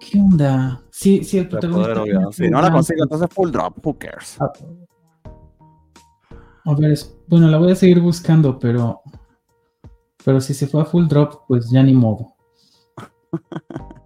¿Qué 0.00 0.18
onda? 0.18 0.80
Sí, 0.90 1.22
sí, 1.24 1.36
el 1.38 1.48
protagonista. 1.48 2.32
Si 2.32 2.48
no 2.48 2.62
la 2.62 2.72
consigo, 2.72 3.02
entonces 3.02 3.28
full 3.30 3.50
drop, 3.50 3.84
who 3.86 3.98
cares? 3.98 4.38
Ah, 4.40 4.50
A 6.64 6.74
ver, 6.74 6.92
es- 6.92 7.14
bueno, 7.26 7.48
la 7.48 7.58
voy 7.58 7.72
a 7.72 7.76
seguir 7.76 8.00
buscando, 8.00 8.58
pero. 8.58 9.02
Pero 10.24 10.40
si 10.40 10.54
se 10.54 10.66
fue 10.66 10.80
a 10.82 10.84
full 10.86 11.06
drop, 11.06 11.42
pues 11.46 11.70
ya 11.70 11.82
ni 11.82 11.92
modo. 11.92 12.34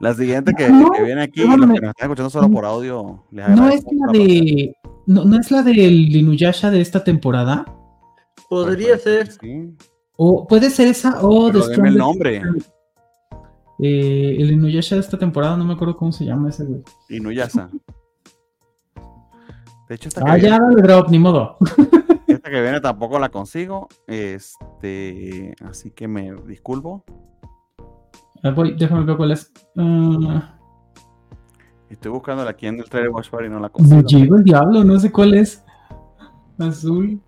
La 0.00 0.14
siguiente 0.14 0.52
que, 0.56 0.68
No, 0.70 0.90
que 0.90 1.02
viene 1.02 1.22
aquí, 1.22 1.46
no, 1.46 1.56
los 1.58 1.66
que 1.74 1.80
nos 1.80 1.90
están 1.90 2.06
escuchando 2.10 2.30
solo 2.30 2.50
por 2.50 2.64
audio, 2.64 3.22
les 3.30 3.48
¿No 3.50 3.68
es 3.68 3.84
la 3.92 4.12
de. 4.12 4.74
No, 5.06 5.24
¿no 5.24 5.38
es 5.38 5.50
la 5.50 5.62
del 5.62 6.14
Inuyasha 6.16 6.70
de 6.70 6.80
esta 6.80 7.04
temporada? 7.04 7.66
Podría 8.48 8.92
Pues, 8.92 9.02
ser. 9.02 9.32
Sí, 9.32 9.76
O 10.16 10.46
puede 10.46 10.70
ser 10.70 10.88
esa 10.88 11.18
o 11.22 11.50
dime 11.50 11.90
el 11.90 11.96
nombre. 11.98 12.42
Eh, 13.78 14.36
el 14.38 14.50
Inuyasha 14.52 14.94
de 14.94 15.02
esta 15.02 15.18
temporada, 15.18 15.56
no 15.56 15.64
me 15.64 15.74
acuerdo 15.74 15.96
cómo 15.96 16.12
se 16.12 16.24
llama 16.24 16.48
ese 16.48 16.64
güey. 16.64 16.82
Inuyasha. 17.10 17.68
De 19.88 19.94
hecho, 19.96 20.08
esta 20.08 20.24
que, 20.24 20.30
Ah, 20.30 20.38
ya, 20.38 20.58
viene, 20.58 20.76
dale 20.76 20.82
drop, 20.82 21.10
ni 21.10 21.18
modo. 21.18 21.56
esta 22.26 22.48
que 22.50 22.62
viene 22.62 22.80
tampoco 22.80 23.18
la 23.18 23.28
consigo. 23.28 23.88
Este, 24.06 25.54
así 25.68 25.90
que 25.90 26.08
me 26.08 26.32
disculpo. 26.46 27.04
Voy, 28.42 28.74
déjame 28.74 29.04
ver 29.04 29.16
cuál 29.16 29.32
es. 29.32 29.52
Ah, 29.76 30.56
Estoy 31.90 32.12
buscándola 32.12 32.50
aquí 32.50 32.66
en 32.66 32.78
el 32.78 32.88
trailer 32.88 33.10
Watch 33.10 33.28
Party 33.30 33.46
y 33.46 33.50
no 33.50 33.60
la 33.60 33.68
consigo. 33.68 34.02
Bulligo 34.02 34.36
el 34.36 34.44
diablo, 34.44 34.84
no 34.84 34.98
sé 34.98 35.10
cuál 35.12 35.34
es. 35.34 35.64
Azul. 36.58 37.20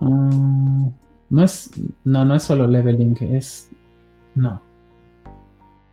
Ah, 0.00 0.90
no 1.30 1.42
es. 1.42 1.70
No, 2.04 2.24
no 2.24 2.34
es 2.34 2.42
solo 2.42 2.66
leveling, 2.66 3.16
es. 3.20 3.70
No. 4.34 4.62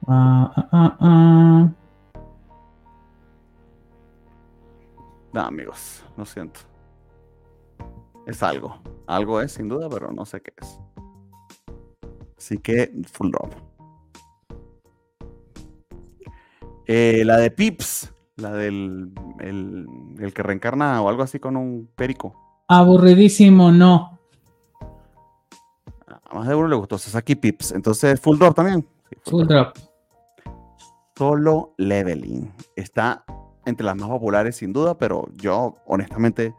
Ah, 0.07 0.53
ah, 0.55 0.69
ah, 0.71 0.97
ah. 0.99 1.69
No, 5.33 5.41
amigos, 5.41 6.03
lo 6.15 6.25
siento. 6.25 6.61
Es 8.25 8.41
algo. 8.41 8.77
Algo 9.07 9.41
es, 9.41 9.51
sin 9.53 9.67
duda, 9.67 9.89
pero 9.89 10.11
no 10.11 10.25
sé 10.25 10.41
qué 10.41 10.53
es. 10.61 10.79
Así 12.37 12.57
que, 12.57 12.91
full 13.11 13.31
drop. 13.31 13.53
Eh, 16.87 17.23
la 17.25 17.37
de 17.37 17.49
Pips, 17.49 18.13
la 18.35 18.51
del 18.51 19.11
el, 19.39 19.87
el 20.19 20.33
que 20.33 20.43
reencarna 20.43 21.01
o 21.01 21.09
algo 21.09 21.23
así 21.23 21.39
con 21.39 21.57
un 21.57 21.89
perico. 21.95 22.63
Aburridísimo, 22.67 23.71
no. 23.71 24.19
A 26.07 26.35
más 26.35 26.47
de 26.47 26.55
uno 26.55 26.67
le 26.67 26.75
gustó 26.75 26.97
Sasaki 26.97 27.35
Pips. 27.35 27.71
Entonces, 27.71 28.19
full 28.19 28.37
drop 28.37 28.55
también. 28.55 28.85
Sí, 29.09 29.31
Full 29.31 29.47
drop. 29.47 29.75
Solo 31.17 31.73
leveling. 31.77 32.51
Está 32.75 33.23
entre 33.65 33.85
las 33.85 33.95
más 33.95 34.09
populares 34.09 34.57
sin 34.57 34.73
duda, 34.73 34.97
pero 34.97 35.27
yo 35.35 35.75
honestamente 35.85 36.53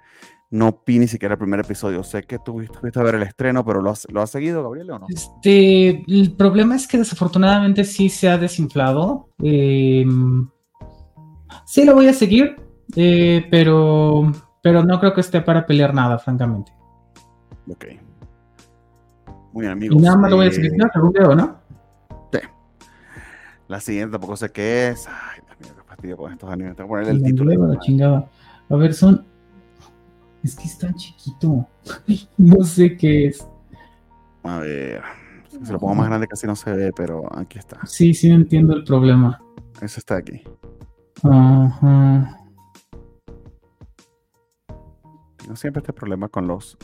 no 0.51 0.83
vi 0.87 0.99
ni 0.99 1.09
siquiera 1.09 1.35
el 1.35 1.39
primer 1.39 1.61
episodio. 1.61 2.03
Sé 2.05 2.23
que 2.23 2.39
tú 2.39 2.63
fuiste 2.81 3.01
a 3.01 3.03
ver 3.03 3.17
el 3.17 3.23
estreno, 3.23 3.65
pero 3.65 3.83
¿lo 3.83 3.91
has, 3.91 4.07
¿lo 4.11 4.27
seguido, 4.27 4.63
Gabriel, 4.63 4.91
o 4.93 4.99
no? 5.01 5.07
Este, 5.09 6.05
el 6.07 6.35
problema 6.37 6.77
es 6.77 6.87
que 6.87 6.99
desafortunadamente 6.99 7.85
sí 7.85 8.09
se 8.09 8.29
ha 8.29 8.39
desinflado. 8.39 9.29
Em, 9.39 10.49
sí 11.65 11.85
lo 11.85 11.95
voy 11.95 12.09
a 12.09 12.13
seguir, 12.13 12.57
eh, 12.95 13.47
pero, 13.51 14.33
pero 14.63 14.85
no 14.85 15.01
creo 15.01 15.15
que 15.15 15.21
esté 15.21 15.41
para 15.41 15.67
pelear 15.67 15.93
nada, 15.93 16.19
francamente. 16.19 16.73
Ok. 17.69 17.87
Muy 19.53 19.63
bien, 19.63 19.73
amigos. 19.73 19.99
Y 19.99 20.03
nada 20.03 20.17
más 20.17 20.31
lo 20.31 20.37
voy 20.37 20.47
a 20.47 20.53
seguir, 20.53 20.73
¿no? 20.77 20.87
Algún 20.95 21.13
video, 21.13 21.35
¿no? 21.35 21.57
Sí. 22.33 22.39
La 23.69 23.81
siguiente 23.81 24.13
tampoco 24.13 24.37
sé 24.37 24.51
qué 24.51 24.89
es. 24.89 25.09
Ay, 25.09 25.41
Dios 25.45 25.59
mío, 25.61 25.75
qué 25.77 25.89
fastidio 25.89 26.17
con 26.17 26.33
estos 26.33 26.49
animes. 26.49 26.77
Tengo 26.77 26.89
que 26.89 26.91
ponerle 26.91 27.13
el 27.13 27.23
título. 27.23 27.67
La 27.67 27.81
chingada. 27.81 28.29
A 28.69 28.77
ver, 28.77 28.95
son 28.95 29.25
es 30.47 30.57
que 30.57 30.65
es 30.65 30.79
tan 30.79 30.95
chiquito. 30.95 31.67
no 32.39 32.65
sé 32.65 32.97
qué 32.97 33.27
es. 33.27 33.47
A 34.43 34.59
ver. 34.59 35.03
Si 35.51 35.73
lo 35.73 35.79
pongo 35.79 35.95
más 35.95 36.09
grande 36.09 36.29
casi 36.29 36.47
no 36.47 36.55
se 36.55 36.73
ve, 36.73 36.93
pero 36.95 37.25
aquí 37.37 37.59
está. 37.59 37.85
Sí, 37.87 38.15
sí 38.15 38.31
entiendo 38.31 38.75
el 38.75 38.85
problema. 38.85 39.43
Eso 39.81 40.01
está 40.01 40.17
aquí. 40.17 40.43
Ajá. 41.23 42.41
No 45.49 45.57
siempre 45.57 45.81
este 45.81 45.93
problema 45.93 46.29
con 46.29 46.47
los. 46.47 46.77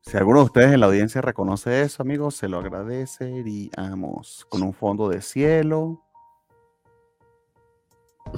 Si 0.00 0.16
alguno 0.16 0.38
de 0.38 0.44
ustedes 0.46 0.72
en 0.72 0.80
la 0.80 0.86
audiencia 0.86 1.20
reconoce 1.20 1.82
eso, 1.82 2.02
amigos, 2.02 2.36
se 2.36 2.48
lo 2.48 2.58
agradeceríamos. 2.58 4.46
Con 4.48 4.62
un 4.62 4.72
fondo 4.72 5.08
de 5.08 5.20
cielo. 5.20 6.02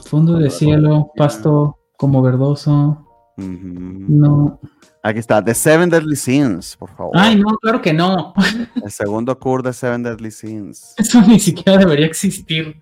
Fondo 0.07 0.39
de 0.39 0.51
cielo, 0.51 1.13
pasto 1.17 1.79
como 1.97 2.23
verdoso. 2.23 3.08
No. 3.39 4.61
Aquí 5.03 5.21
está, 5.21 5.43
The 5.43 5.55
Seven 5.55 5.89
Deadly 5.89 6.17
Sins, 6.17 6.77
por 6.77 6.91
favor. 6.95 7.13
Ay, 7.15 7.37
no, 7.37 7.57
claro 7.59 7.81
que 7.81 7.93
no. 7.93 8.35
El 8.85 8.91
segundo 8.91 9.39
cur 9.39 9.63
de 9.63 9.73
Seven 9.73 10.03
Deadly 10.03 10.31
Sins. 10.31 10.95
Eso 10.97 11.23
ni 11.23 11.39
siquiera 11.39 11.79
debería 11.79 12.07
existir. 12.07 12.81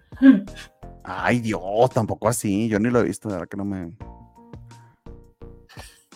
Ay, 1.04 1.40
Dios, 1.40 1.90
tampoco 1.92 2.28
así. 2.28 2.68
Yo 2.68 2.78
ni 2.78 2.90
lo 2.90 3.00
he 3.00 3.04
visto, 3.04 3.28
de 3.28 3.34
verdad 3.34 3.48
que 3.48 3.56
no 3.56 3.64
me. 3.64 3.92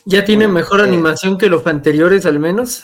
¿Ya 0.06 0.24
tiene 0.24 0.48
mejor 0.48 0.80
eh, 0.80 0.84
animación 0.84 1.36
que 1.36 1.48
los 1.48 1.66
anteriores, 1.66 2.24
al 2.24 2.38
menos? 2.38 2.82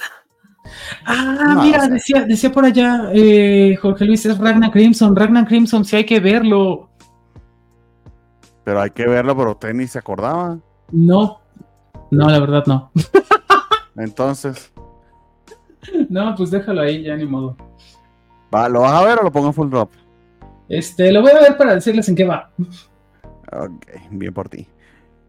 Ah, 1.07 1.61
mira, 1.63 1.89
decía, 1.89 2.25
decía 2.25 2.53
por 2.53 2.65
allá 2.65 3.11
eh, 3.15 3.77
Jorge 3.81 4.05
Luis, 4.05 4.27
es 4.27 4.37
Ragnar 4.37 4.71
Crimson. 4.71 5.17
Ragnar 5.17 5.47
Crimson, 5.47 5.85
sí 5.85 5.97
hay 5.97 6.05
que 6.05 6.21
verlo. 6.21 6.91
Pero 8.65 8.81
hay 8.81 8.91
que 8.91 9.07
verlo, 9.07 9.37
pero 9.37 9.53
usted 9.53 9.73
ni 9.73 9.87
se 9.87 9.99
acordaba. 9.99 10.59
No, 10.93 11.41
no, 12.11 12.29
la 12.29 12.39
verdad 12.39 12.65
no. 12.67 12.91
Entonces. 13.97 14.73
No, 16.09 16.35
pues 16.37 16.51
déjalo 16.51 16.83
ahí, 16.83 17.03
ya 17.03 17.17
ni 17.17 17.25
modo. 17.25 17.57
Va, 18.55 18.69
¿Lo 18.69 18.81
vas 18.81 18.93
a 18.93 19.05
ver 19.05 19.19
o 19.19 19.23
lo 19.23 19.33
pongo 19.33 19.49
en 19.49 19.55
full 19.55 19.71
drop? 19.71 19.91
Este, 20.69 21.13
lo 21.13 21.23
voy 21.23 21.31
a 21.31 21.41
ver 21.41 21.57
para 21.57 21.75
decirles 21.75 22.09
en 22.09 22.17
qué 22.17 22.25
va. 22.25 22.51
Ok, 23.53 23.87
bien 24.11 24.35
por 24.35 24.49
ti. 24.49 24.67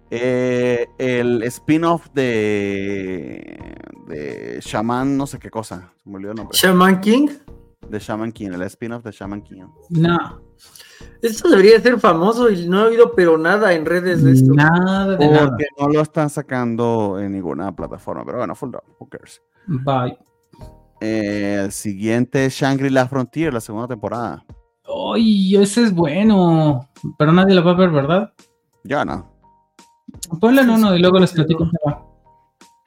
Eh, 0.10 0.88
el 0.98 1.44
spin-off 1.44 2.08
de, 2.14 3.76
de 4.08 4.60
Shaman, 4.62 5.18
no 5.18 5.28
sé 5.28 5.38
qué 5.38 5.50
cosa. 5.50 5.92
Se 6.04 6.10
me 6.10 6.16
olvidó 6.16 6.32
el 6.32 6.38
nombre. 6.38 6.58
¿Shaman 6.58 7.02
King? 7.02 7.30
De 7.88 8.00
Shaman 8.00 8.32
King, 8.32 8.52
el 8.54 8.62
spin-off 8.64 9.04
de 9.04 9.12
Shaman 9.12 9.42
King. 9.42 9.64
No. 9.90 10.42
Esto 11.22 11.50
debería 11.50 11.80
ser 11.80 12.00
famoso 12.00 12.50
y 12.50 12.68
no 12.68 12.80
ha 12.80 12.86
habido 12.86 13.14
pero 13.14 13.38
nada 13.38 13.74
en 13.74 13.86
redes 13.86 14.24
de 14.24 14.34
esto. 14.34 14.54
Nada 14.54 15.16
de 15.16 15.28
Porque 15.28 15.66
no 15.80 15.88
lo 15.90 16.02
están 16.02 16.30
sacando 16.30 17.20
en 17.20 17.32
ninguna 17.32 17.76
plataforma. 17.76 18.24
Pero 18.26 18.40
bueno, 18.40 18.56
full 18.56 18.72
who 19.00 19.10
cares. 19.10 19.42
Bye. 19.68 20.18
Eh, 21.02 21.62
el 21.66 21.72
siguiente 21.72 22.46
es 22.46 22.54
Shangri-La 22.54 23.08
Frontier, 23.08 23.54
la 23.54 23.62
segunda 23.62 23.88
temporada. 23.88 24.44
Ay, 25.14 25.56
ese 25.56 25.84
es 25.84 25.94
bueno. 25.94 26.90
Pero 27.18 27.32
nadie 27.32 27.56
lo 27.56 27.64
va 27.64 27.72
a 27.72 27.76
ver, 27.76 27.92
¿verdad? 27.92 28.34
Ya 28.84 29.04
no. 29.04 29.32
Ponle 30.40 30.62
en 30.62 30.70
uno 30.70 30.96
y 30.96 31.00
luego 31.00 31.20
les 31.20 31.34
platico 31.34 31.70
va. 31.86 32.04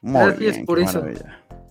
Gracias 0.02 0.58
por 0.64 0.78
eso. 0.78 1.02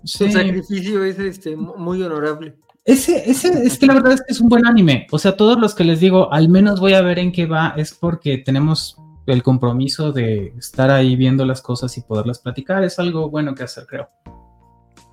Sí. 0.03 0.25
El 0.25 0.31
sacrificio 0.31 1.03
es 1.03 1.19
este, 1.19 1.55
muy 1.55 2.01
honorable. 2.03 2.57
Ese, 2.85 3.29
ese, 3.29 3.49
es 3.65 3.77
que 3.77 3.85
la 3.85 3.93
verdad 3.93 4.13
es 4.13 4.21
que 4.21 4.31
es 4.31 4.41
un 4.41 4.49
buen 4.49 4.65
anime. 4.65 5.07
O 5.11 5.19
sea, 5.19 5.37
todos 5.37 5.59
los 5.59 5.75
que 5.75 5.83
les 5.83 5.99
digo, 5.99 6.31
al 6.33 6.49
menos 6.49 6.79
voy 6.79 6.93
a 6.93 7.01
ver 7.01 7.19
en 7.19 7.31
qué 7.31 7.45
va, 7.45 7.73
es 7.77 7.93
porque 7.93 8.37
tenemos 8.37 8.97
el 9.27 9.43
compromiso 9.43 10.11
de 10.11 10.53
estar 10.57 10.89
ahí 10.89 11.15
viendo 11.15 11.45
las 11.45 11.61
cosas 11.61 11.97
y 11.97 12.01
poderlas 12.01 12.39
platicar. 12.39 12.83
Es 12.83 12.99
algo 12.99 13.29
bueno 13.29 13.53
que 13.53 13.63
hacer, 13.63 13.85
creo. 13.85 14.09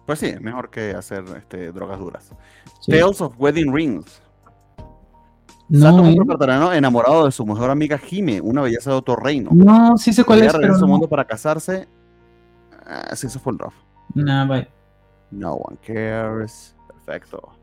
Pues 0.06 0.20
sí, 0.20 0.34
mejor 0.40 0.70
que 0.70 0.92
hacer 0.92 1.24
este, 1.36 1.72
drogas 1.72 1.98
duras. 1.98 2.30
Tales 2.86 3.20
of 3.20 3.34
Wedding 3.38 3.74
Rings. 3.74 4.22
No, 5.68 6.06
¿eh? 6.06 6.76
enamorado 6.76 7.24
de 7.24 7.32
su 7.32 7.44
mejor 7.44 7.70
amiga 7.70 7.98
Jime, 7.98 8.40
una 8.40 8.62
belleza 8.62 8.90
de 8.90 8.96
otro 8.96 9.16
reino. 9.16 9.50
No, 9.52 9.98
sí 9.98 10.12
sé 10.12 10.22
cuál 10.22 10.44
es. 10.44 10.54
Pero 10.54 10.78
su 10.78 10.86
mundo 10.86 11.08
para 11.08 11.24
casarse. 11.24 11.88
Así 12.86 13.28
se 13.28 13.40
fue 13.40 13.52
el 13.52 13.58
rough. 13.58 13.74
Bye. 14.14 14.68
No 15.32 15.54
one 15.54 15.76
cares. 15.84 16.76
Perfecto. 16.86 17.55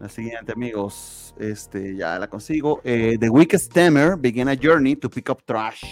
La 0.00 0.08
siguiente, 0.08 0.52
amigos, 0.52 1.34
este, 1.38 1.96
ya 1.96 2.18
la 2.18 2.28
consigo. 2.28 2.80
Eh, 2.84 3.16
The 3.18 3.30
Weakest 3.30 3.70
Stammer 3.70 4.16
begin 4.16 4.48
a 4.48 4.56
journey 4.60 4.96
to 4.96 5.08
pick 5.08 5.30
up 5.30 5.42
trash. 5.44 5.82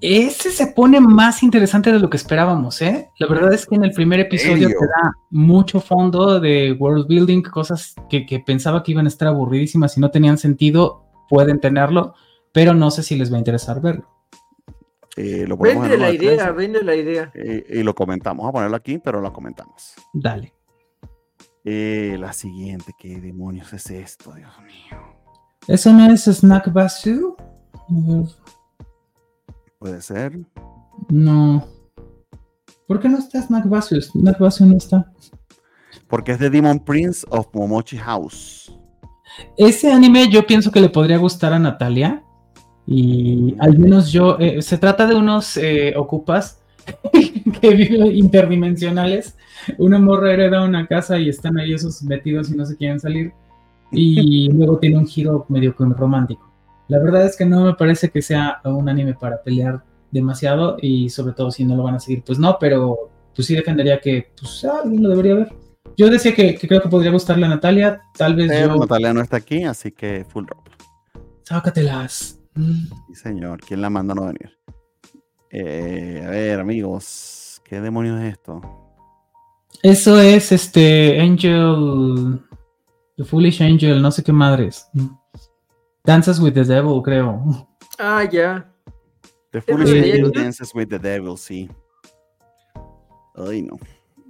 Ese 0.00 0.50
se 0.50 0.66
pone 0.66 1.00
más 1.00 1.42
interesante 1.42 1.90
de 1.90 1.98
lo 1.98 2.10
que 2.10 2.18
esperábamos, 2.18 2.82
¿eh? 2.82 3.08
La 3.18 3.26
verdad 3.26 3.54
es 3.54 3.64
que 3.64 3.76
en 3.76 3.84
el 3.84 3.92
primer 3.92 4.20
episodio 4.20 4.68
te 4.68 4.74
da 4.74 5.12
mucho 5.30 5.80
fondo 5.80 6.40
de 6.40 6.72
world 6.78 7.06
building, 7.08 7.40
cosas 7.40 7.94
que, 8.10 8.26
pensaba 8.44 8.82
que 8.82 8.92
iban 8.92 9.06
a 9.06 9.08
estar 9.08 9.28
aburridísimas 9.28 9.96
y 9.96 10.00
no 10.00 10.10
tenían 10.10 10.36
sentido, 10.36 11.06
pueden 11.30 11.58
tenerlo, 11.58 12.14
pero 12.52 12.74
no 12.74 12.90
sé 12.90 13.02
si 13.02 13.16
les 13.16 13.32
va 13.32 13.36
a 13.36 13.38
interesar 13.38 13.80
verlo. 13.80 14.06
Eh, 15.16 15.46
vende 15.58 15.96
la 15.96 16.12
idea, 16.12 16.50
vende 16.50 16.82
la 16.82 16.96
idea. 16.96 17.30
Eh, 17.32 17.64
y 17.70 17.82
lo 17.82 17.94
comentamos, 17.94 18.42
vamos 18.42 18.50
a 18.50 18.52
ponerlo 18.52 18.76
aquí, 18.76 18.98
pero 18.98 19.22
lo 19.22 19.32
comentamos. 19.32 19.94
Dale. 20.12 20.52
Eh, 21.64 22.16
la 22.20 22.34
siguiente, 22.34 22.92
¿qué 22.98 23.20
demonios 23.20 23.72
es 23.72 23.90
esto, 23.90 24.34
Dios 24.34 24.52
mío? 24.60 25.00
¿Eso 25.66 25.94
no 25.94 26.12
es 26.12 26.24
Snack 26.24 26.70
Basu? 26.70 27.34
Puede 29.78 30.02
ser. 30.02 30.38
No. 31.08 31.66
¿Por 32.86 33.00
qué 33.00 33.08
no 33.08 33.16
está 33.16 33.40
Snack 33.40 33.66
Basu? 33.66 33.98
Snack 33.98 34.38
Basu 34.38 34.66
no 34.66 34.76
está. 34.76 35.10
Porque 36.06 36.32
es 36.32 36.38
de 36.38 36.50
Demon 36.50 36.78
Prince 36.78 37.26
of 37.30 37.46
Momochi 37.54 37.96
House. 37.96 38.70
Ese 39.56 39.90
anime 39.90 40.28
yo 40.28 40.46
pienso 40.46 40.70
que 40.70 40.82
le 40.82 40.90
podría 40.90 41.16
gustar 41.16 41.54
a 41.54 41.58
Natalia. 41.58 42.22
Y 42.86 43.56
al 43.58 43.78
menos 43.78 44.12
yo. 44.12 44.38
Eh, 44.38 44.60
se 44.60 44.76
trata 44.76 45.06
de 45.06 45.14
unos 45.14 45.56
eh, 45.56 45.94
ocupas 45.96 46.60
que 47.60 47.74
viven 47.74 48.16
interdimensionales 48.16 49.36
una 49.78 49.98
morra 49.98 50.32
hereda 50.32 50.64
una 50.64 50.86
casa 50.86 51.18
y 51.18 51.28
están 51.28 51.58
ahí 51.58 51.72
esos 51.72 52.02
metidos 52.02 52.50
y 52.50 52.56
no 52.56 52.66
se 52.66 52.76
quieren 52.76 53.00
salir. 53.00 53.32
Y 53.90 54.48
luego 54.52 54.78
tiene 54.78 54.98
un 54.98 55.06
giro 55.06 55.46
medio 55.48 55.74
romántico. 55.78 56.50
La 56.88 56.98
verdad 56.98 57.24
es 57.24 57.36
que 57.36 57.46
no 57.46 57.64
me 57.64 57.74
parece 57.74 58.10
que 58.10 58.20
sea 58.20 58.60
un 58.64 58.88
anime 58.88 59.14
para 59.14 59.42
pelear 59.42 59.82
demasiado 60.10 60.76
y 60.80 61.08
sobre 61.08 61.32
todo 61.32 61.50
si 61.50 61.64
no 61.64 61.74
lo 61.74 61.82
van 61.82 61.94
a 61.94 62.00
seguir, 62.00 62.22
pues 62.24 62.38
no, 62.38 62.56
pero 62.60 63.10
pues 63.34 63.46
sí 63.46 63.54
defendería 63.54 64.00
que 64.00 64.30
pues 64.38 64.64
alguien 64.64 65.02
lo 65.02 65.08
debería 65.08 65.34
ver. 65.34 65.52
Yo 65.96 66.08
decía 66.10 66.34
que, 66.34 66.56
creo 66.58 66.82
que 66.82 66.88
podría 66.88 67.10
gustarle 67.10 67.46
a 67.46 67.48
Natalia, 67.48 68.02
tal 68.16 68.34
vez 68.34 68.48
pero 68.48 68.76
Natalia 68.76 69.14
no 69.14 69.22
está 69.22 69.38
aquí, 69.38 69.64
así 69.64 69.92
que 69.92 70.24
full 70.28 70.44
drop. 70.44 70.68
Sácatelas. 71.44 72.38
Sí, 72.56 73.14
señor. 73.14 73.60
¿Quién 73.60 73.80
la 73.80 73.90
manda 73.90 74.12
a 74.12 74.14
no 74.16 74.26
venir? 74.26 74.56
Eh, 75.56 76.20
a 76.26 76.30
ver, 76.30 76.58
amigos, 76.58 77.62
¿qué 77.64 77.80
demonios 77.80 78.20
es 78.20 78.32
esto? 78.32 78.60
Eso 79.84 80.20
es 80.20 80.50
este 80.50 81.20
Angel. 81.20 82.40
The 83.16 83.22
Foolish 83.22 83.62
Angel, 83.62 84.02
no 84.02 84.10
sé 84.10 84.24
qué 84.24 84.32
madres. 84.32 84.88
Dances 86.02 86.40
with 86.40 86.54
the 86.54 86.64
Devil, 86.64 87.00
creo. 87.04 87.68
Ah, 88.00 88.24
ya. 88.24 88.68
The 89.52 89.60
Foolish 89.60 89.92
Angel 89.92 90.32
Dances 90.32 90.74
with 90.74 90.88
the 90.88 90.98
Devil, 90.98 91.38
sí. 91.38 91.70
Ay, 93.36 93.62
no. 93.62 93.78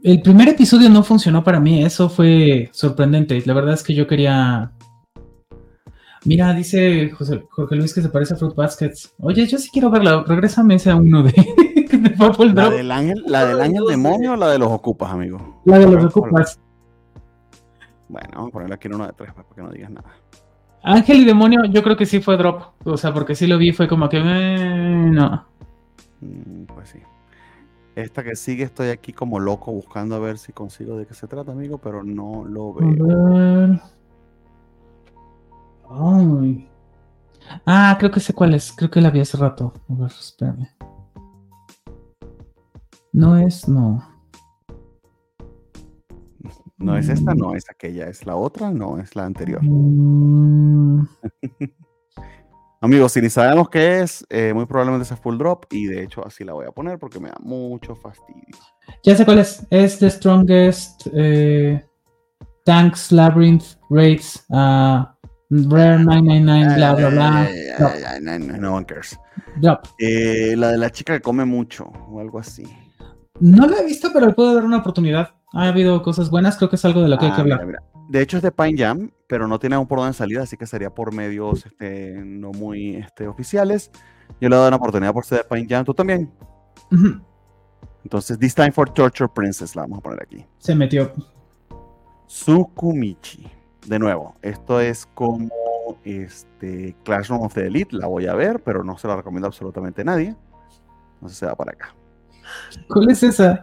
El 0.03 0.21
primer 0.21 0.49
episodio 0.49 0.91
no 0.91 1.03
funcionó 1.03 1.43
para 1.43 1.59
mí, 1.59 1.83
eso 1.83 2.11
fue 2.11 2.69
sorprendente. 2.71 3.43
La 3.47 3.55
verdad 3.55 3.73
es 3.73 3.83
que 3.83 3.95
yo 3.95 4.07
quería. 4.07 4.74
Mira, 6.25 6.55
dice 6.55 7.11
José, 7.11 7.45
Jorge 7.51 7.77
Luis 7.77 7.93
que 7.95 8.01
se 8.03 8.09
parece 8.09 8.35
a 8.35 8.37
Fruit 8.37 8.55
Baskets. 8.55 9.15
Oye, 9.21 9.47
yo 9.47 9.59
sí 9.59 9.69
quiero 9.73 9.91
verla. 9.91 10.25
Regrésame 10.27 10.77
ese 10.77 10.91
a 10.91 10.97
uno 10.97 11.23
de. 11.23 11.33
¿La 12.55 12.71
del 12.71 12.91
ángel, 12.91 13.23
la 13.27 13.45
del 13.45 13.61
ángel 13.61 13.85
demonio 13.89 14.33
o 14.33 14.37
la 14.37 14.49
de 14.51 14.59
los 14.59 14.69
ocupas, 14.71 15.13
amigo? 15.13 15.61
La 15.65 15.79
de 15.79 15.87
los 15.91 16.05
ocupas. 16.05 16.59
Bueno, 18.09 18.29
vamos 18.35 18.49
a 18.49 18.53
ponerle 18.53 18.75
aquí 18.75 18.89
en 18.89 18.95
uno 18.95 19.07
de 19.07 19.13
tres 19.13 19.33
para 19.33 19.49
que 19.55 19.63
no 19.63 19.71
digas 19.71 19.91
nada. 19.91 20.11
Ángel 20.83 21.19
y 21.19 21.25
Demonio, 21.25 21.65
yo 21.65 21.83
creo 21.83 21.97
que 21.97 22.05
sí 22.07 22.21
fue 22.21 22.37
drop. 22.37 22.63
O 22.85 22.97
sea, 22.97 23.13
porque 23.15 23.35
sí 23.35 23.47
lo 23.47 23.57
vi, 23.59 23.73
fue 23.73 23.89
como 23.89 24.09
que. 24.09 24.19
eh, 24.19 25.09
no. 25.11 25.47
Mm, 26.21 26.65
Pues 26.67 26.91
sí. 26.91 26.99
Esta 27.97 28.25
que 28.25 28.35
sigue, 28.35 28.65
estoy 28.65 28.89
aquí 28.89 29.13
como 29.13 29.39
loco 29.39 29.71
buscando 29.73 30.17
a 30.17 30.19
ver 30.19 30.37
si 30.39 30.53
consigo 30.53 30.97
de 30.99 31.07
qué 31.07 31.15
se 31.15 31.29
trata, 31.29 31.53
amigo, 31.53 31.79
pero 31.79 32.03
no 32.03 32.45
lo 32.45 32.75
A 32.81 32.81
veo. 32.81 33.07
ver. 33.07 33.81
Ay. 35.97 36.69
Ah, 37.67 37.97
creo 37.99 38.11
que 38.11 38.21
sé 38.21 38.33
cuál 38.33 38.55
es. 38.55 38.73
Creo 38.73 38.91
que 38.91 39.01
la 39.01 39.11
vi 39.11 39.21
hace 39.21 39.37
rato. 39.37 39.73
A 39.89 39.95
ver, 39.95 40.11
espérame. 40.11 40.69
No 43.13 43.39
es, 43.39 43.69
no. 43.69 44.03
No 46.77 46.99
es 46.99 47.09
esta, 47.09 47.35
no 47.35 47.55
es 47.55 47.71
aquella, 47.71 48.09
es 48.09 48.27
la 48.27 48.37
otra, 48.37 48.71
no 48.71 48.99
es 48.99 49.15
la 49.15 49.25
anterior. 49.25 49.61
Mm, 49.63 51.07
Amigos, 52.81 53.13
si 53.13 53.23
ni 53.23 53.31
sabemos 53.31 53.71
qué 53.71 54.01
es, 54.01 54.27
eh, 54.29 54.53
muy 54.53 54.67
probablemente 54.67 55.07
sea 55.07 55.17
full 55.17 55.39
drop 55.39 55.65
y 55.71 55.87
de 55.87 56.03
hecho 56.03 56.27
así 56.27 56.45
la 56.45 56.53
voy 56.53 56.67
a 56.67 56.73
poner 56.73 56.99
porque 56.99 57.21
me 57.21 57.31
da 57.31 57.37
mucho 57.41 57.95
fastidio. 57.97 58.59
ya 59.03 59.17
sé 59.17 59.25
cuál 59.25 59.39
es. 59.39 59.67
Es 59.71 59.99
The 59.99 60.11
Strongest 60.11 61.07
eh, 61.15 61.83
Tanks 62.65 63.13
Labyrinth 63.13 63.79
Raids 63.89 64.45
ah, 64.51 65.14
Rare 65.69 65.99
999, 66.03 66.75
bla, 66.77 66.95
bla, 66.95 67.09
bla. 67.11 67.49
No, 68.59 68.75
one 68.75 68.87
cares. 68.87 69.19
Drop. 69.57 69.87
Eh, 69.99 70.55
la 70.57 70.73
de 70.73 70.79
la 70.79 70.91
chica 70.91 71.13
que 71.15 71.21
come 71.21 71.45
mucho 71.45 71.85
o 72.09 72.19
algo 72.21 72.39
así. 72.39 72.65
No 73.41 73.67
la 73.67 73.79
he 73.79 73.85
visto, 73.85 74.11
pero 74.13 74.27
le 74.27 74.35
puedo 74.35 74.55
dar 74.55 74.65
una 74.65 74.79
oportunidad. 74.79 75.31
Ha 75.53 75.69
habido 75.69 76.03
cosas 76.03 76.31
buenas, 76.31 76.57
creo 76.57 76.69
que 76.71 76.77
es 76.77 76.85
algo 76.85 77.03
de 77.03 77.09
lo 77.09 77.19
que 77.19 77.27
hay 77.27 77.33
que 77.33 77.41
Ah, 77.41 77.45
mira, 77.45 77.57
hablar. 77.57 77.67
mira. 77.67 77.83
De 78.09 78.21
hecho 78.21 78.37
es 78.37 78.43
de 78.43 78.53
Pine 78.53 78.77
Jam, 78.77 79.11
pero 79.29 79.47
no 79.47 79.59
tiene 79.59 79.77
aún 79.77 79.87
por 79.87 79.99
dónde 79.99 80.13
salir, 80.13 80.39
así 80.39 80.57
que 80.57 80.67
sería 80.67 80.91
por 80.91 81.13
medios 81.15 81.65
este, 81.65 82.13
no 82.25 82.51
muy 82.53 82.97
este, 82.97 83.27
oficiales. 83.29 83.91
Yo 84.41 84.49
le 84.49 84.57
doy 84.57 84.67
una 84.69 84.77
oportunidad 84.77 85.13
por 85.13 85.25
ser 85.25 85.39
de 85.39 85.45
Pine 85.45 85.67
Jam, 85.69 85.85
tú 85.85 85.95
también. 85.95 86.33
Entonces, 88.03 88.39
This 88.39 88.55
Time 88.55 88.73
for 88.73 88.91
Torture 88.91 89.31
Princess 89.35 89.75
la 89.77 89.83
vamos 89.83 89.99
a 89.99 90.03
poner 90.03 90.23
aquí. 90.23 90.45
Se 90.59 90.75
metió. 90.75 91.13
Tsukumichi. 92.27 93.51
De 93.87 93.99
nuevo, 93.99 94.35
esto 94.43 94.81
es 94.81 95.07
como 95.15 95.51
este, 96.05 96.97
Classroom 97.05 97.43
of 97.43 97.55
the 97.55 97.67
Elite, 97.67 97.97
la 97.97 98.07
voy 98.07 98.27
a 98.27 98.35
ver, 98.35 98.63
pero 98.63 98.83
no 98.83 98.97
se 98.97 99.09
la 99.09 99.17
recomiendo 99.17 99.47
absolutamente 99.47 100.03
a 100.03 100.05
nadie. 100.05 100.35
Entonces 101.15 101.39
se 101.39 101.47
va 101.47 101.55
para 101.55 101.73
acá. 101.73 101.95
¿Cuál 102.89 103.11
es 103.11 103.23
esa? 103.23 103.63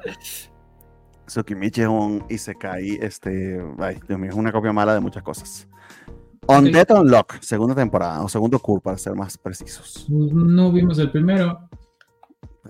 Tsukimichi 1.26 1.82
es 1.82 1.88
un 1.88 2.24
Isekai, 2.30 3.00
este, 3.02 3.62
ay, 3.80 4.00
Dios 4.08 4.20
mío, 4.20 4.30
es 4.30 4.36
una 4.36 4.52
copia 4.52 4.74
mala 4.74 4.94
de 4.94 5.00
muchas 5.00 5.24
cosas. 5.24 5.68
On 6.48 6.66
Death 6.66 6.92
Unlock, 6.92 7.40
segunda 7.40 7.76
temporada, 7.76 8.22
o 8.22 8.28
segundo 8.28 8.60
curso 8.60 8.82
para 8.82 8.98
ser 8.98 9.16
más 9.16 9.38
precisos. 9.38 10.06
Pues 10.10 10.34
no 10.34 10.72
vimos 10.72 11.00
el 11.00 11.12
primero. 11.12 11.70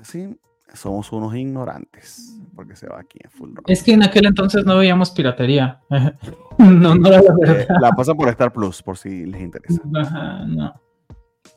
Sí, 0.03 0.37
somos 0.73 1.11
unos 1.11 1.35
ignorantes, 1.35 2.37
porque 2.55 2.75
se 2.75 2.87
va 2.87 2.99
aquí 2.99 3.19
en 3.23 3.29
full 3.31 3.53
rock. 3.55 3.65
Es 3.69 3.83
que 3.83 3.93
en 3.93 4.03
aquel 4.03 4.25
entonces 4.25 4.65
no 4.65 4.77
veíamos 4.77 5.11
piratería. 5.11 5.79
no, 6.59 6.95
no 6.95 7.07
era 7.07 7.21
la 7.21 7.31
Eh, 7.31 7.35
verdad. 7.39 7.75
la 7.81 7.91
pasan 7.91 8.15
por 8.17 8.29
Star 8.29 8.51
Plus, 8.53 8.81
por 8.81 8.97
si 8.97 9.25
les 9.25 9.41
interesa. 9.41 9.81
Ajá, 9.95 10.45
no. 10.45 10.73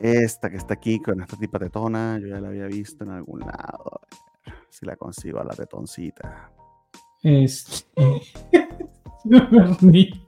Esta 0.00 0.50
que 0.50 0.56
está 0.56 0.74
aquí 0.74 0.98
con 1.00 1.20
esta 1.20 1.36
tipa 1.36 1.58
tetona, 1.58 2.18
yo 2.20 2.26
ya 2.26 2.40
la 2.40 2.48
había 2.48 2.66
visto 2.66 3.04
en 3.04 3.10
algún 3.10 3.40
lado. 3.40 4.00
A 4.46 4.50
ver 4.50 4.54
si 4.70 4.84
la 4.86 4.96
consigo 4.96 5.40
a 5.40 5.44
la 5.44 5.54
tetoncita. 5.54 6.50
Este. 7.22 8.20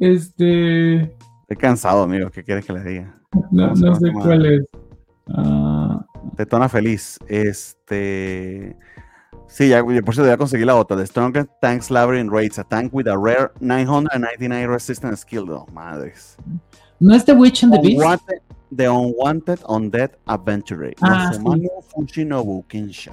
Este. 0.00 1.02
Estoy 1.02 1.56
cansado, 1.58 2.02
amigo, 2.02 2.30
¿qué 2.30 2.42
quieres 2.42 2.64
que 2.66 2.72
les 2.72 2.84
diga? 2.84 3.20
No, 3.52 3.68
¿Cómo 3.68 3.76
se 3.76 3.84
no 3.86 3.94
sé 3.96 4.12
cuál 4.12 4.46
es. 4.46 4.62
Ah, 5.28 5.75
Tetona 6.36 6.68
feliz. 6.68 7.18
Este. 7.28 8.76
Sí, 9.48 9.68
ya, 9.68 9.82
por 9.82 10.14
cierto, 10.14 10.26
ya 10.26 10.36
conseguí 10.36 10.64
la 10.64 10.76
otra. 10.76 10.96
The 10.96 11.06
Strongest 11.06 11.50
Tank 11.60 11.88
Labyrinth 11.90 12.30
Rates. 12.32 12.58
A 12.58 12.64
tank 12.64 12.92
with 12.92 13.06
a 13.08 13.16
rare 13.16 13.50
999 13.60 14.66
resistance 14.68 15.22
skill. 15.22 15.48
Oh, 15.50 15.66
madres. 15.72 16.36
¿No 16.98 17.14
es 17.14 17.24
The 17.24 17.32
Witch 17.32 17.62
and 17.64 17.72
the 17.74 17.80
Beast? 17.80 18.00
Unwanted- 18.00 18.42
the 18.74 18.88
Unwanted 18.88 19.60
Undead 19.68 20.10
Adventure. 20.26 20.92
Ah, 21.00 21.30
Fushinobu 21.94 22.64
Kinsha. 22.66 23.12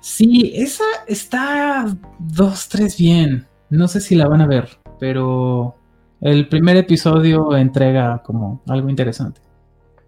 Sí, 0.00 0.52
esa 0.54 0.84
está 1.08 1.86
dos, 2.18 2.68
tres 2.68 2.96
bien. 2.96 3.46
No 3.70 3.88
sé 3.88 4.00
si 4.00 4.14
la 4.14 4.28
van 4.28 4.40
a 4.42 4.46
ver, 4.46 4.68
pero 5.00 5.74
el 6.20 6.48
primer 6.48 6.76
episodio 6.76 7.56
entrega 7.56 8.22
como 8.22 8.62
algo 8.68 8.88
interesante. 8.88 9.40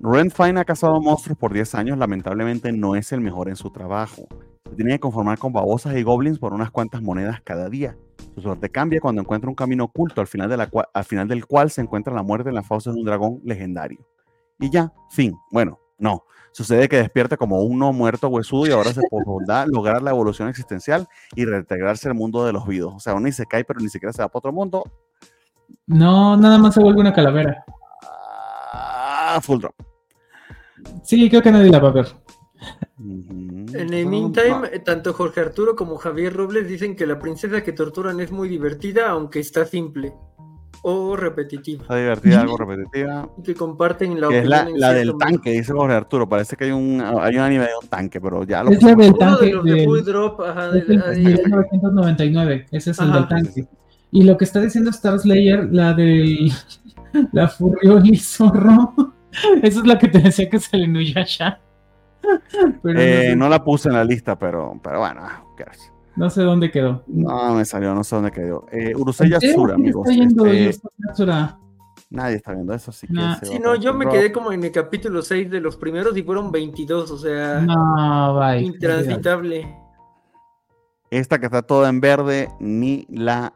Ren 0.03 0.31
Fine 0.31 0.61
ha 0.61 0.65
cazado 0.65 1.01
monstruos 1.01 1.39
por 1.39 1.53
10 1.53 1.75
años, 1.75 1.99
lamentablemente 1.99 2.73
no 2.73 2.95
es 2.97 3.13
el 3.13 3.21
mejor 3.21 3.49
en 3.49 3.57
su 3.57 3.71
trabajo. 3.71 4.27
Se 4.69 4.77
tiene 4.77 4.93
que 4.93 5.01
conformar 5.01 5.39
con 5.39 5.53
babosas 5.53 5.95
y 5.97 6.03
goblins 6.03 6.39
por 6.39 6.55
unas 6.55 6.71
cuantas 6.71 7.03
monedas 7.03 7.41
cada 7.45 7.69
día. 7.69 7.97
Su 8.35 8.41
suerte 8.41 8.71
cambia 8.71 9.01
cuando 9.01 9.21
encuentra 9.21 9.51
un 9.51 9.55
camino 9.57 9.85
oculto 9.85 10.21
al 10.21 10.27
final, 10.27 10.49
de 10.49 10.57
la 10.57 10.71
cua- 10.71 10.89
al 10.95 11.05
final 11.05 11.29
del 11.29 11.45
cual 11.47 11.71
se 11.71 11.83
encuentra 11.83 12.15
la 12.15 12.23
muerte 12.23 12.49
en 12.49 12.55
las 12.55 12.67
fauces 12.67 12.95
de 12.95 12.99
un 13.01 13.05
dragón 13.05 13.41
legendario. 13.45 13.99
Y 14.59 14.71
ya, 14.71 14.93
fin. 15.11 15.35
Bueno, 15.51 15.79
no. 15.99 16.23
Sucede 16.53 16.89
que 16.89 16.97
despierta 16.97 17.37
como 17.37 17.63
un 17.63 17.79
no 17.79 17.93
muerto 17.93 18.29
huesudo 18.29 18.67
y 18.67 18.71
ahora 18.73 18.93
se 18.93 19.03
podrá 19.11 19.67
lograr 19.71 20.03
la 20.03 20.11
evolución 20.11 20.49
existencial 20.49 21.09
y 21.35 21.45
reintegrarse 21.45 22.09
al 22.09 22.15
mundo 22.15 22.45
de 22.45 22.53
los 22.53 22.67
vivos. 22.67 22.95
O 22.95 23.01
sea, 23.01 23.13
uno 23.15 23.23
ni 23.27 23.33
se 23.33 23.47
cae, 23.47 23.65
pero 23.65 23.81
ni 23.81 23.89
siquiera 23.89 24.13
se 24.13 24.23
va 24.23 24.29
para 24.29 24.39
otro 24.39 24.53
mundo. 24.53 24.85
No, 25.87 26.37
nada 26.37 26.59
más 26.59 26.75
se 26.75 26.81
vuelve 26.83 27.01
una 27.01 27.13
calavera. 27.13 27.65
Ah, 28.73 29.39
full 29.43 29.59
drop. 29.61 29.75
Sí, 31.05 31.29
creo 31.29 31.43
que 31.43 31.51
nadie 31.53 31.71
la 31.71 31.79
va 31.79 31.89
a 31.89 31.93
ver. 31.93 32.07
En 32.99 33.93
el 33.95 34.07
meantime, 34.07 34.69
eh, 34.73 34.81
tanto 34.81 35.13
Jorge 35.15 35.41
Arturo 35.41 35.75
como 35.75 35.97
Javier 35.97 36.35
Robles 36.35 36.69
dicen 36.69 36.95
que 36.97 37.07
la 37.07 37.19
princesa 37.19 37.63
que 37.63 37.73
torturan 37.73 38.21
es 38.21 38.31
muy 38.31 38.49
divertida, 38.49 39.09
aunque 39.11 39.41
está 39.41 39.65
simple 39.65 40.13
o 40.83 41.17
repetitiva. 41.17 41.83
Está 41.83 41.97
divertida, 41.97 42.41
algo 42.43 42.57
repetitiva. 42.57 43.29
Y 43.39 43.43
que 43.43 43.55
comparten 43.55 44.21
la 44.21 44.29
Que 44.29 44.39
es 44.41 44.47
la, 44.47 44.93
del 44.93 45.15
tanque, 45.19 45.51
dice 45.53 45.73
Jorge 45.73 45.95
Arturo. 45.95 46.29
Parece 46.29 46.57
que 46.57 46.65
hay 46.65 46.71
un, 46.73 47.01
hay 47.03 47.35
un 47.37 47.41
anime 47.43 47.65
de 47.65 47.71
un 47.83 47.89
tanque, 47.89 48.21
pero 48.21 48.45
ya 48.45 48.63
lo 48.63 48.71
Es 48.71 48.83
la 48.83 48.95
del 48.95 49.13
de 49.13 49.19
tanque 49.19 49.53
los 49.53 49.65
de 49.65 49.73
del- 49.73 49.85
Full 49.85 50.01
Drop, 50.03 50.41
ajá, 50.43 50.71
de- 50.71 50.79
es 50.81 50.89
el 50.89 51.01
de- 51.01 51.11
de 51.11 51.17
1999. 51.21 52.67
Ese 52.71 52.91
es 52.91 52.99
el 52.99 53.13
del 53.13 53.29
tanque. 53.29 53.67
Y 54.13 54.25
lo 54.25 54.37
que 54.37 54.45
está 54.45 54.61
diciendo 54.61 54.91
Star 54.91 55.19
Slayer, 55.19 55.69
la 55.73 55.95
del. 55.95 56.53
La 57.33 57.49
Furrioli 57.49 58.17
Zorro. 58.17 58.95
Esa 59.63 59.81
es 59.81 59.87
la 59.87 59.99
que 59.99 60.09
te 60.09 60.19
decía 60.19 60.49
que 60.51 60.57
es 60.57 60.73
el 60.73 60.85
Inuyasha. 60.85 61.61
Pero 62.83 63.01
Eh, 63.01 63.35
no, 63.37 63.49
la 63.49 63.63
puse 63.65 63.89
en 63.89 63.95
la 63.95 64.05
lista, 64.05 64.39
pero, 64.39 64.79
pero 64.83 64.99
bueno, 65.01 65.21
ah, 65.25 65.43
no 66.17 66.29
sé 66.29 66.43
dónde 66.43 66.71
quedó. 66.71 67.03
No 67.07 67.55
me 67.55 67.65
salió, 67.65 67.95
no 67.95 68.05
sé 68.05 68.15
dónde 68.17 68.31
quedó. 68.31 68.67
Eh, 68.73 68.95
Urusei 68.95 69.33
¿En 69.33 69.41
serio? 69.41 69.51
Yatsura, 69.57 69.75
¿Quién 69.75 69.85
amigos. 69.87 70.09
está 70.09 70.23
yendo 70.23 70.47
este, 70.47 70.89
Yatsura? 70.99 71.59
nadie 72.11 72.37
está 72.37 72.53
viendo 72.53 72.75
eso, 72.75 72.91
así 72.91 73.07
que. 73.07 73.13
Nah. 73.15 73.37
se 73.37 73.47
Sí, 73.47 73.59
no, 73.59 73.75
yo 73.77 73.95
me 73.95 74.07
quedé 74.07 74.31
como 74.33 74.53
en 74.53 74.63
el 74.65 74.73
capítulo 74.73 75.23
6 75.23 75.51
de 75.51 75.61
los 75.61 75.77
primeros 75.77 76.17
y 76.17 76.23
fueron 76.23 76.51
22, 76.53 77.11
o 77.11 77.17
sea, 77.17 77.61
No, 77.61 78.39
bye. 78.39 78.61
intransitable. 78.61 79.75
Esta 81.11 81.39
que 81.39 81.47
está 81.47 81.63
toda 81.63 81.89
en 81.89 82.01
verde, 82.01 82.49
ni 82.61 83.07
la 83.09 83.55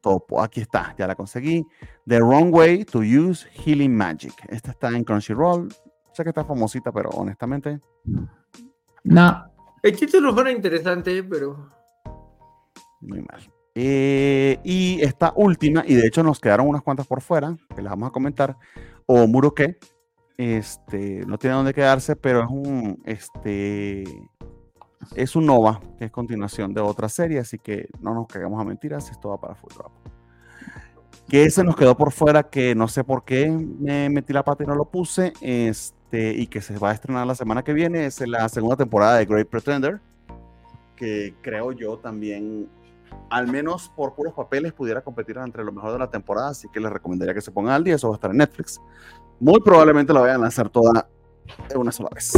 topo. 0.00 0.42
Aquí 0.42 0.60
está, 0.60 0.94
ya 0.98 1.06
la 1.06 1.14
conseguí. 1.14 1.64
The 2.06 2.20
Wrong 2.20 2.54
Way 2.54 2.84
to 2.84 3.00
Use 3.00 3.48
Healing 3.50 3.94
Magic. 3.96 4.32
Esta 4.48 4.70
está 4.70 4.88
en 4.88 5.04
Crunchyroll. 5.04 5.68
Sé 6.12 6.22
que 6.22 6.30
está 6.30 6.44
famosita, 6.44 6.92
pero 6.92 7.10
honestamente, 7.10 7.80
No. 9.04 9.44
El 9.82 9.96
título 9.96 10.34
fuera 10.34 10.50
interesante, 10.50 11.22
pero 11.22 11.70
Muy 13.00 13.22
mal. 13.22 13.40
Eh, 13.74 14.58
y 14.64 15.00
esta 15.02 15.32
última, 15.36 15.84
y 15.86 15.94
de 15.94 16.08
hecho 16.08 16.24
nos 16.24 16.40
quedaron 16.40 16.66
unas 16.66 16.82
cuantas 16.82 17.06
por 17.06 17.20
fuera, 17.20 17.56
que 17.76 17.80
las 17.80 17.92
vamos 17.92 18.08
a 18.08 18.12
comentar, 18.12 18.56
o 19.06 19.28
Muroke, 19.28 19.78
este, 20.36 21.24
no 21.26 21.38
tiene 21.38 21.54
dónde 21.54 21.74
quedarse, 21.74 22.16
pero 22.16 22.42
es 22.42 22.48
un, 22.50 23.00
este, 23.04 24.02
es 25.14 25.36
un 25.36 25.46
Nova, 25.46 25.80
que 25.98 26.06
es 26.06 26.10
continuación 26.10 26.74
de 26.74 26.80
otra 26.80 27.08
serie, 27.08 27.38
así 27.38 27.58
que 27.58 27.88
no 28.00 28.14
nos 28.14 28.26
cagamos 28.26 28.60
a 28.60 28.64
mentiras, 28.64 29.10
esto 29.10 29.30
va 29.30 29.40
para 29.40 29.54
Full. 29.54 29.72
Que 31.28 31.44
ese 31.44 31.62
nos 31.62 31.76
quedó 31.76 31.96
por 31.96 32.10
fuera, 32.10 32.42
que 32.42 32.74
no 32.74 32.88
sé 32.88 33.04
por 33.04 33.24
qué 33.24 33.50
me 33.50 34.08
metí 34.08 34.32
la 34.32 34.44
pata 34.44 34.64
y 34.64 34.66
no 34.66 34.74
lo 34.74 34.86
puse, 34.86 35.32
este, 35.42 36.32
y 36.32 36.46
que 36.46 36.60
se 36.60 36.78
va 36.78 36.90
a 36.90 36.94
estrenar 36.94 37.26
la 37.26 37.34
semana 37.34 37.62
que 37.62 37.74
viene, 37.74 38.06
es 38.06 38.26
la 38.26 38.48
segunda 38.48 38.76
temporada 38.76 39.18
de 39.18 39.26
Great 39.26 39.48
Pretender, 39.48 40.00
que 40.96 41.34
creo 41.42 41.72
yo 41.72 41.98
también 41.98 42.68
al 43.30 43.46
menos 43.46 43.90
por 43.94 44.14
puros 44.14 44.32
papeles, 44.34 44.72
pudiera 44.72 45.02
competir 45.02 45.36
entre 45.38 45.64
lo 45.64 45.72
mejor 45.72 45.92
de 45.92 45.98
la 45.98 46.10
temporada, 46.10 46.48
así 46.48 46.68
que 46.68 46.80
les 46.80 46.90
recomendaría 46.90 47.34
que 47.34 47.40
se 47.40 47.50
pongan 47.50 47.74
al 47.74 47.84
día, 47.84 47.94
eso 47.94 48.08
va 48.08 48.14
a 48.14 48.16
estar 48.16 48.30
en 48.30 48.38
Netflix. 48.38 48.80
Muy 49.40 49.60
probablemente 49.60 50.12
la 50.12 50.20
vayan 50.20 50.36
a 50.36 50.40
lanzar 50.40 50.68
toda 50.68 51.08
de 51.68 51.76
una 51.76 51.92
sola 51.92 52.10
vez. 52.14 52.32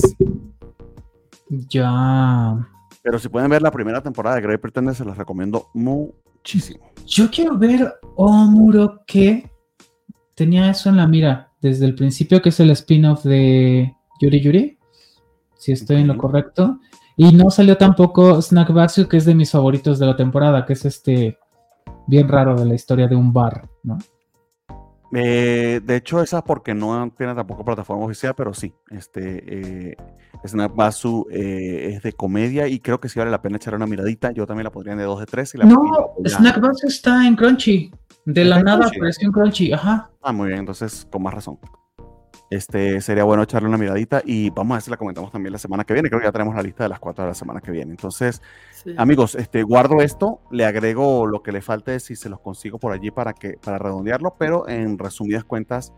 Ya. 1.51 2.57
Pero 3.03 3.19
si 3.19 3.29
pueden 3.29 3.51
ver 3.51 3.61
la 3.61 3.71
primera 3.71 4.03
temporada 4.03 4.37
de 4.37 4.43
Great 4.43 4.61
Pretender, 4.61 4.95
se 4.95 5.05
los 5.05 5.17
recomiendo 5.17 5.69
muchísimo. 5.75 6.91
Yo 7.07 7.31
quiero 7.31 7.59
ver 7.59 7.93
Omuroke 8.17 9.51
tenía 10.35 10.71
eso 10.71 10.89
en 10.89 10.97
la 10.97 11.07
mira 11.07 11.53
desde 11.61 11.85
el 11.85 11.95
principio, 11.95 12.41
que 12.41 12.49
es 12.49 12.61
el 12.61 12.71
spin-off 12.71 13.25
de 13.25 13.95
Yuri 14.21 14.41
Yuri, 14.41 14.79
si 15.59 15.73
estoy 15.73 15.97
en 15.97 16.07
lo 16.07 16.17
correcto. 16.17 16.79
Y 17.17 17.33
no 17.33 17.51
salió 17.51 17.77
tampoco 17.77 18.41
Snack 18.41 18.73
Basu, 18.73 19.07
que 19.07 19.19
es 19.19 19.27
de 19.27 19.35
mis 19.35 19.51
favoritos 19.51 19.99
de 19.99 20.07
la 20.07 20.17
temporada, 20.17 20.65
que 20.65 20.73
es 20.73 20.87
este 20.87 21.37
bien 22.07 22.29
raro 22.29 22.59
de 22.59 22.65
la 22.65 22.75
historia 22.75 23.07
de 23.07 23.17
un 23.17 23.35
bar, 23.35 23.69
¿no? 23.83 23.99
Eh, 25.13 25.81
de 25.83 25.97
hecho, 25.97 26.23
esa 26.23 26.43
porque 26.43 26.75
no 26.75 27.13
tiene 27.17 27.35
tampoco 27.35 27.65
plataforma 27.65 28.05
oficial, 28.05 28.35
pero 28.37 28.55
sí. 28.55 28.73
Este, 28.91 29.91
eh, 29.91 29.97
Snap 30.47 30.75
Basu 30.75 31.27
eh, 31.31 31.93
es 31.95 32.03
de 32.03 32.13
comedia 32.13 32.69
y 32.69 32.81
creo 32.81 33.01
que 33.01 33.09
sí 33.09 33.19
vale 33.19 33.31
la 33.31 33.43
pena 33.43 33.57
echar 33.57 33.75
una 33.75 33.87
miradita. 33.87 34.31
Yo 34.33 34.47
también 34.47 34.65
la 34.65 34.71
pondría 34.71 34.97
de 34.97 35.05
2 35.05 35.21
de 35.21 35.27
3. 35.27 35.55
no, 35.65 36.11
Snack 36.25 36.61
Basu 36.61 36.87
está 36.87 37.27
en 37.27 37.37
Crunchy. 37.37 37.91
De 38.25 38.45
la 38.45 38.63
nada 38.63 38.87
apareció 38.87 39.27
en 39.27 39.33
Crunchy, 39.33 39.73
ajá. 39.73 40.11
Ah, 40.23 40.33
muy 40.33 40.49
bien, 40.49 40.61
entonces 40.61 41.07
con 41.11 41.23
más 41.23 41.35
razón. 41.35 41.59
Este, 42.51 43.01
sería 43.01 43.23
bueno 43.23 43.45
echarle 43.45 43.69
una 43.69 43.79
miradita 43.79 44.23
y 44.25 44.51
vamos 44.51 44.73
a 44.73 44.75
ver 44.75 44.83
si 44.83 44.91
la 44.91 44.97
comentamos 44.97 45.31
también 45.31 45.53
la 45.53 45.59
semana 45.59 45.85
que 45.85 45.95
viene. 45.95 46.09
Creo 46.09 46.21
que 46.21 46.27
ya 46.27 46.33
tenemos 46.33 46.53
la 46.57 46.63
lista 46.63 46.83
de 46.83 46.89
las 46.89 46.99
cuatro 46.99 47.23
de 47.23 47.31
la 47.31 47.35
semana 47.35 47.61
que 47.61 47.71
viene. 47.71 47.93
Entonces, 47.93 48.43
amigos, 48.97 49.37
este, 49.37 49.63
guardo 49.63 50.03
esto, 50.03 50.41
le 50.51 50.65
agrego 50.65 51.27
lo 51.27 51.45
que 51.45 51.53
le 51.53 51.63
falte 51.63 52.01
si 52.01 52.17
se 52.17 52.29
los 52.29 52.41
consigo 52.41 52.79
por 52.81 52.93
allí 52.93 53.13
para, 53.13 53.35
que, 53.35 53.53
para 53.53 53.79
redondearlo, 53.79 54.35
pero 54.37 54.69
en 54.69 54.99
resumidas 54.99 55.45
cuentas 55.45 55.93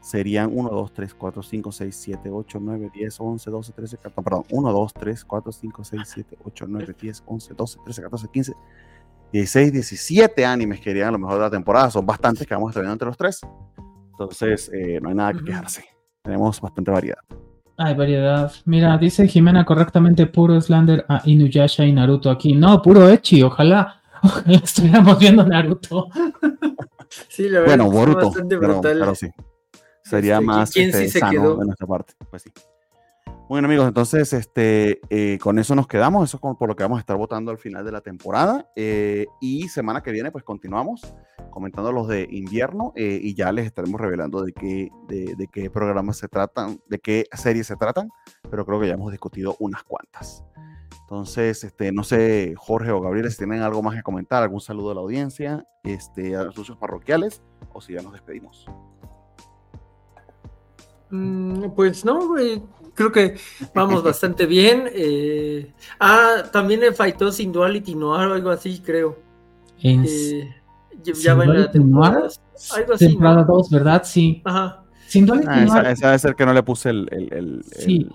serían 0.00 0.50
1, 0.54 0.70
2, 0.70 0.92
3, 0.92 1.14
4, 1.14 1.42
5, 1.42 1.72
6, 1.72 1.96
7, 1.96 2.30
8, 2.30 2.58
9, 2.62 2.90
10, 2.94 3.20
11, 3.20 3.50
12, 3.50 3.72
13, 3.72 3.96
14, 3.96 4.22
perdón, 4.22 4.44
1, 4.48 4.72
2, 4.72 4.94
3, 4.94 5.24
4, 5.24 5.52
5, 5.52 5.84
6, 5.84 6.02
7, 6.06 6.38
8, 6.44 6.64
9, 6.68 6.94
10, 7.00 7.22
11, 7.26 7.54
12, 7.54 7.78
13, 7.84 8.02
14, 8.02 8.28
15, 8.28 8.52
16, 9.32 9.72
17 9.72 10.46
animes 10.46 10.80
que 10.80 10.90
irían 10.92 11.08
a 11.08 11.10
lo 11.10 11.18
mejor 11.18 11.34
de 11.34 11.40
la 11.40 11.50
temporada. 11.50 11.90
Son 11.90 12.06
bastantes 12.06 12.46
que 12.46 12.54
vamos 12.54 12.68
a 12.68 12.70
estar 12.70 12.82
viendo 12.82 12.92
entre 12.92 13.06
los 13.06 13.16
tres. 13.16 13.40
Entonces, 14.12 14.70
eh, 14.72 15.00
no 15.02 15.08
hay 15.08 15.14
nada 15.16 15.32
que 15.32 15.42
quejarse. 15.42 15.95
Tenemos 16.26 16.60
bastante 16.60 16.90
variedad. 16.90 17.20
Hay 17.78 17.94
variedad. 17.94 18.52
Mira, 18.64 18.98
dice 18.98 19.28
Jimena 19.28 19.64
correctamente 19.64 20.26
puro 20.26 20.60
Slander 20.60 21.04
a 21.08 21.22
Inuyasha 21.24 21.84
y 21.84 21.92
Naruto 21.92 22.30
aquí. 22.30 22.52
No, 22.52 22.82
puro 22.82 23.08
Echi, 23.08 23.44
ojalá, 23.44 24.02
estuviéramos 24.46 25.18
viendo 25.20 25.44
Naruto. 25.44 26.08
sí, 27.28 27.48
la 27.48 27.60
verdad 27.60 27.76
bueno, 27.76 27.90
Boruto, 27.90 28.26
bastante 28.26 28.56
brutal. 28.56 29.16
sí. 29.16 29.28
Sería 30.02 30.34
este, 30.34 30.44
más 30.44 30.76
este, 30.76 31.08
sano 31.10 31.56
de 31.56 31.64
nuestra 31.64 31.86
parte. 31.86 32.14
Pues 32.28 32.42
sí. 32.42 32.50
Bueno 33.48 33.66
amigos, 33.66 33.86
entonces 33.86 34.32
este, 34.32 35.00
eh, 35.08 35.38
con 35.38 35.60
eso 35.60 35.76
nos 35.76 35.86
quedamos, 35.86 36.28
eso 36.28 36.36
es 36.36 36.56
por 36.58 36.68
lo 36.68 36.74
que 36.74 36.82
vamos 36.82 36.96
a 36.96 37.00
estar 37.00 37.16
votando 37.16 37.52
al 37.52 37.58
final 37.58 37.84
de 37.84 37.92
la 37.92 38.00
temporada 38.00 38.68
eh, 38.74 39.26
y 39.40 39.68
semana 39.68 40.02
que 40.02 40.10
viene 40.10 40.32
pues 40.32 40.42
continuamos 40.42 41.14
comentando 41.50 41.92
los 41.92 42.08
de 42.08 42.26
invierno 42.28 42.92
eh, 42.96 43.20
y 43.22 43.34
ya 43.34 43.52
les 43.52 43.66
estaremos 43.66 44.00
revelando 44.00 44.42
de 44.42 44.52
qué, 44.52 44.90
de, 45.06 45.48
qué 45.52 45.70
programas 45.70 46.16
se 46.16 46.26
tratan, 46.26 46.80
de 46.88 46.98
qué 46.98 47.26
series 47.34 47.68
se 47.68 47.76
tratan, 47.76 48.10
pero 48.50 48.66
creo 48.66 48.80
que 48.80 48.88
ya 48.88 48.94
hemos 48.94 49.12
discutido 49.12 49.54
unas 49.60 49.84
cuantas. 49.84 50.44
Entonces, 51.02 51.62
este, 51.62 51.92
no 51.92 52.02
sé, 52.02 52.52
Jorge 52.56 52.90
o 52.90 53.00
Gabriel, 53.00 53.30
si 53.30 53.38
tienen 53.38 53.62
algo 53.62 53.80
más 53.80 53.94
que 53.94 54.02
comentar, 54.02 54.42
algún 54.42 54.60
saludo 54.60 54.90
a 54.90 54.94
la 54.96 55.00
audiencia, 55.02 55.64
este, 55.84 56.34
a 56.34 56.42
los 56.42 56.56
socios 56.56 56.76
parroquiales, 56.78 57.42
o 57.72 57.80
si 57.80 57.92
ya 57.92 58.02
nos 58.02 58.12
despedimos. 58.12 58.66
Mm, 61.10 61.70
pues 61.76 62.04
no, 62.04 62.34
creo 62.96 63.12
que 63.12 63.36
vamos 63.74 64.02
bastante 64.02 64.46
bien. 64.46 64.90
Eh, 64.92 65.72
ah, 66.00 66.44
también 66.52 66.82
el 66.82 66.94
Faito 66.94 67.30
sin 67.30 67.52
Duality 67.52 67.94
Noir 67.94 68.26
o 68.28 68.34
algo 68.34 68.50
así, 68.50 68.80
creo. 68.84 69.18
Eh, 69.82 70.52
ya 71.04 71.34
va 71.34 71.44
en 71.44 71.60
la 71.60 71.70
temporada. 71.70 72.28
Algo 72.74 72.94
así, 72.94 73.08
temporada 73.08 73.44
2, 73.44 73.70
¿verdad? 73.70 74.02
Sí. 74.04 74.42
Ajá. 74.44 74.82
Sin 75.06 75.26
Duality 75.26 75.48
ah, 75.48 75.64
Noir. 75.64 75.86
Esa, 75.86 76.06
debe 76.08 76.18
ser 76.18 76.34
que 76.34 76.46
no 76.46 76.52
le 76.52 76.62
puse 76.64 76.90
el. 76.90 77.08
el, 77.12 77.64
sí. 77.64 78.08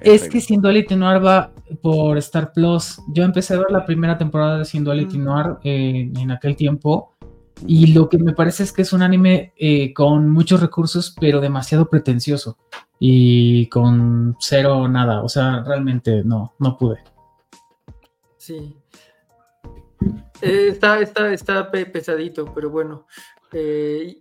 es 0.00 0.28
que 0.28 0.40
Sin 0.40 0.60
Duality 0.60 0.96
Noir 0.96 1.24
va 1.24 1.52
por 1.80 2.18
Star 2.18 2.52
Plus. 2.52 3.00
Yo 3.08 3.22
empecé 3.22 3.54
a 3.54 3.58
ver 3.58 3.70
la 3.70 3.84
primera 3.84 4.18
temporada 4.18 4.58
de 4.58 4.64
Sin 4.64 4.82
Duality 4.82 5.18
mm. 5.18 5.24
Noir 5.24 5.56
eh, 5.62 6.10
en 6.16 6.30
aquel 6.32 6.56
tiempo 6.56 7.11
y 7.66 7.92
lo 7.92 8.08
que 8.08 8.18
me 8.18 8.32
parece 8.32 8.62
es 8.62 8.72
que 8.72 8.82
es 8.82 8.92
un 8.92 9.02
anime 9.02 9.52
eh, 9.56 9.92
con 9.94 10.28
muchos 10.30 10.60
recursos, 10.60 11.14
pero 11.20 11.40
demasiado 11.40 11.88
pretencioso. 11.88 12.58
Y 12.98 13.66
con 13.68 14.36
cero 14.40 14.88
nada. 14.88 15.22
O 15.22 15.28
sea, 15.28 15.62
realmente 15.64 16.22
no, 16.24 16.54
no 16.58 16.76
pude. 16.76 17.02
Sí. 18.36 18.76
Eh, 20.40 20.68
está, 20.68 21.00
está, 21.00 21.32
está 21.32 21.70
pesadito, 21.70 22.52
pero 22.54 22.70
bueno. 22.70 23.06
Eh, 23.52 24.18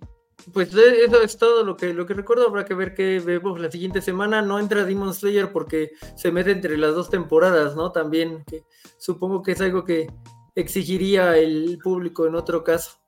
pues 0.53 0.73
eso 0.73 1.21
es 1.21 1.37
todo 1.37 1.63
lo 1.63 1.77
que, 1.77 1.93
lo 1.93 2.05
que 2.05 2.13
recuerdo. 2.13 2.47
Habrá 2.47 2.65
que 2.65 2.73
ver 2.73 2.93
qué 2.93 3.19
vemos 3.19 3.59
la 3.59 3.71
siguiente 3.71 4.01
semana. 4.01 4.41
No 4.41 4.59
entra 4.59 4.85
Demon 4.85 5.13
Slayer 5.13 5.51
porque 5.51 5.91
se 6.15 6.31
mete 6.31 6.51
entre 6.51 6.77
las 6.77 6.95
dos 6.95 7.09
temporadas, 7.09 7.75
¿no? 7.75 7.91
También, 7.91 8.43
que 8.45 8.63
supongo 8.97 9.43
que 9.43 9.53
es 9.53 9.61
algo 9.61 9.83
que 9.83 10.11
exigiría 10.55 11.37
el 11.37 11.77
público 11.83 12.25
en 12.25 12.35
otro 12.35 12.63
caso. 12.63 13.00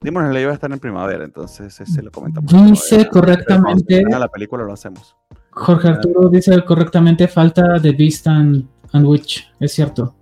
Demon 0.00 0.28
Slayer 0.28 0.48
va 0.48 0.52
a 0.52 0.54
estar 0.54 0.70
en 0.70 0.78
primavera, 0.78 1.24
entonces 1.24 1.80
ese 1.80 2.02
lo 2.02 2.10
comentamos. 2.10 2.52
Dice 2.52 3.08
correctamente. 3.08 4.02
la 4.02 4.28
película 4.28 4.62
lo 4.64 4.72
hacemos. 4.72 5.16
Jorge 5.50 5.88
Arturo 5.88 6.28
dice 6.28 6.62
correctamente 6.64 7.28
falta 7.28 7.78
de 7.78 7.92
Beast 7.92 8.26
and, 8.26 8.66
Witch, 8.92 9.50
es 9.60 9.72
cierto. 9.72 10.14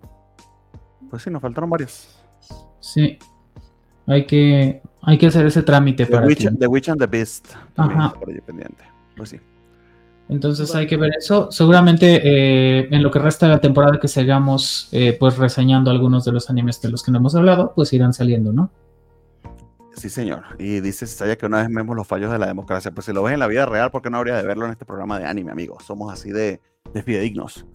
Pues 1.11 1.23
sí, 1.23 1.31
nos 1.31 1.43
faltaron 1.43 1.69
varios. 1.69 2.09
Sí. 2.81 3.19
Hay 4.07 4.27
que, 4.27 4.83
hay 5.03 5.19
que 5.19 5.27
hacer 5.27 5.47
ese 5.47 5.63
trámite 5.63 6.07
the 6.07 6.13
para 6.13 6.27
Witch, 6.27 6.49
The 6.59 6.67
Witch 6.67 6.89
and 6.89 7.01
the 7.01 7.07
Beast. 7.07 7.49
Ajá. 7.77 8.13
Por 8.13 8.43
pendiente. 8.43 8.85
Pues 9.17 9.31
sí. 9.31 9.41
Entonces 10.29 10.75
hay 10.75 10.87
que 10.87 10.97
ver 10.97 11.11
eso. 11.19 11.51
Seguramente 11.51 12.21
eh, 12.23 12.89
en 12.91 13.03
lo 13.03 13.11
que 13.11 13.19
resta 13.19 13.47
de 13.47 13.55
la 13.55 13.61
temporada 13.61 13.99
que 13.99 14.09
sigamos 14.09 14.89
eh, 14.93 15.17
pues 15.19 15.37
reseñando 15.37 15.91
algunos 15.91 16.25
de 16.25 16.33
los 16.33 16.49
animes 16.49 16.81
de 16.81 16.91
los 16.91 17.03
que 17.03 17.11
no 17.11 17.19
hemos 17.19 17.35
hablado, 17.35 17.73
pues 17.75 17.93
irán 17.93 18.13
saliendo, 18.13 18.53
¿no? 18.53 18.71
Sí, 19.95 20.09
señor. 20.09 20.45
Y 20.59 20.81
dice 20.81 21.07
Saya 21.07 21.37
que 21.37 21.47
una 21.47 21.59
vez 21.59 21.69
vemos 21.69 21.95
los 21.97 22.07
fallos 22.07 22.33
de 22.33 22.39
la 22.39 22.47
democracia. 22.47 22.91
Pues 22.91 23.07
si 23.07 23.13
lo 23.13 23.23
ves 23.23 23.35
en 23.35 23.41
la 23.41 23.47
vida 23.47 23.67
real, 23.67 23.91
¿por 23.91 24.03
qué 24.03 24.11
no 24.11 24.19
habría 24.19 24.37
de 24.37 24.43
verlo 24.43 24.67
en 24.67 24.73
este 24.73 24.85
programa 24.85 25.19
de 25.19 25.27
anime, 25.27 25.53
amigos? 25.53 25.85
Somos 25.85 26.13
así 26.13 26.31
de, 26.31 26.61
de 26.93 27.03
fidedignos. 27.03 27.67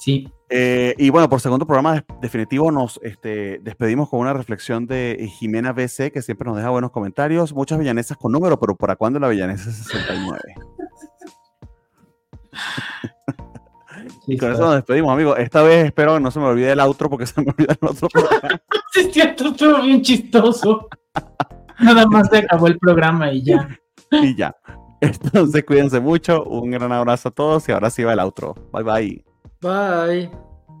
Sí. 0.00 0.32
Eh, 0.48 0.94
y 0.96 1.10
bueno, 1.10 1.28
por 1.28 1.42
segundo 1.42 1.66
programa 1.66 2.02
definitivo 2.22 2.72
nos 2.72 2.98
este, 3.02 3.60
despedimos 3.62 4.08
con 4.08 4.20
una 4.20 4.32
reflexión 4.32 4.86
de 4.86 5.30
Jimena 5.38 5.74
BC, 5.74 6.10
que 6.10 6.22
siempre 6.22 6.46
nos 6.46 6.56
deja 6.56 6.70
buenos 6.70 6.90
comentarios. 6.90 7.52
Muchas 7.52 7.78
villanesas 7.78 8.16
con 8.16 8.32
número, 8.32 8.58
pero 8.58 8.74
¿para 8.74 8.96
cuándo 8.96 9.20
la 9.20 9.28
villanesa 9.28 9.70
69? 9.70 10.40
y 14.26 14.38
con 14.38 14.52
eso 14.52 14.62
nos 14.62 14.76
despedimos, 14.76 15.12
amigos. 15.12 15.38
Esta 15.38 15.62
vez 15.62 15.84
espero 15.84 16.14
que 16.14 16.20
no 16.20 16.30
se 16.30 16.40
me 16.40 16.46
olvide 16.46 16.72
el 16.72 16.80
outro 16.80 17.10
porque 17.10 17.26
se 17.26 17.38
me 17.42 17.50
olvida 17.50 17.76
el 17.78 17.88
otro 17.88 18.08
programa. 18.08 18.62
sí, 18.92 19.00
es 19.00 19.12
cierto, 19.12 19.48
estuvo 19.48 19.82
bien 19.82 20.00
chistoso. 20.00 20.88
Nada 21.80 22.06
más 22.06 22.28
se 22.28 22.38
acabó 22.38 22.66
el 22.66 22.78
programa 22.78 23.32
y 23.32 23.42
ya. 23.42 23.68
Y 24.10 24.34
ya. 24.34 24.54
Entonces 25.00 25.64
cuídense 25.64 26.00
mucho. 26.00 26.44
Un 26.44 26.70
gran 26.70 26.92
abrazo 26.92 27.28
a 27.30 27.32
todos 27.32 27.68
y 27.68 27.72
ahora 27.72 27.90
sí 27.90 28.04
va 28.04 28.12
el 28.12 28.20
outro. 28.20 28.54
Bye 28.72 28.82
bye. 28.82 29.24
Bye. 29.60 30.30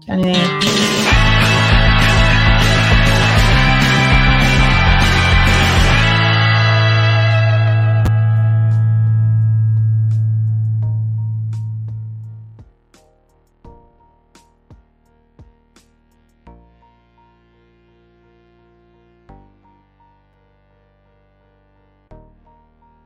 Bye. 0.06 1.29